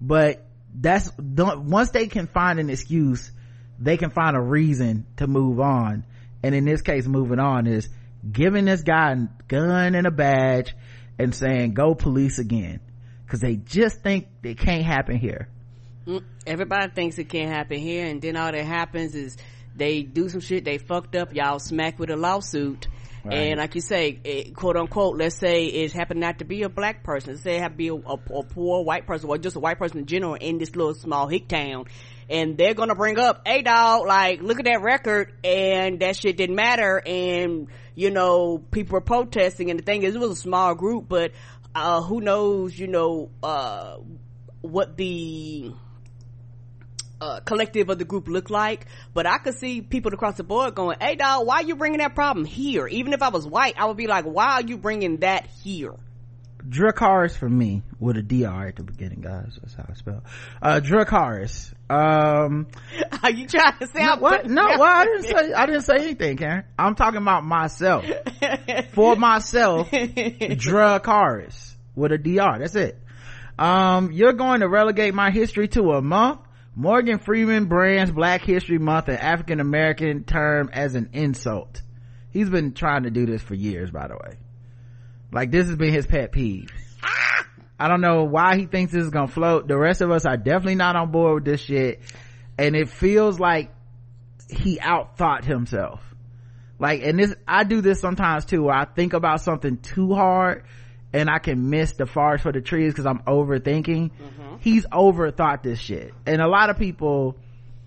But 0.00 0.44
that's 0.74 1.10
once 1.18 1.90
they 1.90 2.08
can 2.08 2.26
find 2.26 2.58
an 2.58 2.68
excuse 2.68 3.30
they 3.78 3.96
can 3.96 4.10
find 4.10 4.36
a 4.36 4.40
reason 4.40 5.06
to 5.16 5.26
move 5.26 5.60
on 5.60 6.04
and 6.42 6.54
in 6.54 6.64
this 6.64 6.82
case 6.82 7.06
moving 7.06 7.38
on 7.38 7.66
is 7.66 7.88
giving 8.30 8.64
this 8.64 8.82
guy 8.82 9.12
a 9.12 9.28
gun 9.46 9.94
and 9.94 10.06
a 10.06 10.10
badge 10.10 10.74
and 11.18 11.34
saying 11.34 11.74
go 11.74 11.94
police 11.94 12.38
again 12.38 12.80
because 13.24 13.40
they 13.40 13.54
just 13.54 14.02
think 14.02 14.26
it 14.42 14.58
can't 14.58 14.84
happen 14.84 15.16
here 15.16 15.48
Everybody 16.46 16.92
thinks 16.92 17.18
it 17.18 17.28
can't 17.28 17.50
happen 17.50 17.78
here, 17.78 18.06
and 18.06 18.20
then 18.20 18.36
all 18.36 18.52
that 18.52 18.64
happens 18.64 19.14
is 19.14 19.36
they 19.74 20.02
do 20.02 20.28
some 20.28 20.40
shit, 20.40 20.64
they 20.64 20.78
fucked 20.78 21.16
up, 21.16 21.34
y'all 21.34 21.58
smack 21.58 21.98
with 21.98 22.10
a 22.10 22.16
lawsuit. 22.16 22.86
Right. 23.24 23.34
And 23.34 23.58
like 23.58 23.74
you 23.74 23.80
say, 23.80 24.20
it, 24.22 24.54
quote 24.54 24.76
unquote, 24.76 25.16
let's 25.16 25.36
say 25.36 25.64
it 25.64 25.92
happened 25.92 26.20
not 26.20 26.40
to 26.40 26.44
be 26.44 26.62
a 26.62 26.68
black 26.68 27.02
person. 27.02 27.30
Let's 27.30 27.42
say 27.42 27.56
it 27.56 27.62
happened 27.62 27.78
to 27.78 27.78
be 27.78 27.88
a, 27.88 27.94
a, 27.94 28.38
a 28.40 28.42
poor 28.42 28.84
white 28.84 29.06
person 29.06 29.30
or 29.30 29.38
just 29.38 29.56
a 29.56 29.60
white 29.60 29.78
person 29.78 30.00
in 30.00 30.06
general 30.06 30.34
in 30.34 30.58
this 30.58 30.76
little 30.76 30.94
small 30.94 31.26
hick 31.26 31.48
town. 31.48 31.86
And 32.28 32.58
they're 32.58 32.74
gonna 32.74 32.94
bring 32.94 33.18
up, 33.18 33.42
hey 33.46 33.62
dog, 33.62 34.06
like, 34.06 34.42
look 34.42 34.58
at 34.58 34.66
that 34.66 34.82
record 34.82 35.32
and 35.42 36.00
that 36.00 36.16
shit 36.16 36.36
didn't 36.36 36.56
matter 36.56 37.02
and, 37.04 37.68
you 37.94 38.10
know, 38.10 38.58
people 38.58 38.94
were 38.94 39.00
protesting 39.00 39.70
and 39.70 39.78
the 39.78 39.84
thing 39.84 40.02
is 40.02 40.14
it 40.14 40.20
was 40.20 40.30
a 40.32 40.36
small 40.36 40.74
group, 40.74 41.06
but, 41.08 41.32
uh, 41.74 42.02
who 42.02 42.20
knows, 42.20 42.78
you 42.78 42.88
know, 42.88 43.30
uh, 43.42 43.96
what 44.60 44.98
the, 44.98 45.72
uh, 47.20 47.40
collective 47.40 47.88
of 47.90 47.98
the 47.98 48.04
group 48.04 48.28
look 48.28 48.50
like, 48.50 48.86
but 49.12 49.26
I 49.26 49.38
could 49.38 49.54
see 49.58 49.80
people 49.80 50.12
across 50.12 50.36
the 50.36 50.44
board 50.44 50.74
going, 50.74 50.96
"Hey, 51.00 51.16
dog, 51.16 51.46
why 51.46 51.56
are 51.56 51.62
you 51.64 51.76
bringing 51.76 51.98
that 51.98 52.14
problem 52.14 52.44
here?" 52.44 52.86
Even 52.86 53.12
if 53.12 53.22
I 53.22 53.28
was 53.28 53.46
white, 53.46 53.74
I 53.78 53.86
would 53.86 53.96
be 53.96 54.06
like, 54.06 54.24
"Why 54.24 54.52
are 54.54 54.62
you 54.62 54.76
bringing 54.76 55.18
that 55.18 55.46
here?" 55.62 55.94
Dracaris 56.66 57.36
for 57.36 57.48
me 57.48 57.82
with 58.00 58.16
a 58.16 58.22
dr 58.22 58.68
at 58.68 58.76
the 58.76 58.82
beginning 58.84 59.20
guys. 59.20 59.58
That's 59.60 59.74
how 59.74 59.84
i 59.86 59.92
spell. 59.92 60.24
Uh 60.62 60.80
Dracaris. 60.82 61.74
um 61.90 62.68
Are 63.22 63.30
you 63.30 63.46
trying 63.46 63.76
to 63.80 63.86
say 63.86 64.02
no, 64.02 64.16
what? 64.16 64.46
no 64.46 64.62
well 64.62 64.82
i 64.82 65.04
didn't 65.04 65.24
say 65.24 65.52
i 65.52 65.66
didn't 65.66 65.82
say 65.82 65.96
anything 65.96 66.38
karen. 66.38 66.64
I'm 66.78 66.94
talking 66.94 67.20
about 67.20 67.44
myself. 67.44 68.06
for 68.92 69.14
myself 69.14 69.90
Dracaris 69.90 71.74
with 71.94 72.12
a 72.12 72.18
dr 72.18 72.58
that's 72.60 72.74
it. 72.76 72.98
Um 73.58 74.10
you're 74.12 74.32
going 74.32 74.60
to 74.60 74.68
relegate 74.68 75.12
my 75.12 75.30
history 75.30 75.68
to 75.68 75.92
a 75.92 76.00
month 76.00 76.40
morgan 76.76 77.18
freeman 77.18 77.66
brands 77.66 78.10
black 78.10 78.42
history 78.42 78.78
month 78.78 79.08
an 79.08 79.16
african 79.16 79.60
american 79.60 80.24
term 80.24 80.68
as 80.72 80.94
an 80.94 81.10
insult 81.12 81.82
he's 82.30 82.50
been 82.50 82.72
trying 82.72 83.04
to 83.04 83.10
do 83.10 83.26
this 83.26 83.42
for 83.42 83.54
years 83.54 83.90
by 83.90 84.08
the 84.08 84.14
way 84.14 84.36
like 85.32 85.50
this 85.50 85.66
has 85.66 85.76
been 85.76 85.92
his 85.92 86.06
pet 86.06 86.32
peeve 86.32 86.70
I 87.78 87.88
don't 87.88 88.00
know 88.00 88.24
why 88.24 88.56
he 88.56 88.66
thinks 88.66 88.92
this 88.92 89.02
is 89.02 89.10
gonna 89.10 89.28
float. 89.28 89.66
The 89.66 89.76
rest 89.76 90.00
of 90.00 90.10
us 90.10 90.24
are 90.26 90.36
definitely 90.36 90.76
not 90.76 90.96
on 90.96 91.10
board 91.10 91.34
with 91.34 91.44
this 91.44 91.60
shit. 91.60 92.00
And 92.56 92.76
it 92.76 92.88
feels 92.88 93.40
like 93.40 93.72
he 94.48 94.78
outthought 94.78 95.44
himself. 95.44 96.00
Like, 96.78 97.02
and 97.02 97.18
this, 97.18 97.34
I 97.46 97.64
do 97.64 97.80
this 97.80 98.00
sometimes 98.00 98.44
too, 98.44 98.64
where 98.64 98.74
I 98.74 98.84
think 98.84 99.12
about 99.12 99.40
something 99.40 99.78
too 99.78 100.14
hard 100.14 100.64
and 101.12 101.28
I 101.28 101.38
can 101.38 101.70
miss 101.70 101.92
the 101.92 102.06
forest 102.06 102.42
for 102.42 102.52
the 102.52 102.60
trees 102.60 102.92
because 102.92 103.06
I'm 103.06 103.20
overthinking. 103.20 104.10
Mm-hmm. 104.10 104.43
He's 104.64 104.86
overthought 104.86 105.62
this 105.62 105.78
shit. 105.78 106.14
And 106.24 106.40
a 106.40 106.48
lot 106.48 106.70
of 106.70 106.78
people 106.78 107.36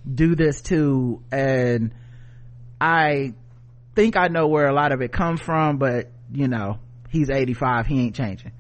do 0.08 0.36
this 0.36 0.62
too. 0.62 1.24
And 1.32 1.92
I 2.80 3.34
think 3.96 4.16
I 4.16 4.28
know 4.28 4.48
where 4.48 4.68
a 4.68 4.74
lot 4.76 4.92
of 4.92 5.02
it 5.02 5.12
comes 5.12 5.42
from, 5.42 5.80
but 5.80 6.12
you 6.32 6.48
know, 6.48 6.78
he's 7.10 7.32
85. 7.32 7.88
He 7.88 8.00
ain't 8.02 8.16
changing. 8.16 8.52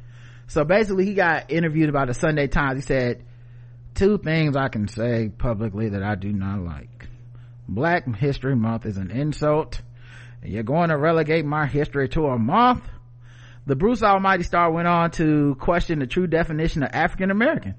So 0.47 0.63
basically 0.63 1.05
he 1.05 1.13
got 1.13 1.51
interviewed 1.51 1.89
about 1.89 2.07
the 2.07 2.15
Sunday 2.15 2.47
Times. 2.47 2.77
He 2.77 2.81
said, 2.81 3.23
two 3.93 4.17
things 4.17 4.57
I 4.57 4.69
can 4.69 4.87
say 4.87 5.29
publicly 5.29 5.89
that 5.89 6.01
I 6.01 6.15
do 6.15 6.33
not 6.33 6.61
like. 6.61 7.07
Black 7.69 8.07
History 8.15 8.55
Month 8.55 8.87
is 8.87 8.97
an 8.97 9.11
insult. 9.11 9.79
You're 10.41 10.63
going 10.63 10.89
to 10.89 10.97
relegate 10.97 11.45
my 11.45 11.67
history 11.67 12.09
to 12.09 12.25
a 12.25 12.39
month? 12.39 12.83
The 13.67 13.75
Bruce 13.75 14.01
Almighty 14.01 14.41
star 14.41 14.71
went 14.71 14.87
on 14.87 15.11
to 15.11 15.55
question 15.59 15.99
the 15.99 16.07
true 16.07 16.25
definition 16.25 16.81
of 16.81 16.89
African 16.93 17.29
American. 17.29 17.75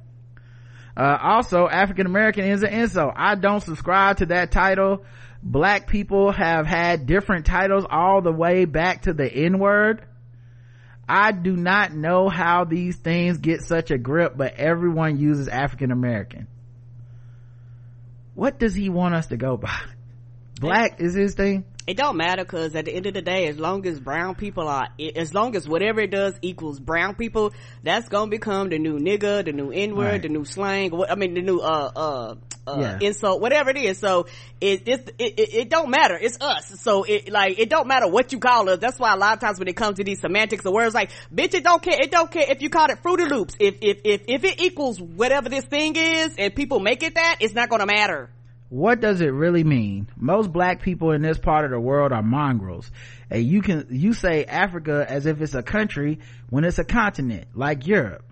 Uh, 0.99 1.17
also, 1.23 1.69
African 1.69 2.07
American 2.07 2.45
is 2.45 2.65
an 2.65 2.73
insult. 2.73 3.15
I 3.15 3.37
don't 3.37 3.63
subscribe 3.63 4.17
to 4.17 4.27
that 4.27 4.51
title. 4.51 5.05
Black 5.41 5.87
people 5.87 6.33
have 6.33 6.67
had 6.67 7.07
different 7.07 7.47
titles 7.47 7.87
all 7.89 8.21
the 8.21 8.33
way 8.33 8.65
back 8.65 9.03
to 9.03 9.13
the 9.13 9.33
N 9.33 9.61
word. 9.61 10.05
I 11.09 11.31
do 11.31 11.57
not 11.57 11.95
know 11.95 12.29
how 12.29 12.65
these 12.65 12.97
things 12.97 13.39
get 13.39 13.63
such 13.63 13.93
a 13.93 13.97
grip, 13.97 14.37
but 14.37 14.57
everyone 14.57 15.19
uses 15.19 15.47
African 15.47 15.93
American. 15.93 16.49
What 18.35 18.59
does 18.59 18.75
he 18.75 18.89
want 18.89 19.15
us 19.15 19.29
to 19.29 19.37
go 19.37 19.57
by? 19.57 19.79
Black 20.61 21.01
is 21.01 21.15
his 21.15 21.35
thing? 21.35 21.65
It 21.89 21.97
don't 21.97 22.19
matter 22.19 22.45
because 22.45 22.75
at 22.75 22.85
the 22.85 22.93
end 22.95 23.07
of 23.07 23.15
the 23.15 23.23
day, 23.23 23.47
as 23.49 23.59
long 23.59 23.87
as 23.87 23.99
brown 23.99 24.35
people 24.35 24.69
are, 24.69 24.89
as 25.17 25.33
long 25.33 25.57
as 25.57 25.67
whatever 25.67 26.01
it 26.01 26.11
does 26.11 26.35
equals 26.43 26.79
brown 26.79 27.15
people, 27.15 27.55
that's 27.83 28.11
gonna 28.11 28.31
become 28.31 28.69
the 28.69 28.79
new 28.79 28.99
nigga, 28.99 29.43
the 29.43 29.53
new 29.53 29.71
N 29.71 29.97
word, 29.97 30.05
Right. 30.05 30.23
the 30.23 30.29
new 30.29 30.45
slang. 30.45 30.91
What 30.91 31.11
I 31.11 31.15
mean, 31.15 31.33
the 31.33 31.41
new 31.41 31.61
uh 31.61 31.91
uh. 31.97 32.35
Uh, 32.67 32.81
Yeah. 32.81 32.99
insult, 33.01 33.41
whatever 33.41 33.71
it 33.71 33.79
is. 33.79 33.97
So 33.97 34.27
it, 34.61 34.87
it, 34.87 35.15
it, 35.19 35.55
it 35.55 35.71
don't 35.71 35.89
matter. 35.89 36.19
It's 36.21 36.37
us. 36.39 36.79
So 36.83 37.05
it, 37.05 37.31
like, 37.33 37.59
it 37.59 37.71
don't 37.71 37.87
matter 37.89 38.07
what 38.07 38.31
you 38.31 38.39
call 38.41 38.69
us. 38.69 38.79
That's 38.79 38.99
why 38.99 39.15
a 39.15 39.17
lot 39.17 39.33
of 39.33 39.41
times 39.41 39.59
when 39.59 39.69
it 39.69 39.77
comes 39.77 39.97
to 39.97 40.05
these 40.05 40.21
semantics 40.21 40.67
of 40.67 40.75
words, 40.75 40.95
like, 40.95 41.11
bitch, 41.35 41.55
it 41.55 41.65
don't 41.65 41.81
care. 41.83 41.97
It 41.99 42.11
don't 42.11 42.31
care 42.31 42.45
if 42.47 42.61
you 42.61 42.69
call 42.69 42.91
it 42.91 42.99
Fruity 42.99 43.25
Loops. 43.25 43.55
If, 43.59 43.77
if, 43.81 44.01
if, 44.05 44.21
if 44.29 44.45
it 44.45 44.61
equals 44.61 45.01
whatever 45.01 45.49
this 45.49 45.65
thing 45.65 45.97
is 45.97 46.35
and 46.37 46.55
people 46.55 46.79
make 46.79 47.03
it 47.03 47.15
that, 47.15 47.37
it's 47.41 47.55
not 47.55 47.71
gonna 47.71 47.87
matter. 47.87 48.29
What 48.71 49.01
does 49.01 49.21
it 49.23 49.29
really 49.29 49.65
mean? 49.65 50.09
Most 50.17 50.53
black 50.53 50.83
people 50.83 51.13
in 51.13 51.23
this 51.23 51.39
part 51.39 51.65
of 51.65 51.71
the 51.71 51.81
world 51.81 52.13
are 52.13 52.23
mongrels. 52.23 52.91
And 53.31 53.45
you 53.45 53.63
can 53.63 53.87
you 53.91 54.13
say 54.13 54.45
africa 54.45 55.07
as 55.09 55.27
if 55.27 55.41
it's 55.41 55.55
a 55.55 55.63
country 55.63 56.19
when 56.51 56.65
it's 56.65 56.79
a 56.79 56.85
continent 56.85 57.49
like 57.55 57.87
europe. 57.87 58.25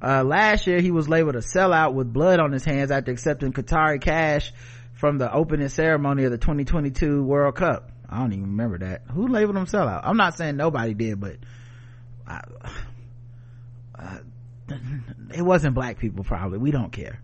Uh, 0.00 0.22
last 0.22 0.68
year 0.68 0.80
he 0.80 0.92
was 0.92 1.08
labeled 1.08 1.34
a 1.34 1.40
sellout 1.40 1.92
with 1.92 2.12
blood 2.12 2.38
on 2.38 2.52
his 2.52 2.64
hands 2.64 2.92
after 2.92 3.10
accepting 3.10 3.52
qatari 3.52 4.00
cash 4.00 4.52
from 4.94 5.18
the 5.18 5.32
opening 5.32 5.68
ceremony 5.68 6.24
of 6.24 6.30
the 6.30 6.38
2022 6.38 7.24
world 7.24 7.56
cup. 7.56 7.90
I 8.08 8.20
don't 8.20 8.32
even 8.32 8.46
remember 8.46 8.78
that. 8.78 9.02
Who 9.12 9.26
labeled 9.26 9.56
him 9.56 9.66
sellout? 9.66 10.02
I'm 10.04 10.16
not 10.16 10.36
saying 10.36 10.56
nobody 10.56 10.94
did 10.94 11.18
but 11.20 11.36
I, 12.28 12.42
uh, 13.98 14.18
it 15.34 15.42
wasn't 15.42 15.74
black 15.74 15.98
people 15.98 16.22
probably. 16.22 16.58
We 16.58 16.70
don't 16.70 16.92
care 16.92 17.20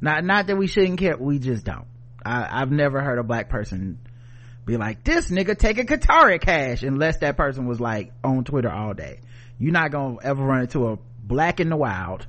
not 0.00 0.24
not 0.24 0.46
that 0.46 0.56
we 0.56 0.66
shouldn't 0.66 0.98
care 0.98 1.16
we 1.16 1.38
just 1.38 1.64
don't 1.64 1.86
I, 2.24 2.62
i've 2.62 2.70
never 2.70 3.00
heard 3.00 3.18
a 3.18 3.22
black 3.22 3.48
person 3.48 3.98
be 4.66 4.76
like 4.76 5.04
this 5.04 5.30
nigga 5.30 5.56
taking 5.56 5.86
Qatari 5.86 6.40
cash 6.40 6.82
unless 6.82 7.18
that 7.18 7.36
person 7.36 7.66
was 7.66 7.80
like 7.80 8.12
on 8.22 8.44
twitter 8.44 8.70
all 8.70 8.94
day 8.94 9.20
you're 9.58 9.72
not 9.72 9.90
gonna 9.90 10.16
ever 10.22 10.42
run 10.42 10.62
into 10.62 10.88
a 10.88 10.98
black 11.22 11.60
in 11.60 11.68
the 11.68 11.76
wild 11.76 12.26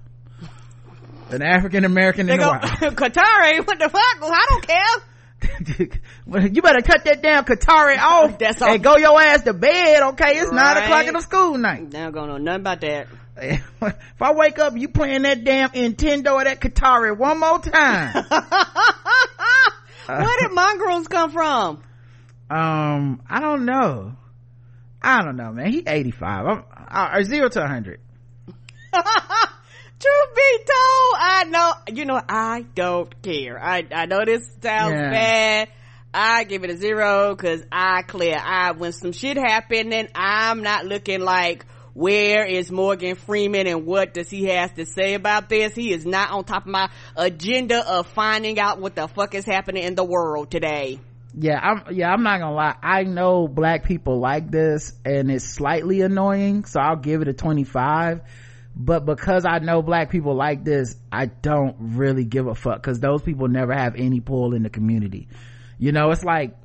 an 1.30 1.42
african 1.42 1.86
american 1.86 2.30
in 2.30 2.40
the 2.40 2.48
wild 2.48 2.62
Qatari, 2.96 3.66
what 3.66 3.80
the 3.80 3.90
fuck? 3.90 4.22
Well, 4.22 4.32
I 4.32 4.46
don't 4.50 4.68
care. 4.68 5.08
You 6.28 6.62
better 6.62 6.82
cut 6.82 7.04
that 7.06 7.22
damn 7.22 7.44
Qatari 7.44 7.98
off 7.98 8.38
That's 8.40 8.62
all. 8.62 8.74
and 8.74 8.84
go 8.84 8.98
your 8.98 9.20
ass 9.20 9.42
to 9.44 9.54
bed, 9.54 10.02
okay? 10.12 10.38
It's 10.38 10.52
nine 10.52 10.78
o'clock 10.78 11.08
in 11.08 11.14
the 11.14 11.22
school 11.22 11.58
night. 11.58 11.90
They 11.90 12.00
don't 12.00 12.14
know 12.14 12.38
nothing 12.38 12.62
about 12.62 12.82
that. 12.82 13.08
If 13.38 14.22
I 14.22 14.34
wake 14.34 14.60
up, 14.60 14.76
you 14.78 14.88
playing 14.90 15.22
that 15.24 15.44
damn 15.44 15.70
Nintendo 15.72 16.34
or 16.34 16.44
that 16.44 16.60
Qatari 16.62 17.18
one 17.18 17.40
more 17.40 17.60
time. 17.60 18.26
Where 20.08 20.38
did 20.40 20.52
mongrels 20.54 21.08
come 21.08 21.32
from? 21.32 21.84
um, 22.50 23.22
I 23.30 23.40
don't 23.40 23.66
know. 23.66 24.14
I 25.02 25.22
don't 25.24 25.38
know, 25.38 25.52
man. 25.54 25.72
He 25.72 25.84
85. 25.88 26.46
I'm, 26.46 26.64
uh, 26.90 27.10
or 27.18 27.24
zero 27.24 27.48
to 27.50 27.60
100. 27.60 28.00
Truth 28.94 30.36
be 30.36 30.58
told, 30.58 31.16
I 31.18 31.44
know, 31.48 31.74
you 31.96 32.06
know, 32.06 32.20
I 32.28 32.66
don't 32.76 33.22
care. 33.22 33.58
I, 33.64 33.86
I 33.94 34.06
know 34.08 34.26
this 34.26 34.50
sounds 34.62 34.94
Yeah. 34.94 35.10
bad. 35.12 35.70
I 36.14 36.44
give 36.44 36.64
it 36.66 36.72
a 36.72 36.76
zero 36.78 37.36
cause 37.36 37.64
I 37.72 38.02
clear. 38.02 38.36
I, 38.38 38.72
when 38.72 38.92
some 38.92 39.12
shit 39.14 39.38
happened 39.38 39.94
and 39.94 40.10
I'm 40.14 40.62
not 40.62 40.86
looking 40.86 41.22
like, 41.22 41.66
where 41.94 42.46
is 42.46 42.72
Morgan 42.72 43.16
Freeman 43.16 43.68
and 43.68 43.86
what 43.86 44.14
does 44.14 44.30
he 44.30 44.46
have 44.46 44.74
to 44.76 44.86
say 44.86 45.14
about 45.14 45.50
this? 45.50 45.74
He 45.74 45.92
is 45.92 46.06
not 46.06 46.32
on 46.32 46.44
top 46.44 46.66
of 46.66 46.72
my 46.72 46.90
agenda 47.16 47.88
of 47.88 48.08
finding 48.08 48.60
out 48.60 48.80
what 48.80 48.96
the 48.96 49.08
fuck 49.08 49.36
is 49.36 49.46
happening 49.46 49.84
in 49.84 49.96
the 49.96 50.04
world 50.04 50.52
today. 50.52 51.00
Yeah, 51.34 51.60
I'm, 51.60 51.96
yeah, 51.96 52.12
I'm 52.12 52.24
not 52.24 52.40
gonna 52.40 52.56
lie. 52.56 52.76
I 52.82 53.04
know 53.04 53.48
black 53.48 53.86
people 53.86 54.20
like 54.20 54.52
this 54.52 54.94
and 55.06 55.32
it's 55.32 55.46
slightly 55.46 56.02
annoying, 56.02 56.66
so 56.66 56.80
I'll 56.80 56.98
give 56.98 57.22
it 57.22 57.28
a 57.28 57.34
25. 57.34 58.22
But 58.76 59.06
because 59.06 59.46
I 59.46 59.60
know 59.60 59.82
black 59.82 60.10
people 60.10 60.36
like 60.36 60.64
this, 60.64 60.96
I 61.12 61.26
don't 61.26 61.76
really 61.80 62.24
give 62.24 62.48
a 62.48 62.56
fuck 62.56 62.82
because 62.82 63.00
those 63.00 63.22
people 63.22 63.48
never 63.48 63.74
have 63.74 63.96
any 63.96 64.22
pull 64.22 64.54
in 64.54 64.64
the 64.64 64.70
community. 64.70 65.28
You 65.78 65.92
know, 65.92 66.12
it's 66.12 66.24
like, 66.24 66.56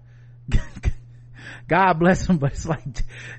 God 1.69 1.95
bless 1.95 2.27
them, 2.27 2.39
but 2.39 2.53
it's 2.53 2.67
like 2.67 2.83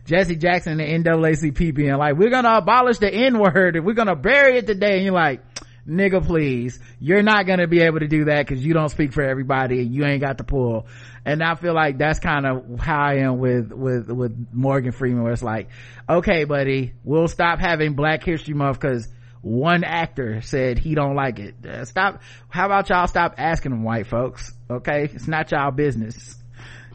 Jesse 0.05 0.35
Jackson 0.35 0.79
and 0.79 1.03
the 1.03 1.09
NAACP 1.09 1.73
being 1.73 1.95
like, 1.97 2.15
we're 2.15 2.29
gonna 2.29 2.57
abolish 2.57 2.99
the 2.99 3.13
N 3.13 3.39
word 3.39 3.75
and 3.75 3.85
we're 3.85 3.93
gonna 3.93 4.15
bury 4.15 4.57
it 4.57 4.67
today. 4.67 4.95
And 4.95 5.05
you're 5.05 5.13
like, 5.13 5.41
nigga 5.87 6.25
please. 6.25 6.79
You're 6.99 7.23
not 7.23 7.47
gonna 7.47 7.67
be 7.67 7.81
able 7.81 7.99
to 7.99 8.07
do 8.07 8.25
that 8.25 8.45
because 8.45 8.63
you 8.63 8.73
don't 8.73 8.89
speak 8.89 9.13
for 9.13 9.23
everybody 9.23 9.79
and 9.79 9.93
you 9.93 10.05
ain't 10.05 10.21
got 10.21 10.37
the 10.37 10.43
pull. 10.43 10.87
And 11.25 11.43
i 11.43 11.55
feel 11.55 11.73
like 11.73 11.97
that's 11.97 12.19
kind 12.19 12.45
of 12.45 12.79
how 12.79 12.99
i 12.99 13.15
am 13.15 13.39
with 13.39 13.71
with 13.73 14.09
with 14.09 14.47
morgan 14.53 14.93
freeman 14.93 15.23
where 15.23 15.33
it's 15.33 15.43
like 15.43 15.67
okay 16.09 16.45
buddy 16.45 16.93
we'll 17.03 17.27
stop 17.27 17.59
having 17.59 17.95
black 17.95 18.23
history 18.23 18.53
month 18.53 18.79
because 18.79 19.09
one 19.41 19.83
actor 19.83 20.41
said 20.41 20.79
he 20.79 20.95
don't 20.95 21.15
like 21.15 21.39
it. 21.39 21.55
Uh, 21.65 21.85
stop 21.85 22.21
how 22.49 22.65
about 22.65 22.89
y'all 22.89 23.07
stop 23.07 23.35
asking 23.37 23.71
them 23.71 23.83
white 23.83 24.07
folks 24.07 24.53
okay? 24.69 25.03
It's 25.13 25.27
not 25.27 25.51
y'all 25.51 25.71
business 25.71 26.37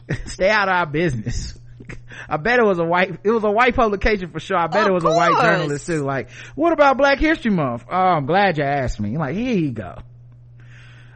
stay 0.25 0.49
out 0.49 0.67
of 0.67 0.75
our 0.75 0.85
business 0.85 1.57
I 2.27 2.37
bet 2.37 2.59
it 2.59 2.65
was 2.65 2.79
a 2.79 2.83
white, 2.83 3.19
it 3.23 3.31
was 3.31 3.43
a 3.43 3.51
white 3.51 3.75
publication 3.75 4.29
for 4.29 4.39
sure. 4.39 4.57
I 4.57 4.67
bet 4.67 4.83
Of 4.83 4.89
it 4.89 4.93
was 4.93 5.03
a 5.03 5.11
white 5.11 5.41
journalist 5.41 5.85
too. 5.87 6.03
Like, 6.03 6.29
what 6.55 6.73
about 6.73 6.97
Black 6.97 7.19
History 7.19 7.51
Month? 7.51 7.85
Oh, 7.89 7.95
I'm 7.95 8.25
glad 8.25 8.57
you 8.57 8.63
asked 8.63 8.99
me. 8.99 9.17
Like, 9.17 9.35
here 9.35 9.57
you 9.57 9.71
go. 9.71 9.95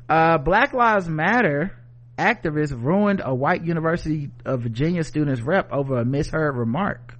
Uh, 0.09 0.37
Black 0.37 0.73
Lives 0.73 1.07
Matter 1.07 1.77
activists 2.17 2.71
ruined 2.71 3.21
a 3.23 3.33
white 3.33 3.63
University 3.63 4.31
of 4.45 4.61
Virginia 4.61 5.03
student's 5.03 5.41
rep 5.41 5.71
over 5.71 5.99
a 5.99 6.05
misheard 6.05 6.55
remark. 6.55 7.16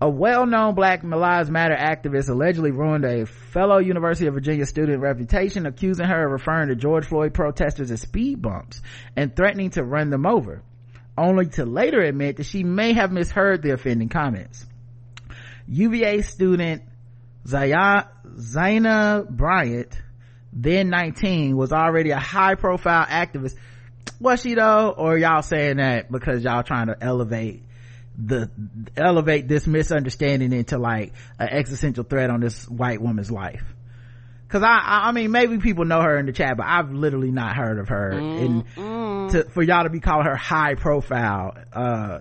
A 0.00 0.08
well-known 0.08 0.76
Black 0.76 1.02
Lives 1.02 1.50
Matter 1.50 1.74
activist 1.74 2.28
allegedly 2.28 2.70
ruined 2.70 3.04
a 3.04 3.26
fellow 3.26 3.78
University 3.78 4.28
of 4.28 4.34
Virginia 4.34 4.64
student 4.64 5.02
reputation, 5.02 5.66
accusing 5.66 6.06
her 6.06 6.26
of 6.26 6.30
referring 6.30 6.68
to 6.68 6.76
George 6.76 7.06
Floyd 7.06 7.34
protesters 7.34 7.90
as 7.90 8.02
speed 8.02 8.40
bumps 8.40 8.80
and 9.16 9.34
threatening 9.34 9.70
to 9.70 9.82
run 9.82 10.10
them 10.10 10.24
over, 10.24 10.62
only 11.16 11.46
to 11.46 11.64
later 11.64 12.00
admit 12.00 12.36
that 12.36 12.46
she 12.46 12.62
may 12.62 12.92
have 12.92 13.10
misheard 13.10 13.60
the 13.62 13.72
offending 13.72 14.08
comments. 14.08 14.64
UVA 15.66 16.22
student 16.22 16.82
Zyahna 17.44 19.28
Bryant, 19.28 20.00
then 20.52 20.90
19, 20.90 21.56
was 21.56 21.72
already 21.72 22.10
a 22.10 22.20
high 22.20 22.54
profile 22.54 23.04
activist. 23.04 23.56
Was 24.20 24.42
she 24.42 24.54
though? 24.54 24.90
Or 24.90 25.18
y'all 25.18 25.42
saying 25.42 25.78
that 25.78 26.10
because 26.10 26.44
y'all 26.44 26.62
trying 26.62 26.86
to 26.86 26.96
elevate 27.00 27.64
the, 28.18 28.50
elevate 28.96 29.48
this 29.48 29.66
misunderstanding 29.66 30.52
into 30.52 30.78
like 30.78 31.12
an 31.38 31.48
existential 31.48 32.04
threat 32.04 32.30
on 32.30 32.40
this 32.40 32.68
white 32.68 33.00
woman's 33.00 33.30
life? 33.30 33.64
Cause 34.48 34.62
I, 34.62 34.78
I, 34.78 35.08
I 35.08 35.12
mean, 35.12 35.30
maybe 35.30 35.58
people 35.58 35.84
know 35.84 36.00
her 36.00 36.18
in 36.18 36.24
the 36.26 36.32
chat, 36.32 36.56
but 36.56 36.64
I've 36.66 36.90
literally 36.90 37.30
not 37.30 37.54
heard 37.54 37.78
of 37.78 37.88
her. 37.88 38.12
And 38.12 38.64
to, 39.30 39.44
for 39.50 39.62
y'all 39.62 39.84
to 39.84 39.90
be 39.90 40.00
calling 40.00 40.24
her 40.24 40.36
high 40.36 40.74
profile, 40.74 41.54
uh, 41.72 42.20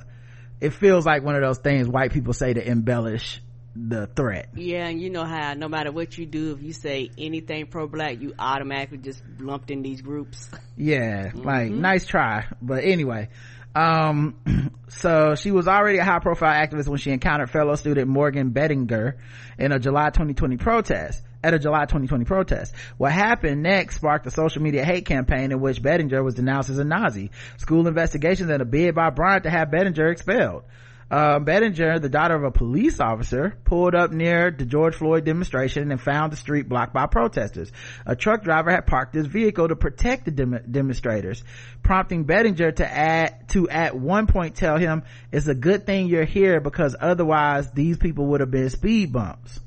it 0.59 0.71
feels 0.71 1.05
like 1.05 1.23
one 1.23 1.35
of 1.35 1.41
those 1.41 1.59
things 1.59 1.87
white 1.87 2.11
people 2.11 2.33
say 2.33 2.53
to 2.53 2.67
embellish 2.67 3.41
the 3.77 4.07
threat. 4.07 4.49
Yeah, 4.55 4.87
and 4.87 4.99
you 4.99 5.09
know 5.09 5.23
how 5.23 5.53
no 5.53 5.67
matter 5.67 5.91
what 5.91 6.17
you 6.17 6.25
do, 6.25 6.53
if 6.53 6.63
you 6.63 6.73
say 6.73 7.11
anything 7.17 7.67
pro 7.67 7.87
black, 7.87 8.19
you 8.19 8.33
automatically 8.37 8.97
just 8.97 9.21
lumped 9.39 9.71
in 9.71 9.81
these 9.81 10.01
groups. 10.01 10.49
Yeah, 10.75 11.31
like 11.35 11.71
nice 11.71 12.05
try. 12.05 12.45
But 12.61 12.83
anyway, 12.83 13.29
um, 13.77 14.71
so 14.89 15.35
she 15.35 15.51
was 15.51 15.67
already 15.67 15.99
a 15.99 16.03
high 16.03 16.19
profile 16.19 16.53
activist 16.53 16.87
when 16.87 16.97
she 16.97 17.11
encountered 17.11 17.51
fellow 17.51 17.75
student 17.75 18.07
Morgan 18.07 18.49
Bettinger 18.49 19.17
in 19.59 19.71
a 19.71 19.79
July 19.79 20.09
2020 20.09 20.57
protest. 20.57 21.23
At 21.43 21.53
a 21.53 21.59
July 21.59 21.81
2020 21.81 22.25
protest. 22.25 22.73
What 22.97 23.11
happened 23.11 23.61
next 23.61 23.97
sparked 23.97 24.25
a 24.25 24.31
social 24.31 24.63
media 24.63 24.83
hate 24.83 25.05
campaign 25.05 25.51
in 25.51 25.61
which 25.61 25.81
Bettinger 25.81 26.23
was 26.23 26.33
denounced 26.33 26.71
as 26.71 26.79
a 26.79 26.83
Nazi. 26.83 27.29
School 27.57 27.87
investigations 27.87 28.49
and 28.49 28.59
a 28.61 28.65
bid 28.65 28.95
by 28.95 29.11
Bryant 29.11 29.43
to 29.43 29.51
have 29.51 29.69
Bettinger 29.69 30.09
expelled. 30.09 30.63
Um, 31.09 31.45
Bettinger, 31.45 31.99
the 31.99 32.09
daughter 32.09 32.35
of 32.35 32.43
a 32.43 32.51
police 32.51 32.99
officer, 32.99 33.57
pulled 33.63 33.95
up 33.95 34.11
near 34.11 34.51
the 34.51 34.65
George 34.65 34.95
Floyd 34.95 35.23
demonstration 35.23 35.89
and 35.89 36.01
found 36.01 36.33
the 36.33 36.37
street 36.37 36.67
blocked 36.67 36.93
by 36.93 37.05
protesters. 37.05 37.71
A 38.05 38.13
truck 38.13 38.43
driver 38.43 38.71
had 38.71 38.85
parked 38.85 39.15
his 39.15 39.25
vehicle 39.25 39.69
to 39.69 39.77
protect 39.77 40.25
the 40.25 40.31
dem- 40.31 40.65
demonstrators, 40.69 41.45
prompting 41.81 42.25
Bettinger 42.25 42.73
to 42.73 42.91
add, 42.91 43.47
to 43.49 43.69
at 43.69 43.97
one 43.97 44.27
point 44.27 44.55
tell 44.55 44.77
him, 44.77 45.03
it's 45.31 45.47
a 45.47 45.55
good 45.55 45.85
thing 45.85 46.07
you're 46.07 46.25
here 46.25 46.59
because 46.59 46.93
otherwise 46.99 47.71
these 47.71 47.97
people 47.97 48.27
would 48.27 48.41
have 48.41 48.51
been 48.51 48.69
speed 48.69 49.13
bumps. 49.13 49.61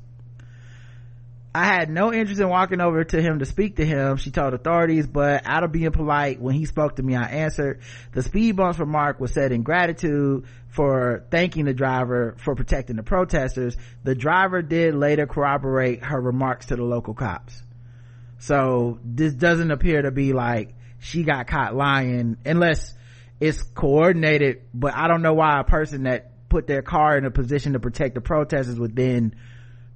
I 1.53 1.65
had 1.65 1.89
no 1.89 2.13
interest 2.13 2.39
in 2.39 2.47
walking 2.47 2.79
over 2.79 3.03
to 3.03 3.21
him 3.21 3.39
to 3.39 3.45
speak 3.45 3.75
to 3.75 3.85
him, 3.85 4.15
she 4.15 4.31
told 4.31 4.53
authorities, 4.53 5.05
but 5.05 5.41
out 5.45 5.65
of 5.65 5.73
being 5.73 5.91
polite, 5.91 6.39
when 6.39 6.55
he 6.55 6.65
spoke 6.65 6.95
to 6.95 7.03
me, 7.03 7.13
I 7.13 7.23
answered. 7.23 7.81
The 8.13 8.23
speed 8.23 8.55
bumps 8.55 8.79
remark 8.79 9.19
was 9.19 9.33
said 9.33 9.51
in 9.51 9.63
gratitude 9.63 10.45
for 10.71 11.25
thanking 11.29 11.65
the 11.65 11.73
driver 11.73 12.35
for 12.37 12.55
protecting 12.55 12.95
the 12.95 13.03
protesters. 13.03 13.75
The 14.03 14.15
driver 14.15 14.61
did 14.61 14.95
later 14.95 15.27
corroborate 15.27 16.03
her 16.03 16.19
remarks 16.19 16.67
to 16.67 16.77
the 16.77 16.83
local 16.83 17.13
cops. 17.13 17.61
So 18.39 18.99
this 19.03 19.33
doesn't 19.33 19.69
appear 19.69 20.01
to 20.01 20.11
be 20.11 20.33
like 20.33 20.73
she 20.99 21.23
got 21.23 21.47
caught 21.47 21.75
lying 21.75 22.37
unless 22.45 22.93
it's 23.39 23.61
coordinated, 23.61 24.61
but 24.73 24.95
I 24.95 25.07
don't 25.07 25.21
know 25.21 25.33
why 25.33 25.59
a 25.59 25.63
person 25.63 26.03
that 26.03 26.31
put 26.47 26.67
their 26.67 26.81
car 26.81 27.17
in 27.17 27.25
a 27.25 27.31
position 27.31 27.73
to 27.73 27.79
protect 27.79 28.15
the 28.15 28.21
protesters 28.21 28.79
would 28.79 28.95
then 28.95 29.35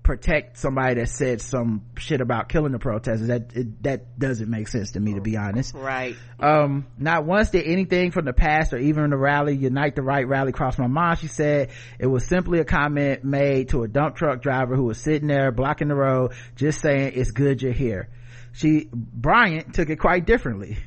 protect 0.06 0.58
somebody 0.58 0.96
that 0.96 1.10
said 1.10 1.42
some 1.42 1.82
shit 1.98 2.22
about 2.22 2.48
killing 2.48 2.72
the 2.72 2.80
protesters. 2.80 3.28
That 3.28 3.56
it, 3.56 3.84
that 3.84 4.18
doesn't 4.18 4.50
make 4.50 4.68
sense 4.68 4.92
to 4.92 5.00
me, 5.00 5.16
to 5.16 5.22
be 5.22 5.36
honest. 5.36 5.74
right. 5.74 6.16
Um, 6.40 6.86
not 6.98 7.26
once 7.26 7.50
did 7.50 7.66
anything 7.66 8.12
from 8.12 8.26
the 8.26 8.34
past 8.34 8.72
or 8.72 8.78
even 8.78 9.10
the 9.10 9.18
rally, 9.18 9.56
Unite 9.56 9.96
the 9.96 10.04
Right 10.04 10.28
rally 10.28 10.52
cross 10.52 10.78
my 10.78 10.88
mind. 10.88 11.20
She 11.20 11.28
said 11.28 11.72
it 12.00 12.06
was 12.06 12.26
simply 12.26 12.60
a 12.60 12.66
comment 12.66 13.24
made 13.24 13.70
to 13.70 13.82
a 13.82 13.88
dump 13.88 14.16
truck 14.16 14.42
driver 14.42 14.76
who 14.76 14.84
was 14.84 15.00
sitting 15.00 15.28
there 15.28 15.52
blocking 15.52 15.88
the 15.88 15.96
road, 15.96 16.34
just 16.56 16.82
saying 16.82 17.14
it's 17.16 17.32
good 17.32 17.62
you're 17.62 17.74
here. 17.74 18.10
She, 18.54 18.88
Bryant 18.94 19.74
took 19.74 19.90
it 19.90 19.98
quite 19.98 20.26
differently. 20.26 20.78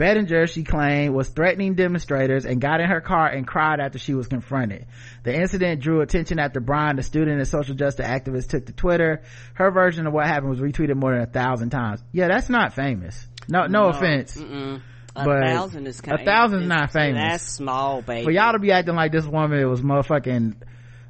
Bettinger, 0.00 0.46
she 0.46 0.64
claimed, 0.64 1.14
was 1.14 1.28
threatening 1.28 1.74
demonstrators 1.74 2.46
and 2.46 2.58
got 2.58 2.80
in 2.80 2.88
her 2.88 3.02
car 3.02 3.28
and 3.28 3.46
cried 3.46 3.80
after 3.80 3.98
she 3.98 4.14
was 4.14 4.28
confronted. 4.28 4.86
The 5.24 5.38
incident 5.38 5.82
drew 5.82 6.00
attention 6.00 6.38
after 6.38 6.58
Bryant, 6.58 6.96
the 6.96 7.02
student 7.02 7.36
and 7.36 7.46
social 7.46 7.74
justice 7.74 8.06
activist, 8.06 8.48
took 8.48 8.64
to 8.64 8.72
Twitter. 8.72 9.20
Her 9.52 9.70
version 9.70 10.06
of 10.06 10.14
what 10.14 10.26
happened 10.26 10.48
was 10.48 10.58
retweeted 10.58 10.96
more 10.96 11.12
than 11.12 11.20
a 11.20 11.26
thousand 11.26 11.68
times. 11.68 12.02
Yeah, 12.12 12.28
that's 12.28 12.48
not 12.48 12.72
famous. 12.72 13.26
No, 13.46 13.66
no, 13.66 13.88
offense. 13.88 14.38
Mm-mm. 14.38 14.80
A 15.14 15.24
But 15.24 15.46
thousand 15.46 15.86
is 15.86 16.00
kind 16.00 16.18
a 16.18 16.24
thousand's 16.24 16.66
not 16.66 16.92
famous. 16.92 17.22
That's 17.22 17.44
small, 17.44 18.00
baby. 18.00 18.24
For 18.24 18.30
y'all 18.30 18.54
to 18.54 18.58
be 18.58 18.72
acting 18.72 18.94
like 18.94 19.12
this 19.12 19.26
woman 19.26 19.68
was 19.68 19.82
motherfucking, 19.82 20.54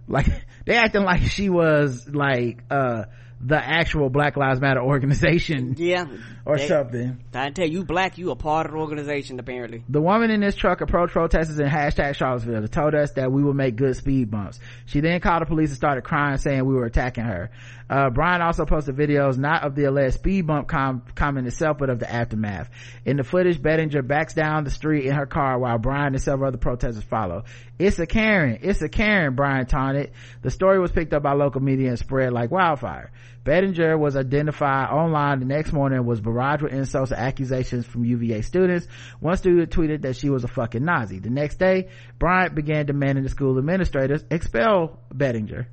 like, 0.09 0.27
they 0.67 0.75
acting 0.75 1.05
like 1.05 1.23
she 1.23 1.49
was 1.49 2.09
like, 2.09 2.65
uh, 2.69 3.05
the 3.43 3.57
actual 3.57 4.11
Black 4.11 4.37
Lives 4.37 4.61
Matter 4.61 4.81
organization 4.83 5.75
yeah. 5.79 6.07
or 6.45 6.59
They- 6.59 6.69
something. 6.69 7.19
I 7.33 7.51
tell 7.51 7.67
you, 7.67 7.85
black, 7.85 8.19
you 8.19 8.31
a 8.31 8.37
part 8.37 8.67
of 8.67 8.73
the 8.73 8.79
organization, 8.79 9.39
apparently. 9.39 9.83
The 9.89 10.01
woman 10.01 10.31
in 10.31 10.41
this 10.41 10.55
truck 10.55 10.83
approached 10.83 11.13
protesters 11.15 11.59
in 11.59 11.67
hashtag 11.67 12.15
Charlottesville 12.17 12.57
and 12.57 12.71
told 12.71 12.95
us 12.95 13.13
that 13.13 13.33
we 13.33 13.43
would 13.43 13.57
make 13.57 13.77
good 13.77 13.97
speed 13.97 14.31
bumps. 14.31 14.61
She 14.87 15.01
then 15.01 15.21
called 15.21 15.41
the 15.43 15.47
police 15.47 15.71
and 15.71 15.77
started 15.77 16.05
crying 16.05 16.37
saying 16.37 16.65
we 16.67 16.75
were 16.75 16.85
attacking 16.85 17.25
her. 17.25 17.51
Uh, 17.89 18.09
Bryant 18.11 18.43
also 18.43 18.65
posted 18.67 18.95
videos 18.95 19.37
not 19.37 19.65
of 19.65 19.75
the 19.75 19.85
alleged 19.85 20.15
speed 20.15 20.47
bump 20.47 20.69
com- 20.69 21.03
comment 21.17 21.47
itself 21.47 21.79
but 21.79 21.91
of 21.91 21.99
the 21.99 22.09
aftermath. 22.13 22.71
In 23.05 23.17
the 23.17 23.25
footage, 23.25 23.61
Bettinger 23.61 24.03
backs 24.03 24.33
down 24.35 24.63
the 24.65 24.71
street 24.71 25.07
in 25.07 25.13
her 25.15 25.27
car 25.27 25.59
while 25.59 25.79
Bryant 25.79 26.15
and 26.15 26.23
several 26.23 26.49
other 26.49 26.59
protesters 26.59 27.03
follow. 27.03 27.45
It's 27.81 27.99
a 27.99 28.07
Karen. 28.07 28.59
It's 28.61 28.83
a 28.83 28.91
Karen, 28.91 29.35
Bryant 29.35 29.71
taunted. 29.71 30.13
The 30.43 30.51
story 30.51 30.79
was 30.79 30.93
picked 30.93 31.15
up 31.15 31.23
by 31.23 31.33
local 31.33 31.63
media 31.63 31.89
and 31.89 31.99
spread 31.99 32.31
like 32.31 32.51
wildfire. 32.51 33.11
Bettinger 33.43 33.97
was 33.97 34.17
identified 34.17 34.91
online 34.91 35.41
the 35.41 35.47
next 35.47 35.73
morning 35.73 35.97
and 36.01 36.07
was 36.07 36.21
barraged 36.21 36.61
with 36.61 36.75
insults 36.75 37.11
and 37.11 37.19
accusations 37.19 37.87
from 37.87 38.05
UVA 38.05 38.43
students. 38.43 38.87
One 39.21 39.39
student 39.39 39.71
tweeted 39.71 40.03
that 40.03 40.17
she 40.17 40.29
was 40.29 40.45
a 40.45 40.49
fucking 40.49 40.85
Nazi. 40.85 41.21
The 41.21 41.31
next 41.31 41.59
day, 41.59 41.89
Bryant 42.19 42.55
began 42.55 42.85
demanding 42.85 43.25
the 43.25 43.31
school 43.31 43.57
administrators 43.57 44.23
expel 44.31 45.01
Bettinger. 45.11 45.67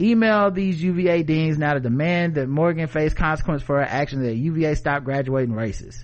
Email 0.00 0.50
these 0.50 0.82
UVA 0.82 1.22
deans 1.22 1.58
now 1.58 1.74
to 1.74 1.80
demand 1.80 2.36
that 2.36 2.48
Morgan 2.48 2.86
face 2.86 3.12
consequence 3.12 3.62
for 3.62 3.76
her 3.76 3.84
actions 3.84 4.22
that 4.22 4.36
UVA 4.36 4.74
stop 4.74 5.04
graduating 5.04 5.54
racists. 5.54 6.02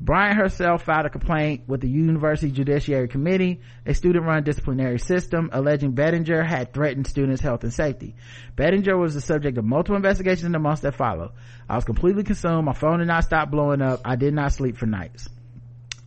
Bryant 0.00 0.38
herself 0.38 0.84
filed 0.84 1.06
a 1.06 1.10
complaint 1.10 1.62
with 1.66 1.80
the 1.80 1.88
University 1.88 2.52
Judiciary 2.52 3.08
Committee, 3.08 3.60
a 3.84 3.94
student-run 3.94 4.44
disciplinary 4.44 4.98
system, 4.98 5.50
alleging 5.52 5.92
Bettinger 5.92 6.44
had 6.44 6.72
threatened 6.72 7.08
students' 7.08 7.40
health 7.40 7.64
and 7.64 7.72
safety. 7.72 8.14
Bettinger 8.54 8.96
was 8.96 9.14
the 9.14 9.20
subject 9.20 9.58
of 9.58 9.64
multiple 9.64 9.96
investigations 9.96 10.44
in 10.44 10.52
the 10.52 10.60
months 10.60 10.82
that 10.82 10.94
followed. 10.94 11.32
I 11.68 11.74
was 11.74 11.84
completely 11.84 12.22
consumed. 12.22 12.64
My 12.64 12.74
phone 12.74 13.00
did 13.00 13.08
not 13.08 13.24
stop 13.24 13.50
blowing 13.50 13.82
up. 13.82 14.00
I 14.04 14.14
did 14.14 14.34
not 14.34 14.52
sleep 14.52 14.76
for 14.76 14.86
nights. 14.86 15.28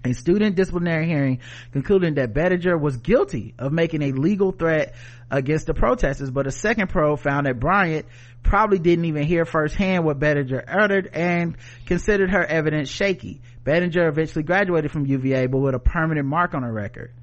A 0.04 0.14
student 0.14 0.56
disciplinary 0.56 1.06
hearing 1.06 1.42
concluding 1.74 2.16
that 2.16 2.34
Bettinger 2.34 2.76
was 2.78 2.98
guilty 2.98 3.54
of 3.60 3.72
making 3.72 4.02
a 4.02 4.14
legal 4.14 4.52
threat 4.52 4.96
against 5.30 5.68
the 5.68 5.76
protesters, 5.76 6.32
but 6.32 6.48
a 6.48 6.52
second 6.52 6.90
probe 6.90 7.20
found 7.20 7.46
that 7.46 7.60
Bryant 7.60 8.08
probably 8.44 8.80
didn't 8.80 9.06
even 9.06 9.24
hear 9.24 9.46
firsthand 9.46 10.06
what 10.06 10.20
Bettinger 10.20 10.64
uttered 10.68 11.10
and 11.14 11.56
considered 11.86 12.32
her 12.32 12.44
evidence 12.44 12.90
shaky. 12.90 13.42
Bettinger 13.64 14.08
eventually 14.08 14.44
graduated 14.44 14.92
from 14.92 15.06
UVA, 15.06 15.48
but 15.48 15.60
with 15.60 15.76
a 15.76 15.80
permanent 15.80 16.28
mark 16.28 16.54
on 16.54 16.64
her 16.64 16.72
record. 16.72 17.14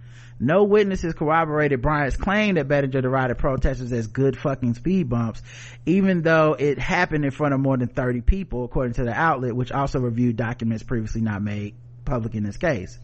No 0.41 0.62
witnesses 0.62 1.14
corroborated 1.14 1.83
Bryant's 1.83 2.16
claim 2.16 2.55
that 2.55 2.69
Bettinger 2.69 3.01
derided 3.01 3.39
protesters 3.39 3.93
as 3.93 4.07
good 4.07 4.39
fucking 4.39 4.75
speed 4.75 5.09
bumps, 5.09 5.43
even 5.85 6.23
though 6.23 6.55
it 6.57 6.79
happened 6.79 7.25
in 7.25 7.33
front 7.33 7.55
of 7.55 7.61
more 7.61 7.77
than 7.77 7.89
30 7.89 8.21
people, 8.21 8.64
according 8.64 8.95
to 8.95 9.05
the 9.05 9.12
outlet, 9.12 9.57
which 9.57 9.73
also 9.73 9.99
reviewed 9.99 10.37
documents 10.37 10.85
previously 10.85 11.21
not 11.23 11.43
made 11.43 11.75
public 12.05 12.35
in 12.35 12.45
this 12.45 12.57
case. 12.57 12.99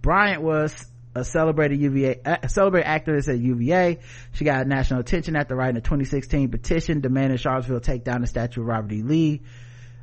Bryant 0.00 0.42
was 0.42 0.86
a 1.18 1.24
celebrated 1.24 1.80
UVA, 1.80 2.20
a 2.24 2.48
celebrated 2.48 2.86
activist 2.86 3.28
at 3.28 3.38
UVA. 3.38 3.98
She 4.32 4.44
got 4.44 4.66
national 4.66 5.00
attention 5.00 5.36
after 5.36 5.54
writing 5.56 5.76
a 5.76 5.80
2016 5.80 6.50
petition 6.50 7.00
demanding 7.00 7.38
Charlottesville 7.38 7.80
take 7.80 8.04
down 8.04 8.20
the 8.20 8.26
statue 8.26 8.60
of 8.60 8.66
Robert 8.66 8.92
E. 8.92 9.02
Lee. 9.02 9.42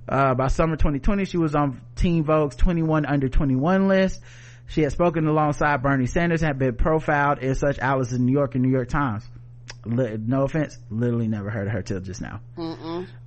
Uh, 0.07 0.35
by 0.35 0.47
summer 0.47 0.75
2020, 0.75 1.25
she 1.25 1.37
was 1.37 1.55
on 1.55 1.81
Teen 1.95 2.23
Vogue's 2.23 2.55
21 2.55 3.05
under 3.05 3.27
21 3.27 3.87
list. 3.87 4.21
She 4.67 4.81
had 4.81 4.91
spoken 4.91 5.27
alongside 5.27 5.81
Bernie 5.81 6.07
Sanders 6.07 6.41
and 6.41 6.47
had 6.47 6.59
been 6.59 6.75
profiled 6.75 7.39
in 7.39 7.55
such 7.55 7.79
outlets 7.79 8.11
as 8.11 8.19
New 8.19 8.31
York 8.31 8.55
and 8.55 8.63
New 8.63 8.71
York 8.71 8.89
Times. 8.89 9.23
Li- 9.85 10.17
no 10.19 10.43
offense, 10.43 10.77
literally 10.89 11.27
never 11.27 11.49
heard 11.49 11.67
of 11.67 11.73
her 11.73 11.81
till 11.81 11.99
just 11.99 12.21
now. 12.21 12.41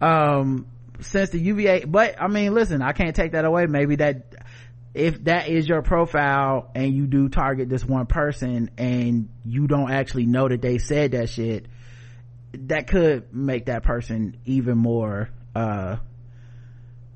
Um, 0.01 0.67
since 1.01 1.31
the 1.31 1.39
UVA, 1.39 1.85
but 1.85 2.21
I 2.21 2.27
mean, 2.27 2.55
listen, 2.55 2.83
I 2.83 2.93
can't 2.93 3.15
take 3.15 3.33
that 3.33 3.45
away. 3.45 3.67
Maybe 3.67 3.97
that, 3.97 4.35
if 4.95 5.25
that 5.25 5.49
is 5.49 5.69
your 5.69 5.83
profile 5.83 6.71
and 6.75 6.93
you 6.93 7.07
do 7.07 7.29
target 7.29 7.69
this 7.69 7.85
one 7.85 8.07
person 8.07 8.71
and 8.79 9.29
you 9.45 9.67
don't 9.67 9.91
actually 9.91 10.27
know 10.27 10.49
that 10.49 10.63
they 10.63 10.79
said 10.79 11.13
that 11.13 11.29
shit, 11.29 11.67
that 12.53 12.89
could 12.89 13.35
make 13.35 13.67
that 13.67 13.83
person 13.83 14.37
even 14.45 14.79
more, 14.79 15.29
uh, 15.55 15.97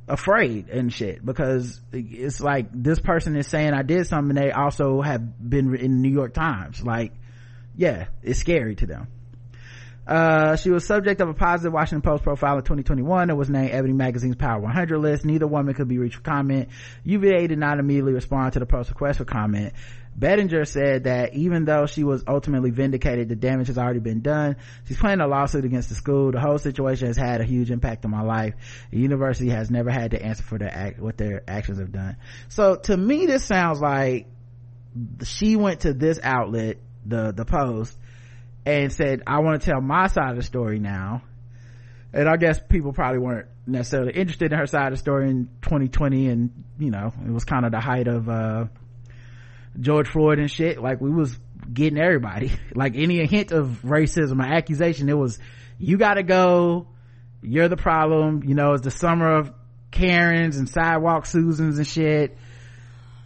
afraid 0.06 0.68
and 0.68 0.92
shit. 0.92 1.24
Because 1.24 1.80
it's 1.92 2.40
like 2.40 2.66
this 2.72 2.98
person 3.00 3.36
is 3.36 3.46
saying 3.46 3.72
I 3.72 3.82
did 3.82 4.06
something 4.06 4.34
they 4.34 4.52
also 4.52 5.00
have 5.00 5.48
been 5.48 5.74
in 5.74 6.02
the 6.02 6.08
New 6.08 6.12
York 6.12 6.34
Times. 6.34 6.82
Like 6.82 7.12
yeah 7.76 8.06
it's 8.22 8.38
scary 8.38 8.74
to 8.76 8.86
them 8.86 9.08
uh, 10.06 10.56
she 10.56 10.70
was 10.70 10.84
subject 10.84 11.20
of 11.20 11.28
a 11.28 11.34
positive 11.34 11.72
Washington 11.72 12.02
Post 12.02 12.24
profile 12.24 12.56
in 12.56 12.64
2021 12.64 13.30
and 13.30 13.38
was 13.38 13.48
named 13.48 13.70
Ebony 13.70 13.92
Magazine's 13.92 14.34
Power 14.34 14.60
100 14.60 14.98
list. 14.98 15.24
Neither 15.24 15.46
woman 15.46 15.74
could 15.74 15.86
be 15.86 15.98
reached 15.98 16.16
for 16.16 16.22
comment. 16.22 16.70
UVA 17.04 17.46
did 17.46 17.58
not 17.58 17.78
immediately 17.78 18.12
respond 18.12 18.54
to 18.54 18.58
the 18.58 18.66
Post 18.66 18.90
request 18.90 19.18
for 19.18 19.24
comment. 19.24 19.74
Bettinger 20.16 20.64
said 20.64 21.04
that 21.04 21.34
even 21.34 21.64
though 21.64 21.86
she 21.86 22.04
was 22.04 22.24
ultimately 22.26 22.70
vindicated, 22.70 23.28
the 23.28 23.36
damage 23.36 23.68
has 23.68 23.78
already 23.78 24.00
been 24.00 24.20
done. 24.20 24.56
She's 24.86 24.98
planning 24.98 25.24
a 25.24 25.28
lawsuit 25.28 25.64
against 25.64 25.88
the 25.88 25.94
school. 25.94 26.32
The 26.32 26.40
whole 26.40 26.58
situation 26.58 27.06
has 27.06 27.16
had 27.16 27.40
a 27.40 27.44
huge 27.44 27.70
impact 27.70 28.04
on 28.04 28.10
my 28.10 28.22
life. 28.22 28.54
The 28.90 28.98
university 28.98 29.50
has 29.50 29.70
never 29.70 29.90
had 29.90 30.10
to 30.10 30.22
answer 30.22 30.42
for 30.42 30.58
their 30.58 30.72
act, 30.72 31.00
what 31.00 31.16
their 31.16 31.42
actions 31.48 31.78
have 31.78 31.92
done. 31.92 32.16
So 32.48 32.76
to 32.76 32.96
me, 32.96 33.26
this 33.26 33.44
sounds 33.44 33.80
like 33.80 34.26
she 35.24 35.56
went 35.56 35.80
to 35.80 35.94
this 35.94 36.18
outlet, 36.22 36.78
the, 37.06 37.32
the 37.32 37.44
post, 37.44 37.96
and 38.64 38.92
said, 38.92 39.22
I 39.26 39.40
want 39.40 39.60
to 39.60 39.70
tell 39.70 39.80
my 39.80 40.06
side 40.06 40.30
of 40.30 40.36
the 40.36 40.42
story 40.42 40.78
now. 40.78 41.22
And 42.12 42.28
I 42.28 42.36
guess 42.36 42.60
people 42.60 42.92
probably 42.92 43.20
weren't 43.20 43.48
necessarily 43.66 44.12
interested 44.12 44.52
in 44.52 44.58
her 44.58 44.66
side 44.66 44.88
of 44.88 44.92
the 44.92 44.96
story 44.98 45.30
in 45.30 45.48
2020 45.62 46.28
and, 46.28 46.64
you 46.78 46.90
know, 46.90 47.12
it 47.24 47.30
was 47.30 47.44
kind 47.44 47.64
of 47.64 47.72
the 47.72 47.80
height 47.80 48.06
of, 48.06 48.28
uh, 48.28 48.66
George 49.80 50.08
Floyd 50.08 50.38
and 50.38 50.50
shit. 50.50 50.80
Like 50.80 51.00
we 51.00 51.10
was 51.10 51.36
getting 51.72 51.98
everybody. 51.98 52.52
Like 52.74 52.96
any 52.96 53.24
hint 53.26 53.52
of 53.52 53.80
racism 53.84 54.40
or 54.40 54.46
accusation, 54.46 55.08
it 55.08 55.16
was, 55.16 55.38
you 55.78 55.98
gotta 55.98 56.22
go. 56.22 56.88
You're 57.42 57.68
the 57.68 57.76
problem. 57.76 58.42
You 58.44 58.54
know, 58.54 58.72
it's 58.74 58.84
the 58.84 58.90
summer 58.90 59.36
of 59.36 59.52
Karens 59.90 60.56
and 60.56 60.68
sidewalk 60.68 61.26
Susans 61.26 61.78
and 61.78 61.86
shit. 61.86 62.36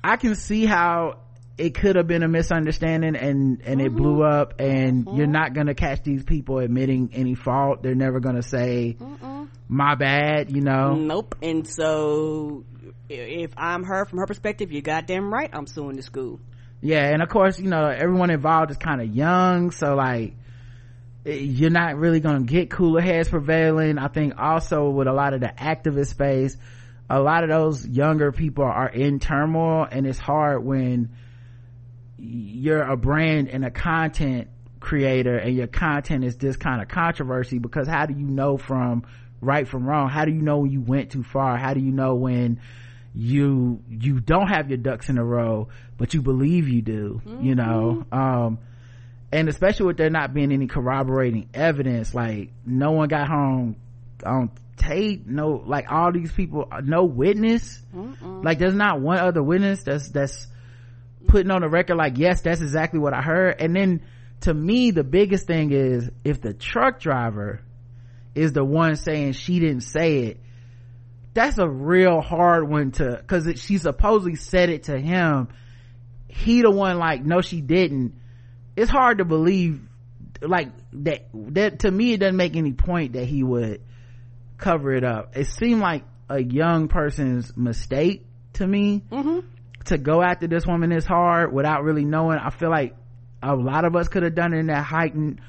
I 0.03 0.16
can 0.16 0.34
see 0.34 0.66
how 0.66 1.18
it 1.59 1.74
could 1.74 1.96
have 1.96 2.07
been 2.07 2.22
a 2.22 2.28
misunderstanding 2.28 3.16
and 3.16 3.62
and 3.62 3.80
it 3.80 3.94
blew 3.94 4.18
mm-hmm. 4.18 4.40
up 4.40 4.61
and 4.61 5.04
mm-hmm. 5.04 5.16
you're 5.16 5.26
not 5.26 5.54
gonna 5.54 5.74
catch 5.74 6.02
these 6.02 6.22
people 6.24 6.59
admitting 6.59 7.11
any 7.12 7.34
fault 7.34 7.82
they're 7.82 7.94
never 7.94 8.20
gonna 8.20 8.42
say 8.42 8.96
my 9.68 9.94
bad 9.94 10.50
you 10.50 10.61
know 10.61 10.94
Nope. 10.94 11.36
And 11.42 11.66
so, 11.66 12.64
if 13.09 13.52
I'm 13.57 13.84
her 13.84 14.04
from 14.04 14.18
her 14.18 14.26
perspective, 14.26 14.70
you're 14.72 14.82
goddamn 14.82 15.32
right. 15.32 15.50
I'm 15.52 15.66
suing 15.66 15.96
the 15.96 16.02
school. 16.02 16.40
yeah 16.80 17.09
and 17.09 17.22
of 17.22 17.28
course 17.28 17.59
you 17.59 17.68
know 17.68 17.86
everyone 17.86 18.30
involved 18.30 18.70
is 18.70 18.76
kind 18.76 19.00
of 19.00 19.09
young 19.09 19.70
so 19.70 19.94
like 19.94 20.34
you're 21.24 21.70
not 21.70 21.96
really 21.96 22.20
gonna 22.20 22.44
get 22.44 22.70
cooler 22.70 23.00
heads 23.00 23.28
prevailing 23.28 23.98
i 23.98 24.07
think 24.07 24.34
also 24.38 24.90
with 24.90 25.09
a 25.09 25.12
lot 25.12 25.32
of 25.34 25.40
the 25.40 25.52
activist 25.59 26.09
space 26.09 26.57
a 27.09 27.18
lot 27.18 27.42
of 27.42 27.50
those 27.50 27.86
younger 27.86 28.30
people 28.30 28.64
are 28.64 28.88
in 28.88 29.18
turmoil 29.18 29.86
and 29.90 30.07
it's 30.07 30.18
hard 30.18 30.64
when 30.64 31.11
you're 32.18 32.82
a 32.82 32.96
brand 32.96 33.48
and 33.48 33.64
a 33.64 33.70
content 33.70 34.48
creator 34.80 35.36
and 35.36 35.54
your 35.56 35.66
content 35.66 36.24
is 36.24 36.36
this 36.36 36.56
kind 36.56 36.80
of 36.80 36.88
controversy 36.88 37.58
because 37.58 37.88
how 37.88 38.06
do 38.06 38.14
you 38.14 38.26
know 38.26 38.56
from 38.56 39.04
right 39.40 39.66
from 39.66 39.86
wrong? 39.86 40.08
How 40.08 40.24
do 40.24 40.32
you 40.32 40.42
know 40.42 40.58
when 40.58 40.70
you 40.70 40.80
went 40.80 41.10
too 41.10 41.22
far? 41.22 41.56
How 41.56 41.74
do 41.74 41.80
you 41.80 41.92
know 41.92 42.14
when 42.14 42.60
you 43.14 43.82
you 43.88 44.20
don't 44.20 44.48
have 44.48 44.68
your 44.68 44.76
ducks 44.76 45.08
in 45.08 45.16
a 45.16 45.24
row 45.24 45.68
but 45.96 46.12
you 46.12 46.20
believe 46.20 46.68
you 46.68 46.82
do 46.82 47.22
you 47.40 47.54
know? 47.54 48.04
Um 48.12 48.58
and 49.32 49.48
especially 49.48 49.86
with 49.86 49.96
there 49.96 50.10
not 50.10 50.32
being 50.34 50.52
any 50.52 50.66
corroborating 50.66 51.48
evidence 51.54 52.14
like 52.14 52.50
no 52.64 52.92
one 52.92 53.08
got 53.08 53.28
home 53.28 53.76
on 54.24 54.50
tape 54.76 55.26
no 55.26 55.62
like 55.66 55.90
all 55.90 56.12
these 56.12 56.30
people 56.32 56.68
no 56.84 57.04
witness. 57.04 57.82
Like 58.44 58.58
there's 58.58 58.74
not 58.74 59.00
one 59.00 59.18
other 59.18 59.42
witness 59.42 59.82
that's 59.82 60.08
that's 60.10 60.46
putting 61.26 61.50
on 61.50 61.62
the 61.62 61.68
record 61.68 61.96
like 61.96 62.18
yes 62.18 62.42
that's 62.42 62.60
exactly 62.60 62.98
what 62.98 63.14
i 63.14 63.22
heard. 63.22 63.56
And 63.60 63.74
then 63.74 64.02
to 64.40 64.52
me 64.52 64.90
the 64.90 65.04
biggest 65.04 65.46
thing 65.46 65.72
is 65.72 66.10
if 66.24 66.40
the 66.40 66.54
truck 66.54 67.00
driver 67.00 67.60
is 68.34 68.52
the 68.52 68.64
one 68.64 68.96
saying 68.96 69.32
she 69.32 69.60
didn't 69.60 69.82
say 69.82 70.18
it 70.24 70.40
that's 71.36 71.58
a 71.58 71.68
real 71.68 72.22
hard 72.22 72.66
one 72.66 72.92
to 72.92 73.18
because 73.20 73.60
she 73.60 73.76
supposedly 73.76 74.36
said 74.36 74.70
it 74.70 74.84
to 74.84 74.98
him. 74.98 75.48
He 76.28 76.62
the 76.62 76.70
one 76.70 76.98
like 76.98 77.24
no 77.24 77.42
she 77.42 77.60
didn't. 77.60 78.14
It's 78.74 78.90
hard 78.90 79.18
to 79.18 79.26
believe 79.26 79.82
like 80.40 80.70
that 80.94 81.28
that 81.32 81.80
to 81.80 81.90
me 81.90 82.14
it 82.14 82.20
doesn't 82.20 82.36
make 82.36 82.56
any 82.56 82.72
point 82.72 83.12
that 83.12 83.26
he 83.26 83.42
would 83.42 83.82
cover 84.56 84.94
it 84.94 85.04
up. 85.04 85.36
It 85.36 85.46
seemed 85.46 85.82
like 85.82 86.04
a 86.30 86.42
young 86.42 86.88
person's 86.88 87.54
mistake 87.54 88.26
to 88.54 88.66
me 88.66 89.04
mm-hmm. 89.12 89.40
To 89.87 89.99
go 89.99 90.22
after 90.22 90.47
this 90.47 90.66
woman 90.66 90.91
this 90.91 91.05
hard 91.05 91.53
without 91.53 91.82
really 91.82 92.05
knowing 92.05 92.39
i 92.39 92.51
feel 92.51 92.70
like 92.70 92.95
a 93.43 93.55
lot 93.55 93.84
of 93.84 93.95
us 93.95 94.09
could 94.09 94.22
have 94.22 94.34
done 94.34 94.53
it 94.53 94.59
in 94.59 94.66
that 94.66 94.84
heightened 94.84 95.41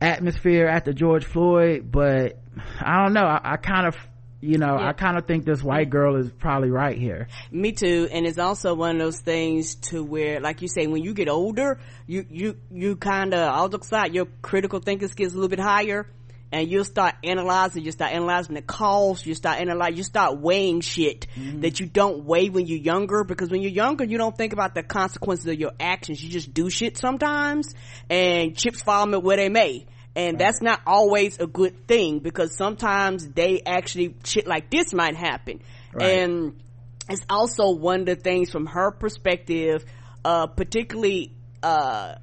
atmosphere 0.00 0.66
after 0.66 0.92
george 0.92 1.24
floyd 1.24 1.90
but 1.90 2.38
i 2.80 3.02
don't 3.02 3.12
know 3.12 3.24
i, 3.24 3.40
I 3.52 3.56
kind 3.56 3.86
of 3.86 3.96
you 4.40 4.58
know 4.58 4.76
i 4.78 4.92
kind 4.92 5.18
of 5.18 5.26
think 5.26 5.44
this 5.44 5.62
white 5.62 5.90
girl 5.90 6.16
is 6.16 6.30
probably 6.30 6.70
right 6.70 6.96
here 6.96 7.28
Me 7.50 7.72
too. 7.72 8.08
And 8.10 8.26
it's 8.26 8.38
also 8.38 8.74
one 8.74 8.96
of 8.96 8.98
those 9.02 9.20
things 9.20 9.74
to 9.90 10.02
where, 10.04 10.40
like 10.40 10.62
you 10.62 10.68
say, 10.68 10.86
when 10.86 11.02
you 11.02 11.12
get 11.14 11.28
older, 11.28 11.78
you, 12.06 12.24
you, 12.30 12.56
you 12.70 12.96
kind 12.96 13.34
of, 13.34 13.40
all 13.40 13.68
jokes 13.68 13.88
aside, 13.88 14.14
your 14.14 14.26
critical 14.40 14.78
thinking 14.80 15.08
skills 15.08 15.34
a 15.34 15.36
little 15.36 15.48
bit 15.48 15.58
higher. 15.60 16.06
And 16.52 16.68
you'll 16.68 16.84
start 16.84 17.14
analyzing, 17.22 17.84
you 17.84 17.92
start 17.92 18.12
analyzing 18.12 18.56
the 18.56 18.62
cost, 18.62 19.24
you 19.24 19.34
start 19.34 19.60
analyzing, 19.60 19.96
you 19.98 20.02
start 20.02 20.38
weighing 20.38 20.80
shit 20.80 21.26
that 21.60 21.78
you 21.78 21.86
don't 21.86 22.24
weigh 22.24 22.48
when 22.48 22.66
you're 22.66 22.78
younger, 22.78 23.22
because 23.22 23.50
when 23.50 23.62
you're 23.62 23.70
younger, 23.70 24.04
you 24.04 24.18
don't 24.18 24.36
think 24.36 24.52
about 24.52 24.74
the 24.74 24.82
consequences 24.82 25.46
of 25.46 25.58
your 25.58 25.72
actions, 25.78 26.22
you 26.22 26.28
just 26.28 26.52
do 26.52 26.68
shit 26.68 26.98
sometimes, 26.98 27.74
and 28.08 28.56
chips 28.56 28.82
fall 28.82 29.08
where 29.20 29.36
they 29.36 29.48
may. 29.48 29.86
And 30.16 30.38
that's 30.38 30.60
not 30.60 30.80
always 30.86 31.38
a 31.38 31.46
good 31.46 31.86
thing, 31.86 32.18
because 32.18 32.56
sometimes 32.56 33.28
they 33.28 33.62
actually, 33.64 34.16
shit 34.24 34.46
like 34.46 34.70
this 34.70 34.92
might 34.92 35.14
happen. 35.16 35.62
And, 35.98 36.60
it's 37.08 37.24
also 37.28 37.72
one 37.72 38.00
of 38.00 38.06
the 38.06 38.14
things 38.14 38.50
from 38.50 38.66
her 38.66 38.92
perspective, 38.92 39.84
uh, 40.24 40.46
particularly, 40.46 41.32
uh, 41.60 42.14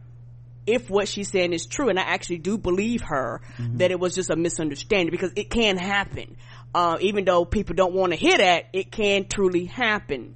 if 0.67 0.89
what 0.89 1.07
she's 1.07 1.31
saying 1.31 1.53
is 1.53 1.65
true, 1.65 1.89
and 1.89 1.97
I 1.97 2.03
actually 2.03 2.39
do 2.39 2.57
believe 2.57 3.01
her, 3.01 3.41
that 3.77 3.89
it 3.91 3.99
was 3.99 4.13
just 4.13 4.29
a 4.29 4.35
misunderstanding 4.35 5.09
because 5.11 5.31
it 5.35 5.49
can 5.49 5.77
happen. 5.77 6.37
Uh, 6.75 6.97
even 7.01 7.25
though 7.25 7.45
people 7.45 7.73
don't 7.73 7.93
want 7.93 8.11
to 8.11 8.17
hear 8.17 8.37
that, 8.37 8.65
it 8.73 8.91
can 8.91 9.27
truly 9.27 9.65
happen. 9.65 10.35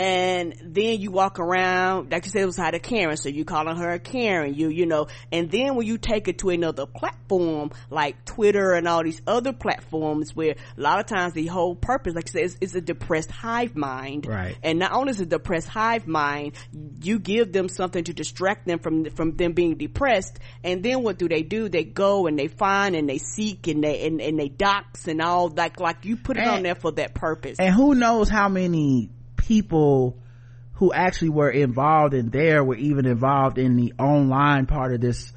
And 0.00 0.54
then 0.64 0.98
you 0.98 1.10
walk 1.10 1.38
around 1.38 2.10
like 2.10 2.24
you 2.24 2.30
said 2.30 2.42
it 2.42 2.46
was 2.46 2.56
how 2.56 2.70
to 2.70 2.78
karen 2.78 3.16
so 3.18 3.28
you 3.28 3.44
calling 3.44 3.76
her 3.76 3.90
a 3.90 3.98
karen 3.98 4.54
you 4.54 4.68
you 4.68 4.86
know. 4.86 5.08
And 5.30 5.50
then 5.50 5.76
when 5.76 5.86
you 5.86 5.98
take 5.98 6.26
it 6.28 6.38
to 6.38 6.50
another 6.50 6.86
platform 6.86 7.70
like 7.90 8.24
twitter 8.24 8.72
and 8.72 8.88
all 8.88 9.02
these 9.04 9.20
other 9.26 9.52
platforms 9.52 10.34
where 10.34 10.52
a 10.76 10.80
lot 10.80 11.00
of 11.00 11.06
times 11.06 11.34
the 11.34 11.46
whole 11.46 11.74
purpose 11.74 12.14
like 12.14 12.28
i 12.30 12.32
said 12.32 12.42
is, 12.44 12.56
is 12.60 12.74
a 12.74 12.80
depressed 12.80 13.30
hive 13.30 13.76
mind. 13.76 14.26
Right. 14.26 14.56
and 14.62 14.78
not 14.78 14.92
only 14.92 15.10
is 15.10 15.20
it 15.20 15.24
a 15.24 15.26
depressed 15.26 15.68
hive 15.68 16.06
mind 16.06 16.54
you 17.02 17.18
give 17.18 17.52
them 17.52 17.68
something 17.68 18.04
to 18.04 18.14
distract 18.14 18.66
them 18.66 18.78
from 18.78 19.04
from 19.10 19.36
them 19.36 19.52
being 19.52 19.76
depressed. 19.76 20.38
And 20.64 20.82
then 20.82 21.02
what 21.02 21.18
do 21.18 21.28
they 21.28 21.42
do? 21.42 21.68
They 21.68 21.84
go 21.84 22.26
and 22.26 22.38
they 22.38 22.48
find 22.48 22.94
and 22.94 23.08
they 23.08 23.18
seek 23.18 23.66
and 23.66 23.82
they 23.84 24.06
and, 24.06 24.20
and 24.20 24.38
they 24.38 24.48
dox 24.48 25.08
and 25.08 25.20
all 25.20 25.48
like 25.48 25.80
like 25.80 26.04
you 26.04 26.16
put 26.16 26.36
it 26.36 26.40
And- 26.40 26.50
on 26.50 26.62
there 26.62 26.74
for 26.74 26.92
that 26.92 27.14
purpose. 27.14 27.58
and 27.58 27.74
who 27.74 27.94
knows 27.94 28.28
how 28.28 28.48
many 28.48 29.10
people 29.50 30.16
who 30.74 30.92
actually 30.92 31.30
were 31.30 31.50
involved 31.50 32.14
in 32.14 32.30
there 32.30 32.62
were 32.62 32.76
even 32.76 33.04
involved 33.04 33.58
in 33.58 33.74
the 33.74 33.92
online 33.98 34.66
part 34.66 34.94
of 34.94 35.00
this 35.00 35.32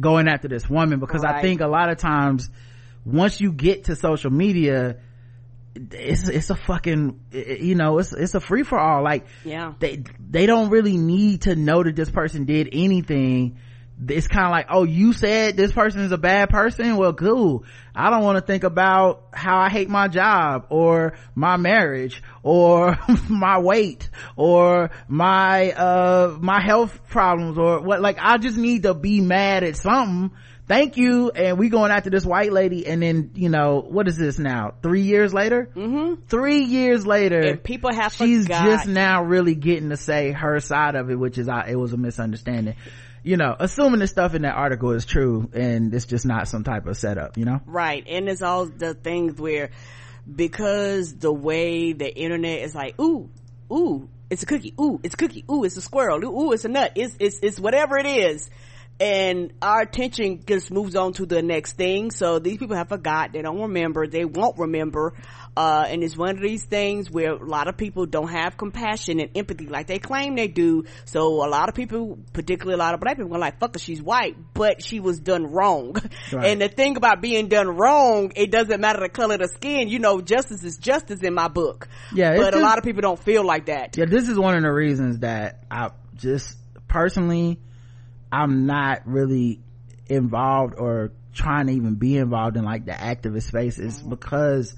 going 0.00 0.26
after 0.26 0.48
this 0.48 0.70
woman. 0.70 1.00
Because 1.00 1.22
I 1.22 1.42
think 1.42 1.60
a 1.60 1.66
lot 1.66 1.90
of 1.90 1.98
times 1.98 2.48
once 3.04 3.42
you 3.42 3.52
get 3.52 3.84
to 3.84 3.94
social 3.94 4.30
media 4.30 4.96
it's 5.74 6.28
it's 6.28 6.48
a 6.48 6.54
fucking 6.54 7.20
you 7.32 7.74
know 7.74 7.98
it's 7.98 8.14
it's 8.14 8.34
a 8.34 8.40
free 8.40 8.62
for 8.62 8.78
all. 8.78 9.02
Like 9.04 9.26
Yeah. 9.44 9.74
they 9.78 10.02
they 10.30 10.46
don't 10.46 10.70
really 10.70 10.96
need 10.96 11.42
to 11.42 11.54
know 11.54 11.82
that 11.82 11.94
this 11.94 12.10
person 12.10 12.46
did 12.46 12.70
anything 12.72 13.58
it's 14.08 14.26
kind 14.28 14.46
of 14.46 14.50
like 14.50 14.66
oh 14.70 14.84
you 14.84 15.12
said 15.12 15.56
this 15.56 15.72
person 15.72 16.00
is 16.00 16.12
a 16.12 16.18
bad 16.18 16.48
person? 16.50 16.96
Well 16.96 17.12
cool. 17.14 17.64
I 17.94 18.10
don't 18.10 18.22
want 18.24 18.38
to 18.38 18.40
think 18.46 18.64
about 18.64 19.24
how 19.32 19.58
i 19.58 19.68
hate 19.68 19.88
my 19.90 20.08
job 20.08 20.66
or 20.70 21.12
my 21.34 21.56
marriage 21.58 22.22
or 22.42 22.98
my 23.28 23.58
weight 23.58 24.08
or 24.36 24.90
my 25.08 25.72
uh 25.72 26.36
my 26.40 26.60
health 26.60 27.06
problems 27.08 27.58
or 27.58 27.80
what 27.82 28.00
like 28.00 28.16
i 28.20 28.38
just 28.38 28.56
need 28.56 28.84
to 28.84 28.94
be 28.94 29.20
mad 29.20 29.62
at 29.62 29.76
something. 29.76 30.30
Thank 30.68 30.96
you. 30.96 31.30
And 31.30 31.58
we 31.58 31.68
going 31.68 31.90
after 31.90 32.08
this 32.08 32.24
white 32.24 32.52
lady 32.52 32.86
and 32.86 33.02
then 33.02 33.32
you 33.34 33.48
know 33.50 33.80
what 33.86 34.06
is 34.08 34.16
this 34.16 34.38
now? 34.38 34.72
Three 34.80 35.02
years 35.02 35.34
later? 35.34 35.68
Mm-hmm. 35.74 36.22
three 36.28 36.62
years 36.62 37.04
later 37.06 37.40
And 37.40 37.62
people 37.62 37.92
have 37.92 38.12
she's 38.14 38.44
forgot. 38.44 38.64
just 38.64 38.86
now 38.88 39.24
really 39.24 39.54
getting 39.54 39.90
to 39.90 39.96
say 39.98 40.30
her 40.32 40.60
side 40.60 40.94
of 40.94 41.10
it 41.10 41.16
which 41.16 41.36
is 41.36 41.48
I, 41.48 41.66
it 41.70 41.76
was 41.76 41.92
a 41.92 41.96
misunderstanding 41.98 42.76
you 43.22 43.36
know 43.36 43.54
assuming 43.58 44.00
the 44.00 44.06
stuff 44.06 44.34
in 44.34 44.42
that 44.42 44.54
article 44.54 44.92
is 44.92 45.04
true 45.04 45.48
and 45.52 45.94
it's 45.94 46.06
just 46.06 46.26
not 46.26 46.48
some 46.48 46.64
type 46.64 46.86
of 46.86 46.96
setup 46.96 47.36
you 47.36 47.44
know? 47.44 47.60
Right. 47.66 48.04
And 48.08 48.28
it's 48.28 48.42
all 48.42 48.66
the 48.66 48.94
things 48.94 49.38
where 49.38 49.70
because 50.32 51.16
the 51.16 51.32
way 51.32 51.92
the 51.92 52.14
internet 52.14 52.60
is 52.60 52.74
like, 52.74 53.00
ooh, 53.00 53.28
ooh, 53.72 54.08
it's 54.30 54.42
a 54.42 54.46
cookie, 54.46 54.74
ooh, 54.80 55.00
it's 55.02 55.14
a 55.14 55.16
cookie, 55.16 55.44
ooh, 55.50 55.64
it's 55.64 55.76
a 55.76 55.80
squirrel, 55.80 56.24
ooh, 56.24 56.40
ooh, 56.40 56.52
it's 56.52 56.64
a 56.64 56.68
nut, 56.68 56.92
it's, 56.94 57.16
it's, 57.18 57.40
it's 57.42 57.58
whatever 57.58 57.98
it 57.98 58.06
is. 58.06 58.48
And 59.02 59.52
our 59.60 59.80
attention 59.80 60.44
just 60.46 60.70
moves 60.70 60.94
on 60.94 61.12
to 61.14 61.26
the 61.26 61.42
next 61.42 61.72
thing. 61.72 62.12
So 62.12 62.38
these 62.38 62.58
people 62.58 62.76
have 62.76 62.88
forgot, 62.88 63.32
they 63.32 63.42
don't 63.42 63.60
remember, 63.60 64.06
they 64.06 64.24
won't 64.24 64.56
remember. 64.58 65.14
Uh, 65.56 65.84
and 65.88 66.04
it's 66.04 66.16
one 66.16 66.36
of 66.36 66.40
these 66.40 66.62
things 66.64 67.10
where 67.10 67.32
a 67.32 67.44
lot 67.44 67.66
of 67.66 67.76
people 67.76 68.06
don't 68.06 68.30
have 68.30 68.56
compassion 68.56 69.18
and 69.18 69.36
empathy 69.36 69.66
like 69.66 69.88
they 69.88 69.98
claim 69.98 70.36
they 70.36 70.46
do. 70.46 70.84
So 71.04 71.44
a 71.44 71.50
lot 71.50 71.68
of 71.68 71.74
people, 71.74 72.16
particularly 72.32 72.74
a 72.74 72.78
lot 72.78 72.94
of 72.94 73.00
black 73.00 73.16
people, 73.16 73.34
are 73.34 73.40
like, 73.40 73.58
fuck 73.58 73.74
her, 73.74 73.80
she's 73.80 74.00
white, 74.00 74.36
but 74.54 74.84
she 74.84 75.00
was 75.00 75.18
done 75.18 75.46
wrong. 75.50 75.96
Right. 76.32 76.50
And 76.50 76.62
the 76.62 76.68
thing 76.68 76.96
about 76.96 77.20
being 77.20 77.48
done 77.48 77.68
wrong, 77.68 78.32
it 78.36 78.50
doesn't 78.50 78.80
matter 78.80 79.00
the 79.00 79.08
color 79.08 79.34
of 79.34 79.40
the 79.40 79.48
skin. 79.48 79.88
You 79.88 79.98
know, 79.98 80.20
justice 80.20 80.62
is 80.62 80.76
justice 80.76 81.20
in 81.20 81.34
my 81.34 81.48
book. 81.48 81.88
Yeah, 82.14 82.36
But 82.36 82.54
a 82.54 82.60
lot 82.60 82.78
of 82.78 82.84
people 82.84 83.02
don't 83.02 83.18
feel 83.22 83.44
like 83.44 83.66
that. 83.66 83.96
yeah 83.96 84.06
this 84.06 84.28
is 84.28 84.38
one 84.38 84.54
of 84.54 84.62
the 84.62 84.70
reasons 84.72 85.18
that 85.18 85.64
i 85.70 85.90
just 86.14 86.56
personally 86.88 87.58
i'm 88.32 88.66
not 88.66 89.06
really 89.06 89.60
involved 90.08 90.74
or 90.76 91.12
trying 91.32 91.66
to 91.66 91.72
even 91.72 91.94
be 91.94 92.16
involved 92.16 92.56
in 92.56 92.64
like 92.64 92.84
the 92.84 92.92
activist 92.92 93.44
space. 93.44 93.78
Is 93.78 94.00
because 94.00 94.74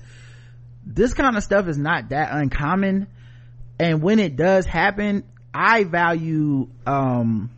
this 0.87 1.15
kind 1.15 1.37
of 1.37 1.43
stuff 1.43 1.67
is 1.67 1.79
not 1.79 2.11
that 2.11 2.33
uncommon. 2.33 3.09
And 3.79 4.03
when 4.03 4.19
it 4.19 4.37
does 4.37 4.67
happen 4.67 5.25
i 5.55 5.85
value 5.85 6.69
um 6.87 7.51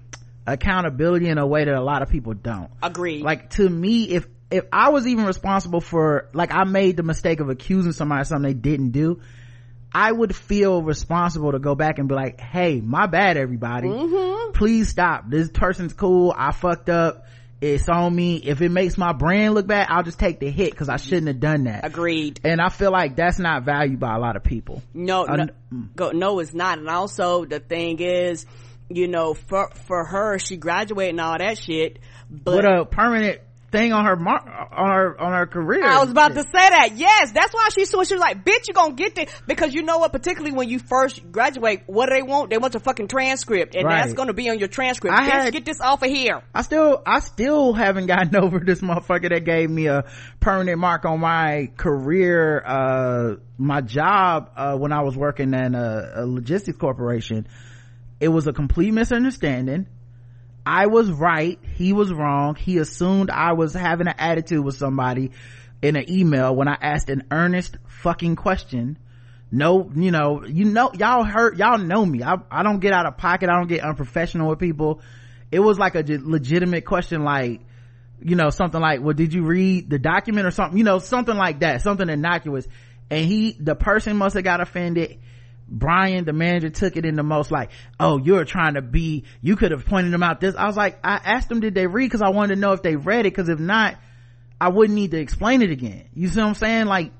accountability 0.46 1.28
in 1.28 1.38
a 1.38 1.46
way 1.46 1.64
that 1.64 1.74
a 1.74 1.82
lot 1.82 2.02
of 2.02 2.10
people 2.10 2.34
don't. 2.34 2.70
Agree. 2.82 3.22
like 3.22 3.50
to 3.50 3.68
me 3.68 4.04
if 4.10 4.26
if 4.50 4.64
i 4.72 4.90
was 4.90 5.06
even 5.06 5.24
responsible 5.24 5.80
for 5.80 6.28
like 6.32 6.52
i 6.52 6.64
made 6.64 6.96
the 6.96 7.02
mistake 7.02 7.40
of 7.40 7.48
accusing 7.48 7.92
somebody 7.92 8.20
of 8.20 8.26
something 8.26 8.48
they 8.48 8.54
didn't 8.54 8.90
do 8.90 9.20
i 9.92 10.10
would 10.10 10.34
feel 10.34 10.82
responsible 10.82 11.52
to 11.52 11.58
go 11.58 11.74
back 11.74 11.98
and 11.98 12.08
be 12.08 12.14
like 12.14 12.40
hey 12.40 12.80
my 12.80 13.06
bad 13.06 13.36
everybody. 13.36 13.88
Mm-hmm. 13.88 14.52
Please 14.52 14.88
stop. 14.88 15.28
This 15.28 15.50
person's 15.50 15.92
cool. 15.92 16.34
I 16.36 16.52
fucked 16.52 16.88
up. 16.88 17.26
It's 17.60 17.88
on 17.88 18.14
me. 18.14 18.36
If 18.36 18.62
it 18.62 18.70
makes 18.70 18.96
my 18.96 19.12
brand 19.12 19.54
look 19.54 19.66
bad 19.66 19.86
i'll 19.90 20.02
just 20.02 20.18
take 20.18 20.40
the 20.40 20.50
hit 20.50 20.70
because 20.70 20.88
i 20.88 20.96
shouldn't 20.96 21.28
have 21.28 21.40
done 21.40 21.64
that. 21.64 21.84
Agreed. 21.84 22.40
and 22.44 22.60
i 22.60 22.68
feel 22.68 22.90
like 22.90 23.16
that's 23.16 23.38
not 23.38 23.64
valued 23.64 24.00
by 24.00 24.14
a 24.14 24.18
lot 24.18 24.36
of 24.36 24.44
people. 24.44 24.82
No, 24.94 25.24
no, 25.24 25.46
go, 25.94 26.10
no, 26.10 26.38
it's 26.38 26.54
not. 26.54 26.78
And 26.78 26.88
also 26.88 27.44
the 27.44 27.60
thing 27.60 27.98
is, 28.00 28.46
you 28.88 29.08
know, 29.08 29.34
for, 29.34 29.70
for 29.86 30.04
her, 30.04 30.38
she 30.38 30.56
graduated 30.56 31.10
and 31.10 31.20
all 31.20 31.38
that 31.38 31.58
shit. 31.58 31.98
But 32.30 32.56
with 32.56 32.64
a 32.64 32.84
permanent 32.84 33.40
thing 33.76 33.92
on 33.92 34.04
her 34.04 34.16
mar- 34.16 34.68
on 34.72 34.90
her 34.90 35.20
on 35.20 35.32
her 35.32 35.46
career 35.46 35.84
I 35.84 35.98
was 36.00 36.10
about 36.10 36.34
to 36.34 36.42
say 36.42 36.48
that. 36.52 36.90
Yes, 36.96 37.32
that's 37.32 37.52
why 37.52 37.68
she's 37.74 37.90
so 37.90 38.02
she 38.04 38.14
was 38.14 38.20
like, 38.20 38.44
bitch, 38.44 38.68
you 38.68 38.74
gonna 38.74 38.94
get 38.94 39.14
there. 39.14 39.26
Because 39.46 39.74
you 39.74 39.82
know 39.82 39.98
what, 39.98 40.12
particularly 40.12 40.56
when 40.56 40.68
you 40.68 40.78
first 40.78 41.30
graduate, 41.30 41.82
what 41.86 42.06
do 42.08 42.14
they 42.14 42.22
want? 42.22 42.50
They 42.50 42.58
want 42.58 42.74
your 42.74 42.80
fucking 42.80 43.08
transcript. 43.08 43.74
And 43.74 43.84
Right. 43.84 44.02
that's 44.02 44.14
gonna 44.14 44.32
be 44.32 44.48
on 44.48 44.58
your 44.58 44.68
transcript. 44.68 45.14
I 45.16 45.26
bitch, 45.28 45.30
had- 45.30 45.52
get 45.52 45.64
this 45.64 45.80
off 45.80 46.02
of 46.02 46.08
here. 46.10 46.42
I 46.54 46.62
still, 46.62 47.02
I 47.06 47.20
still 47.20 47.72
haven't 47.72 48.06
gotten 48.06 48.34
over 48.42 48.58
this 48.60 48.80
motherfucker 48.80 49.28
that 49.30 49.44
gave 49.44 49.68
me 49.70 49.86
a 49.86 50.04
permanent 50.40 50.78
mark 50.78 51.04
on 51.04 51.20
my 51.20 51.70
career, 51.76 52.62
uh, 52.64 53.36
my 53.58 53.80
job, 53.80 54.50
uh, 54.56 54.76
when 54.76 54.92
I 54.92 55.02
was 55.02 55.16
working 55.16 55.52
in 55.54 55.74
a, 55.74 56.12
a 56.16 56.26
logistics 56.26 56.78
corporation. 56.78 57.46
It 58.20 58.28
was 58.28 58.46
a 58.46 58.52
complete 58.52 58.92
misunderstanding. 58.92 59.86
I 60.66 60.86
was 60.86 61.08
right. 61.08 61.60
He 61.76 61.92
was 61.92 62.12
wrong. 62.12 62.56
He 62.56 62.78
assumed 62.78 63.30
I 63.30 63.52
was 63.52 63.72
having 63.72 64.08
an 64.08 64.16
attitude 64.18 64.64
with 64.64 64.74
somebody 64.74 65.30
in 65.80 65.94
an 65.94 66.10
email 66.10 66.54
when 66.56 66.66
I 66.66 66.76
asked 66.80 67.08
an 67.08 67.22
earnest 67.30 67.76
fucking 67.86 68.34
question. 68.34 68.98
No, 69.52 69.88
you 69.94 70.10
know, 70.10 70.44
you 70.44 70.64
know, 70.64 70.90
y'all 70.94 71.22
hurt, 71.22 71.56
y'all 71.56 71.78
know 71.78 72.04
me. 72.04 72.24
I, 72.24 72.38
I 72.50 72.64
don't 72.64 72.80
get 72.80 72.92
out 72.92 73.06
of 73.06 73.16
pocket. 73.16 73.48
I 73.48 73.52
don't 73.52 73.68
get 73.68 73.84
unprofessional 73.84 74.48
with 74.48 74.58
people. 74.58 75.00
It 75.52 75.60
was 75.60 75.78
like 75.78 75.94
a 75.94 76.02
legitimate 76.04 76.84
question, 76.84 77.22
like, 77.22 77.60
you 78.20 78.34
know, 78.34 78.50
something 78.50 78.80
like, 78.80 79.00
well, 79.00 79.14
did 79.14 79.32
you 79.32 79.44
read 79.44 79.88
the 79.88 80.00
document 80.00 80.48
or 80.48 80.50
something? 80.50 80.76
You 80.76 80.82
know, 80.84 80.98
something 80.98 81.36
like 81.36 81.60
that, 81.60 81.82
something 81.82 82.08
innocuous. 82.08 82.66
And 83.08 83.24
he, 83.24 83.52
the 83.52 83.76
person 83.76 84.16
must 84.16 84.34
have 84.34 84.42
got 84.42 84.60
offended. 84.60 85.20
Brian, 85.68 86.24
the 86.24 86.32
manager, 86.32 86.70
took 86.70 86.96
it 86.96 87.04
in 87.04 87.16
the 87.16 87.22
most 87.22 87.50
like, 87.50 87.70
oh, 87.98 88.18
you're 88.18 88.44
trying 88.44 88.74
to 88.74 88.82
be, 88.82 89.24
you 89.42 89.56
could 89.56 89.72
have 89.72 89.84
pointed 89.84 90.12
them 90.12 90.22
out 90.22 90.40
this. 90.40 90.54
I 90.54 90.66
was 90.66 90.76
like, 90.76 90.98
I 91.02 91.20
asked 91.24 91.48
them, 91.48 91.60
did 91.60 91.74
they 91.74 91.86
read? 91.86 92.10
Cause 92.10 92.22
I 92.22 92.28
wanted 92.30 92.54
to 92.54 92.60
know 92.60 92.72
if 92.72 92.82
they 92.82 92.96
read 92.96 93.26
it. 93.26 93.32
Cause 93.32 93.48
if 93.48 93.58
not, 93.58 93.96
I 94.60 94.68
wouldn't 94.68 94.94
need 94.94 95.10
to 95.10 95.18
explain 95.18 95.62
it 95.62 95.70
again. 95.70 96.08
You 96.14 96.28
see 96.28 96.40
what 96.40 96.48
I'm 96.48 96.54
saying? 96.54 96.86
Like, 96.86 97.12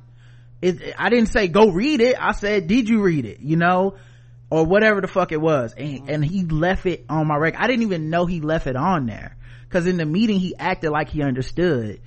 it, 0.62 0.94
I 0.99 1.11
didn't 1.11 1.26
say 1.26 1.49
go 1.49 1.70
read 1.70 2.01
it. 2.01 2.16
I 2.18 2.32
said, 2.32 2.66
did 2.66 2.88
you 2.88 3.03
read 3.03 3.26
it? 3.26 3.40
You 3.40 3.57
know, 3.57 3.97
or 4.49 4.64
whatever 4.64 5.01
the 5.01 5.09
fuck 5.09 5.32
it 5.32 5.40
was. 5.40 5.74
And, 5.76 5.88
mm-hmm. 5.88 6.09
and 6.09 6.24
he 6.24 6.44
left 6.44 6.86
it 6.86 7.05
on 7.09 7.26
my 7.26 7.36
record. 7.36 7.59
I 7.61 7.66
didn't 7.66 7.82
even 7.82 8.11
know 8.11 8.26
he 8.26 8.40
left 8.40 8.66
it 8.66 8.76
on 8.76 9.07
there. 9.07 9.36
Cause 9.70 9.86
in 9.86 9.97
the 9.97 10.07
meeting, 10.07 10.38
he 10.38 10.55
acted 10.57 10.90
like 10.90 11.09
he 11.09 11.22
understood. 11.22 12.01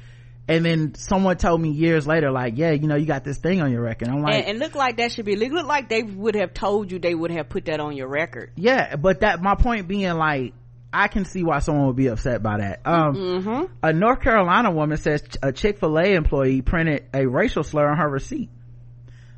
And 0.50 0.66
then 0.66 0.96
someone 0.96 1.38
told 1.38 1.62
me 1.62 1.70
years 1.70 2.08
later, 2.08 2.32
like, 2.32 2.58
yeah, 2.58 2.72
you 2.72 2.88
know, 2.88 2.96
you 2.96 3.06
got 3.06 3.24
this 3.24 3.38
thing 3.38 3.62
on 3.62 3.72
your 3.72 3.82
record. 3.82 4.08
I'm 4.08 4.24
like, 4.24 4.34
and, 4.34 4.48
and 4.48 4.60
look 4.60 4.74
like 4.74 4.98
that 4.98 5.12
should 5.12 5.26
be 5.26 5.36
look 5.36 5.66
like 5.68 5.90
they 5.90 6.02
would 6.02 6.34
have 6.34 6.56
told 6.56 6.92
you 6.92 6.98
they 6.98 7.14
would 7.14 7.30
have 7.30 7.50
put 7.50 7.66
that 7.66 7.80
on 7.80 7.96
your 7.96 8.08
record. 8.08 8.52
yeah, 8.56 8.96
but 8.96 9.20
that, 9.20 9.44
my 9.44 9.54
point 9.54 9.88
being 9.88 10.12
like, 10.16 10.54
I 10.92 11.08
can 11.08 11.26
see 11.26 11.44
why 11.44 11.60
someone 11.60 11.86
would 11.86 11.96
be 11.96 12.08
upset 12.08 12.42
by 12.42 12.58
that. 12.58 12.82
Um, 12.84 13.70
a 13.84 13.94
North 13.94 14.22
Carolina 14.22 14.72
woman 14.72 14.98
says 14.98 15.22
a 15.44 15.52
Chick-fil-A 15.52 16.16
employee 16.16 16.64
printed 16.64 17.06
a 17.14 17.28
racial 17.28 17.62
slur 17.62 17.88
on 17.88 17.98
her 17.98 18.10
receipt. 18.10 18.50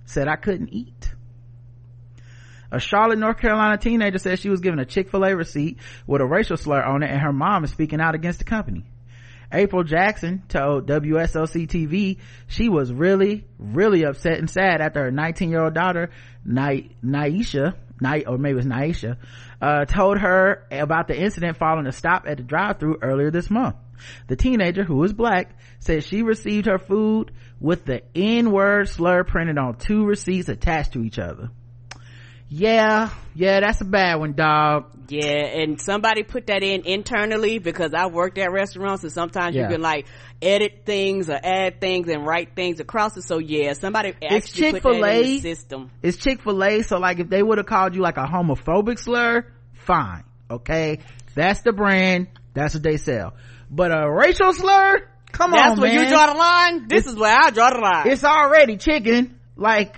Said 0.06 0.30
I 0.30 0.38
couldn't 0.38 0.70
eat. 0.70 1.12
A 2.72 2.80
Charlotte, 2.80 3.20
North 3.20 3.38
Carolina 3.38 3.78
teenager 3.78 4.18
says 4.18 4.40
she 4.40 4.50
was 4.50 4.62
given 4.62 4.80
a 4.80 4.86
Chick-fil-A 4.86 5.36
receipt 5.36 5.80
with 6.08 6.22
a 6.22 6.26
racial 6.26 6.56
slur 6.56 6.82
on 6.82 7.04
it 7.04 7.10
and 7.10 7.20
her 7.20 7.34
mom 7.34 7.66
is 7.66 7.72
speaking 7.72 8.00
out 8.00 8.16
against 8.16 8.40
the 8.40 8.46
company. 8.46 8.86
April 9.54 9.84
Jackson 9.84 10.44
told 10.48 10.88
WSOC 10.88 11.68
TV 11.68 12.18
she 12.48 12.70
was 12.70 12.92
really, 12.92 13.46
really 13.58 14.04
upset 14.04 14.38
and 14.40 14.50
sad 14.50 14.82
after 14.82 15.04
her 15.04 15.12
19 15.12 15.50
year 15.50 15.64
old 15.64 15.74
daughter, 15.74 16.12
Na- 16.46 16.82
Naisha, 17.04 17.76
Na- 18.00 18.20
or 18.28 18.38
maybe 18.38 18.54
it 18.54 18.56
was 18.56 18.66
Naisha, 18.66 19.18
uh, 19.62 19.86
told 19.86 20.18
her 20.20 20.66
about 20.72 21.08
the 21.08 21.20
incident 21.20 21.58
following 21.58 21.88
a 21.88 21.92
stop 21.92 22.26
at 22.28 22.38
the 22.38 22.44
drive 22.44 22.80
through 22.80 23.00
earlier 23.02 23.32
this 23.32 23.50
month. 23.50 23.76
The 24.28 24.36
teenager, 24.36 24.84
who 24.84 25.04
is 25.04 25.14
black, 25.14 25.56
said 25.80 26.04
she 26.04 26.24
received 26.24 26.66
her 26.66 26.80
food 26.80 27.32
with 27.60 27.86
the 27.86 28.02
N-word 28.16 28.90
slur 28.90 29.24
printed 29.24 29.58
on 29.58 29.76
two 29.78 30.06
receipts 30.06 30.50
attached 30.50 30.94
to 30.94 31.04
each 31.04 31.20
other. 31.20 31.52
Yeah 32.54 33.10
yeah 33.34 33.62
that's 33.62 33.80
a 33.80 33.86
bad 33.86 34.16
one 34.20 34.34
dog 34.34 34.86
Yeah, 35.08 35.24
and 35.62 35.80
somebody 35.80 36.24
put 36.24 36.48
that 36.48 36.64
in 36.64 36.86
internally 36.86 37.60
because 37.60 37.94
I 37.94 38.08
worked 38.08 38.38
at 38.38 38.52
restaurants 38.52 39.04
and 39.04 39.12
sometimes 39.12 39.56
Yeah. 39.56 39.64
you 39.64 39.76
can 39.76 39.82
like 39.82 40.06
edit 40.42 40.82
things 40.86 41.30
or 41.30 41.40
add 41.42 41.80
things 41.80 42.10
and 42.10 42.26
write 42.26 42.54
things 42.56 42.82
across 42.82 43.16
it. 43.16 43.22
So 43.24 43.38
yeah, 43.38 43.72
somebody 43.74 44.14
It's 44.22 44.48
actually 44.48 44.82
put 44.82 44.84
that 44.84 44.90
in 44.90 45.24
Chick-fil-A. 45.24 45.24
the 45.24 45.40
system. 45.40 45.92
it's 46.04 46.18
chick-fil-a 46.18 46.82
so 46.84 46.98
like 47.00 47.20
if 47.20 47.30
they 47.30 47.42
would 47.42 47.58
have 47.58 47.68
called 47.68 47.96
you 47.96 48.02
like 48.02 48.18
a 48.18 48.26
homophobic 48.26 49.00
slur 49.00 49.46
fine 49.74 50.24
okay 50.50 51.00
that's 51.34 51.62
the 51.62 51.72
brand 51.72 52.28
that's 52.54 52.74
what 52.74 52.84
they 52.84 52.98
sell 52.98 53.34
but 53.70 53.92
a 53.92 54.12
racial 54.12 54.52
slur 54.52 55.08
come 55.32 55.54
on. 55.54 55.58
That's 55.70 55.80
where 55.80 55.94
man 55.94 56.04
you 56.04 56.10
draw 56.10 56.28
the 56.28 56.38
line. 56.38 56.88
This 56.90 57.06
is 57.08 57.16
where 57.16 57.34
I 57.34 57.50
draw 57.52 57.70
the 57.72 57.80
line. 57.80 58.08
it's 58.10 58.26
already 58.26 58.76
chicken 58.76 59.40
like 59.56 59.98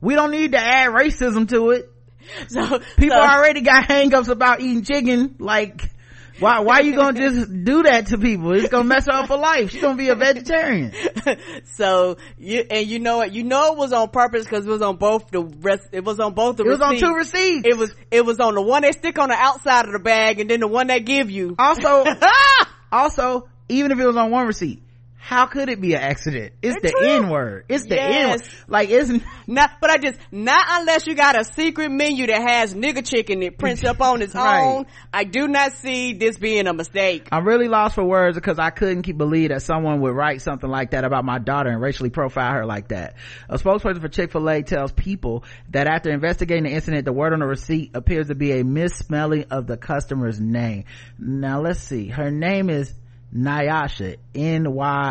we 0.00 0.16
don't 0.16 0.32
need 0.32 0.50
to 0.52 0.58
add 0.58 0.88
racism 0.90 1.48
to 1.50 1.70
it 1.70 1.88
so 2.48 2.78
people 2.96 3.16
so, 3.16 3.22
already 3.22 3.60
got 3.60 3.88
hangups 3.88 4.28
about 4.28 4.60
eating 4.60 4.84
chicken 4.84 5.36
like 5.38 5.90
why 6.38 6.60
why 6.60 6.80
you 6.80 6.96
gonna 6.96 7.18
just 7.18 7.64
do 7.64 7.82
that 7.82 8.06
to 8.06 8.18
people 8.18 8.52
it's 8.52 8.68
gonna 8.68 8.84
mess 8.84 9.06
her 9.06 9.12
up 9.12 9.28
for 9.28 9.36
life 9.36 9.70
she's 9.70 9.82
gonna 9.82 9.96
be 9.96 10.08
a 10.08 10.14
vegetarian 10.14 10.92
so 11.64 12.16
you 12.38 12.64
and 12.70 12.86
you 12.86 12.98
know 12.98 13.18
what? 13.18 13.32
You 13.32 13.44
know 13.44 13.72
it 13.72 13.78
was 13.78 13.92
on 13.92 14.08
purpose 14.08 14.44
because 14.44 14.66
it 14.66 14.70
was 14.70 14.82
on 14.82 14.96
both 14.96 15.30
the 15.30 15.42
rest. 15.42 15.88
It 15.92 16.04
was 16.04 16.20
on 16.20 16.34
both 16.34 16.56
the. 16.56 16.64
it 16.64 16.68
was 16.68 16.80
on 16.80 16.96
two 16.96 17.14
receipts 17.14 17.66
It 17.66 17.76
was 17.76 17.94
it 18.10 18.24
was 18.24 18.40
on 18.40 18.54
the 18.54 18.62
one 18.62 18.82
they 18.82 18.92
stick 18.92 19.18
on 19.18 19.28
the 19.28 19.36
outside 19.36 19.86
of 19.86 19.92
the 19.92 19.98
bag 19.98 20.40
and 20.40 20.50
then 20.50 20.60
the 20.60 20.68
one 20.68 20.86
they 20.86 21.00
give 21.00 21.30
you. 21.30 21.54
also 21.58 22.04
also 22.92 23.48
even 23.68 23.92
if 23.92 23.98
it 23.98 24.06
was 24.06 24.16
on 24.16 24.30
one 24.30 24.46
receipt 24.46 24.82
how 25.24 25.46
could 25.46 25.68
it 25.68 25.80
be 25.80 25.94
an 25.94 26.00
accident 26.00 26.52
it's 26.62 26.80
the 26.82 26.92
n 27.00 27.30
word 27.30 27.64
it's 27.68 27.86
the 27.86 28.00
n 28.00 28.30
word 28.30 28.42
like 28.66 28.90
it's 28.90 29.08
Not, 29.46 29.72
but 29.80 29.90
I 29.90 29.98
just 29.98 30.18
not 30.30 30.64
unless 30.70 31.06
you 31.06 31.14
got 31.14 31.38
a 31.38 31.44
secret 31.44 31.90
menu 31.90 32.26
that 32.26 32.40
has 32.40 32.74
nigga 32.74 33.06
chicken 33.06 33.40
that 33.40 33.58
prints 33.58 33.84
up 33.84 34.00
on 34.00 34.22
its 34.22 34.34
Right. 34.42 34.64
own. 34.64 34.86
I 35.12 35.24
do 35.24 35.46
not 35.46 35.72
see 35.72 36.14
this 36.14 36.38
being 36.38 36.66
a 36.66 36.72
mistake. 36.72 37.28
I'm 37.30 37.46
really 37.46 37.68
lost 37.68 37.94
for 37.96 38.04
words 38.04 38.36
because 38.36 38.58
I 38.58 38.70
couldn't 38.70 39.02
keep 39.02 39.18
believe 39.18 39.50
that 39.50 39.62
someone 39.62 40.00
would 40.00 40.14
write 40.14 40.40
something 40.42 40.70
like 40.70 40.92
that 40.92 41.04
about 41.04 41.24
my 41.24 41.38
daughter 41.38 41.70
and 41.70 41.80
racially 41.80 42.10
profile 42.10 42.52
her 42.52 42.64
like 42.66 42.88
that. 42.88 43.16
A 43.48 43.58
spokesperson 43.58 44.00
for 44.00 44.08
Chick-fil-A 44.08 44.62
tells 44.62 44.90
people 44.92 45.44
that 45.70 45.86
after 45.86 46.10
investigating 46.10 46.64
the 46.64 46.70
incident, 46.70 47.04
the 47.04 47.12
word 47.12 47.32
on 47.32 47.40
the 47.40 47.46
receipt 47.46 47.90
appears 47.94 48.28
to 48.28 48.34
be 48.34 48.52
a 48.58 48.64
misspelling 48.64 49.44
of 49.50 49.66
the 49.66 49.76
customer's 49.76 50.40
name. 50.40 50.84
Now 51.18 51.60
let's 51.60 51.80
see. 51.80 52.08
Her 52.08 52.30
name 52.30 52.70
is 52.70 52.94
Nyasha. 53.34 54.16
N-Y-I-A-S-H-I-A. 54.34 55.06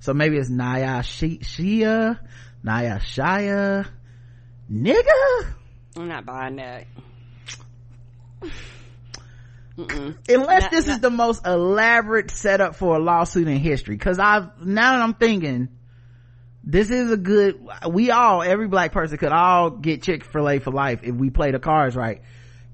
So 0.00 0.14
maybe 0.14 0.36
it's 0.36 0.50
Nyashia, 0.50 2.18
Nyashia, 2.64 3.88
nigga? 4.70 5.46
I'm 5.96 6.08
not 6.08 6.24
buying 6.24 6.56
that. 6.56 6.86
unless 9.76 10.62
Nah, 10.62 10.68
this 10.70 10.86
nah. 10.86 10.94
is 10.94 11.00
the 11.00 11.10
most 11.10 11.46
elaborate 11.46 12.30
setup 12.30 12.76
for 12.76 12.96
a 12.96 12.98
lawsuit 12.98 13.46
in 13.46 13.58
history 13.58 13.94
because 13.94 14.18
i've 14.18 14.64
now 14.64 14.92
that 14.94 15.02
i'm 15.02 15.12
thinking 15.12 15.68
this 16.64 16.90
is 16.90 17.10
a 17.10 17.16
good 17.18 17.60
we 17.86 18.10
all 18.10 18.42
every 18.42 18.68
black 18.68 18.92
person 18.92 19.18
could 19.18 19.32
all 19.32 19.68
get 19.68 20.02
chick-fil-a 20.02 20.60
for 20.60 20.70
life 20.70 21.00
if 21.02 21.14
we 21.14 21.28
play 21.28 21.50
the 21.50 21.58
cards 21.58 21.94
right 21.94 22.22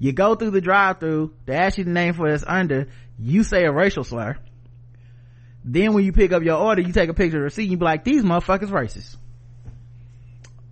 you 0.02 0.12
go 0.12 0.34
through 0.34 0.50
the 0.50 0.60
drive-through 0.60 1.32
they 1.46 1.54
ask 1.54 1.78
you 1.78 1.84
the 1.84 1.90
name 1.90 2.12
for 2.12 2.30
this 2.30 2.42
under 2.46 2.88
you 3.18 3.44
say 3.44 3.64
a 3.64 3.72
racial 3.72 4.02
slur 4.02 4.36
then 5.64 5.92
when 5.92 6.04
you 6.04 6.12
pick 6.12 6.32
up 6.32 6.42
your 6.42 6.58
order 6.58 6.82
you 6.82 6.92
take 6.92 7.08
a 7.08 7.14
picture 7.14 7.36
of 7.36 7.40
the 7.40 7.44
receipt 7.44 7.70
you 7.70 7.76
be 7.76 7.84
like 7.84 8.02
these 8.02 8.24
motherfuckers 8.24 8.70
racist 8.70 9.16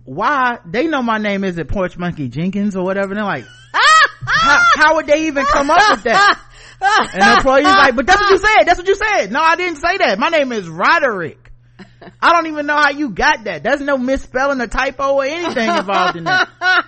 why 0.03 0.57
they 0.65 0.87
know 0.87 1.01
my 1.01 1.17
name 1.17 1.45
isn't 1.45 1.67
porch 1.69 1.97
monkey 1.97 2.27
jenkins 2.27 2.75
or 2.75 2.83
whatever 2.83 3.15
they're 3.15 3.23
like 3.23 3.45
how, 4.25 4.63
how 4.75 4.95
would 4.95 5.07
they 5.07 5.27
even 5.27 5.45
come 5.45 5.71
up 5.71 5.91
with 5.91 6.03
that 6.03 6.37
and 6.81 7.21
the 7.21 7.33
employee's 7.37 7.65
like, 7.65 7.95
but 7.95 8.07
that's 8.07 8.19
what 8.19 8.31
you 8.31 8.37
said. 8.37 8.63
That's 8.65 8.79
what 8.79 8.87
you 8.87 8.95
said. 8.95 9.31
No, 9.31 9.39
I 9.39 9.55
didn't 9.55 9.77
say 9.77 9.97
that. 9.97 10.17
My 10.17 10.29
name 10.29 10.51
is 10.51 10.67
Roderick. 10.67 11.51
I 12.21 12.33
don't 12.33 12.47
even 12.47 12.65
know 12.65 12.75
how 12.75 12.89
you 12.89 13.09
got 13.11 13.43
that. 13.43 13.63
There's 13.63 13.81
no 13.81 13.97
misspelling 13.97 14.59
or 14.61 14.67
typo 14.67 15.13
or 15.15 15.23
anything 15.23 15.69
involved 15.69 16.17
in 16.17 16.23
that. 16.23 16.49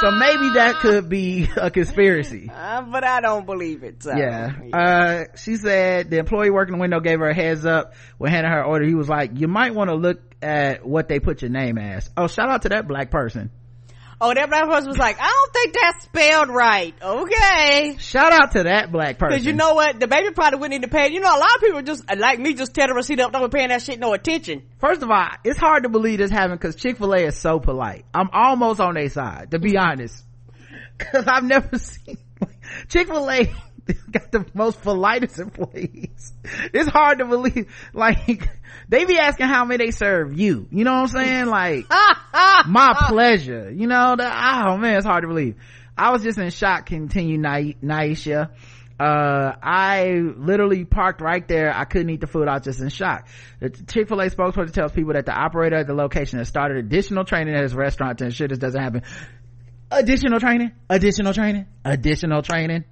So 0.00 0.10
maybe 0.10 0.50
that 0.54 0.76
could 0.80 1.08
be 1.08 1.48
a 1.56 1.70
conspiracy. 1.70 2.50
Uh, 2.66 2.82
but 2.82 3.04
I 3.04 3.20
don't 3.20 3.46
believe 3.46 3.84
it. 3.84 4.02
So. 4.02 4.14
Yeah. 4.14 4.52
Uh, 4.72 5.24
she 5.36 5.56
said 5.56 6.10
the 6.10 6.18
employee 6.18 6.50
working 6.50 6.74
the 6.74 6.80
window 6.80 7.00
gave 7.00 7.20
her 7.20 7.28
a 7.28 7.34
heads 7.34 7.64
up 7.64 7.94
when 8.18 8.32
handing 8.32 8.50
her 8.50 8.64
order. 8.64 8.84
He 8.84 8.94
was 8.94 9.08
like, 9.08 9.32
you 9.38 9.46
might 9.46 9.74
want 9.74 9.90
to 9.90 9.94
look 9.94 10.20
at 10.42 10.84
what 10.84 11.08
they 11.08 11.20
put 11.20 11.42
your 11.42 11.50
name 11.50 11.78
as. 11.78 12.10
Oh, 12.16 12.26
shout 12.28 12.48
out 12.48 12.62
to 12.62 12.70
that 12.70 12.88
black 12.88 13.10
person. 13.10 13.50
Oh, 14.20 14.34
that 14.34 14.48
black 14.48 14.68
person 14.68 14.88
was 14.88 14.98
like, 14.98 15.16
I 15.20 15.26
don't 15.26 15.52
think 15.52 15.74
that's 15.74 16.04
spelled 16.04 16.48
right. 16.48 16.94
Okay. 17.00 17.96
Shout 17.98 18.32
out 18.32 18.52
to 18.52 18.64
that 18.64 18.90
black 18.90 19.18
person. 19.18 19.38
Cause 19.38 19.46
you 19.46 19.52
know 19.52 19.74
what? 19.74 20.00
The 20.00 20.06
baby 20.06 20.32
probably 20.32 20.58
wouldn't 20.58 20.80
need 20.80 20.86
to 20.86 20.94
pay. 20.94 21.12
You 21.12 21.20
know, 21.20 21.36
a 21.36 21.38
lot 21.38 21.54
of 21.54 21.60
people 21.60 21.82
just, 21.82 22.04
uh, 22.10 22.16
like 22.18 22.38
me, 22.38 22.54
just 22.54 22.74
tear 22.74 22.88
the 22.88 22.94
receipt 22.94 23.20
up, 23.20 23.32
don't 23.32 23.50
be 23.50 23.56
paying 23.56 23.68
that 23.68 23.82
shit 23.82 23.98
no 23.98 24.12
attention. 24.12 24.62
First 24.78 25.02
of 25.02 25.10
all, 25.10 25.28
it's 25.44 25.58
hard 25.58 25.82
to 25.84 25.88
believe 25.88 26.18
this 26.18 26.30
happened 26.30 26.60
because 26.60 26.76
Chick-fil-A 26.76 27.26
is 27.26 27.36
so 27.36 27.60
polite. 27.60 28.04
I'm 28.14 28.30
almost 28.32 28.80
on 28.80 28.94
their 28.94 29.08
side, 29.08 29.50
to 29.52 29.58
be 29.58 29.76
honest. 29.76 30.24
Cause 30.98 31.26
I've 31.26 31.44
never 31.44 31.78
seen, 31.78 32.18
Chick-fil-A 32.88 33.52
got 34.10 34.32
the 34.32 34.46
most 34.54 34.82
politest 34.82 35.38
employees. 35.38 36.32
It's 36.72 36.88
hard 36.88 37.18
to 37.18 37.26
believe, 37.26 37.72
like, 37.92 38.48
they 38.88 39.04
be 39.04 39.18
asking 39.18 39.46
how 39.46 39.64
many 39.64 39.86
they 39.86 39.90
serve 39.90 40.38
you. 40.38 40.68
You 40.70 40.84
know 40.84 40.92
what 40.92 41.14
I'm 41.14 41.24
saying? 41.24 41.46
Like, 41.46 41.86
my 42.66 42.94
pleasure. 43.08 43.70
You 43.70 43.86
know, 43.86 44.16
the, 44.16 44.24
oh 44.26 44.76
man, 44.76 44.96
it's 44.96 45.06
hard 45.06 45.22
to 45.22 45.28
believe. 45.28 45.56
I 45.96 46.10
was 46.10 46.22
just 46.22 46.38
in 46.38 46.50
shock, 46.50 46.86
continue 46.86 47.38
Na- 47.38 47.72
Naisha. 47.82 48.50
Uh, 48.98 49.52
I 49.62 50.08
literally 50.36 50.84
parked 50.84 51.20
right 51.20 51.46
there. 51.46 51.74
I 51.74 51.84
couldn't 51.84 52.08
eat 52.10 52.20
the 52.20 52.26
food. 52.26 52.48
I 52.48 52.54
was 52.54 52.62
just 52.62 52.80
in 52.80 52.88
shock. 52.88 53.28
The 53.60 53.68
Chick-fil-A 53.70 54.30
spokesperson 54.30 54.72
tells 54.72 54.92
people 54.92 55.12
that 55.12 55.26
the 55.26 55.32
operator 55.32 55.76
at 55.76 55.86
the 55.86 55.94
location 55.94 56.38
has 56.38 56.48
started 56.48 56.78
additional 56.78 57.24
training 57.24 57.54
at 57.54 57.62
his 57.62 57.74
restaurant 57.74 58.18
to 58.18 58.24
ensure 58.24 58.48
this 58.48 58.58
doesn't 58.58 58.80
happen. 58.80 59.02
Additional 59.90 60.40
training, 60.40 60.72
additional 60.88 61.32
training, 61.32 61.66
additional 61.84 62.42
training, 62.42 62.84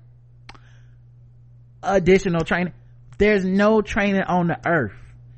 additional 1.85 2.45
training. 2.45 2.72
There's 3.18 3.45
no 3.45 3.80
training 3.80 4.22
on 4.22 4.49
the 4.49 4.59
earth. 4.66 4.95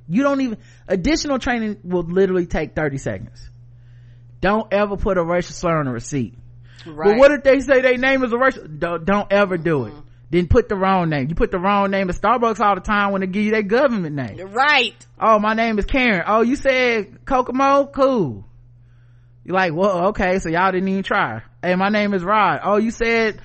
You 0.08 0.22
don't 0.22 0.40
even, 0.40 0.58
additional 0.88 1.38
training 1.38 1.78
will 1.82 2.04
literally 2.04 2.46
take 2.46 2.74
30 2.74 2.98
seconds. 2.98 3.50
Don't 4.40 4.72
ever 4.72 4.96
put 4.96 5.18
a 5.18 5.24
racial 5.24 5.52
slur 5.54 5.78
on 5.78 5.88
a 5.88 5.92
receipt. 5.92 6.34
Right. 6.86 7.10
But 7.10 7.18
what 7.18 7.32
if 7.32 7.42
they 7.42 7.60
say 7.60 7.80
their 7.80 7.96
name 7.96 8.22
is 8.22 8.32
a 8.32 8.38
racial? 8.38 8.66
Don't, 8.66 9.04
don't 9.04 9.32
ever 9.32 9.56
do 9.56 9.86
it. 9.86 9.92
Mm-hmm. 9.92 10.00
Then 10.30 10.48
put 10.48 10.68
the 10.68 10.76
wrong 10.76 11.08
name. 11.08 11.28
You 11.28 11.34
put 11.34 11.50
the 11.50 11.58
wrong 11.58 11.90
name 11.90 12.08
at 12.10 12.16
Starbucks 12.16 12.60
all 12.60 12.74
the 12.74 12.80
time 12.80 13.12
when 13.12 13.20
they 13.20 13.26
give 13.28 13.44
you 13.44 13.52
their 13.52 13.62
government 13.62 14.16
name. 14.16 14.38
Right. 14.52 14.94
Oh, 15.20 15.38
my 15.38 15.54
name 15.54 15.78
is 15.78 15.84
Karen. 15.84 16.24
Oh, 16.26 16.42
you 16.42 16.56
said 16.56 17.24
Kokomo? 17.24 17.86
Cool. 17.86 18.44
You're 19.44 19.54
like, 19.54 19.72
well, 19.72 20.08
okay, 20.08 20.40
so 20.40 20.48
y'all 20.48 20.72
didn't 20.72 20.88
even 20.88 21.04
try. 21.04 21.42
Hey, 21.62 21.76
my 21.76 21.88
name 21.88 22.12
is 22.14 22.24
Rod. 22.24 22.60
Oh, 22.64 22.78
you 22.78 22.90
said 22.90 23.40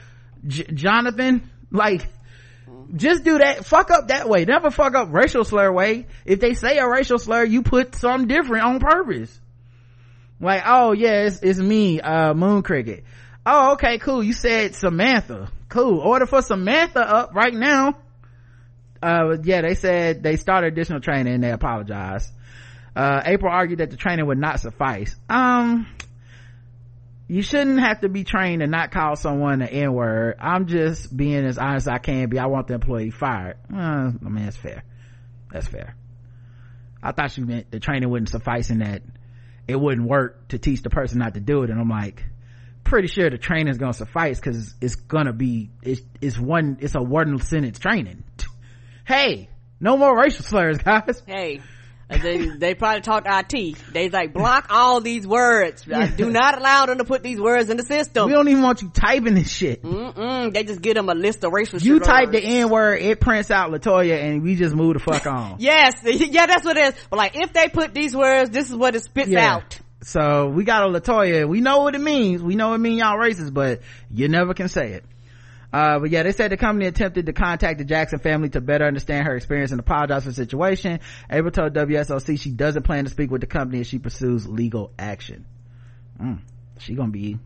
J- 0.48 0.66
Jonathan? 0.74 1.48
Like, 1.70 2.10
just 2.96 3.24
do 3.24 3.38
that. 3.38 3.66
Fuck 3.66 3.92
up 3.92 4.08
that 4.08 4.28
way. 4.28 4.46
Never 4.46 4.72
fuck 4.72 4.96
up 4.96 5.10
racial 5.12 5.44
slur 5.44 5.72
way. 5.72 6.08
If 6.26 6.40
they 6.40 6.54
say 6.54 6.78
a 6.78 6.88
racial 6.88 7.20
slur, 7.20 7.44
you 7.44 7.64
put 7.64 7.96
something 7.96 8.28
different 8.28 8.64
on 8.64 8.80
purpose. 8.80 9.40
Like, 10.40 10.64
oh 10.66 10.92
yeah, 10.94 11.26
it's, 11.26 11.40
it's 11.42 11.60
me, 11.60 12.02
uh, 12.02 12.34
Moon 12.34 12.64
Cricket. 12.64 13.04
Oh, 13.46 13.74
okay, 13.74 13.98
cool. 13.98 14.24
You 14.24 14.34
said 14.34 14.76
Samantha. 14.76 15.52
Cool. 15.70 16.00
Order 16.00 16.26
for 16.26 16.42
Samantha 16.42 17.02
up 17.02 17.34
right 17.34 17.54
now. 17.54 17.98
Uh, 19.02 19.38
yeah, 19.44 19.62
they 19.62 19.74
said 19.74 20.22
they 20.22 20.36
started 20.36 20.74
additional 20.74 21.00
training 21.00 21.34
and 21.34 21.44
they 21.44 21.52
apologized. 21.52 22.30
Uh, 22.96 23.22
April 23.26 23.52
argued 23.52 23.80
that 23.80 23.90
the 23.90 23.98
training 23.98 24.26
would 24.28 24.38
not 24.38 24.60
suffice. 24.60 25.16
Um, 25.30 25.88
you 27.32 27.42
shouldn't 27.42 27.80
have 27.80 28.02
to 28.02 28.10
be 28.10 28.26
trained 28.26 28.60
to 28.60 28.68
not 28.68 28.92
call 28.92 29.16
someone 29.16 29.60
the 29.60 29.72
N-word. 29.72 30.36
I'm 30.38 30.68
just 30.68 31.16
being 31.16 31.46
as 31.46 31.58
honest 31.58 31.88
as 31.88 31.94
I 31.94 31.98
can 31.98 32.28
be. 32.28 32.38
I 32.38 32.48
want 32.48 32.68
the 32.68 32.74
employee 32.74 33.10
fired. 33.10 33.56
Uh, 33.74 33.78
I 33.78 34.30
mean, 34.30 34.44
that's 34.44 34.58
fair. 34.58 34.84
That's 35.50 35.66
fair. 35.66 35.96
I 37.02 37.14
thought 37.14 37.38
you 37.38 37.46
meant 37.46 37.72
the 37.72 37.80
training 37.80 38.10
wouldn't 38.10 38.28
suffice 38.28 38.70
in 38.70 38.80
that 38.80 39.04
it 39.66 39.80
wouldn't 39.80 40.10
work 40.10 40.50
to 40.50 40.60
teach 40.60 40.82
the 40.82 40.90
person 40.90 41.20
not 41.20 41.36
to 41.36 41.40
do 41.40 41.64
it. 41.64 41.70
And 41.70 41.80
I'm 41.80 41.88
like, 41.88 42.22
pretty 42.84 43.08
sure 43.08 43.30
the 43.30 43.38
training 43.38 43.70
is 43.70 43.78
going 43.78 43.94
to 43.94 43.98
suffice 43.98 44.38
because 44.38 44.76
it's 44.82 44.98
to 44.98 45.32
be, 45.32 45.70
it's, 45.82 46.02
it's 46.20 46.38
one, 46.38 46.80
it's 46.82 46.96
a 46.96 47.02
one 47.02 47.40
sentence 47.40 47.80
training. 47.80 48.26
hey, 49.08 49.48
no 49.80 49.96
more 49.96 50.20
racial 50.20 50.44
slurs, 50.44 50.80
guys. 50.80 51.24
Hey. 51.26 51.62
They, 52.22 52.48
they 52.50 52.76
probably 52.76 53.02
talked 53.02 53.28
IT. 53.30 53.78
They 53.94 54.10
like 54.10 54.34
block 54.34 54.68
all 54.70 55.00
these 55.02 55.26
words. 55.26 55.88
Uh, 55.88 56.08
Do 56.08 56.30
not 56.30 56.58
allow 56.58 56.86
them 56.86 56.98
to 56.98 57.06
put 57.06 57.24
these 57.24 57.40
words 57.40 57.70
in 57.70 57.78
the 57.78 57.84
system. 57.84 58.26
We 58.28 58.34
don't 58.34 58.48
even 58.50 58.64
want 58.64 58.82
you 58.82 58.90
typing 58.90 59.36
this 59.36 59.50
shit. 59.52 59.82
Mm-mm, 59.84 60.54
they 60.54 60.64
just 60.64 60.82
get 60.82 60.96
them 60.96 61.10
a 61.10 61.14
list 61.16 61.44
of 61.44 61.52
racial 61.54 61.80
You 61.80 62.00
type 62.00 62.32
the 62.32 62.44
N 62.44 62.70
word, 62.70 63.02
it 63.02 63.20
prints 63.22 63.50
out 63.52 63.72
Latoya, 63.72 64.22
and 64.22 64.44
we 64.44 64.56
just 64.56 64.76
move 64.76 64.94
the 64.96 65.00
fuck 65.00 65.26
on. 65.26 65.56
Yes, 65.60 65.96
yeah, 66.04 66.46
that's 66.48 66.66
what 66.66 66.78
it 66.78 66.94
is. 66.94 67.02
But 67.10 67.18
like, 67.18 67.36
if 67.36 67.54
they 67.54 67.70
put 67.70 67.94
these 67.94 68.16
words, 68.16 68.50
this 68.50 68.70
is 68.70 68.76
what 68.76 68.96
it 68.96 69.04
spits 69.04 69.30
Yeah. 69.30 69.56
out. 69.56 69.80
So 70.04 70.48
we 70.50 70.64
got 70.64 70.84
a 70.84 70.88
Latoya. 70.88 71.48
We 71.48 71.62
know 71.62 71.84
what 71.84 71.94
it 71.96 72.02
means. 72.02 72.42
We 72.42 72.56
know 72.56 72.74
it 72.74 72.80
mean 72.80 72.98
y'all 72.98 73.18
racist, 73.18 73.54
but 73.54 73.82
you 74.10 74.28
never 74.28 74.54
can 74.54 74.68
say 74.68 74.94
it. 74.94 75.06
Uh, 75.74 76.00
but 76.00 76.10
yeah, 76.10 76.24
they 76.24 76.32
said 76.34 76.52
the 76.52 76.58
company 76.58 76.86
attempted 76.88 77.26
to 77.28 77.34
contact 77.34 77.78
the 77.78 77.86
Jackson 77.86 78.20
family 78.20 78.50
to 78.50 78.60
better 78.62 78.86
understand 78.86 79.26
her 79.26 79.36
experience 79.36 79.72
and 79.72 79.80
apologize 79.80 80.24
for 80.24 80.30
the 80.30 80.36
situation. 80.36 81.00
April 81.30 81.52
told 81.52 81.74
WSOC 81.74 82.40
she 82.40 82.52
doesn't 82.52 82.84
plan 82.84 83.06
to 83.06 83.10
speak 83.10 83.32
with 83.32 83.42
the 83.42 83.48
company 83.48 83.80
as 83.80 83.88
she 83.88 83.98
pursues 84.00 84.48
legal 84.48 84.92
action. 85.00 85.46
Mm, 86.22 86.40
she 86.80 86.94
gonna 86.96 87.10
be, 87.12 87.40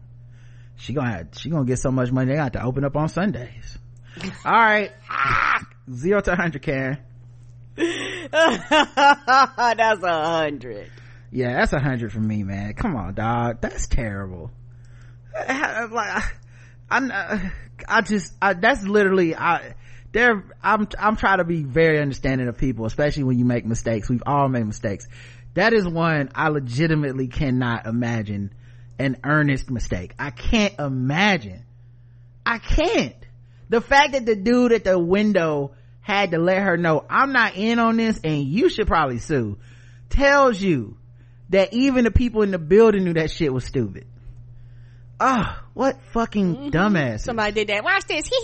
she 0.76 0.94
gonna 0.94 1.12
have, 1.12 1.28
she 1.34 1.50
gonna 1.50 1.66
get 1.66 1.78
so 1.80 1.92
much 1.92 2.12
money 2.12 2.32
they 2.32 2.36
got 2.38 2.54
to 2.54 2.64
open 2.64 2.84
up 2.84 2.96
on 2.96 3.10
Sundays. 3.10 3.78
All 4.46 4.52
right. 4.54 4.92
Zero 5.94 6.20
to 6.22 6.32
100, 6.32 6.62
Karen. 6.64 6.98
That's 8.32 10.04
a 10.04 10.26
hundred. 10.26 10.90
Yeah, 11.32 11.54
that's 11.54 11.74
a 11.74 11.80
hundred 11.80 12.14
for 12.14 12.20
me, 12.22 12.44
man. 12.44 12.74
Come 12.74 12.96
on, 12.96 13.14
dog. 13.14 13.60
That's 13.62 13.88
terrible. 13.88 14.52
I- 15.36 15.84
Like, 15.92 16.24
I, 16.90 17.52
I, 17.88 18.02
just, 18.02 18.34
I, 18.42 18.54
that's 18.54 18.84
literally, 18.84 19.36
I, 19.36 19.76
there, 20.12 20.46
I'm, 20.64 20.88
I'm 21.00 21.16
trying 21.16 21.40
to 21.40 21.44
be 21.44 21.64
very 21.64 22.00
understanding 22.00 22.48
of 22.48 22.58
people, 22.58 22.86
especially 22.86 23.24
when 23.24 23.38
you 23.38 23.46
make 23.46 23.66
mistakes. 23.66 24.10
We've 24.10 24.24
all 24.26 24.48
made 24.48 24.66
mistakes. 24.66 25.08
That 25.56 25.74
is 25.74 25.88
one 25.88 26.30
I 26.36 26.50
legitimately 26.50 27.28
cannot 27.28 27.86
imagine 27.86 28.54
an 29.00 29.18
earnest 29.24 29.70
mistake. 29.70 30.14
I 30.20 30.30
can't 30.32 30.78
imagine. 30.80 31.66
I 32.46 32.60
can't. 32.60 33.16
The 33.70 33.82
fact 33.82 34.14
that 34.14 34.26
the 34.26 34.36
dude 34.36 34.72
at 34.72 34.84
the 34.84 35.00
window 35.00 35.72
had 36.02 36.32
to 36.32 36.38
let 36.38 36.62
her 36.62 36.78
know, 36.78 37.04
I'm 37.10 37.34
not 37.34 37.56
in 37.56 37.80
on 37.80 37.98
this 37.98 38.20
and 38.24 38.44
you 38.44 38.70
should 38.70 38.88
probably 38.88 39.18
sue, 39.18 39.58
tells 40.10 40.62
you 40.62 40.98
that 41.50 41.74
even 41.74 42.04
the 42.04 42.12
people 42.12 42.42
in 42.44 42.52
the 42.52 42.60
building 42.60 43.04
knew 43.06 43.14
that 43.14 43.32
shit 43.32 43.52
was 43.52 43.66
stupid. 43.66 44.06
Oh, 45.20 45.58
what 45.74 45.98
fucking 46.12 46.56
mm-hmm. 46.56 46.68
dumbass. 46.70 47.22
Somebody 47.22 47.54
did 47.54 47.70
that. 47.70 47.84
Watch 47.84 48.06
this. 48.08 48.30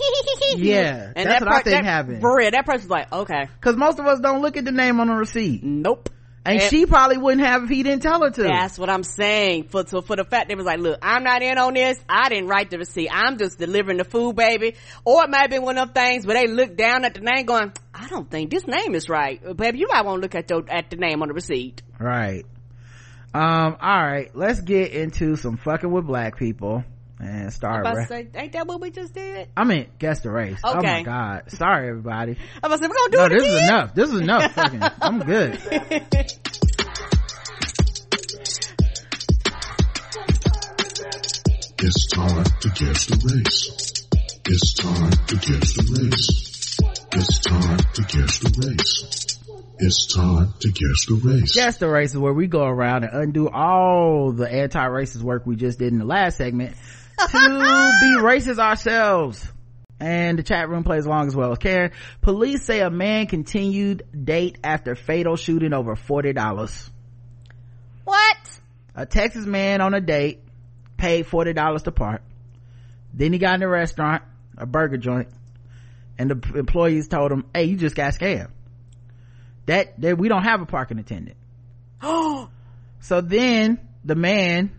Yeah, 0.56 1.12
and 1.16 1.28
that's 1.28 1.40
that 1.40 1.48
what 1.48 1.54
I 1.54 1.62
think 1.62 1.76
that, 1.76 1.84
happened. 1.84 2.20
For 2.20 2.36
real, 2.36 2.50
that 2.50 2.66
person's 2.66 2.90
like, 2.90 3.10
okay, 3.12 3.48
Cause 3.60 3.76
most 3.76 3.98
of 3.98 4.06
us 4.06 4.20
don't 4.20 4.42
look 4.42 4.56
at 4.56 4.64
the 4.64 4.72
name 4.72 5.00
on 5.00 5.06
the 5.06 5.14
receipt. 5.14 5.62
nope. 5.62 6.10
And, 6.44 6.60
And- 6.60 6.70
she 6.70 6.86
probably 6.86 7.18
wouldn't 7.18 7.46
have 7.46 7.64
if 7.64 7.68
he 7.68 7.82
didn't 7.82 8.02
tell 8.02 8.22
her 8.22 8.30
to. 8.30 8.42
That's 8.42 8.76
what 8.76 8.90
I'm 8.90 9.04
saying. 9.04 9.68
For 9.68 9.86
so 9.86 10.00
for 10.00 10.16
the 10.16 10.24
fact 10.24 10.48
they 10.48 10.56
was 10.56 10.66
like, 10.66 10.80
look, 10.80 10.98
I'm 11.00 11.22
not 11.22 11.40
in 11.42 11.56
on 11.56 11.74
this. 11.74 11.98
I 12.08 12.28
didn't 12.28 12.48
write 12.48 12.70
the 12.70 12.78
receipt. 12.78 13.08
I'm 13.10 13.38
just 13.38 13.58
delivering 13.58 13.98
the 13.98 14.04
food, 14.04 14.34
baby. 14.34 14.74
Or 15.04 15.22
it 15.22 15.30
might 15.30 15.42
have 15.42 15.50
been 15.50 15.62
one 15.62 15.78
of 15.78 15.94
them 15.94 16.04
things 16.04 16.26
where 16.26 16.34
they 16.34 16.52
look 16.52 16.76
down 16.76 17.04
at 17.04 17.14
the 17.14 17.20
name, 17.20 17.46
going, 17.46 17.72
I 17.94 18.08
don't 18.08 18.28
think 18.28 18.50
this 18.50 18.66
name 18.66 18.94
is 18.94 19.08
right, 19.08 19.40
baby. 19.56 19.78
You 19.78 19.88
might 19.88 20.04
want 20.04 20.18
to 20.18 20.22
look 20.22 20.34
at 20.34 20.50
your 20.50 20.64
at 20.68 20.90
the 20.90 20.96
name 20.96 21.22
on 21.22 21.28
the 21.28 21.34
receipt. 21.34 21.82
Right. 21.98 22.44
Um, 23.34 23.76
alright, 23.82 24.30
let's 24.36 24.60
get 24.60 24.92
into 24.92 25.36
some 25.36 25.56
fucking 25.56 25.90
with 25.90 26.06
black 26.06 26.36
people 26.36 26.84
and 27.18 27.52
start. 27.52 27.80
About 27.80 27.96
Ra- 27.96 28.04
say, 28.06 28.28
ain't 28.34 28.52
that 28.52 28.66
what 28.66 28.80
we 28.80 28.90
just 28.90 29.14
did? 29.14 29.48
I 29.56 29.64
mean, 29.64 29.86
guess 29.98 30.20
the 30.20 30.30
race. 30.30 30.58
Okay. 30.64 30.78
Oh 30.78 30.82
my 30.82 31.02
god. 31.02 31.50
Sorry 31.50 31.88
everybody. 31.88 32.36
I 32.62 32.68
was 32.68 32.80
like, 32.80 32.90
we're 32.90 32.96
gonna 33.10 33.10
do 33.10 33.16
No, 33.18 33.24
it 33.24 33.30
No, 33.30 33.36
this 33.36 33.42
again. 33.44 33.56
is 33.56 33.62
enough. 33.62 33.94
This 33.94 34.10
is 34.10 34.20
enough 34.20 34.52
fucking. 34.54 34.82
I'm 35.00 35.18
good. 35.20 36.62
It's 41.84 42.06
time 42.08 42.44
to 42.44 42.68
guess 42.70 43.06
the 43.06 43.16
race. 43.34 44.06
It's 44.46 44.74
time 44.74 45.10
to 45.10 45.34
guess 45.36 45.72
the 45.74 45.84
race. 45.98 46.78
It's 47.12 47.38
time 47.40 47.78
to 47.78 48.02
guess 48.02 48.38
the 48.38 48.50
race. 48.66 49.31
It's 49.84 50.06
time 50.06 50.54
to 50.60 50.68
guess 50.68 51.06
the 51.08 51.20
race. 51.24 51.56
Guess 51.56 51.78
the 51.78 51.88
race 51.88 52.12
is 52.12 52.18
where 52.18 52.32
we 52.32 52.46
go 52.46 52.62
around 52.62 53.02
and 53.02 53.12
undo 53.12 53.48
all 53.48 54.30
the 54.30 54.48
anti-racist 54.48 55.22
work 55.22 55.44
we 55.44 55.56
just 55.56 55.80
did 55.80 55.92
in 55.92 55.98
the 55.98 56.04
last 56.04 56.36
segment 56.36 56.76
to 57.18 57.26
be 57.26 58.16
racist 58.20 58.60
ourselves. 58.60 59.44
And 59.98 60.38
the 60.38 60.44
chat 60.44 60.68
room 60.68 60.84
plays 60.84 61.04
along 61.04 61.26
as 61.26 61.34
well. 61.34 61.50
As 61.50 61.58
Karen, 61.58 61.90
police 62.20 62.64
say 62.64 62.78
a 62.78 62.90
man 62.90 63.26
continued 63.26 64.04
date 64.24 64.56
after 64.62 64.94
fatal 64.94 65.34
shooting 65.34 65.72
over 65.72 65.96
$40. 65.96 66.90
What? 68.04 68.36
A 68.94 69.04
Texas 69.04 69.46
man 69.46 69.80
on 69.80 69.94
a 69.94 70.00
date 70.00 70.44
paid 70.96 71.26
$40 71.26 71.82
to 71.82 71.90
park. 71.90 72.22
Then 73.12 73.32
he 73.32 73.40
got 73.40 73.56
in 73.56 73.64
a 73.64 73.68
restaurant, 73.68 74.22
a 74.56 74.64
burger 74.64 74.96
joint, 74.96 75.26
and 76.18 76.30
the 76.30 76.58
employees 76.58 77.08
told 77.08 77.32
him, 77.32 77.46
hey, 77.52 77.64
you 77.64 77.76
just 77.76 77.96
got 77.96 78.14
scammed. 78.14 78.50
That, 79.66 80.00
that 80.00 80.18
we 80.18 80.28
don't 80.28 80.42
have 80.44 80.60
a 80.60 80.66
parking 80.66 80.98
attendant. 80.98 81.36
so 82.02 83.20
then 83.20 83.78
the 84.04 84.14
man, 84.14 84.72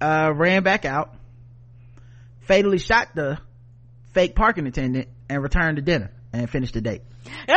uh, 0.00 0.32
ran 0.34 0.62
back 0.62 0.84
out, 0.84 1.14
fatally 2.40 2.78
shot 2.78 3.08
the 3.14 3.38
fake 4.12 4.34
parking 4.34 4.66
attendant 4.66 5.08
and 5.28 5.42
returned 5.42 5.76
to 5.76 5.82
dinner 5.82 6.10
and 6.32 6.48
finished 6.50 6.74
the 6.74 6.80
date. 6.80 7.02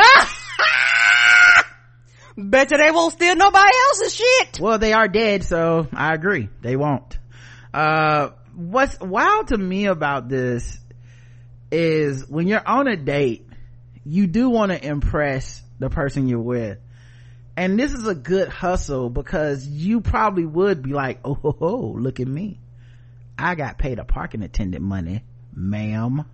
Bet 2.36 2.70
you 2.70 2.78
they 2.78 2.90
won't 2.90 3.12
steal 3.12 3.36
nobody 3.36 3.72
else's 3.88 4.14
shit. 4.14 4.60
Well, 4.60 4.78
they 4.78 4.92
are 4.92 5.08
dead, 5.08 5.44
so 5.44 5.88
I 5.92 6.14
agree. 6.14 6.48
They 6.62 6.76
won't. 6.76 7.18
Uh, 7.74 8.30
what's 8.54 8.98
wild 9.00 9.48
to 9.48 9.58
me 9.58 9.86
about 9.86 10.28
this 10.28 10.78
is 11.70 12.28
when 12.28 12.46
you're 12.46 12.66
on 12.66 12.88
a 12.88 12.96
date, 12.96 13.46
you 14.04 14.26
do 14.26 14.48
want 14.48 14.72
to 14.72 14.84
impress 14.84 15.62
the 15.80 15.90
person 15.90 16.28
you're 16.28 16.38
with. 16.38 16.78
And 17.56 17.78
this 17.78 17.92
is 17.92 18.06
a 18.06 18.14
good 18.14 18.48
hustle 18.48 19.10
because 19.10 19.66
you 19.66 20.00
probably 20.00 20.46
would 20.46 20.82
be 20.82 20.92
like, 20.92 21.18
oh, 21.24 21.34
ho, 21.34 21.56
ho, 21.58 21.76
look 21.98 22.20
at 22.20 22.28
me. 22.28 22.60
I 23.36 23.54
got 23.56 23.76
paid 23.76 23.98
a 23.98 24.04
parking 24.04 24.42
attendant 24.42 24.84
money, 24.84 25.24
ma'am. 25.54 26.24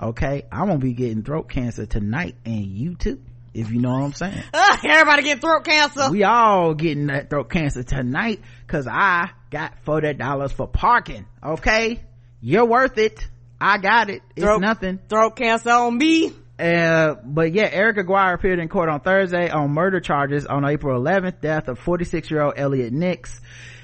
Okay. 0.00 0.42
I'm 0.50 0.66
to 0.68 0.78
be 0.78 0.92
getting 0.94 1.22
throat 1.22 1.48
cancer 1.48 1.86
tonight 1.86 2.34
and 2.44 2.64
you 2.66 2.96
too, 2.96 3.22
if 3.54 3.70
you 3.70 3.80
know 3.80 3.92
what 3.92 4.02
I'm 4.02 4.12
saying 4.12 4.42
everybody 4.84 5.22
get 5.22 5.40
throat 5.40 5.64
cancer. 5.64 6.10
we 6.10 6.24
all 6.24 6.74
getting 6.74 7.06
that 7.06 7.30
throat 7.30 7.48
cancer 7.48 7.82
tonight 7.82 8.40
because 8.66 8.86
I 8.86 9.30
got 9.50 9.72
forty 9.84 10.12
dollars 10.12 10.52
for 10.52 10.66
parking. 10.66 11.24
Okay, 11.42 12.02
you're 12.42 12.66
worth 12.66 12.98
it. 12.98 13.26
I 13.58 13.78
got 13.78 14.10
it. 14.10 14.20
It's 14.34 14.44
Throat- 14.44 14.60
nothing. 14.60 14.98
throat 15.08 15.36
cancer 15.36 15.70
on 15.70 15.96
me. 15.96 16.32
Uh, 16.58 17.16
but 17.22 17.52
yeah, 17.52 17.68
Eric 17.70 17.98
Aguirre 17.98 18.34
appeared 18.34 18.58
in 18.58 18.68
court 18.68 18.88
on 18.88 19.00
Thursday 19.00 19.50
on 19.50 19.72
murder 19.72 20.00
charges 20.00 20.46
on 20.46 20.64
April 20.64 20.98
11th, 21.00 21.40
death 21.40 21.68
of 21.68 21.78
46 21.78 22.30
year 22.30 22.42
old 22.42 22.54
Elliot 22.56 22.92
Nix. 22.92 23.40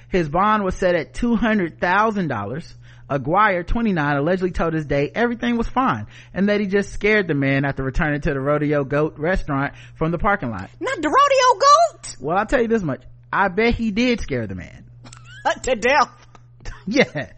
His 0.09 0.29
bond 0.29 0.65
was 0.65 0.75
set 0.75 0.95
at 0.95 1.15
$200,000. 1.15 2.75
Aguirre, 3.11 3.63
29, 3.65 4.17
allegedly 4.17 4.53
told 4.53 4.73
his 4.73 4.87
date 4.87 5.13
everything 5.15 5.59
was 5.59 5.69
fine 5.69 6.07
and 6.33 6.49
that 6.49 6.61
he 6.61 6.67
just 6.67 6.93
scared 6.93 7.29
the 7.29 7.35
man 7.35 7.67
after 7.67 7.83
returning 7.83 8.23
to 8.23 8.31
the 8.33 8.41
Rodeo 8.41 8.85
Goat 8.85 9.19
restaurant 9.19 9.75
from 9.97 10.13
the 10.13 10.19
parking 10.19 10.51
lot. 10.51 10.71
Not 10.81 11.03
the 11.03 11.09
rodeo 11.09 11.61
goat. 11.61 12.17
Well, 12.21 12.39
I'll 12.39 12.47
tell 12.47 12.63
you 12.63 12.69
this 12.69 12.83
much. 12.83 13.03
I 13.31 13.49
bet 13.49 13.75
he 13.75 13.91
did 13.91 14.21
scare 14.21 14.47
the 14.47 14.55
man. 14.55 14.87
to 15.63 15.75
death. 15.75 16.27
yeah. 16.87 17.33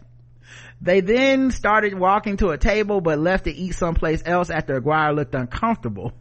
They 0.85 1.01
then 1.01 1.49
started 1.49 1.97
walking 1.97 2.37
to 2.37 2.49
a 2.49 2.59
table 2.59 3.01
but 3.01 3.17
left 3.17 3.45
to 3.45 3.51
eat 3.51 3.71
someplace 3.73 4.21
else 4.23 4.51
after 4.51 4.75
Aguirre 4.75 5.13
looked 5.15 5.33
uncomfortable. 5.33 6.13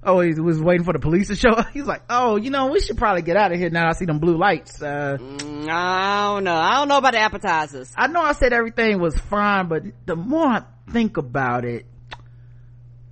Oh, 0.00 0.20
he 0.20 0.32
was 0.34 0.62
waiting 0.62 0.84
for 0.84 0.92
the 0.92 1.00
police 1.00 1.26
to 1.26 1.34
show 1.34 1.50
up. 1.50 1.70
He's 1.74 1.86
like, 1.86 2.02
oh, 2.08 2.36
you 2.36 2.50
know, 2.50 2.68
we 2.68 2.78
should 2.80 2.96
probably 2.98 3.22
get 3.22 3.36
out 3.36 3.50
of 3.50 3.58
here 3.58 3.68
now. 3.68 3.88
I 3.88 3.92
see 3.94 4.04
them 4.04 4.20
blue 4.20 4.38
lights. 4.38 4.80
Uh, 4.80 5.18
Mm, 5.20 5.68
I 5.68 6.34
don't 6.34 6.44
know. 6.44 6.54
I 6.54 6.76
don't 6.76 6.86
know 6.86 6.98
about 6.98 7.14
the 7.14 7.18
appetizers. 7.18 7.92
I 7.96 8.06
know 8.06 8.22
I 8.22 8.30
said 8.32 8.52
everything 8.52 9.00
was 9.00 9.18
fine, 9.18 9.66
but 9.66 9.82
the 10.06 10.14
more 10.14 10.46
I 10.46 10.62
think 10.92 11.16
about 11.16 11.64
it, 11.64 11.86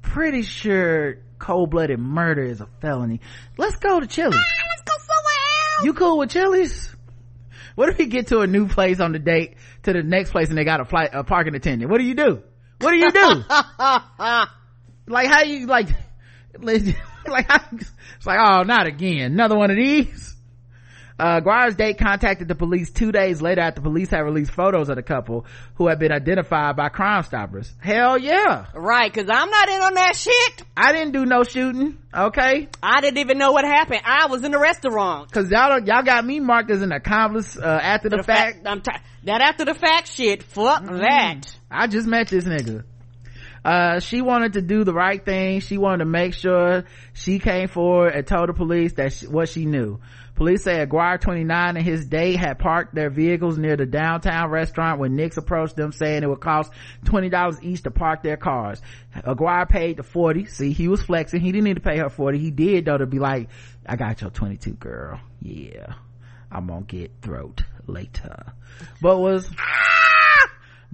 pretty 0.00 0.42
sure 0.42 1.16
cold-blooded 1.40 1.98
murder 1.98 2.44
is 2.44 2.60
a 2.60 2.68
felony. 2.80 3.20
Let's 3.58 3.76
go 3.76 3.98
to 3.98 4.06
Chili's. 4.06 4.34
Let's 4.36 4.82
go 4.82 4.92
somewhere 4.98 5.78
else. 5.78 5.84
You 5.86 5.94
cool 5.94 6.18
with 6.18 6.30
Chili's? 6.30 6.94
What 7.74 7.88
if 7.88 7.98
we 7.98 8.06
get 8.06 8.28
to 8.28 8.38
a 8.40 8.46
new 8.46 8.68
place 8.68 9.00
on 9.00 9.10
the 9.10 9.18
date 9.18 9.56
to 9.84 9.92
the 9.92 10.02
next 10.02 10.30
place 10.30 10.48
and 10.48 10.58
they 10.58 10.64
got 10.64 10.80
a 10.80 10.84
flight, 10.84 11.10
a 11.12 11.24
parking 11.24 11.54
attendant? 11.54 11.90
What 11.90 11.98
do 11.98 12.04
you 12.04 12.14
do? 12.14 12.42
What 12.80 12.90
do 12.90 12.96
you 12.96 13.10
do? 13.10 13.44
like 15.08 15.28
how 15.28 15.42
you 15.42 15.66
like, 15.66 15.88
like 16.58 16.82
it's 16.86 18.26
like, 18.26 18.38
oh, 18.38 18.62
not 18.62 18.86
again. 18.86 19.32
Another 19.32 19.56
one 19.56 19.70
of 19.70 19.76
these. 19.76 20.33
Uh, 21.16 21.38
Guire's 21.38 21.76
date 21.76 21.96
contacted 21.98 22.48
the 22.48 22.56
police 22.56 22.90
two 22.90 23.12
days 23.12 23.40
later 23.40 23.60
after 23.60 23.80
police 23.80 24.10
had 24.10 24.22
released 24.22 24.50
photos 24.50 24.88
of 24.88 24.96
the 24.96 25.02
couple 25.02 25.46
who 25.76 25.86
had 25.86 26.00
been 26.00 26.10
identified 26.10 26.74
by 26.74 26.88
Crime 26.88 27.22
Stoppers. 27.22 27.72
Hell 27.80 28.18
yeah. 28.18 28.66
Right, 28.74 29.14
cause 29.14 29.26
I'm 29.30 29.48
not 29.48 29.68
in 29.68 29.80
on 29.80 29.94
that 29.94 30.16
shit. 30.16 30.62
I 30.76 30.92
didn't 30.92 31.12
do 31.12 31.24
no 31.24 31.44
shooting. 31.44 31.98
Okay. 32.12 32.68
I 32.82 33.00
didn't 33.00 33.18
even 33.18 33.38
know 33.38 33.52
what 33.52 33.64
happened. 33.64 34.00
I 34.04 34.26
was 34.26 34.42
in 34.42 34.50
the 34.50 34.58
restaurant. 34.58 35.30
Cause 35.30 35.50
y'all 35.52 35.78
y'all 35.84 36.02
got 36.02 36.24
me 36.26 36.40
marked 36.40 36.72
as 36.72 36.82
an 36.82 36.90
accomplice, 36.90 37.56
uh, 37.56 37.62
after 37.64 38.08
the, 38.08 38.16
The 38.16 38.22
fact. 38.24 38.56
fact, 38.64 38.66
I'm 38.66 38.80
t- 38.80 38.90
that 39.24 39.40
after 39.40 39.64
the 39.64 39.74
fact 39.74 40.08
shit. 40.10 40.42
Fuck 40.42 40.82
Mm-hmm. 40.82 40.98
that. 40.98 41.56
I 41.70 41.86
just 41.86 42.08
met 42.08 42.26
this 42.26 42.44
nigga. 42.44 42.82
Uh, 43.64 43.98
she 44.00 44.20
wanted 44.20 44.54
to 44.54 44.62
do 44.62 44.84
the 44.84 44.92
right 44.92 45.24
thing. 45.24 45.60
She 45.60 45.78
wanted 45.78 45.98
to 46.04 46.10
make 46.10 46.34
sure 46.34 46.84
she 47.14 47.38
came 47.38 47.68
forward 47.68 48.14
and 48.14 48.26
told 48.26 48.48
the 48.48 48.52
police 48.52 48.92
that 48.94 49.12
she, 49.14 49.26
what 49.26 49.48
she 49.48 49.64
knew. 49.64 50.00
Police 50.34 50.64
say 50.64 50.80
Aguirre, 50.80 51.18
29, 51.18 51.76
and 51.76 51.86
his 51.86 52.06
date 52.06 52.36
had 52.36 52.58
parked 52.58 52.94
their 52.94 53.10
vehicles 53.10 53.56
near 53.56 53.76
the 53.76 53.86
downtown 53.86 54.50
restaurant 54.50 54.98
when 54.98 55.14
Nix 55.14 55.36
approached 55.36 55.76
them 55.76 55.92
saying 55.92 56.22
it 56.22 56.28
would 56.28 56.40
cost 56.40 56.72
$20 57.04 57.62
each 57.62 57.82
to 57.82 57.90
park 57.90 58.22
their 58.22 58.36
cars. 58.36 58.82
Aguirre 59.24 59.66
paid 59.66 59.96
the 59.96 60.02
40. 60.02 60.46
See, 60.46 60.72
he 60.72 60.88
was 60.88 61.02
flexing. 61.02 61.40
He 61.40 61.52
didn't 61.52 61.64
need 61.64 61.74
to 61.74 61.80
pay 61.80 61.98
her 61.98 62.10
40. 62.10 62.38
He 62.38 62.50
did 62.50 62.84
though 62.86 62.98
to 62.98 63.06
be 63.06 63.20
like, 63.20 63.48
I 63.86 63.96
got 63.96 64.20
your 64.20 64.30
22 64.30 64.72
girl. 64.72 65.20
Yeah. 65.40 65.94
I'm 66.50 66.68
gonna 66.68 66.82
get 66.82 67.10
throat 67.20 67.62
later. 67.86 68.52
But 69.00 69.18
was, 69.18 69.50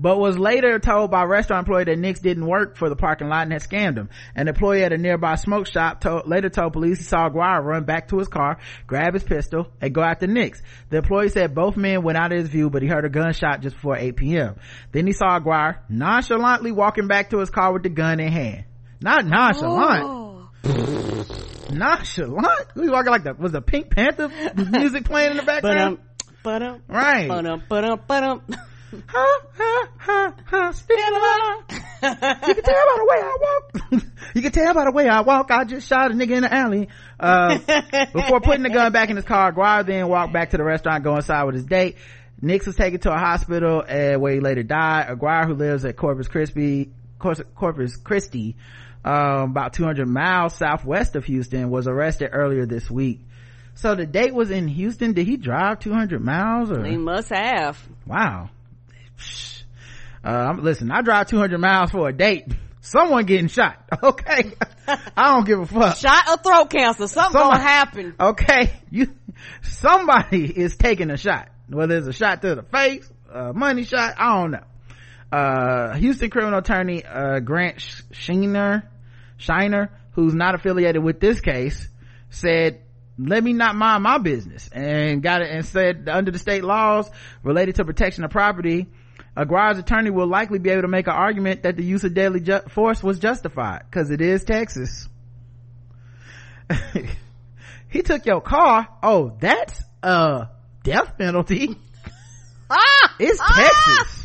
but 0.00 0.18
was 0.18 0.38
later 0.38 0.78
told 0.78 1.10
by 1.10 1.24
a 1.24 1.26
restaurant 1.26 1.66
employee 1.68 1.84
that 1.84 1.98
Nix 1.98 2.20
didn't 2.20 2.46
work 2.46 2.76
for 2.78 2.88
the 2.88 2.96
parking 2.96 3.28
lot 3.28 3.42
and 3.42 3.52
had 3.52 3.60
scammed 3.62 3.98
him. 3.98 4.08
An 4.34 4.48
employee 4.48 4.82
at 4.82 4.94
a 4.94 4.96
nearby 4.98 5.34
smoke 5.34 5.66
shop 5.66 6.00
told, 6.00 6.26
later 6.26 6.48
told 6.48 6.72
police 6.72 6.96
he 6.98 7.04
saw 7.04 7.26
Aguirre 7.26 7.60
run 7.62 7.84
back 7.84 8.08
to 8.08 8.18
his 8.18 8.28
car, 8.28 8.58
grab 8.86 9.12
his 9.12 9.22
pistol, 9.24 9.68
and 9.78 9.94
go 9.94 10.00
after 10.02 10.26
Nix. 10.26 10.62
The 10.88 10.98
employee 10.98 11.28
said 11.28 11.54
both 11.54 11.76
men 11.76 12.02
went 12.02 12.16
out 12.16 12.32
of 12.32 12.38
his 12.38 12.48
view, 12.48 12.70
but 12.70 12.80
he 12.80 12.88
heard 12.88 13.04
a 13.04 13.10
gunshot 13.10 13.60
just 13.60 13.76
before 13.76 13.98
8 13.98 14.16
p.m. 14.16 14.56
Then 14.92 15.06
he 15.06 15.12
saw 15.12 15.36
Aguirre 15.36 15.82
nonchalantly 15.90 16.72
walking 16.72 17.06
back 17.06 17.28
to 17.30 17.38
his 17.38 17.50
car 17.50 17.70
with 17.74 17.82
the 17.82 17.90
gun 17.90 18.20
in 18.20 18.32
hand. 18.32 18.64
Not 19.02 19.26
nonchalant. 19.26 20.48
Nonchalant? 21.72 22.68
He 22.74 22.80
was 22.80 22.90
walking 22.90 23.10
like 23.12 23.24
the, 23.24 23.34
was 23.34 23.52
the 23.52 23.60
Pink 23.62 23.90
Panther 23.94 24.28
music 24.56 25.04
playing 25.04 25.32
in 25.32 25.36
the 25.36 25.42
But 25.42 25.62
background? 25.62 25.98
um, 25.98 26.00
but 26.42 26.62
um, 26.62 26.82
right. 26.88 27.28
but 27.28 27.46
um, 27.46 27.62
but 27.68 27.84
um, 27.84 28.00
but 28.08 28.24
um. 28.24 28.42
Ha, 29.06 29.40
ha, 29.56 29.88
ha, 29.98 30.34
ha, 30.46 30.70
still 30.72 30.96
alive. 30.96 31.64
you 32.02 32.54
can 32.54 32.64
tell 32.64 32.86
by 32.86 32.96
the 32.96 33.06
way 33.08 33.20
I 33.20 33.36
walk. 33.40 34.02
you 34.34 34.42
can 34.42 34.52
tell 34.52 34.74
by 34.74 34.84
the 34.84 34.92
way 34.92 35.08
I 35.08 35.20
walk. 35.20 35.50
I 35.50 35.64
just 35.64 35.86
shot 35.86 36.10
a 36.10 36.14
nigga 36.14 36.36
in 36.36 36.42
the 36.42 36.52
alley. 36.52 36.88
Uh, 37.18 37.58
before 38.12 38.40
putting 38.40 38.62
the 38.62 38.70
gun 38.70 38.92
back 38.92 39.10
in 39.10 39.16
his 39.16 39.24
car, 39.24 39.50
Aguirre 39.50 39.84
then 39.84 40.08
walked 40.08 40.32
back 40.32 40.50
to 40.50 40.56
the 40.56 40.64
restaurant, 40.64 41.04
go 41.04 41.14
inside 41.16 41.44
with 41.44 41.54
his 41.54 41.64
date. 41.64 41.96
Nix 42.42 42.66
was 42.66 42.74
taken 42.74 42.98
to 43.00 43.12
a 43.12 43.18
hospital 43.18 43.84
uh, 43.86 44.18
where 44.18 44.34
he 44.34 44.40
later 44.40 44.62
died. 44.62 45.08
Aguirre, 45.08 45.46
who 45.46 45.54
lives 45.54 45.84
at 45.84 45.96
Corpus 45.96 46.26
Christi, 46.26 46.90
Corpus 47.18 47.96
Christi, 47.96 48.56
um, 49.04 49.50
about 49.50 49.74
200 49.74 50.08
miles 50.08 50.54
southwest 50.54 51.16
of 51.16 51.24
Houston, 51.26 51.70
was 51.70 51.86
arrested 51.86 52.30
earlier 52.32 52.66
this 52.66 52.90
week. 52.90 53.20
So 53.74 53.94
the 53.94 54.06
date 54.06 54.34
was 54.34 54.50
in 54.50 54.68
Houston. 54.68 55.12
Did 55.12 55.26
he 55.26 55.36
drive 55.36 55.78
200 55.78 56.20
miles 56.20 56.70
or? 56.70 56.84
He 56.84 56.96
must 56.96 57.28
have. 57.28 57.78
Wow. 58.06 58.50
Uh, 60.24 60.54
listen, 60.58 60.90
I 60.90 61.00
drive 61.02 61.28
200 61.28 61.58
miles 61.58 61.90
for 61.90 62.08
a 62.08 62.12
date. 62.12 62.46
Someone 62.82 63.24
getting 63.26 63.48
shot. 63.48 63.76
Okay. 64.02 64.52
I 65.16 65.28
don't 65.34 65.46
give 65.46 65.60
a 65.60 65.66
fuck. 65.66 65.96
Shot 65.98 66.28
or 66.28 66.36
throat 66.38 66.70
cancer. 66.70 67.06
Something 67.06 67.38
Somebody- 67.40 67.58
gonna 67.58 67.68
happen. 67.70 68.14
Okay. 68.18 68.72
You, 68.90 69.14
somebody 69.62 70.46
is 70.46 70.76
taking 70.76 71.10
a 71.10 71.16
shot. 71.16 71.48
Whether 71.68 71.98
it's 71.98 72.08
a 72.08 72.12
shot 72.12 72.42
to 72.42 72.54
the 72.56 72.62
face, 72.64 73.08
a 73.32 73.52
money 73.52 73.84
shot, 73.84 74.14
I 74.18 74.40
don't 74.40 74.50
know. 74.52 74.64
Uh, 75.30 75.94
Houston 75.94 76.30
criminal 76.30 76.58
attorney, 76.58 77.04
uh, 77.04 77.38
Grant 77.40 77.80
Sh- 77.80 78.02
Scheiner, 78.12 78.82
Scheiner, 79.38 79.90
who's 80.12 80.34
not 80.34 80.56
affiliated 80.56 81.04
with 81.04 81.20
this 81.20 81.40
case, 81.40 81.86
said, 82.30 82.80
let 83.16 83.44
me 83.44 83.52
not 83.52 83.76
mind 83.76 84.02
my 84.02 84.18
business 84.18 84.68
and 84.72 85.22
got 85.22 85.42
it 85.42 85.50
and 85.50 85.64
said 85.64 86.08
under 86.10 86.30
the 86.32 86.38
state 86.38 86.64
laws 86.64 87.08
related 87.44 87.76
to 87.76 87.84
protection 87.84 88.24
of 88.24 88.30
property, 88.30 88.88
Aguirre's 89.36 89.78
attorney 89.78 90.10
will 90.10 90.26
likely 90.26 90.58
be 90.58 90.70
able 90.70 90.82
to 90.82 90.88
make 90.88 91.06
an 91.06 91.12
argument 91.14 91.62
that 91.62 91.76
the 91.76 91.84
use 91.84 92.04
of 92.04 92.14
deadly 92.14 92.40
ju- 92.40 92.60
force 92.68 93.02
was 93.02 93.18
justified 93.18 93.82
because 93.88 94.10
it 94.10 94.20
is 94.20 94.44
Texas. 94.44 95.08
he 97.88 98.02
took 98.02 98.26
your 98.26 98.40
car. 98.40 98.88
Oh, 99.02 99.36
that's 99.40 99.82
a 100.02 100.48
death 100.82 101.16
penalty. 101.18 101.76
Ah, 102.72 103.16
It's 103.18 103.40
ah! 103.42 103.52
Texas. 103.96 104.19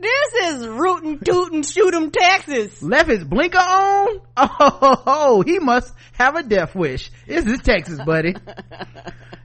This 0.00 0.32
is 0.52 0.66
rootin' 0.66 1.18
tootin' 1.18 1.62
shoot 1.62 1.94
'em 1.94 2.10
Texas. 2.10 2.82
Left 2.82 3.08
his 3.10 3.24
blinker 3.24 3.58
on? 3.58 4.20
Oh, 4.36 5.42
he 5.44 5.58
must 5.58 5.92
have 6.12 6.36
a 6.36 6.42
death 6.42 6.74
wish. 6.74 7.10
This 7.26 7.44
is 7.46 7.60
Texas, 7.60 8.00
buddy. 8.04 8.34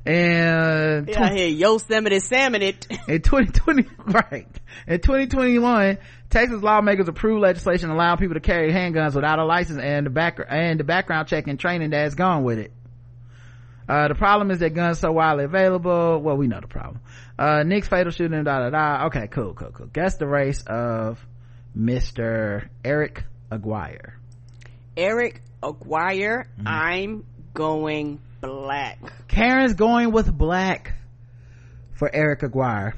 And 0.08 1.08
Yeah, 1.08 1.34
here 1.34 1.48
Yosemite 1.48 2.20
salmon 2.20 2.62
it. 2.62 2.86
in 3.08 3.22
2020, 3.24 3.88
right. 4.06 4.48
In 4.86 5.00
2021, 5.02 5.98
Texas 6.30 6.62
lawmakers 6.62 7.08
approved 7.08 7.42
legislation 7.42 7.90
allowing 7.90 8.20
people 8.20 8.36
to 8.36 8.40
carry 8.40 8.72
handguns 8.72 9.16
without 9.16 9.40
a 9.40 9.46
license 9.46 9.80
and 9.82 10.06
the 10.06 10.12
back, 10.12 10.40
and 10.48 10.80
the 10.80 10.84
background 10.84 11.28
check 11.28 11.48
and 11.48 11.60
training 11.60 11.90
that's 11.90 12.14
gone 12.14 12.44
with 12.44 12.60
it. 12.60 12.72
Uh, 13.90 14.08
the 14.08 14.16
problem 14.16 14.52
is 14.52 14.60
that 14.60 14.76
guns 14.76 15.00
so 15.00 15.12
widely 15.12 15.44
available. 15.44 16.20
Well, 16.20 16.38
we 16.38 16.48
know 16.48 16.60
the 16.60 16.68
problem. 16.68 17.02
Uh, 17.38 17.64
Nix's 17.64 17.90
fatal 17.90 18.12
shooting, 18.12 18.44
da 18.44 18.60
da 18.60 18.70
da. 18.70 19.06
Okay, 19.08 19.28
cool, 19.28 19.54
cool, 19.54 19.72
cool. 19.72 19.88
Guess 19.88 20.18
the 20.18 20.28
race 20.28 20.64
of 20.68 21.20
Mr. 21.78 22.70
Eric 22.84 23.26
Aguirre. 23.52 24.14
Eric 24.96 25.42
Aguirre, 25.62 26.46
Mm-hmm. 26.58 26.68
I'm 26.68 27.26
going 27.54 28.20
black. 28.42 29.00
Karen's 29.28 29.74
going 29.74 30.12
with 30.12 30.32
black 30.32 30.94
for 31.94 32.10
Eric 32.14 32.44
Aguirre. 32.44 32.94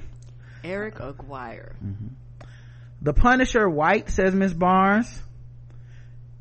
Eric 0.63 0.99
Aguirre. 0.99 1.75
The 3.01 3.13
Punisher 3.13 3.67
white 3.69 4.09
says 4.09 4.35
Miss 4.35 4.53
Barnes. 4.53 5.21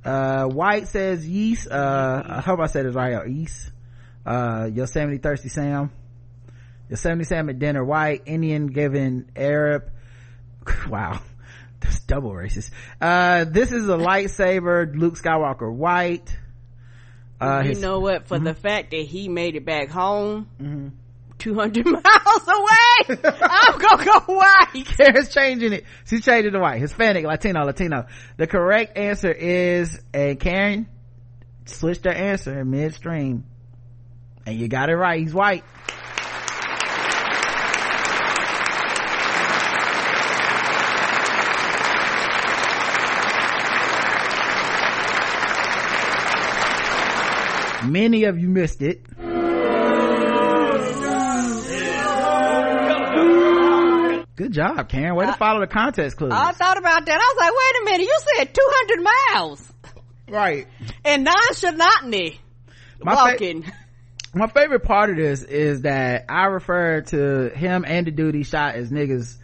Uh, 0.05 0.45
white 0.47 0.89
says 0.89 1.27
yeast. 1.29 1.69
Uh, 1.71 2.23
I 2.27 2.41
hope 2.41 2.61
I 2.61 2.67
said 2.67 2.87
it 2.87 2.91
right. 2.95 3.29
Yeast. 3.29 3.71
Uh, 4.25 4.69
Yosemite 4.73 5.19
Thirsty 5.19 5.49
Sam. 5.49 5.91
Sam 6.95 7.49
at 7.51 7.59
dinner 7.59 7.85
white. 7.85 8.23
Indian 8.27 8.67
given 8.69 9.31
Arab. 9.37 9.91
Wow. 10.89 11.21
That's 11.81 12.01
double 12.01 12.31
racist. 12.33 12.71
Uh, 13.01 13.45
this 13.45 13.71
is 13.71 13.89
a 13.89 13.97
lightsaber. 13.97 14.97
Luke 14.97 15.15
Skywalker 15.17 15.73
white. 15.73 16.37
Uh, 17.41 17.61
you 17.63 17.71
his- 17.71 17.81
know 17.83 18.01
what? 18.01 18.27
For 18.27 18.39
the 18.39 18.51
Mm-hmm. 18.51 18.61
fact 18.61 18.91
that 18.93 19.03
he 19.07 19.29
made 19.29 19.55
it 19.57 19.65
back 19.65 19.91
home, 19.91 20.93
200 21.39 21.85
miles 21.87 22.03
away, 22.49 23.19
I'm 23.43 23.79
gonna 23.79 24.05
go 24.05 24.21
white. 24.35 24.87
Karen's 24.87 25.33
changing 25.33 25.73
it. 25.75 25.85
She's 26.07 26.25
changing 26.25 26.53
to 26.53 26.59
white. 26.59 26.81
Hispanic, 26.81 27.25
Latino, 27.27 27.65
Latino. 27.65 28.07
The 28.39 28.47
correct 28.47 28.97
answer 28.97 29.31
is, 29.31 30.01
and 30.15 30.41
Karen 30.41 30.89
switched 31.67 32.05
her 32.07 32.11
answer 32.13 32.59
in 32.59 32.71
midstream. 32.71 33.45
And 34.47 34.57
you 34.59 34.67
got 34.69 34.89
it 34.89 34.97
right. 34.97 35.21
He's 35.21 35.35
white. 35.35 35.63
Many 47.87 48.25
of 48.25 48.39
you 48.39 48.49
missed 48.49 48.83
it. 48.83 49.05
Good 54.37 54.53
job, 54.53 54.89
Karen. 54.91 55.15
Way 55.17 55.25
to 55.25 55.33
uh, 55.33 55.37
follow 55.37 55.61
the 55.61 55.67
contest 55.67 56.19
clues. 56.19 56.33
I 56.33 56.53
thought 56.53 56.77
about 56.77 57.07
that. 57.07 57.15
I 57.15 57.17
was 57.17 57.37
like, 57.39 57.53
wait 57.53 57.81
a 57.81 57.85
minute, 57.85 58.05
you 58.05 58.19
said 58.37 58.55
200 58.55 59.03
miles. 59.03 59.73
right. 60.29 60.67
And 61.05 61.25
nonchalantly 61.25 62.41
My 63.01 63.15
fa- 63.15 63.21
walking. 63.31 63.65
my 64.35 64.49
favorite 64.49 64.83
part 64.83 65.09
of 65.09 65.17
this 65.17 65.43
is 65.43 65.83
that 65.83 66.27
I 66.29 66.47
refer 66.47 67.01
to 67.03 67.49
him 67.49 67.85
and 67.87 68.07
the 68.07 68.33
he 68.35 68.45
shot 68.45 68.75
as 68.75 68.91
niggas 68.91 69.39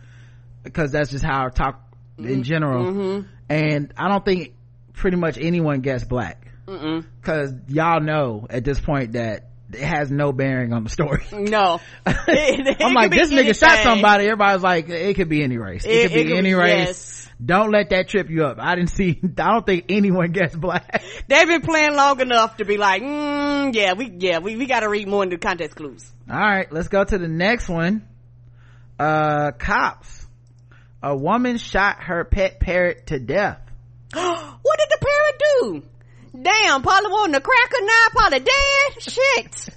because 0.63 0.93
that's 0.93 1.11
just 1.11 1.25
how 1.25 1.47
I 1.47 1.49
talk 1.49 1.81
in 2.19 2.25
mm-hmm. 2.25 2.43
general. 2.43 2.85
Mm-hmm. 2.85 3.29
And 3.49 3.95
I 3.97 4.09
don't 4.09 4.25
think 4.25 4.55
pretty 4.93 5.17
much 5.17 5.39
anyone 5.39 5.81
gets 5.81 6.05
black 6.05 6.42
because 6.67 7.53
y'all 7.69 8.01
know 8.01 8.47
at 8.51 8.65
this 8.65 8.81
point 8.81 9.13
that 9.13 9.49
it 9.73 9.81
has 9.81 10.11
no 10.11 10.33
bearing 10.33 10.73
on 10.73 10.85
the 10.85 10.91
story. 10.91 11.25
no. 11.33 11.81
It- 12.07 12.67
it 12.67 12.77
I'm 12.81 12.93
like, 12.95 13.11
this 13.11 13.31
nigga 13.31 13.59
shot 13.59 13.79
somebody. 13.83 14.25
Everybody's 14.25 14.63
like, 14.63 14.89
it 14.89 15.17
could 15.17 15.29
be 15.29 15.43
any 15.43 15.57
race. 15.59 15.85
It, 15.85 15.91
It- 15.91 16.09
could 16.11 16.15
be 16.15 16.25
could- 16.25 16.39
any 16.39 16.55
race. 16.55 16.87
yes. 16.89 17.19
Don't 17.45 17.73
let 17.73 17.91
that 17.91 18.09
trip 18.09 18.31
you 18.31 18.45
up. 18.45 18.59
I 18.61 18.77
didn't 18.77 18.91
see, 18.91 19.19
I 19.25 19.51
don't 19.53 19.67
think 19.67 19.87
anyone 19.89 20.31
gets 20.31 20.55
black. 20.55 21.03
They've 21.27 21.47
been 21.49 21.63
playing 21.63 21.97
long 21.97 22.21
enough 22.21 22.59
to 22.59 22.65
be 22.65 22.77
like, 22.77 23.03
mm, 23.03 23.75
yeah, 23.75 23.95
we, 23.95 24.13
yeah, 24.19 24.39
we, 24.39 24.57
we 24.57 24.67
gotta 24.67 24.89
read 24.89 25.09
more 25.09 25.25
into 25.25 25.39
context 25.39 25.77
clues. 25.77 26.09
All 26.31 26.39
right, 26.39 26.71
let's 26.71 26.87
go 26.89 27.03
to 27.03 27.19
the 27.19 27.27
next 27.29 27.69
one. 27.69 28.07
Uh, 28.99 29.51
cops. 29.53 30.27
A 31.03 31.17
woman 31.17 31.59
shot 31.59 32.05
her 32.05 32.25
pet 32.25 32.61
parrot 32.61 33.07
to 33.09 33.19
death. 33.19 33.59
what 34.13 34.79
did 34.79 34.89
the 34.91 34.99
parrot 35.01 35.43
do? 35.61 35.83
Damn, 36.43 36.83
Paula 36.83 37.09
wanting 37.09 37.37
a 37.37 37.41
cracker 37.41 37.85
now, 37.85 38.07
Paula 38.13 38.41
dead. 38.41 39.03
Shit. 39.03 39.69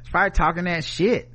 It's 0.00 0.10
probably 0.10 0.30
talking 0.30 0.64
that 0.64 0.84
shit. 0.84 1.30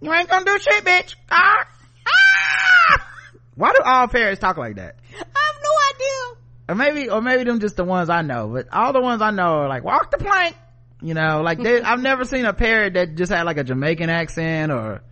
You 0.00 0.12
ain't 0.12 0.28
gonna 0.28 0.44
do 0.44 0.58
shit, 0.58 0.84
bitch. 0.84 1.14
Ah! 1.30 1.66
Ah! 2.06 3.06
Why 3.54 3.72
do 3.72 3.82
all 3.84 4.08
parrots 4.08 4.40
talk 4.40 4.56
like 4.56 4.76
that? 4.76 4.96
I 5.12 5.16
have 5.16 5.62
no 5.62 5.70
idea. 5.94 6.40
Or 6.68 6.74
maybe, 6.74 7.10
or 7.10 7.20
maybe 7.20 7.44
them 7.44 7.60
just 7.60 7.76
the 7.76 7.84
ones 7.84 8.08
I 8.08 8.22
know, 8.22 8.48
but 8.48 8.68
all 8.72 8.92
the 8.92 9.00
ones 9.00 9.20
I 9.22 9.30
know 9.30 9.60
are 9.60 9.68
like, 9.68 9.84
walk 9.84 10.10
the 10.10 10.18
plank. 10.18 10.56
You 11.02 11.14
know, 11.14 11.40
like 11.42 11.58
they, 11.62 11.80
I've 11.80 12.00
never 12.00 12.24
seen 12.24 12.44
a 12.44 12.52
parrot 12.52 12.94
that 12.94 13.14
just 13.14 13.32
had 13.32 13.44
like 13.44 13.56
a 13.56 13.64
Jamaican 13.64 14.10
accent 14.10 14.70
or 14.70 15.02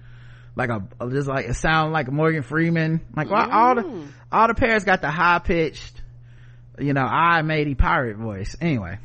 like 0.55 0.70
a, 0.70 0.82
just 1.11 1.28
like 1.28 1.47
it 1.47 1.55
sound 1.55 1.93
like 1.93 2.11
Morgan 2.11 2.43
Freeman. 2.43 3.01
Like 3.16 3.31
why 3.31 3.49
all 3.51 3.74
the, 3.74 4.07
all 4.31 4.49
the 4.49 4.55
parrots 4.55 4.85
got 4.85 5.01
the 5.01 5.11
high 5.11 5.39
pitched, 5.39 6.03
you 6.81 6.93
know, 6.93 7.05
I 7.05 7.43
matey 7.43 7.75
pirate 7.75 8.17
voice. 8.17 8.57
Anyway. 8.61 8.99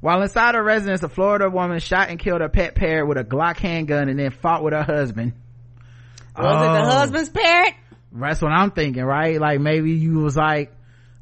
While 0.00 0.22
inside 0.22 0.54
her 0.54 0.62
residence, 0.62 1.02
a 1.02 1.08
Florida 1.08 1.48
woman 1.48 1.80
shot 1.80 2.10
and 2.10 2.18
killed 2.18 2.40
her 2.42 2.48
pet 2.50 2.74
parrot 2.74 3.08
with 3.08 3.16
a 3.18 3.24
Glock 3.24 3.56
handgun 3.56 4.08
and 4.08 4.18
then 4.18 4.30
fought 4.30 4.62
with 4.62 4.74
her 4.74 4.82
husband. 4.84 5.32
Was 6.36 6.44
it 6.44 6.68
the 6.68 6.80
Oh. 6.82 6.90
husband's 6.98 7.30
parrot? 7.30 7.74
That's 8.12 8.42
what 8.42 8.52
I'm 8.52 8.70
thinking, 8.70 9.02
right? 9.02 9.40
Like 9.40 9.58
maybe 9.60 9.92
you 9.92 10.20
was 10.20 10.36
like, 10.36 10.72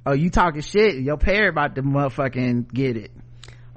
oh, 0.05 0.13
you 0.13 0.29
talking 0.29 0.61
shit. 0.61 0.97
Your 0.97 1.17
parrot 1.17 1.51
about 1.51 1.77
to 1.77 1.83
motherfucking 1.83 2.73
get 2.73 2.97
it. 2.97 3.11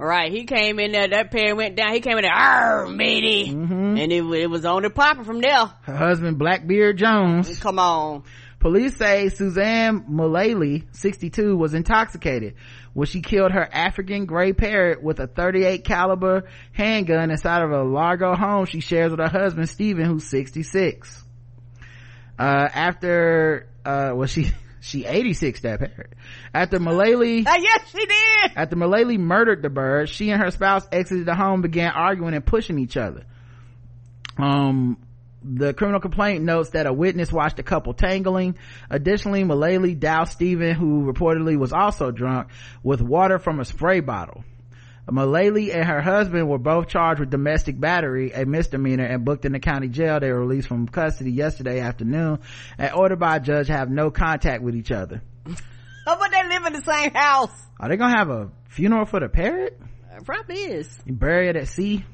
Right, 0.00 0.30
he 0.30 0.44
came 0.44 0.78
in 0.78 0.92
there, 0.92 1.08
that 1.08 1.32
parrot 1.32 1.56
went 1.56 1.74
down, 1.74 1.92
he 1.92 2.00
came 2.00 2.16
in 2.18 2.22
there, 2.22 2.32
arr, 2.32 2.86
matey. 2.86 3.50
Mm-hmm. 3.52 3.96
And 3.98 4.12
it, 4.12 4.24
it 4.24 4.46
was 4.48 4.64
on 4.64 4.82
the 4.82 4.90
popper 4.90 5.24
from 5.24 5.40
there. 5.40 5.72
Her 5.82 5.96
husband, 5.96 6.38
Blackbeard 6.38 6.98
Jones. 6.98 7.58
Come 7.58 7.80
on. 7.80 8.22
Police 8.60 8.96
say 8.96 9.28
Suzanne 9.28 10.04
Mullally, 10.08 10.84
62, 10.90 11.56
was 11.56 11.74
intoxicated 11.74 12.54
when 12.92 13.06
she 13.06 13.20
killed 13.20 13.52
her 13.52 13.68
African 13.72 14.26
gray 14.26 14.52
parrot 14.52 15.00
with 15.00 15.20
a 15.20 15.28
38 15.28 15.84
caliber 15.84 16.42
handgun 16.72 17.30
inside 17.30 17.62
of 17.62 17.70
a 17.70 17.84
Largo 17.84 18.34
home 18.34 18.64
she 18.66 18.80
shares 18.80 19.12
with 19.12 19.20
her 19.20 19.28
husband, 19.28 19.68
Stephen, 19.68 20.04
who's 20.06 20.24
66. 20.24 21.24
Uh, 22.36 22.42
after, 22.42 23.68
uh, 23.84 24.10
well, 24.14 24.26
she, 24.26 24.50
she 24.80 25.04
86 25.04 25.60
that 25.60 25.78
parrot. 25.78 26.14
After 26.52 26.80
Mullally, 26.80 27.46
Uh, 27.46 27.54
yes, 27.60 27.88
she 27.90 28.04
did. 28.06 28.56
after 28.56 28.74
Mullally 28.74 29.18
murdered 29.18 29.62
the 29.62 29.70
bird, 29.70 30.08
she 30.08 30.30
and 30.30 30.42
her 30.42 30.50
spouse 30.50 30.86
exited 30.90 31.26
the 31.26 31.36
home, 31.36 31.62
began 31.62 31.92
arguing 31.92 32.34
and 32.34 32.44
pushing 32.44 32.80
each 32.80 32.96
other. 32.96 33.24
Um, 34.36 34.98
the 35.42 35.72
criminal 35.74 36.00
complaint 36.00 36.44
notes 36.44 36.70
that 36.70 36.86
a 36.86 36.92
witness 36.92 37.32
watched 37.32 37.56
the 37.56 37.62
couple 37.62 37.94
tangling. 37.94 38.56
Additionally, 38.90 39.44
Mullally 39.44 39.94
doused 39.94 40.32
Stephen, 40.32 40.74
who 40.74 41.10
reportedly 41.10 41.56
was 41.56 41.72
also 41.72 42.10
drunk, 42.10 42.48
with 42.82 43.00
water 43.00 43.38
from 43.38 43.60
a 43.60 43.64
spray 43.64 44.00
bottle. 44.00 44.44
Mullally 45.10 45.72
and 45.72 45.88
her 45.88 46.02
husband 46.02 46.48
were 46.48 46.58
both 46.58 46.88
charged 46.88 47.20
with 47.20 47.30
domestic 47.30 47.80
battery, 47.80 48.32
a 48.32 48.44
misdemeanor, 48.44 49.04
and 49.06 49.24
booked 49.24 49.44
in 49.44 49.52
the 49.52 49.60
county 49.60 49.88
jail. 49.88 50.20
They 50.20 50.30
were 50.30 50.40
released 50.40 50.68
from 50.68 50.86
custody 50.86 51.32
yesterday 51.32 51.80
afternoon 51.80 52.40
and 52.76 52.92
ordered 52.92 53.18
by 53.18 53.36
a 53.36 53.40
judge 53.40 53.68
to 53.68 53.72
have 53.72 53.90
no 53.90 54.10
contact 54.10 54.62
with 54.62 54.76
each 54.76 54.90
other. 54.90 55.22
Oh, 56.06 56.16
but 56.18 56.30
they 56.30 56.46
live 56.46 56.66
in 56.66 56.72
the 56.74 56.82
same 56.82 57.12
house. 57.12 57.52
Are 57.80 57.88
they 57.88 57.96
gonna 57.96 58.16
have 58.16 58.28
a 58.28 58.50
funeral 58.68 59.06
for 59.06 59.20
the 59.20 59.28
parrot? 59.28 59.80
It 60.14 60.24
probably 60.24 60.56
is. 60.56 60.98
You 61.06 61.14
bury 61.14 61.48
it 61.48 61.56
at 61.56 61.68
sea 61.68 62.04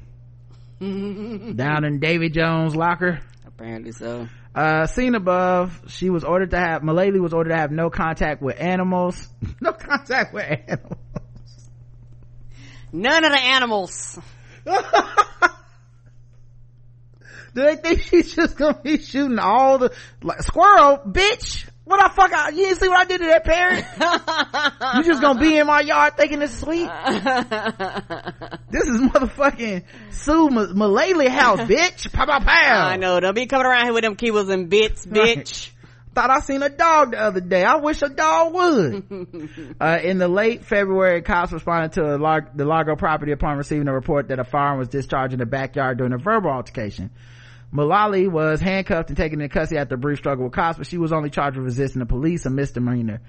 down 1.55 1.85
in 1.85 1.99
Davy 1.99 2.29
Jones' 2.29 2.75
locker. 2.75 3.19
Apparently 3.45 3.91
so. 3.91 4.27
Uh, 4.53 4.85
seen 4.87 5.15
above, 5.15 5.81
she 5.87 6.09
was 6.09 6.23
ordered 6.23 6.51
to 6.51 6.57
have, 6.57 6.81
Mullally 6.81 7.19
was 7.19 7.33
ordered 7.33 7.49
to 7.49 7.57
have 7.57 7.71
no 7.71 7.89
contact 7.89 8.41
with 8.41 8.59
animals. 8.59 9.27
no 9.61 9.73
contact 9.73 10.33
with 10.33 10.45
animals. 10.45 10.99
None 12.93 13.25
of 13.25 13.31
the 13.31 13.39
animals. 13.39 14.19
Do 17.53 17.63
they 17.63 17.75
think 17.77 18.01
she's 18.01 18.35
just 18.35 18.57
gonna 18.57 18.79
be 18.81 18.97
shooting 18.97 19.39
all 19.39 19.77
the, 19.77 19.93
like, 20.21 20.41
squirrel, 20.43 20.99
bitch? 21.05 21.67
What 21.85 22.01
I 22.03 22.09
fuck 22.09 22.31
out? 22.33 22.53
You 22.55 22.65
didn't 22.65 22.79
see 22.79 22.87
what 22.89 22.97
I 22.99 23.05
did 23.05 23.19
to 23.21 23.27
that 23.27 23.43
parrot? 23.45 23.85
you 24.97 25.03
just 25.03 25.21
gonna 25.21 25.39
be 25.39 25.55
in 25.57 25.67
my 25.67 25.81
yard 25.81 26.17
thinking 26.17 26.41
it's 26.41 26.57
sweet? 26.59 26.89
this 28.69 28.83
is 28.83 29.01
motherfucking 29.01 29.83
Sue 30.09 30.47
M- 30.47 30.75
Mullally 30.77 31.27
house, 31.29 31.59
bitch. 31.69 32.11
Pow, 32.11 32.25
pow, 32.25 32.39
pow. 32.39 32.87
I 32.87 32.97
know. 32.97 33.19
Don't 33.19 33.35
be 33.35 33.45
coming 33.45 33.67
around 33.67 33.85
here 33.85 33.93
with 33.93 34.03
them 34.03 34.15
keywords 34.15 34.49
and 34.51 34.67
bits, 34.67 35.05
bitch. 35.05 35.69
Thought 36.15 36.29
I 36.31 36.39
seen 36.39 36.63
a 36.63 36.69
dog 36.69 37.11
the 37.11 37.19
other 37.19 37.41
day. 37.41 37.63
I 37.63 37.75
wish 37.75 38.01
a 38.01 38.09
dog 38.09 38.53
would. 38.53 39.75
uh, 39.81 39.99
in 40.01 40.17
the 40.17 40.27
late 40.29 40.63
February, 40.65 41.21
cops 41.21 41.51
responded 41.51 41.91
to 41.93 42.15
a 42.15 42.17
Lar- 42.17 42.49
the 42.55 42.65
Largo 42.65 42.95
property 42.95 43.33
upon 43.33 43.57
receiving 43.57 43.87
a 43.89 43.93
report 43.93 44.29
that 44.29 44.39
a 44.39 44.45
firearm 44.45 44.79
was 44.79 44.87
discharged 44.87 45.33
in 45.33 45.39
the 45.39 45.45
backyard 45.45 45.97
during 45.97 46.13
a 46.13 46.17
verbal 46.17 46.49
altercation. 46.51 47.11
Mullally 47.75 48.29
was 48.29 48.61
handcuffed 48.61 49.09
and 49.09 49.17
taken 49.17 49.41
into 49.41 49.53
custody 49.53 49.79
after 49.79 49.95
a 49.95 49.97
brief 49.97 50.19
struggle 50.19 50.45
with 50.45 50.53
cops, 50.53 50.77
but 50.77 50.87
she 50.87 50.97
was 50.97 51.11
only 51.11 51.29
charged 51.29 51.57
with 51.57 51.65
resisting 51.65 51.99
the 51.99 52.05
police, 52.05 52.45
a 52.45 52.49
misdemeanor. 52.49 53.19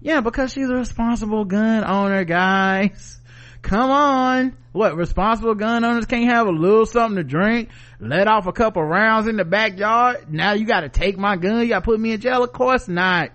Yeah, 0.00 0.20
because 0.20 0.52
she's 0.52 0.68
a 0.68 0.74
responsible 0.74 1.44
gun 1.44 1.82
owner, 1.84 2.24
guys. 2.24 3.20
Come 3.60 3.90
on. 3.90 4.56
What, 4.70 4.96
responsible 4.96 5.56
gun 5.56 5.84
owners 5.84 6.06
can't 6.06 6.30
have 6.30 6.46
a 6.46 6.52
little 6.52 6.86
something 6.86 7.16
to 7.16 7.24
drink, 7.24 7.70
let 7.98 8.28
off 8.28 8.46
a 8.46 8.52
couple 8.52 8.84
rounds 8.84 9.26
in 9.26 9.36
the 9.36 9.44
backyard? 9.44 10.32
Now 10.32 10.52
you 10.52 10.64
gotta 10.64 10.88
take 10.88 11.18
my 11.18 11.34
gun, 11.36 11.62
you 11.62 11.68
gotta 11.68 11.84
put 11.84 11.98
me 11.98 12.12
in 12.12 12.20
jail? 12.20 12.44
Of 12.44 12.52
course 12.52 12.86
not. 12.86 13.32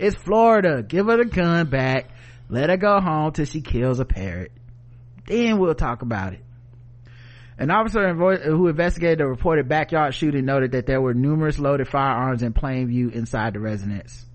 It's 0.00 0.16
Florida. 0.16 0.82
Give 0.82 1.06
her 1.06 1.18
the 1.18 1.24
gun 1.24 1.70
back. 1.70 2.10
Let 2.48 2.68
her 2.68 2.76
go 2.76 3.00
home 3.00 3.30
till 3.30 3.44
she 3.44 3.60
kills 3.60 4.00
a 4.00 4.04
parrot. 4.04 4.50
Then 5.28 5.58
we'll 5.58 5.76
talk 5.76 6.02
about 6.02 6.32
it. 6.32 6.44
An 7.58 7.70
officer 7.70 8.12
who 8.14 8.66
investigated 8.68 9.18
the 9.18 9.26
reported 9.26 9.68
backyard 9.68 10.14
shooting 10.14 10.44
noted 10.44 10.72
that 10.72 10.86
there 10.86 11.00
were 11.00 11.14
numerous 11.14 11.58
loaded 11.58 11.86
firearms 11.88 12.42
in 12.42 12.52
plain 12.52 12.88
view 12.88 13.10
inside 13.10 13.52
the 13.54 13.60
residence, 13.60 14.26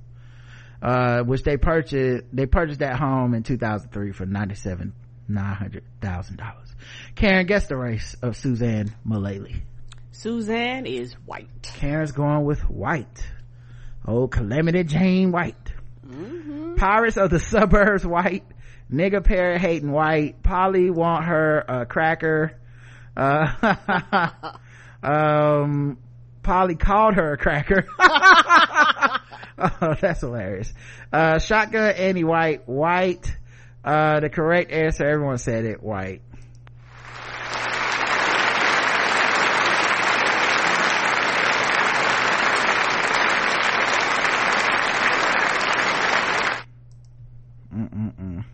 uh, 0.82 1.22
which 1.24 1.44
they 1.44 1.58
purchased. 1.58 2.24
They 2.32 2.46
purchased 2.46 2.80
that 2.80 2.98
home 2.98 3.34
in 3.34 3.44
2003 3.44 4.14
for 4.14 4.26
ninety-seven 4.26 4.94
nine 5.28 5.56
hundred 5.56 5.84
thousand 6.02 6.38
dollars. 6.38 6.74
Karen 7.16 7.46
guessed 7.46 7.70
the 7.70 7.78
race 7.78 8.16
of 8.22 8.38
Suzanne 8.38 8.96
Mullally. 9.04 9.64
Suzanne 10.12 10.86
is 10.86 11.14
white. 11.26 11.72
Karen's 11.76 12.12
going 12.12 12.46
with 12.46 12.62
white. 12.70 13.26
Oh, 14.06 14.28
Calamity 14.28 14.84
Jane 14.84 15.32
White. 15.32 15.74
Pirates 16.78 17.18
of 17.18 17.30
the 17.30 17.40
Suburbs 17.40 18.06
White. 18.06 18.46
Nigga 18.92 19.24
parrot 19.24 19.62
hating 19.62 19.92
white. 19.92 20.42
Polly 20.42 20.90
want 20.90 21.26
her 21.26 21.60
a 21.60 21.86
cracker. 21.86 22.58
Uh, 23.20 24.56
um, 25.04 25.98
Polly 26.42 26.76
called 26.76 27.16
her 27.16 27.34
a 27.34 27.38
cracker. 27.38 27.86
oh, 28.00 29.96
that's 30.00 30.22
hilarious. 30.22 30.74
Uh, 31.12 31.38
shotgun 31.40 31.96
Annie 31.96 32.24
White. 32.24 32.68
White. 32.68 33.36
Uh, 33.84 34.22
the 34.22 34.30
correct 34.30 34.72
answer, 34.72 35.06
everyone 35.06 35.38
said 35.38 35.66
it, 35.66 35.84
white. 35.84 36.22
Mm-mm-mm. 47.76 48.46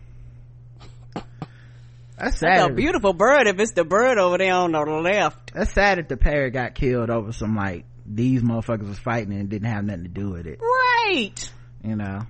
That's 2.26 2.40
That's 2.40 2.70
a 2.70 2.72
beautiful 2.72 3.12
bird 3.12 3.46
if 3.46 3.60
it's 3.60 3.72
the 3.72 3.84
bird 3.84 4.18
over 4.18 4.36
there 4.36 4.52
on 4.52 4.72
the 4.72 4.80
left. 4.80 5.52
That's 5.54 5.72
sad 5.72 5.98
that 5.98 6.08
the 6.08 6.16
parrot 6.16 6.54
got 6.54 6.74
killed 6.74 7.08
over 7.08 7.32
some 7.32 7.54
like 7.54 7.84
these 8.04 8.42
motherfuckers 8.42 8.88
was 8.88 8.98
fighting 8.98 9.32
and 9.32 9.48
didn't 9.48 9.68
have 9.68 9.84
nothing 9.84 10.02
to 10.02 10.08
do 10.08 10.30
with 10.30 10.48
it. 10.48 10.58
Right. 10.60 11.52
You 11.84 11.94
know, 11.94 12.22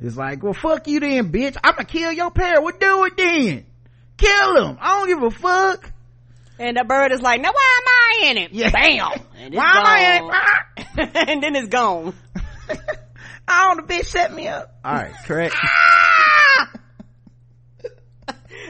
it's 0.00 0.16
like, 0.16 0.42
well, 0.42 0.54
fuck 0.54 0.88
you 0.88 0.98
then, 0.98 1.30
bitch. 1.30 1.56
I'ma 1.62 1.84
kill 1.84 2.10
your 2.10 2.32
parrot. 2.32 2.64
What 2.64 2.80
do 2.80 3.04
it 3.04 3.16
then? 3.16 3.66
Kill 4.16 4.66
him. 4.66 4.78
I 4.80 4.98
don't 4.98 5.08
give 5.08 5.22
a 5.22 5.30
fuck. 5.30 5.92
And 6.58 6.76
the 6.76 6.82
bird 6.82 7.12
is 7.12 7.22
like, 7.22 7.40
now 7.40 7.52
why 7.52 7.78
am 7.80 7.86
I 7.86 8.30
in 8.30 8.38
it? 8.38 8.52
Yeah. 8.52 8.70
Bam. 8.70 9.22
Why 9.52 9.98
am 10.00 10.30
I 10.30 10.64
in 10.76 10.98
it? 10.98 11.16
and 11.28 11.42
then 11.42 11.56
it's 11.56 11.68
gone. 11.68 12.14
Oh, 13.48 13.74
the 13.76 13.82
bitch 13.82 14.06
set 14.06 14.32
me 14.32 14.46
up. 14.46 14.78
All 14.84 14.94
right, 14.94 15.12
correct. 15.24 15.56
Ah! 15.60 16.31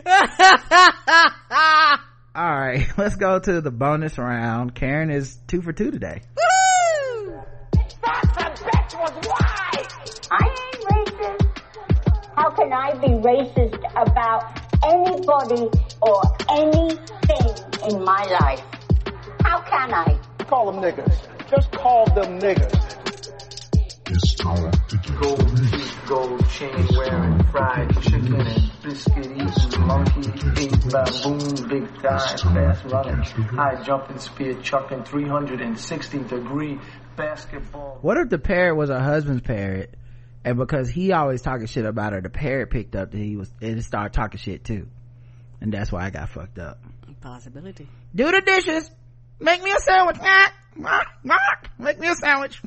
All 2.34 2.58
right, 2.58 2.86
let's 2.98 3.16
go 3.16 3.38
to 3.38 3.60
the 3.60 3.70
bonus 3.70 4.18
round. 4.18 4.74
Karen 4.74 5.10
is 5.10 5.38
two 5.46 5.62
for 5.62 5.72
two 5.72 5.90
today. 5.90 6.22
I 10.30 10.48
ain't 10.48 10.80
racist. 10.90 11.46
How 12.36 12.50
can 12.50 12.72
I 12.72 12.94
be 12.94 13.08
racist 13.08 13.78
about 13.94 14.58
anybody 14.84 15.70
or 16.00 16.22
anything 16.50 17.90
in 17.90 18.02
my 18.04 18.24
life? 18.40 18.62
How 19.44 19.60
can 19.60 19.92
I? 19.94 20.18
Call 20.48 20.72
them 20.72 20.82
niggas. 20.82 21.28
Just 21.48 21.70
call 21.70 22.06
them 22.14 22.40
niggas. 22.40 23.01
It's 24.06 24.34
time 24.34 24.70
to 24.88 24.96
get 24.96 25.20
Gold 25.20 25.38
the 25.38 25.70
teeth, 25.70 25.98
gold 26.06 26.48
chain 26.50 26.88
wearing, 26.96 27.42
fried 27.44 28.02
chicken 28.02 28.34
and 28.34 28.72
biscuit 28.82 29.26
eating, 29.26 29.86
monkey 29.86 30.30
ate 30.60 30.90
baboon, 30.90 31.68
big 31.68 32.02
time, 32.02 32.54
fast 32.54 32.84
running, 32.86 33.22
high 33.22 33.82
jumping, 33.84 34.18
spear 34.18 34.54
chucking, 34.60 35.04
360 35.04 36.18
degree 36.18 36.78
basketball. 37.16 37.98
What 38.02 38.16
if 38.18 38.28
the 38.28 38.38
parrot 38.38 38.76
was 38.76 38.90
her 38.90 39.00
husband's 39.00 39.42
parrot, 39.42 39.94
and 40.44 40.58
because 40.58 40.90
he 40.90 41.12
always 41.12 41.40
talking 41.40 41.66
shit 41.66 41.86
about 41.86 42.12
her, 42.12 42.20
the 42.20 42.30
parrot 42.30 42.70
picked 42.70 42.96
up 42.96 43.12
that 43.12 43.18
he 43.18 43.36
was 43.36 43.52
and 43.60 43.78
it 43.78 43.82
started 43.84 44.12
talking 44.12 44.38
shit 44.38 44.64
too, 44.64 44.88
and 45.60 45.72
that's 45.72 45.92
why 45.92 46.04
i 46.04 46.10
got 46.10 46.28
fucked 46.28 46.58
up. 46.58 46.80
Possibility. 47.20 47.88
do 48.14 48.30
the 48.32 48.40
dishes. 48.40 48.90
Make 49.38 49.62
me 49.62 49.70
a 49.70 49.78
sandwich. 49.78 50.16
Make 51.78 52.00
me 52.00 52.08
a 52.08 52.14
sandwich 52.16 52.60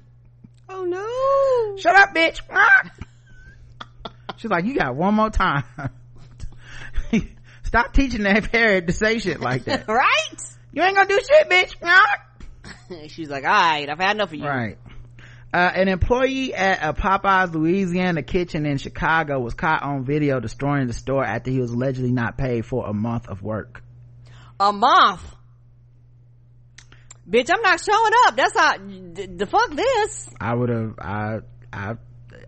Oh 0.67 0.83
no. 0.83 1.77
shut 1.77 1.95
up 1.95 2.15
bitch 2.15 2.41
she's 4.37 4.51
like 4.51 4.65
you 4.65 4.75
got 4.75 4.95
one 4.95 5.13
more 5.13 5.29
time 5.29 5.63
stop 7.63 7.93
teaching 7.93 8.23
that 8.23 8.51
parrot 8.51 8.87
to 8.87 8.93
say 8.93 9.19
shit 9.19 9.39
like 9.39 9.65
that 9.65 9.87
right? 9.87 10.55
you 10.71 10.81
ain't 10.83 10.95
gonna 10.95 11.07
do 11.07 11.19
shit 11.19 11.49
bitch. 11.49 11.75
She's 13.09 13.29
like, 13.29 13.43
all 13.43 13.49
right, 13.49 13.89
I've 13.89 13.99
had 13.99 14.15
enough 14.15 14.29
of 14.29 14.35
you. 14.35 14.45
Right. 14.45 14.77
Uh, 15.53 15.57
an 15.57 15.87
employee 15.87 16.53
at 16.53 16.83
a 16.83 16.93
Popeyes 16.93 17.53
Louisiana 17.53 18.21
kitchen 18.23 18.65
in 18.65 18.77
Chicago 18.77 19.39
was 19.39 19.53
caught 19.53 19.83
on 19.83 20.03
video 20.03 20.39
destroying 20.39 20.87
the 20.87 20.93
store 20.93 21.23
after 21.23 21.49
he 21.49 21.59
was 21.59 21.71
allegedly 21.71 22.11
not 22.11 22.37
paid 22.37 22.65
for 22.65 22.85
a 22.87 22.93
month 22.93 23.27
of 23.27 23.41
work. 23.41 23.81
A 24.59 24.73
month. 24.73 25.34
Bitch, 27.29 27.49
I'm 27.51 27.61
not 27.61 27.79
showing 27.81 28.11
up. 28.27 28.35
That's 28.35 28.57
how, 28.57 28.77
the, 28.77 29.27
the 29.27 29.45
fuck 29.47 29.71
this. 29.71 30.29
I 30.39 30.53
would 30.53 30.69
have, 30.69 30.93
I, 30.99 31.37
I, 31.73 31.93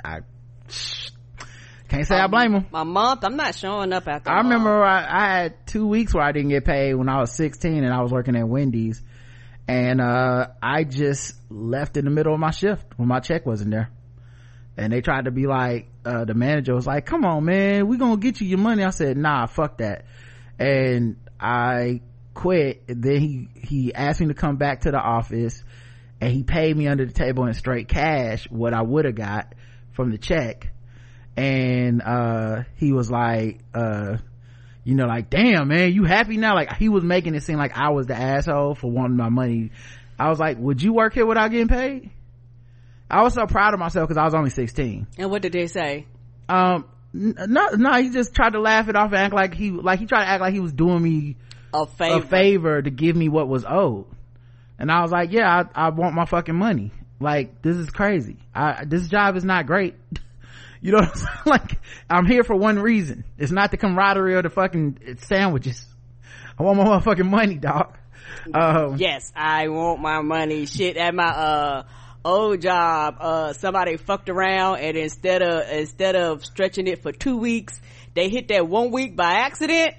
I, 0.05 0.19
can't 1.87 2.05
say 2.05 2.15
I 2.15 2.27
blame 2.27 2.53
him. 2.53 2.67
My 2.71 2.83
month, 2.83 3.23
I'm 3.23 3.37
not 3.37 3.55
showing 3.55 3.91
up 3.93 4.07
after 4.07 4.29
I 4.29 4.39
remember 4.39 4.83
I, 4.83 5.05
I 5.07 5.41
had 5.41 5.65
two 5.65 5.87
weeks 5.87 6.13
where 6.13 6.23
I 6.23 6.31
didn't 6.31 6.49
get 6.49 6.65
paid 6.65 6.93
when 6.93 7.09
I 7.09 7.19
was 7.19 7.33
16 7.33 7.83
and 7.83 7.93
I 7.93 8.01
was 8.01 8.11
working 8.11 8.35
at 8.35 8.47
Wendy's 8.47 9.01
and, 9.67 9.99
uh, 9.99 10.47
I 10.61 10.83
just 10.83 11.33
left 11.49 11.97
in 11.97 12.05
the 12.05 12.11
middle 12.11 12.33
of 12.33 12.39
my 12.39 12.51
shift 12.51 12.85
when 12.97 13.07
my 13.07 13.19
check 13.19 13.45
wasn't 13.45 13.71
there. 13.71 13.89
And 14.77 14.93
they 14.93 15.01
tried 15.01 15.25
to 15.25 15.31
be 15.31 15.47
like, 15.47 15.89
uh, 16.05 16.25
the 16.25 16.35
manager 16.35 16.75
was 16.75 16.85
like, 16.85 17.05
come 17.05 17.25
on, 17.25 17.43
man, 17.45 17.87
we 17.87 17.97
gonna 17.97 18.17
get 18.17 18.39
you 18.39 18.47
your 18.47 18.59
money. 18.59 18.83
I 18.83 18.91
said, 18.91 19.17
nah, 19.17 19.47
fuck 19.47 19.79
that. 19.79 20.05
And 20.59 21.17
I 21.39 22.01
quit. 22.37 22.83
Then 22.87 23.19
he, 23.19 23.49
he 23.55 23.93
asked 23.93 24.21
me 24.21 24.27
to 24.27 24.35
come 24.35 24.57
back 24.57 24.81
to 24.81 24.91
the 24.91 24.99
office 24.99 25.63
and 26.21 26.31
he 26.31 26.43
paid 26.43 26.77
me 26.77 26.87
under 26.87 27.05
the 27.05 27.11
table 27.11 27.45
in 27.45 27.53
straight 27.53 27.87
cash 27.87 28.49
what 28.49 28.73
I 28.73 28.81
would 28.83 29.05
have 29.05 29.15
got 29.15 29.55
from 29.93 30.11
the 30.11 30.17
check. 30.17 30.69
And, 31.35 32.01
uh, 32.01 32.63
he 32.75 32.93
was 32.93 33.09
like, 33.11 33.59
uh, 33.73 34.17
you 34.83 34.95
know, 34.95 35.05
like, 35.05 35.29
damn, 35.29 35.67
man, 35.67 35.91
you 35.91 36.03
happy 36.03 36.37
now? 36.37 36.55
Like, 36.55 36.77
he 36.77 36.89
was 36.89 37.03
making 37.03 37.35
it 37.35 37.41
seem 37.41 37.57
like 37.57 37.75
I 37.75 37.89
was 37.89 38.07
the 38.07 38.15
asshole 38.15 38.75
for 38.75 38.89
wanting 38.89 39.17
my 39.17 39.29
money. 39.29 39.71
I 40.17 40.29
was 40.29 40.39
like, 40.39 40.57
would 40.59 40.81
you 40.81 40.93
work 40.93 41.13
here 41.13 41.25
without 41.25 41.49
getting 41.51 41.67
paid? 41.67 42.11
I 43.09 43.23
was 43.23 43.33
so 43.33 43.47
proud 43.47 43.73
of 43.73 43.79
myself 43.79 44.07
because 44.07 44.19
I 44.19 44.25
was 44.25 44.33
only 44.33 44.49
16. 44.51 45.07
And 45.17 45.31
what 45.31 45.41
did 45.41 45.53
they 45.53 45.67
say? 45.67 46.05
Um, 46.47 46.85
no, 47.13 47.69
no, 47.69 47.93
he 48.01 48.09
just 48.09 48.33
tried 48.33 48.53
to 48.53 48.59
laugh 48.59 48.89
it 48.89 48.95
off 48.95 49.11
and 49.11 49.17
act 49.17 49.33
like 49.33 49.53
he, 49.53 49.71
like 49.71 49.99
he 49.99 50.05
tried 50.05 50.23
to 50.23 50.29
act 50.29 50.41
like 50.41 50.53
he 50.53 50.59
was 50.59 50.73
doing 50.73 51.01
me 51.01 51.35
A 51.83 51.85
favor. 51.87 52.17
a 52.17 52.21
favor 52.21 52.81
to 52.81 52.89
give 52.89 53.15
me 53.15 53.29
what 53.29 53.47
was 53.47 53.65
owed. 53.67 54.05
And 54.79 54.91
I 54.91 55.01
was 55.01 55.11
like, 55.11 55.31
yeah, 55.31 55.65
I, 55.75 55.87
I 55.87 55.89
want 55.89 56.15
my 56.15 56.25
fucking 56.25 56.55
money. 56.55 56.91
Like, 57.19 57.61
this 57.61 57.77
is 57.77 57.89
crazy. 57.89 58.37
I, 58.53 58.85
this 58.85 59.07
job 59.07 59.35
is 59.35 59.43
not 59.43 59.65
great. 59.65 59.95
you 60.81 60.91
know 60.91 60.99
what 60.99 61.09
I'm 61.09 61.15
saying? 61.15 61.27
Like, 61.45 61.79
I'm 62.09 62.25
here 62.25 62.43
for 62.43 62.55
one 62.55 62.79
reason. 62.79 63.23
It's 63.37 63.51
not 63.51 63.71
the 63.71 63.77
camaraderie 63.77 64.35
or 64.35 64.41
the 64.41 64.49
fucking 64.49 65.17
sandwiches. 65.21 65.83
I 66.59 66.63
want 66.63 66.77
my 66.77 66.85
motherfucking 66.85 67.29
money, 67.29 67.55
dog. 67.55 67.97
Um, 68.53 68.97
yes, 68.97 69.31
I 69.35 69.67
want 69.69 69.99
my 70.01 70.21
money. 70.21 70.65
Shit, 70.65 70.97
at 70.97 71.13
my, 71.13 71.25
uh, 71.27 71.83
old 72.23 72.61
job, 72.61 73.17
uh, 73.19 73.53
somebody 73.53 73.97
fucked 73.97 74.29
around 74.29 74.79
and 74.79 74.97
instead 74.97 75.41
of, 75.41 75.69
instead 75.69 76.15
of 76.15 76.45
stretching 76.45 76.87
it 76.87 77.01
for 77.01 77.11
two 77.11 77.37
weeks, 77.37 77.79
they 78.13 78.29
hit 78.29 78.49
that 78.49 78.67
one 78.67 78.91
week 78.91 79.15
by 79.15 79.33
accident. 79.33 79.95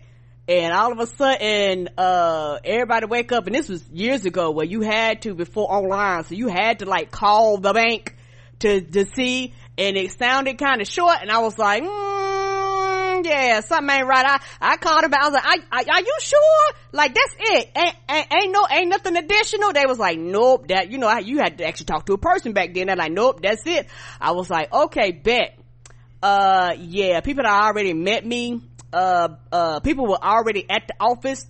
And 0.49 0.73
all 0.73 0.93
of 0.93 0.99
a 0.99 1.07
sudden, 1.07 1.91
uh, 1.99 2.59
everybody 2.65 3.05
wake 3.05 3.33
up 3.33 3.47
and 3.47 3.55
this 3.55 3.69
was 3.69 3.87
years 3.91 4.25
ago 4.25 4.51
where 4.51 4.65
you 4.65 4.81
had 4.81 5.21
to 5.23 5.35
before 5.35 5.71
online. 5.71 6.25
So 6.25 6.35
you 6.35 6.49
had 6.49 6.79
to 6.79 6.87
like 6.87 7.11
call 7.11 7.59
the 7.59 7.75
bank 7.75 8.17
to, 8.61 8.81
to 8.81 9.05
see 9.15 9.53
and 9.77 9.99
it 9.99 10.13
sounded 10.13 10.57
kind 10.57 10.81
of 10.81 10.89
short 10.89 11.19
and 11.21 11.31
I 11.31 11.41
was 11.41 11.59
like, 11.59 11.83
mm, 11.83 13.27
yeah, 13.27 13.61
something 13.61 13.95
ain't 13.95 14.07
right. 14.07 14.25
I, 14.25 14.41
I 14.73 14.77
called 14.79 15.11
back. 15.11 15.23
I 15.23 15.29
was 15.29 15.35
like, 15.35 15.45
I, 15.45 15.57
I, 15.71 15.97
are 15.97 16.01
you 16.01 16.17
sure? 16.21 16.75
Like, 16.93 17.15
that's 17.15 17.35
it. 17.39 17.71
Ain't, 17.77 17.97
ain't, 18.11 18.27
ain't 18.33 18.53
no, 18.53 18.67
ain't 18.71 18.89
nothing 18.89 19.17
additional. 19.17 19.75
They 19.75 19.85
was 19.85 19.99
like, 19.99 20.19
nope, 20.19 20.69
that, 20.69 20.91
you 20.91 20.97
know, 20.97 21.15
you 21.19 21.39
had 21.39 21.59
to 21.59 21.67
actually 21.67 21.87
talk 21.87 22.07
to 22.07 22.15
a 22.15 22.19
person 22.19 22.55
back 22.55 22.73
then. 22.73 22.87
They're 22.87 22.97
like, 22.97 23.13
nope, 23.13 23.43
that's 23.43 23.67
it. 23.67 23.87
I 24.19 24.33
was 24.33 24.49
like, 24.49 24.73
okay, 24.73 25.13
bet. 25.13 25.59
Uh, 26.23 26.75
yeah, 26.79 27.21
people 27.21 27.45
that 27.45 27.53
already 27.53 27.93
met 27.93 28.27
me, 28.27 28.61
uh, 28.93 29.29
uh, 29.53 29.81
people 29.81 30.07
were 30.07 30.23
already 30.23 30.69
at 30.69 30.89
the 30.89 30.95
office 31.01 31.47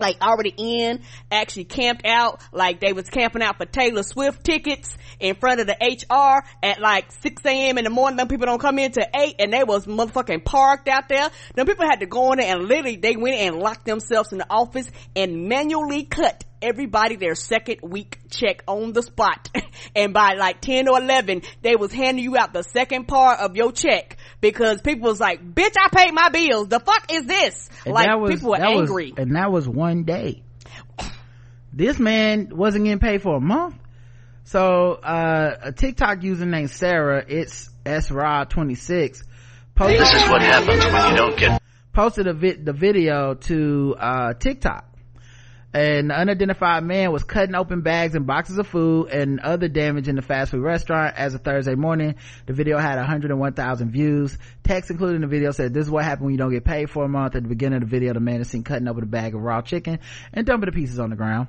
like 0.00 0.20
already 0.22 0.54
in, 0.56 1.02
actually 1.30 1.64
camped 1.64 2.06
out, 2.06 2.40
like 2.52 2.80
they 2.80 2.92
was 2.92 3.08
camping 3.08 3.42
out 3.42 3.58
for 3.58 3.66
Taylor 3.66 4.02
Swift 4.02 4.42
tickets 4.42 4.96
in 5.20 5.34
front 5.36 5.60
of 5.60 5.66
the 5.66 5.76
HR 5.78 6.42
at 6.62 6.80
like 6.80 7.12
6 7.12 7.44
a.m. 7.44 7.78
in 7.78 7.84
the 7.84 7.90
morning. 7.90 8.16
Them 8.16 8.26
people 8.26 8.46
don't 8.46 8.60
come 8.60 8.78
in 8.78 8.92
till 8.92 9.04
8 9.14 9.36
and 9.38 9.52
they 9.52 9.62
was 9.62 9.86
motherfucking 9.86 10.44
parked 10.44 10.88
out 10.88 11.08
there. 11.08 11.28
Them 11.54 11.66
people 11.66 11.84
had 11.84 12.00
to 12.00 12.06
go 12.06 12.32
in 12.32 12.38
there 12.38 12.56
and 12.56 12.66
literally 12.66 12.96
they 12.96 13.16
went 13.16 13.36
and 13.36 13.56
locked 13.56 13.84
themselves 13.84 14.32
in 14.32 14.38
the 14.38 14.46
office 14.48 14.90
and 15.14 15.48
manually 15.48 16.04
cut 16.04 16.44
everybody 16.62 17.16
their 17.16 17.34
second 17.34 17.78
week 17.82 18.18
check 18.30 18.62
on 18.66 18.92
the 18.92 19.02
spot. 19.02 19.48
and 19.96 20.12
by 20.12 20.34
like 20.34 20.60
10 20.60 20.88
or 20.88 20.98
11, 21.00 21.42
they 21.62 21.76
was 21.76 21.92
handing 21.92 22.24
you 22.24 22.36
out 22.36 22.52
the 22.52 22.62
second 22.62 23.06
part 23.08 23.40
of 23.40 23.56
your 23.56 23.72
check 23.72 24.16
because 24.40 24.80
people 24.80 25.08
was 25.08 25.20
like, 25.20 25.42
bitch, 25.54 25.74
I 25.78 25.88
paid 25.94 26.12
my 26.12 26.28
bills. 26.28 26.68
The 26.68 26.80
fuck 26.80 27.12
is 27.12 27.24
this? 27.26 27.68
And 27.84 27.94
like 27.94 28.08
was, 28.18 28.34
people 28.34 28.50
were 28.50 28.58
that 28.58 28.70
was- 28.74 28.88
angry. 28.88 29.14
and 29.16 29.34
that 29.36 29.50
was 29.50 29.68
one 29.68 30.04
day. 30.04 30.42
This 31.72 31.98
man 31.98 32.48
wasn't 32.50 32.84
getting 32.84 32.98
paid 32.98 33.22
for 33.22 33.36
a 33.36 33.40
month. 33.40 33.76
So, 34.44 34.94
uh, 34.94 35.56
a 35.62 35.72
TikTok 35.72 36.24
user 36.24 36.44
named 36.44 36.70
Sarah, 36.70 37.24
it's 37.28 37.70
srod26, 37.84 39.22
posted, 39.76 40.00
This 40.00 40.12
is 40.12 40.28
what 40.28 40.42
happens 40.42 40.84
when 40.84 41.10
you 41.10 41.16
don't 41.16 41.38
get 41.38 41.62
posted 41.92 42.26
a 42.26 42.32
vid- 42.32 42.64
the 42.64 42.72
video 42.72 43.34
to, 43.34 43.94
uh, 43.98 44.34
TikTok. 44.34 44.89
And 45.72 46.10
the 46.10 46.14
unidentified 46.14 46.82
man 46.82 47.12
was 47.12 47.22
cutting 47.22 47.54
open 47.54 47.82
bags 47.82 48.16
and 48.16 48.26
boxes 48.26 48.58
of 48.58 48.66
food 48.66 49.08
and 49.10 49.38
other 49.38 49.68
damage 49.68 50.08
in 50.08 50.16
the 50.16 50.22
fast 50.22 50.50
food 50.50 50.62
restaurant 50.62 51.14
as 51.16 51.34
of 51.34 51.42
Thursday 51.42 51.76
morning. 51.76 52.16
The 52.46 52.54
video 52.54 52.76
had 52.78 52.96
101,000 52.96 53.90
views. 53.92 54.36
Text 54.64 54.90
included 54.90 55.16
in 55.16 55.20
the 55.20 55.28
video 55.28 55.52
said, 55.52 55.72
this 55.72 55.84
is 55.84 55.90
what 55.90 56.04
happened 56.04 56.26
when 56.26 56.32
you 56.34 56.38
don't 56.38 56.50
get 56.50 56.64
paid 56.64 56.90
for 56.90 57.04
a 57.04 57.08
month. 57.08 57.36
At 57.36 57.44
the 57.44 57.48
beginning 57.48 57.82
of 57.82 57.88
the 57.88 57.96
video, 57.96 58.12
the 58.14 58.20
man 58.20 58.40
is 58.40 58.50
seen 58.50 58.64
cutting 58.64 58.88
open 58.88 59.04
a 59.04 59.06
bag 59.06 59.36
of 59.36 59.42
raw 59.42 59.62
chicken 59.62 60.00
and 60.32 60.44
dumping 60.44 60.66
the 60.66 60.72
pieces 60.72 60.98
on 60.98 61.10
the 61.10 61.16
ground. 61.16 61.46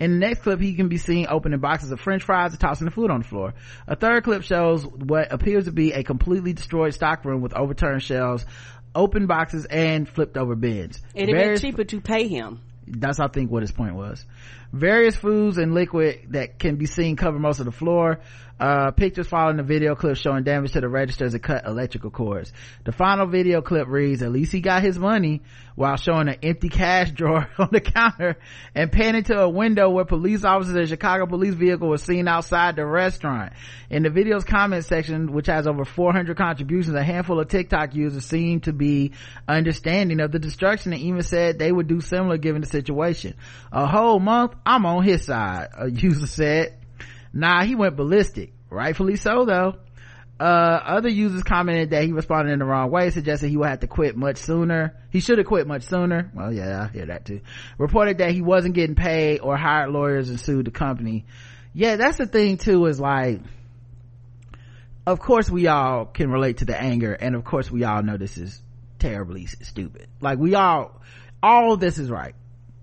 In 0.00 0.12
the 0.12 0.18
next 0.26 0.42
clip, 0.42 0.60
he 0.60 0.72
can 0.74 0.88
be 0.88 0.96
seen 0.96 1.26
opening 1.28 1.60
boxes 1.60 1.90
of 1.90 2.00
french 2.00 2.22
fries 2.22 2.52
and 2.52 2.60
tossing 2.60 2.86
the 2.86 2.90
food 2.90 3.10
on 3.10 3.20
the 3.20 3.28
floor. 3.28 3.52
A 3.86 3.96
third 3.96 4.24
clip 4.24 4.44
shows 4.44 4.86
what 4.86 5.30
appears 5.30 5.66
to 5.66 5.72
be 5.72 5.92
a 5.92 6.04
completely 6.04 6.54
destroyed 6.54 6.94
stockroom 6.94 7.42
with 7.42 7.52
overturned 7.52 8.02
shelves, 8.02 8.46
open 8.94 9.26
boxes, 9.26 9.66
and 9.66 10.08
flipped 10.08 10.38
over 10.38 10.54
bins. 10.54 11.02
It'd 11.14 11.34
Various- 11.34 11.60
be 11.60 11.68
cheaper 11.68 11.84
to 11.84 12.00
pay 12.00 12.28
him. 12.28 12.60
That's 12.90 13.20
I 13.20 13.28
think 13.28 13.50
what 13.50 13.62
his 13.62 13.72
point 13.72 13.94
was. 13.94 14.24
Various 14.72 15.16
foods 15.16 15.56
and 15.56 15.72
liquid 15.72 16.26
that 16.30 16.58
can 16.58 16.76
be 16.76 16.86
seen 16.86 17.16
cover 17.16 17.38
most 17.38 17.58
of 17.58 17.66
the 17.66 17.72
floor. 17.72 18.20
Uh, 18.60 18.90
pictures 18.90 19.28
following 19.28 19.56
the 19.56 19.62
video 19.62 19.94
clip 19.94 20.16
showing 20.16 20.42
damage 20.42 20.72
to 20.72 20.80
the 20.80 20.88
registers 20.88 21.32
and 21.32 21.40
cut 21.40 21.64
electrical 21.64 22.10
cords. 22.10 22.52
The 22.84 22.90
final 22.90 23.26
video 23.28 23.62
clip 23.62 23.86
reads, 23.86 24.20
at 24.20 24.32
least 24.32 24.50
he 24.50 24.60
got 24.60 24.82
his 24.82 24.98
money 24.98 25.42
while 25.76 25.96
showing 25.96 26.28
an 26.28 26.38
empty 26.42 26.68
cash 26.68 27.12
drawer 27.12 27.48
on 27.58 27.68
the 27.70 27.80
counter 27.80 28.36
and 28.74 28.90
panning 28.90 29.22
to 29.24 29.38
a 29.38 29.48
window 29.48 29.90
where 29.90 30.04
police 30.04 30.44
officers 30.44 30.74
and 30.74 30.88
Chicago 30.88 31.26
police 31.26 31.54
vehicle 31.54 31.88
were 31.88 31.98
seen 31.98 32.26
outside 32.26 32.74
the 32.74 32.84
restaurant. 32.84 33.52
In 33.90 34.02
the 34.02 34.10
video's 34.10 34.42
comment 34.42 34.84
section, 34.84 35.32
which 35.32 35.46
has 35.46 35.68
over 35.68 35.84
400 35.84 36.36
contributions, 36.36 36.96
a 36.96 37.04
handful 37.04 37.38
of 37.38 37.46
TikTok 37.46 37.94
users 37.94 38.24
seem 38.24 38.58
to 38.62 38.72
be 38.72 39.12
understanding 39.46 40.18
of 40.18 40.32
the 40.32 40.40
destruction 40.40 40.92
and 40.92 41.00
even 41.00 41.22
said 41.22 41.60
they 41.60 41.70
would 41.70 41.86
do 41.86 42.00
similar 42.00 42.38
given 42.38 42.62
the 42.62 42.66
situation. 42.66 43.34
A 43.70 43.86
whole 43.86 44.18
month, 44.18 44.57
I'm 44.68 44.84
on 44.84 45.02
his 45.02 45.24
side, 45.24 45.68
a 45.78 45.90
user 45.90 46.26
said. 46.26 46.74
Nah, 47.32 47.64
he 47.64 47.74
went 47.74 47.96
ballistic. 47.96 48.52
Rightfully 48.68 49.16
so 49.16 49.46
though. 49.46 49.76
Uh, 50.38 50.80
other 50.84 51.08
users 51.08 51.42
commented 51.42 51.90
that 51.90 52.04
he 52.04 52.12
responded 52.12 52.52
in 52.52 52.58
the 52.58 52.66
wrong 52.66 52.90
way, 52.90 53.08
suggested 53.08 53.48
he 53.48 53.56
would 53.56 53.68
have 53.68 53.80
to 53.80 53.86
quit 53.86 54.14
much 54.14 54.36
sooner. 54.36 54.94
He 55.10 55.20
should 55.20 55.38
have 55.38 55.46
quit 55.46 55.66
much 55.66 55.84
sooner. 55.84 56.30
Well, 56.34 56.52
yeah, 56.52 56.82
I 56.82 56.92
hear 56.92 57.06
that 57.06 57.24
too. 57.24 57.40
Reported 57.78 58.18
that 58.18 58.30
he 58.30 58.42
wasn't 58.42 58.74
getting 58.74 58.94
paid 58.94 59.40
or 59.40 59.56
hired 59.56 59.90
lawyers 59.90 60.28
and 60.28 60.38
sued 60.38 60.66
the 60.66 60.70
company. 60.70 61.24
Yeah, 61.72 61.96
that's 61.96 62.18
the 62.18 62.26
thing 62.26 62.58
too, 62.58 62.84
is 62.86 63.00
like, 63.00 63.40
of 65.06 65.18
course 65.18 65.48
we 65.48 65.66
all 65.66 66.04
can 66.04 66.30
relate 66.30 66.58
to 66.58 66.66
the 66.66 66.78
anger 66.78 67.14
and 67.14 67.34
of 67.34 67.42
course 67.42 67.70
we 67.70 67.84
all 67.84 68.02
know 68.02 68.18
this 68.18 68.36
is 68.36 68.60
terribly 68.98 69.46
stupid. 69.46 70.08
Like 70.20 70.38
we 70.38 70.54
all, 70.54 71.00
all 71.42 71.78
this 71.78 71.96
is 71.96 72.10
right. 72.10 72.34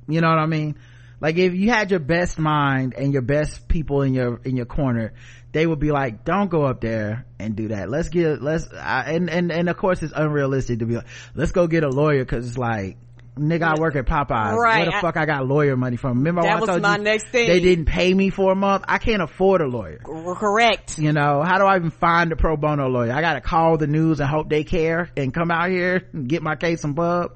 You 0.08 0.22
know 0.22 0.30
what 0.30 0.40
I 0.40 0.48
mean? 0.48 0.76
Like 1.22 1.38
if 1.38 1.54
you 1.54 1.70
had 1.70 1.92
your 1.92 2.00
best 2.00 2.38
mind 2.38 2.94
and 2.96 3.14
your 3.14 3.22
best 3.22 3.68
people 3.68 4.02
in 4.02 4.14
your, 4.14 4.40
in 4.44 4.56
your 4.56 4.66
corner, 4.66 5.14
they 5.52 5.66
would 5.66 5.80
be 5.80 5.92
like, 5.92 6.26
don't 6.26 6.50
go 6.50 6.64
up 6.64 6.82
there 6.82 7.26
and 7.40 7.56
do 7.56 7.70
that. 7.70 7.90
Let's 7.90 8.10
get, 8.10 8.42
let's, 8.42 8.68
I, 8.74 9.14
and, 9.14 9.30
and, 9.30 9.52
and 9.52 9.70
of 9.70 9.78
course 9.78 10.04
it's 10.04 10.14
unrealistic 10.16 10.80
to 10.80 10.86
be 10.86 10.96
like, 10.96 11.08
let's 11.34 11.52
go 11.52 11.68
get 11.68 11.84
a 11.84 11.90
lawyer 11.90 12.26
cause 12.26 12.48
it's 12.48 12.58
like, 12.58 12.98
nigga, 13.38 13.64
I 13.64 13.80
work 13.80 13.96
at 13.96 14.06
Popeyes. 14.06 14.56
Right. 14.56 14.78
Where 14.80 14.86
the 14.86 14.96
I- 14.98 15.02
fuck 15.02 15.18
I 15.18 15.26
got 15.26 15.46
lawyer 15.48 15.76
money 15.76 15.98
from? 15.98 16.20
Remember 16.20 16.42
That 16.42 16.58
I 16.58 16.60
was 16.60 16.82
my 16.82 16.98
you 16.98 17.04
next 17.04 17.28
thing. 17.30 17.48
They 17.48 17.60
didn't 17.60 17.86
pay 17.86 18.14
me 18.14 18.30
for 18.30 18.52
a 18.52 18.56
month. 18.56 18.86
I 18.88 18.98
can't 18.98 19.22
afford 19.22 19.62
a 19.62 19.68
lawyer. 19.68 20.00
Correct. 20.04 20.98
You 20.98 21.14
know, 21.14 21.44
how 21.44 21.58
do 21.58 21.66
I 21.66 21.78
even 21.78 21.92
find 21.92 22.32
a 22.32 22.36
pro 22.36 22.58
bono 22.58 22.88
lawyer? 22.88 23.12
I 23.12 23.22
gotta 23.22 23.42
call 23.42 23.78
the 23.78 23.88
news 23.88 24.20
and 24.20 24.30
hope 24.30 24.50
they 24.50 24.64
care 24.64 25.10
and 25.16 25.34
come 25.34 25.52
out 25.52 25.70
here 25.70 26.08
and 26.14 26.28
get 26.28 26.44
my 26.44 26.56
case 26.56 26.82
some 26.82 26.94
bub. 26.94 27.32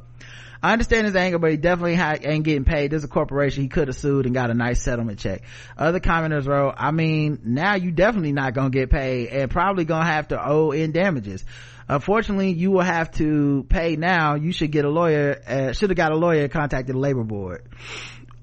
I 0.61 0.73
understand 0.73 1.06
his 1.06 1.15
anger, 1.15 1.40
but 1.40 1.52
he 1.52 1.57
definitely 1.57 1.95
ha- 1.95 2.18
ain't 2.22 2.44
getting 2.44 2.65
paid. 2.65 2.91
There's 2.91 3.06
a 3.06 3.07
corporation. 3.07 3.64
He 3.64 3.69
could 3.69 3.88
have 3.88 3.95
sued 3.95 4.26
and 4.26 4.36
got 4.36 4.49
a 4.49 4.53
nice 4.53 4.84
settlement 4.84 5.19
check. 5.19 5.44
Other 5.77 5.99
commenters 6.02 6.45
wrote, 6.48 6.76
I 6.77 6.91
mean, 6.91 7.40
now 7.45 7.76
you 7.76 7.91
definitely 7.91 8.34
not 8.34 8.53
gonna 8.53 8.69
get 8.69 8.90
paid 8.90 9.30
and 9.30 9.49
probably 9.49 9.86
gonna 9.86 10.06
have 10.06 10.27
to 10.30 10.45
owe 10.45 10.72
in 10.72 10.91
damages. 10.91 11.45
Unfortunately, 11.88 12.52
you 12.52 12.72
will 12.72 12.81
have 12.84 13.10
to 13.14 13.65
pay 13.69 13.95
now. 13.95 14.36
You 14.36 14.52
should 14.52 14.72
get 14.72 14.84
a 14.86 14.90
lawyer, 14.90 15.41
uh, 15.48 15.72
should 15.73 15.90
have 15.90 15.98
got 15.98 16.11
a 16.11 16.15
lawyer 16.18 16.44
and 16.44 16.52
contacted 16.52 16.94
the 16.94 16.99
labor 16.99 17.23
board. 17.23 17.64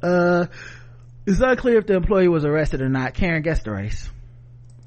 Uh, 0.02 0.47
it's 1.26 1.40
unclear 1.40 1.78
if 1.78 1.86
the 1.86 1.94
employee 1.94 2.28
was 2.28 2.44
arrested 2.44 2.80
or 2.80 2.88
not. 2.88 3.14
Karen 3.14 3.43
guessed 3.43 3.64
the 3.64 3.72
race. 3.72 4.09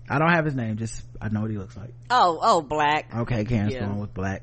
I 0.10 0.18
don't 0.18 0.32
have 0.32 0.46
his 0.46 0.56
name, 0.56 0.78
just, 0.78 1.04
I 1.22 1.30
know 1.30 1.42
what 1.42 1.52
he 1.52 1.58
looks 1.58 1.78
like. 1.78 1.94
Oh, 2.10 2.40
oh, 2.42 2.62
black. 2.62 3.14
Okay, 3.16 3.46
Karen's 3.46 3.74
Yeah. 3.76 3.86
going 3.86 4.00
with 4.00 4.14
black. 4.14 4.42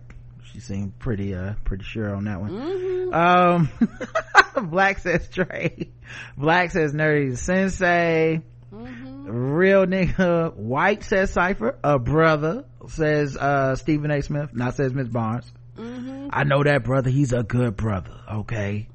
She 0.56 0.62
seemed 0.62 0.98
pretty, 0.98 1.34
uh, 1.34 1.52
pretty 1.64 1.84
sure 1.84 2.14
on 2.14 2.24
that 2.24 2.40
one. 2.40 2.50
Mm-hmm. 2.50 3.12
Um, 3.12 4.70
Black 4.70 5.00
says 5.00 5.28
Trey. 5.28 5.90
Black 6.34 6.70
says 6.70 6.94
Nerdy 6.94 7.36
Sensei. 7.36 8.40
Mm-hmm. 8.72 9.28
Real 9.28 9.84
nigga. 9.84 10.54
White 10.54 11.04
says 11.04 11.30
Cypher. 11.30 11.78
A 11.84 11.98
brother 11.98 12.64
says, 12.88 13.36
uh, 13.36 13.76
Stephen 13.76 14.10
A. 14.10 14.22
Smith. 14.22 14.54
Not 14.54 14.76
says 14.76 14.94
Miss 14.94 15.08
Barnes. 15.08 15.52
Mm-hmm. 15.76 16.28
I 16.32 16.44
know 16.44 16.62
that 16.62 16.84
brother. 16.84 17.10
He's 17.10 17.34
a 17.34 17.42
good 17.42 17.76
brother. 17.76 18.18
Okay. 18.32 18.88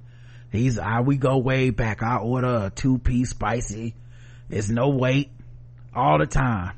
He's, 0.51 0.79
I, 0.79 1.01
we 1.01 1.17
go 1.17 1.37
way 1.37 1.69
back. 1.69 2.01
I 2.01 2.17
order 2.17 2.65
a 2.65 2.71
two 2.71 2.97
piece 2.97 3.29
spicy. 3.29 3.93
It's 4.49 4.69
no 4.69 4.89
wait 4.89 5.29
all 5.93 6.17
the 6.17 6.25
time. 6.25 6.75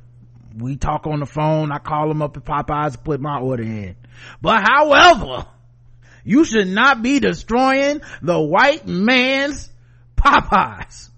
We 0.58 0.76
talk 0.76 1.08
on 1.08 1.22
the 1.22 1.26
phone. 1.26 1.72
I 1.72 1.78
call 1.78 2.12
him 2.12 2.22
up 2.22 2.36
at 2.36 2.44
Popeyes 2.44 2.92
to 2.92 2.98
put 2.98 3.22
my 3.22 3.40
order 3.40 3.64
in. 3.64 3.96
But 4.42 4.64
however, 4.68 5.46
you 6.24 6.46
should 6.46 6.68
not 6.68 7.02
be 7.02 7.20
destroying 7.20 8.02
the 8.22 8.40
white 8.40 8.88
man's 8.88 9.70
Popeyes. 10.18 11.10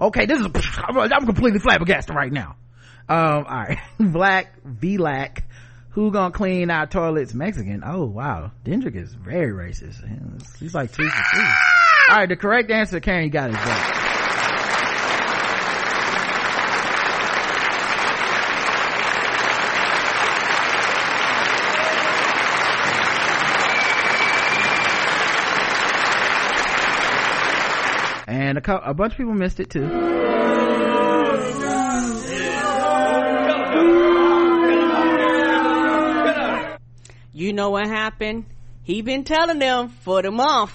Okay, 0.00 0.26
this 0.26 0.40
is, 0.40 0.46
I'm 0.88 1.26
completely 1.26 1.60
flabbergasted 1.60 2.14
right 2.14 2.32
now. 2.32 2.56
Um, 3.08 3.44
alright. 3.44 3.78
Black, 4.00 4.54
V-Lac, 4.64 5.44
who 5.90 6.10
gonna 6.10 6.32
clean 6.32 6.70
our 6.70 6.86
toilets? 6.86 7.34
Mexican. 7.34 7.82
Oh 7.84 8.04
wow. 8.04 8.52
Dendrick 8.64 8.96
is 8.96 9.12
very 9.12 9.52
racist. 9.52 10.00
He's 10.58 10.74
like 10.74 10.92
two 10.92 11.08
for 11.08 11.36
two. 11.36 11.46
Alright, 12.08 12.28
the 12.28 12.36
correct 12.36 12.70
answer, 12.70 13.00
Karen, 13.00 13.24
you 13.24 13.30
got 13.30 13.50
it. 13.50 14.09
A, 28.60 28.62
cou- 28.62 28.82
a 28.84 28.94
bunch 28.94 29.12
of 29.14 29.18
people 29.18 29.34
missed 29.34 29.58
it 29.60 29.70
too. 29.70 29.88
You 37.32 37.52
know 37.52 37.70
what 37.70 37.86
happened? 37.86 38.46
He 38.82 39.02
been 39.02 39.24
telling 39.24 39.58
them 39.58 39.88
for 39.88 40.20
the 40.20 40.30
month, 40.30 40.72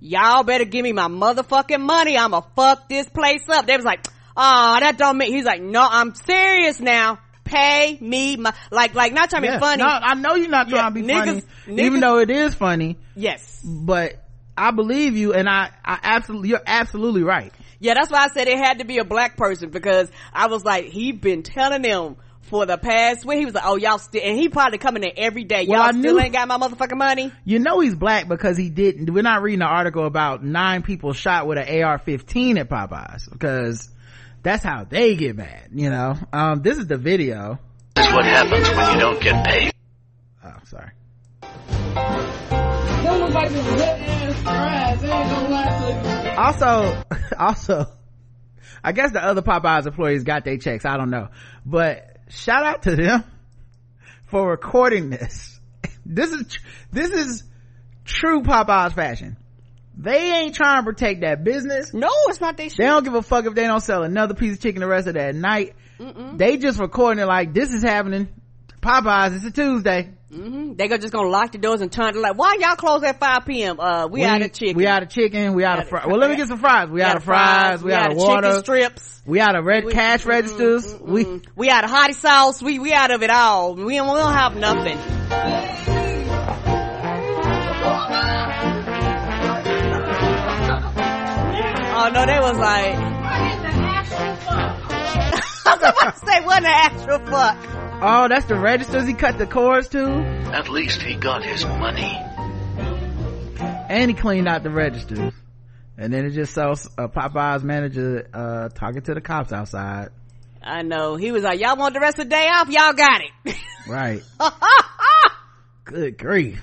y'all 0.00 0.42
better 0.42 0.64
give 0.64 0.82
me 0.82 0.92
my 0.92 1.08
motherfucking 1.08 1.80
money. 1.80 2.16
I'ma 2.16 2.40
fuck 2.56 2.88
this 2.88 3.08
place 3.08 3.42
up. 3.48 3.66
They 3.66 3.76
was 3.76 3.84
like, 3.84 4.06
oh, 4.36 4.76
that 4.80 4.96
don't 4.98 5.18
make, 5.18 5.28
he's 5.28 5.44
like, 5.44 5.62
no, 5.62 5.86
I'm 5.88 6.14
serious 6.14 6.80
now. 6.80 7.18
Pay 7.44 7.98
me 8.00 8.36
my, 8.36 8.54
like, 8.70 8.94
like, 8.94 9.12
not 9.12 9.28
trying 9.28 9.42
to 9.42 9.48
Yeah. 9.48 9.56
be 9.58 9.60
funny. 9.60 9.82
No, 9.82 9.88
I 9.88 10.14
know 10.14 10.34
you're 10.34 10.48
not 10.48 10.68
trying 10.70 10.82
Yeah, 10.82 10.88
to 10.88 10.94
be 10.94 11.02
niggas- 11.02 11.44
funny, 11.66 11.82
even 11.82 12.00
though 12.00 12.18
it 12.18 12.30
is 12.30 12.54
funny. 12.54 12.96
Yes. 13.14 13.60
But 13.62 14.23
I 14.56 14.70
believe 14.70 15.16
you, 15.16 15.34
and 15.34 15.48
I, 15.48 15.70
I 15.84 15.98
absolutely, 16.02 16.50
you're 16.50 16.62
absolutely 16.66 17.22
right. 17.22 17.52
Yeah, 17.80 17.94
that's 17.94 18.10
why 18.10 18.24
I 18.24 18.28
said 18.28 18.48
it 18.48 18.58
had 18.58 18.78
to 18.78 18.84
be 18.84 18.98
a 18.98 19.04
black 19.04 19.36
person 19.36 19.70
because 19.70 20.10
I 20.32 20.46
was 20.46 20.64
like, 20.64 20.86
he 20.86 21.12
been 21.12 21.42
telling 21.42 21.82
them 21.82 22.16
for 22.42 22.64
the 22.66 22.78
past 22.78 23.24
week. 23.24 23.38
He 23.40 23.44
was 23.46 23.54
like, 23.54 23.64
oh, 23.66 23.76
y'all 23.76 23.98
still, 23.98 24.22
and 24.24 24.38
he 24.38 24.48
probably 24.48 24.78
coming 24.78 25.02
in 25.02 25.12
every 25.16 25.44
day. 25.44 25.66
Well, 25.68 25.80
y'all 25.80 25.88
I 25.88 25.98
still 25.98 26.14
knew- 26.14 26.20
ain't 26.20 26.32
got 26.32 26.46
my 26.48 26.58
motherfucking 26.58 26.96
money. 26.96 27.32
You 27.44 27.58
know 27.58 27.80
he's 27.80 27.94
black 27.94 28.28
because 28.28 28.56
he 28.56 28.70
didn't. 28.70 29.12
We're 29.12 29.22
not 29.22 29.42
reading 29.42 29.62
an 29.62 29.68
article 29.68 30.06
about 30.06 30.44
nine 30.44 30.82
people 30.82 31.12
shot 31.14 31.46
with 31.46 31.58
an 31.58 31.82
AR-15 31.82 32.58
at 32.60 32.68
Popeyes 32.68 33.30
because 33.30 33.90
that's 34.42 34.62
how 34.62 34.84
they 34.84 35.16
get 35.16 35.36
mad. 35.36 35.70
You 35.74 35.90
know. 35.90 36.16
Um, 36.32 36.62
this 36.62 36.78
is 36.78 36.86
the 36.86 36.96
video. 36.96 37.58
This 37.96 38.06
is 38.06 38.12
what 38.12 38.24
happens 38.24 38.68
when 38.70 38.94
you 38.94 39.00
don't 39.00 39.20
get 39.20 39.44
paid. 39.46 39.72
Oh, 40.44 40.52
sorry. 40.64 40.90
Also, 46.36 47.02
also, 47.38 47.86
I 48.82 48.92
guess 48.92 49.12
the 49.12 49.24
other 49.24 49.42
Popeyes 49.42 49.86
employees 49.86 50.24
got 50.24 50.44
their 50.44 50.58
checks. 50.58 50.84
I 50.84 50.96
don't 50.96 51.10
know, 51.10 51.28
but 51.64 52.16
shout 52.28 52.64
out 52.64 52.82
to 52.84 52.96
them 52.96 53.24
for 54.26 54.48
recording 54.50 55.10
this. 55.10 55.50
This 56.06 56.32
is 56.32 56.58
this 56.92 57.10
is 57.10 57.44
true 58.04 58.42
Popeyes 58.42 58.92
fashion. 58.94 59.38
They 59.96 60.32
ain't 60.32 60.54
trying 60.54 60.76
to 60.78 60.82
protect 60.82 61.22
that 61.22 61.44
business. 61.44 61.94
No, 61.94 62.10
it's 62.28 62.42
not 62.42 62.58
their 62.58 62.68
shit. 62.68 62.76
They 62.76 62.84
don't 62.84 63.04
give 63.04 63.14
a 63.14 63.22
fuck 63.22 63.46
if 63.46 63.54
they 63.54 63.62
don't 63.64 63.80
sell 63.80 64.02
another 64.02 64.34
piece 64.34 64.54
of 64.56 64.60
chicken 64.60 64.80
the 64.82 64.86
rest 64.86 65.06
of 65.08 65.14
that 65.14 65.34
night. 65.34 65.76
They 66.36 66.58
just 66.58 66.78
recording 66.78 67.22
it 67.22 67.26
like 67.26 67.54
this 67.54 67.72
is 67.72 67.82
happening. 67.82 68.28
Popeyes, 68.84 69.34
it's 69.36 69.44
a 69.46 69.50
Tuesday. 69.50 70.10
hmm 70.30 70.74
They 70.74 70.88
go 70.88 70.98
just 70.98 71.12
gonna 71.12 71.28
lock 71.30 71.52
the 71.52 71.58
doors 71.58 71.80
and 71.80 71.90
turn 71.90 72.10
it 72.10 72.16
like, 72.16 72.36
why 72.36 72.58
y'all 72.60 72.76
close 72.76 73.02
at 73.02 73.18
5 73.18 73.46
p.m.? 73.46 73.80
Uh, 73.80 74.06
we, 74.08 74.22
out 74.24 74.42
of 74.42 74.52
chicken. 74.52 74.76
We 74.76 74.86
out 74.86 75.02
of 75.02 75.08
chicken. 75.08 75.54
We 75.54 75.64
out 75.64 75.78
of 75.80 75.88
fries. 75.88 76.06
Well, 76.06 76.18
let 76.18 76.28
me 76.30 76.36
get 76.36 76.48
some 76.48 76.58
fries. 76.58 76.90
We, 76.90 77.00
out 77.00 77.16
of 77.16 77.24
fries. 77.24 77.82
We, 77.82 77.94
out 77.94 78.10
of 78.12 78.18
chicken 78.18 78.28
water. 78.28 78.58
strips. 78.58 79.22
We 79.24 79.40
out 79.40 79.56
of 79.56 79.64
red 79.64 79.84
We- 79.86 79.92
cash 79.92 80.26
registers. 80.26 80.94
We 81.00 81.40
We 81.56 81.70
out 81.70 81.84
of 81.84 81.90
hottie 81.90 82.14
sauce. 82.14 82.60
We, 82.62 82.78
we 82.78 82.92
out 82.92 83.10
of 83.10 83.22
it 83.22 83.30
all. 83.30 83.74
We 83.74 83.96
don't, 83.96 84.08
we 84.12 84.20
don't 84.20 84.34
have 84.34 84.54
nothing. 84.56 84.98
Oh 91.96 92.10
no, 92.12 92.26
they 92.26 92.38
was 92.40 92.58
like. 92.58 92.94
I 95.66 95.76
was 95.76 95.78
about 95.78 96.14
to 96.14 96.26
say, 96.26 96.40
what 96.44 96.62
the 96.62 96.68
actual 96.68 97.18
fuck? 97.26 97.56
Oh, 98.06 98.28
that's 98.28 98.44
the 98.46 98.54
registers 98.54 99.06
he 99.06 99.14
cut 99.14 99.38
the 99.38 99.46
cords 99.46 99.88
to, 99.88 100.06
At 100.52 100.68
least 100.68 101.02
he 101.02 101.14
got 101.16 101.42
his 101.44 101.64
money. 101.64 102.16
and 103.88 104.10
he 104.10 104.14
cleaned 104.16 104.48
out 104.48 104.62
the 104.62 104.70
registers. 104.70 105.32
And 105.96 106.12
then 106.12 106.24
it 106.26 106.30
just 106.30 106.52
saws 106.54 106.86
a 106.98 107.08
Popeyes 107.08 107.62
manager 107.62 108.28
uh 108.34 108.68
talking 108.70 109.02
to 109.02 109.14
the 109.14 109.20
cops 109.20 109.52
outside. 109.52 110.08
I 110.62 110.82
know. 110.82 111.16
He 111.16 111.30
was 111.30 111.42
like, 111.42 111.60
y'all 111.60 111.76
want 111.76 111.94
the 111.94 112.00
rest 112.00 112.18
of 112.18 112.24
the 112.24 112.30
day 112.30 112.48
off? 112.48 112.68
Y'all 112.68 112.92
got 112.94 113.20
it. 113.22 113.56
Right. 113.86 114.22
Good 115.84 116.16
grief. 116.16 116.62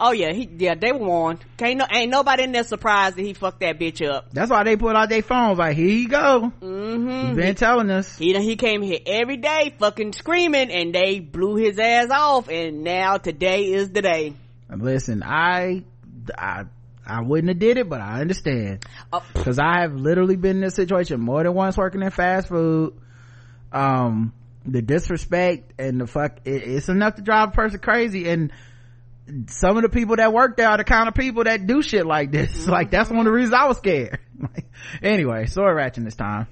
Oh 0.00 0.12
yeah, 0.12 0.32
he, 0.32 0.48
yeah, 0.58 0.74
they 0.74 0.90
were 0.90 0.98
warned. 0.98 1.44
Can't 1.58 1.78
no, 1.78 1.86
ain't 1.90 2.10
nobody 2.10 2.44
in 2.44 2.52
there 2.52 2.64
surprised 2.64 3.16
that 3.16 3.22
he 3.22 3.34
fucked 3.34 3.60
that 3.60 3.78
bitch 3.78 4.04
up. 4.04 4.32
That's 4.32 4.50
why 4.50 4.64
they 4.64 4.76
put 4.76 4.96
out 4.96 5.08
their 5.10 5.22
phones 5.22 5.58
like, 5.58 5.76
here 5.76 5.88
you 5.88 6.08
go. 6.08 6.52
Mm-hmm. 6.60 7.28
You've 7.28 7.36
been 7.36 7.54
telling 7.54 7.90
us. 7.90 8.16
He 8.16 8.36
he 8.40 8.56
came 8.56 8.82
here 8.82 9.00
every 9.06 9.36
day 9.36 9.74
fucking 9.78 10.14
screaming 10.14 10.70
and 10.70 10.94
they 10.94 11.20
blew 11.20 11.56
his 11.56 11.78
ass 11.78 12.10
off 12.10 12.48
and 12.48 12.82
now 12.82 13.18
today 13.18 13.72
is 13.72 13.90
the 13.90 14.02
day. 14.02 14.34
Listen, 14.74 15.22
I, 15.22 15.84
I, 16.36 16.64
I 17.06 17.22
wouldn't 17.22 17.48
have 17.48 17.58
did 17.58 17.76
it, 17.76 17.88
but 17.88 18.00
I 18.00 18.20
understand. 18.20 18.84
Oh. 19.12 19.24
Cause 19.34 19.58
I 19.58 19.80
have 19.80 19.94
literally 19.94 20.36
been 20.36 20.56
in 20.56 20.62
this 20.62 20.74
situation 20.74 21.20
more 21.20 21.42
than 21.42 21.54
once 21.54 21.76
working 21.76 22.02
in 22.02 22.10
fast 22.10 22.48
food. 22.48 22.94
Um, 23.72 24.32
the 24.64 24.82
disrespect 24.82 25.72
and 25.78 26.00
the 26.00 26.06
fuck, 26.06 26.38
it, 26.44 26.62
it's 26.62 26.88
enough 26.88 27.16
to 27.16 27.22
drive 27.22 27.48
a 27.48 27.52
person 27.52 27.80
crazy. 27.80 28.28
And 28.28 28.52
some 29.48 29.76
of 29.76 29.82
the 29.82 29.88
people 29.88 30.16
that 30.16 30.32
work 30.32 30.56
there 30.56 30.68
are 30.68 30.76
the 30.76 30.84
kind 30.84 31.08
of 31.08 31.14
people 31.14 31.44
that 31.44 31.66
do 31.66 31.82
shit 31.82 32.06
like 32.06 32.30
this. 32.30 32.66
Like 32.70 32.90
that's 32.90 33.10
one 33.10 33.20
of 33.20 33.24
the 33.24 33.32
reasons 33.32 33.54
I 33.54 33.66
was 33.66 33.78
scared. 33.78 34.20
anyway, 35.02 35.46
sword 35.46 35.76
ratchet 35.76 36.04
this 36.04 36.14
time. 36.14 36.46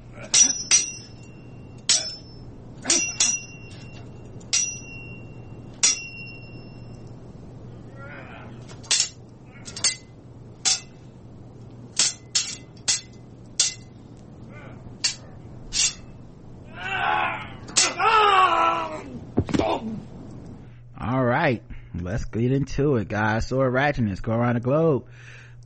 All 21.00 21.24
right. 21.24 21.62
Let's 22.02 22.24
get 22.24 22.52
into 22.52 22.96
it 22.96 23.08
guys 23.08 23.48
sword 23.48 23.72
ratchetness 23.72 24.22
go 24.22 24.32
around 24.32 24.54
the 24.54 24.60
globe 24.60 25.06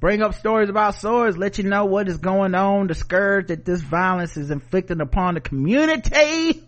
bring 0.01 0.23
up 0.23 0.35
stories 0.35 0.69
about 0.69 0.95
swords 0.95 1.37
let 1.37 1.59
you 1.59 1.65
know 1.65 1.85
what 1.85 2.09
is 2.09 2.19
going 2.19 2.55
on 2.55 2.87
the 2.87 2.95
scourge 2.95 3.49
that 3.49 3.65
this 3.65 3.81
violence 3.81 4.37
is 4.37 4.51
inflicting 4.51 5.01
upon 5.01 5.35
the 5.35 5.41
community 5.41 6.65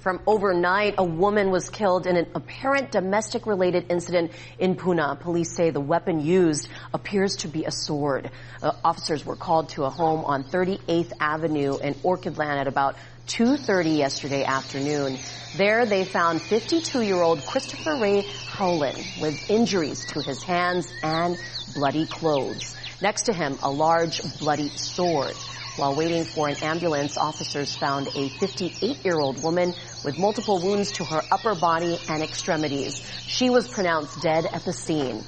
from 0.00 0.20
overnight, 0.26 0.94
a 0.98 1.04
woman 1.04 1.50
was 1.50 1.68
killed 1.68 2.06
in 2.06 2.16
an 2.16 2.28
apparent 2.34 2.92
domestic 2.92 3.46
related 3.46 3.86
incident 3.90 4.32
in 4.58 4.76
Puna. 4.76 5.18
Police 5.20 5.54
say 5.54 5.70
the 5.70 5.80
weapon 5.80 6.20
used 6.20 6.68
appears 6.94 7.36
to 7.36 7.48
be 7.48 7.64
a 7.64 7.70
sword. 7.70 8.30
Uh, 8.62 8.72
officers 8.84 9.24
were 9.24 9.36
called 9.36 9.70
to 9.70 9.84
a 9.84 9.90
home 9.90 10.24
on 10.24 10.44
38th 10.44 11.12
Avenue 11.20 11.78
in 11.78 11.94
Orchidland 11.94 12.60
at 12.60 12.68
about 12.68 12.96
2.30 13.26 13.98
yesterday 13.98 14.44
afternoon. 14.44 15.18
There 15.56 15.84
they 15.84 16.04
found 16.04 16.40
52-year-old 16.40 17.44
Christopher 17.44 17.96
Ray 17.96 18.22
Howland 18.46 19.04
with 19.20 19.50
injuries 19.50 20.04
to 20.06 20.20
his 20.22 20.42
hands 20.42 20.86
and 21.02 21.36
bloody 21.74 22.06
clothes. 22.06 22.76
Next 23.02 23.24
to 23.24 23.32
him, 23.32 23.58
a 23.62 23.70
large 23.70 24.20
bloody 24.38 24.68
sword. 24.68 25.34
While 25.76 25.94
waiting 25.94 26.24
for 26.24 26.48
an 26.48 26.56
ambulance, 26.62 27.18
officers 27.18 27.76
found 27.76 28.06
a 28.08 28.28
58-year-old 28.28 29.42
woman 29.42 29.74
with 30.04 30.18
multiple 30.18 30.58
wounds 30.58 30.92
to 30.92 31.04
her 31.04 31.22
upper 31.30 31.54
body 31.54 31.98
and 32.08 32.22
extremities. 32.22 33.04
She 33.26 33.50
was 33.50 33.68
pronounced 33.68 34.22
dead 34.22 34.46
at 34.46 34.64
the 34.64 34.72
scene. 34.72 35.22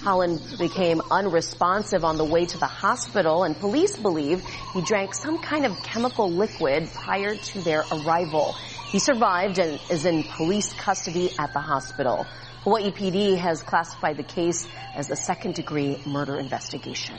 Howland 0.00 0.40
became 0.58 1.00
unresponsive 1.10 2.04
on 2.04 2.16
the 2.16 2.24
way 2.24 2.46
to 2.46 2.58
the 2.58 2.66
hospital 2.66 3.44
and 3.44 3.56
police 3.56 3.96
believe 3.96 4.42
he 4.74 4.82
drank 4.82 5.14
some 5.14 5.38
kind 5.38 5.66
of 5.66 5.76
chemical 5.82 6.30
liquid 6.30 6.88
prior 6.94 7.34
to 7.36 7.60
their 7.60 7.84
arrival. 7.92 8.54
He 8.90 8.98
survived 8.98 9.58
and 9.58 9.80
is 9.90 10.04
in 10.06 10.24
police 10.24 10.72
custody 10.72 11.30
at 11.38 11.52
the 11.52 11.60
hospital. 11.60 12.26
Hawaii 12.62 12.90
PD 12.90 13.36
has 13.36 13.62
classified 13.62 14.16
the 14.16 14.22
case 14.22 14.66
as 14.94 15.10
a 15.10 15.16
second 15.16 15.54
degree 15.54 16.00
murder 16.06 16.38
investigation. 16.38 17.16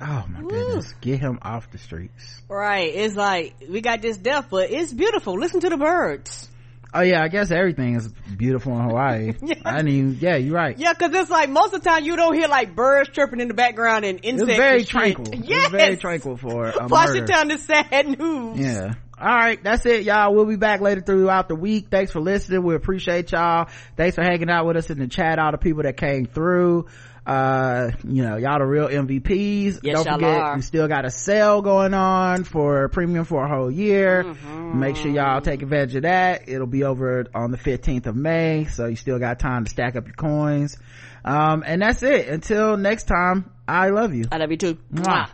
Oh 0.00 0.24
my 0.28 0.42
goodness. 0.42 0.92
Get 1.00 1.20
him 1.20 1.38
off 1.40 1.70
the 1.70 1.78
streets. 1.78 2.42
Right. 2.48 2.92
It's 2.94 3.14
like, 3.14 3.54
we 3.68 3.80
got 3.80 4.02
this 4.02 4.18
death, 4.18 4.48
but 4.50 4.70
it's 4.70 4.92
beautiful. 4.92 5.38
Listen 5.38 5.60
to 5.60 5.68
the 5.68 5.76
birds. 5.76 6.48
Oh 6.96 7.02
yeah, 7.02 7.22
I 7.22 7.28
guess 7.28 7.50
everything 7.50 7.96
is 7.96 8.08
beautiful 8.36 8.72
in 8.78 8.84
Hawaii. 8.88 9.32
yeah. 9.42 9.54
I 9.64 9.78
didn't 9.78 9.88
even, 9.88 10.18
yeah, 10.20 10.36
you're 10.36 10.54
right. 10.54 10.78
Yeah, 10.78 10.94
cause 10.94 11.10
it's 11.12 11.28
like 11.30 11.50
most 11.50 11.74
of 11.74 11.82
the 11.82 11.90
time 11.90 12.04
you 12.04 12.14
don't 12.14 12.34
hear 12.34 12.46
like 12.46 12.76
birds 12.76 13.10
chirping 13.10 13.40
in 13.40 13.48
the 13.48 13.54
background 13.54 14.04
and 14.04 14.20
insects. 14.22 14.50
It's 14.50 14.58
very 14.58 14.84
tranquil. 14.84 15.26
Yes. 15.32 15.64
It's 15.64 15.70
very 15.72 15.96
tranquil 15.96 16.36
for 16.36 16.68
a 16.68 16.86
Washington 16.88 17.50
is 17.50 17.62
sad 17.64 18.18
news. 18.18 18.58
Yeah. 18.58 18.94
All 19.18 19.26
right, 19.28 19.62
that's 19.62 19.86
it, 19.86 20.02
y'all. 20.02 20.34
We'll 20.34 20.44
be 20.44 20.56
back 20.56 20.80
later 20.80 21.00
throughout 21.00 21.48
the 21.48 21.54
week. 21.54 21.86
Thanks 21.90 22.12
for 22.12 22.20
listening. 22.20 22.62
We 22.64 22.74
appreciate 22.74 23.30
y'all. 23.32 23.68
Thanks 23.96 24.16
for 24.16 24.22
hanging 24.22 24.50
out 24.50 24.66
with 24.66 24.76
us 24.76 24.90
in 24.90 24.98
the 24.98 25.06
chat. 25.06 25.38
All 25.38 25.52
the 25.52 25.58
people 25.58 25.84
that 25.84 25.96
came 25.96 26.26
through 26.26 26.86
uh 27.26 27.90
you 28.06 28.22
know 28.22 28.36
y'all 28.36 28.58
the 28.58 28.66
real 28.66 28.88
mvps 28.88 29.80
yes, 29.82 30.04
don't 30.04 30.14
forget 30.14 30.40
are. 30.40 30.56
we 30.56 30.62
still 30.62 30.88
got 30.88 31.06
a 31.06 31.10
sale 31.10 31.62
going 31.62 31.94
on 31.94 32.44
for 32.44 32.88
premium 32.90 33.24
for 33.24 33.44
a 33.44 33.48
whole 33.48 33.70
year. 33.70 34.24
Mm-hmm. 34.24 34.78
make 34.78 34.96
sure 34.96 35.10
y'all 35.10 35.40
take 35.40 35.62
advantage 35.62 35.94
of 35.94 36.02
that. 36.02 36.48
It'll 36.48 36.66
be 36.66 36.84
over 36.84 37.26
on 37.34 37.50
the 37.50 37.58
15th 37.58 38.06
of 38.06 38.16
may 38.16 38.66
so 38.66 38.86
you 38.86 38.96
still 38.96 39.18
got 39.18 39.38
time 39.38 39.64
to 39.64 39.70
stack 39.70 39.96
up 39.96 40.06
your 40.06 40.16
coins. 40.16 40.76
Um 41.24 41.64
and 41.66 41.80
that's 41.80 42.02
it. 42.02 42.28
Until 42.28 42.76
next 42.76 43.04
time 43.04 43.50
i 43.66 43.88
love 43.88 44.12
you. 44.12 44.24
I 44.30 44.36
love 44.36 44.50
you 44.50 44.58
too. 44.58 44.78
Mwah. 44.92 45.30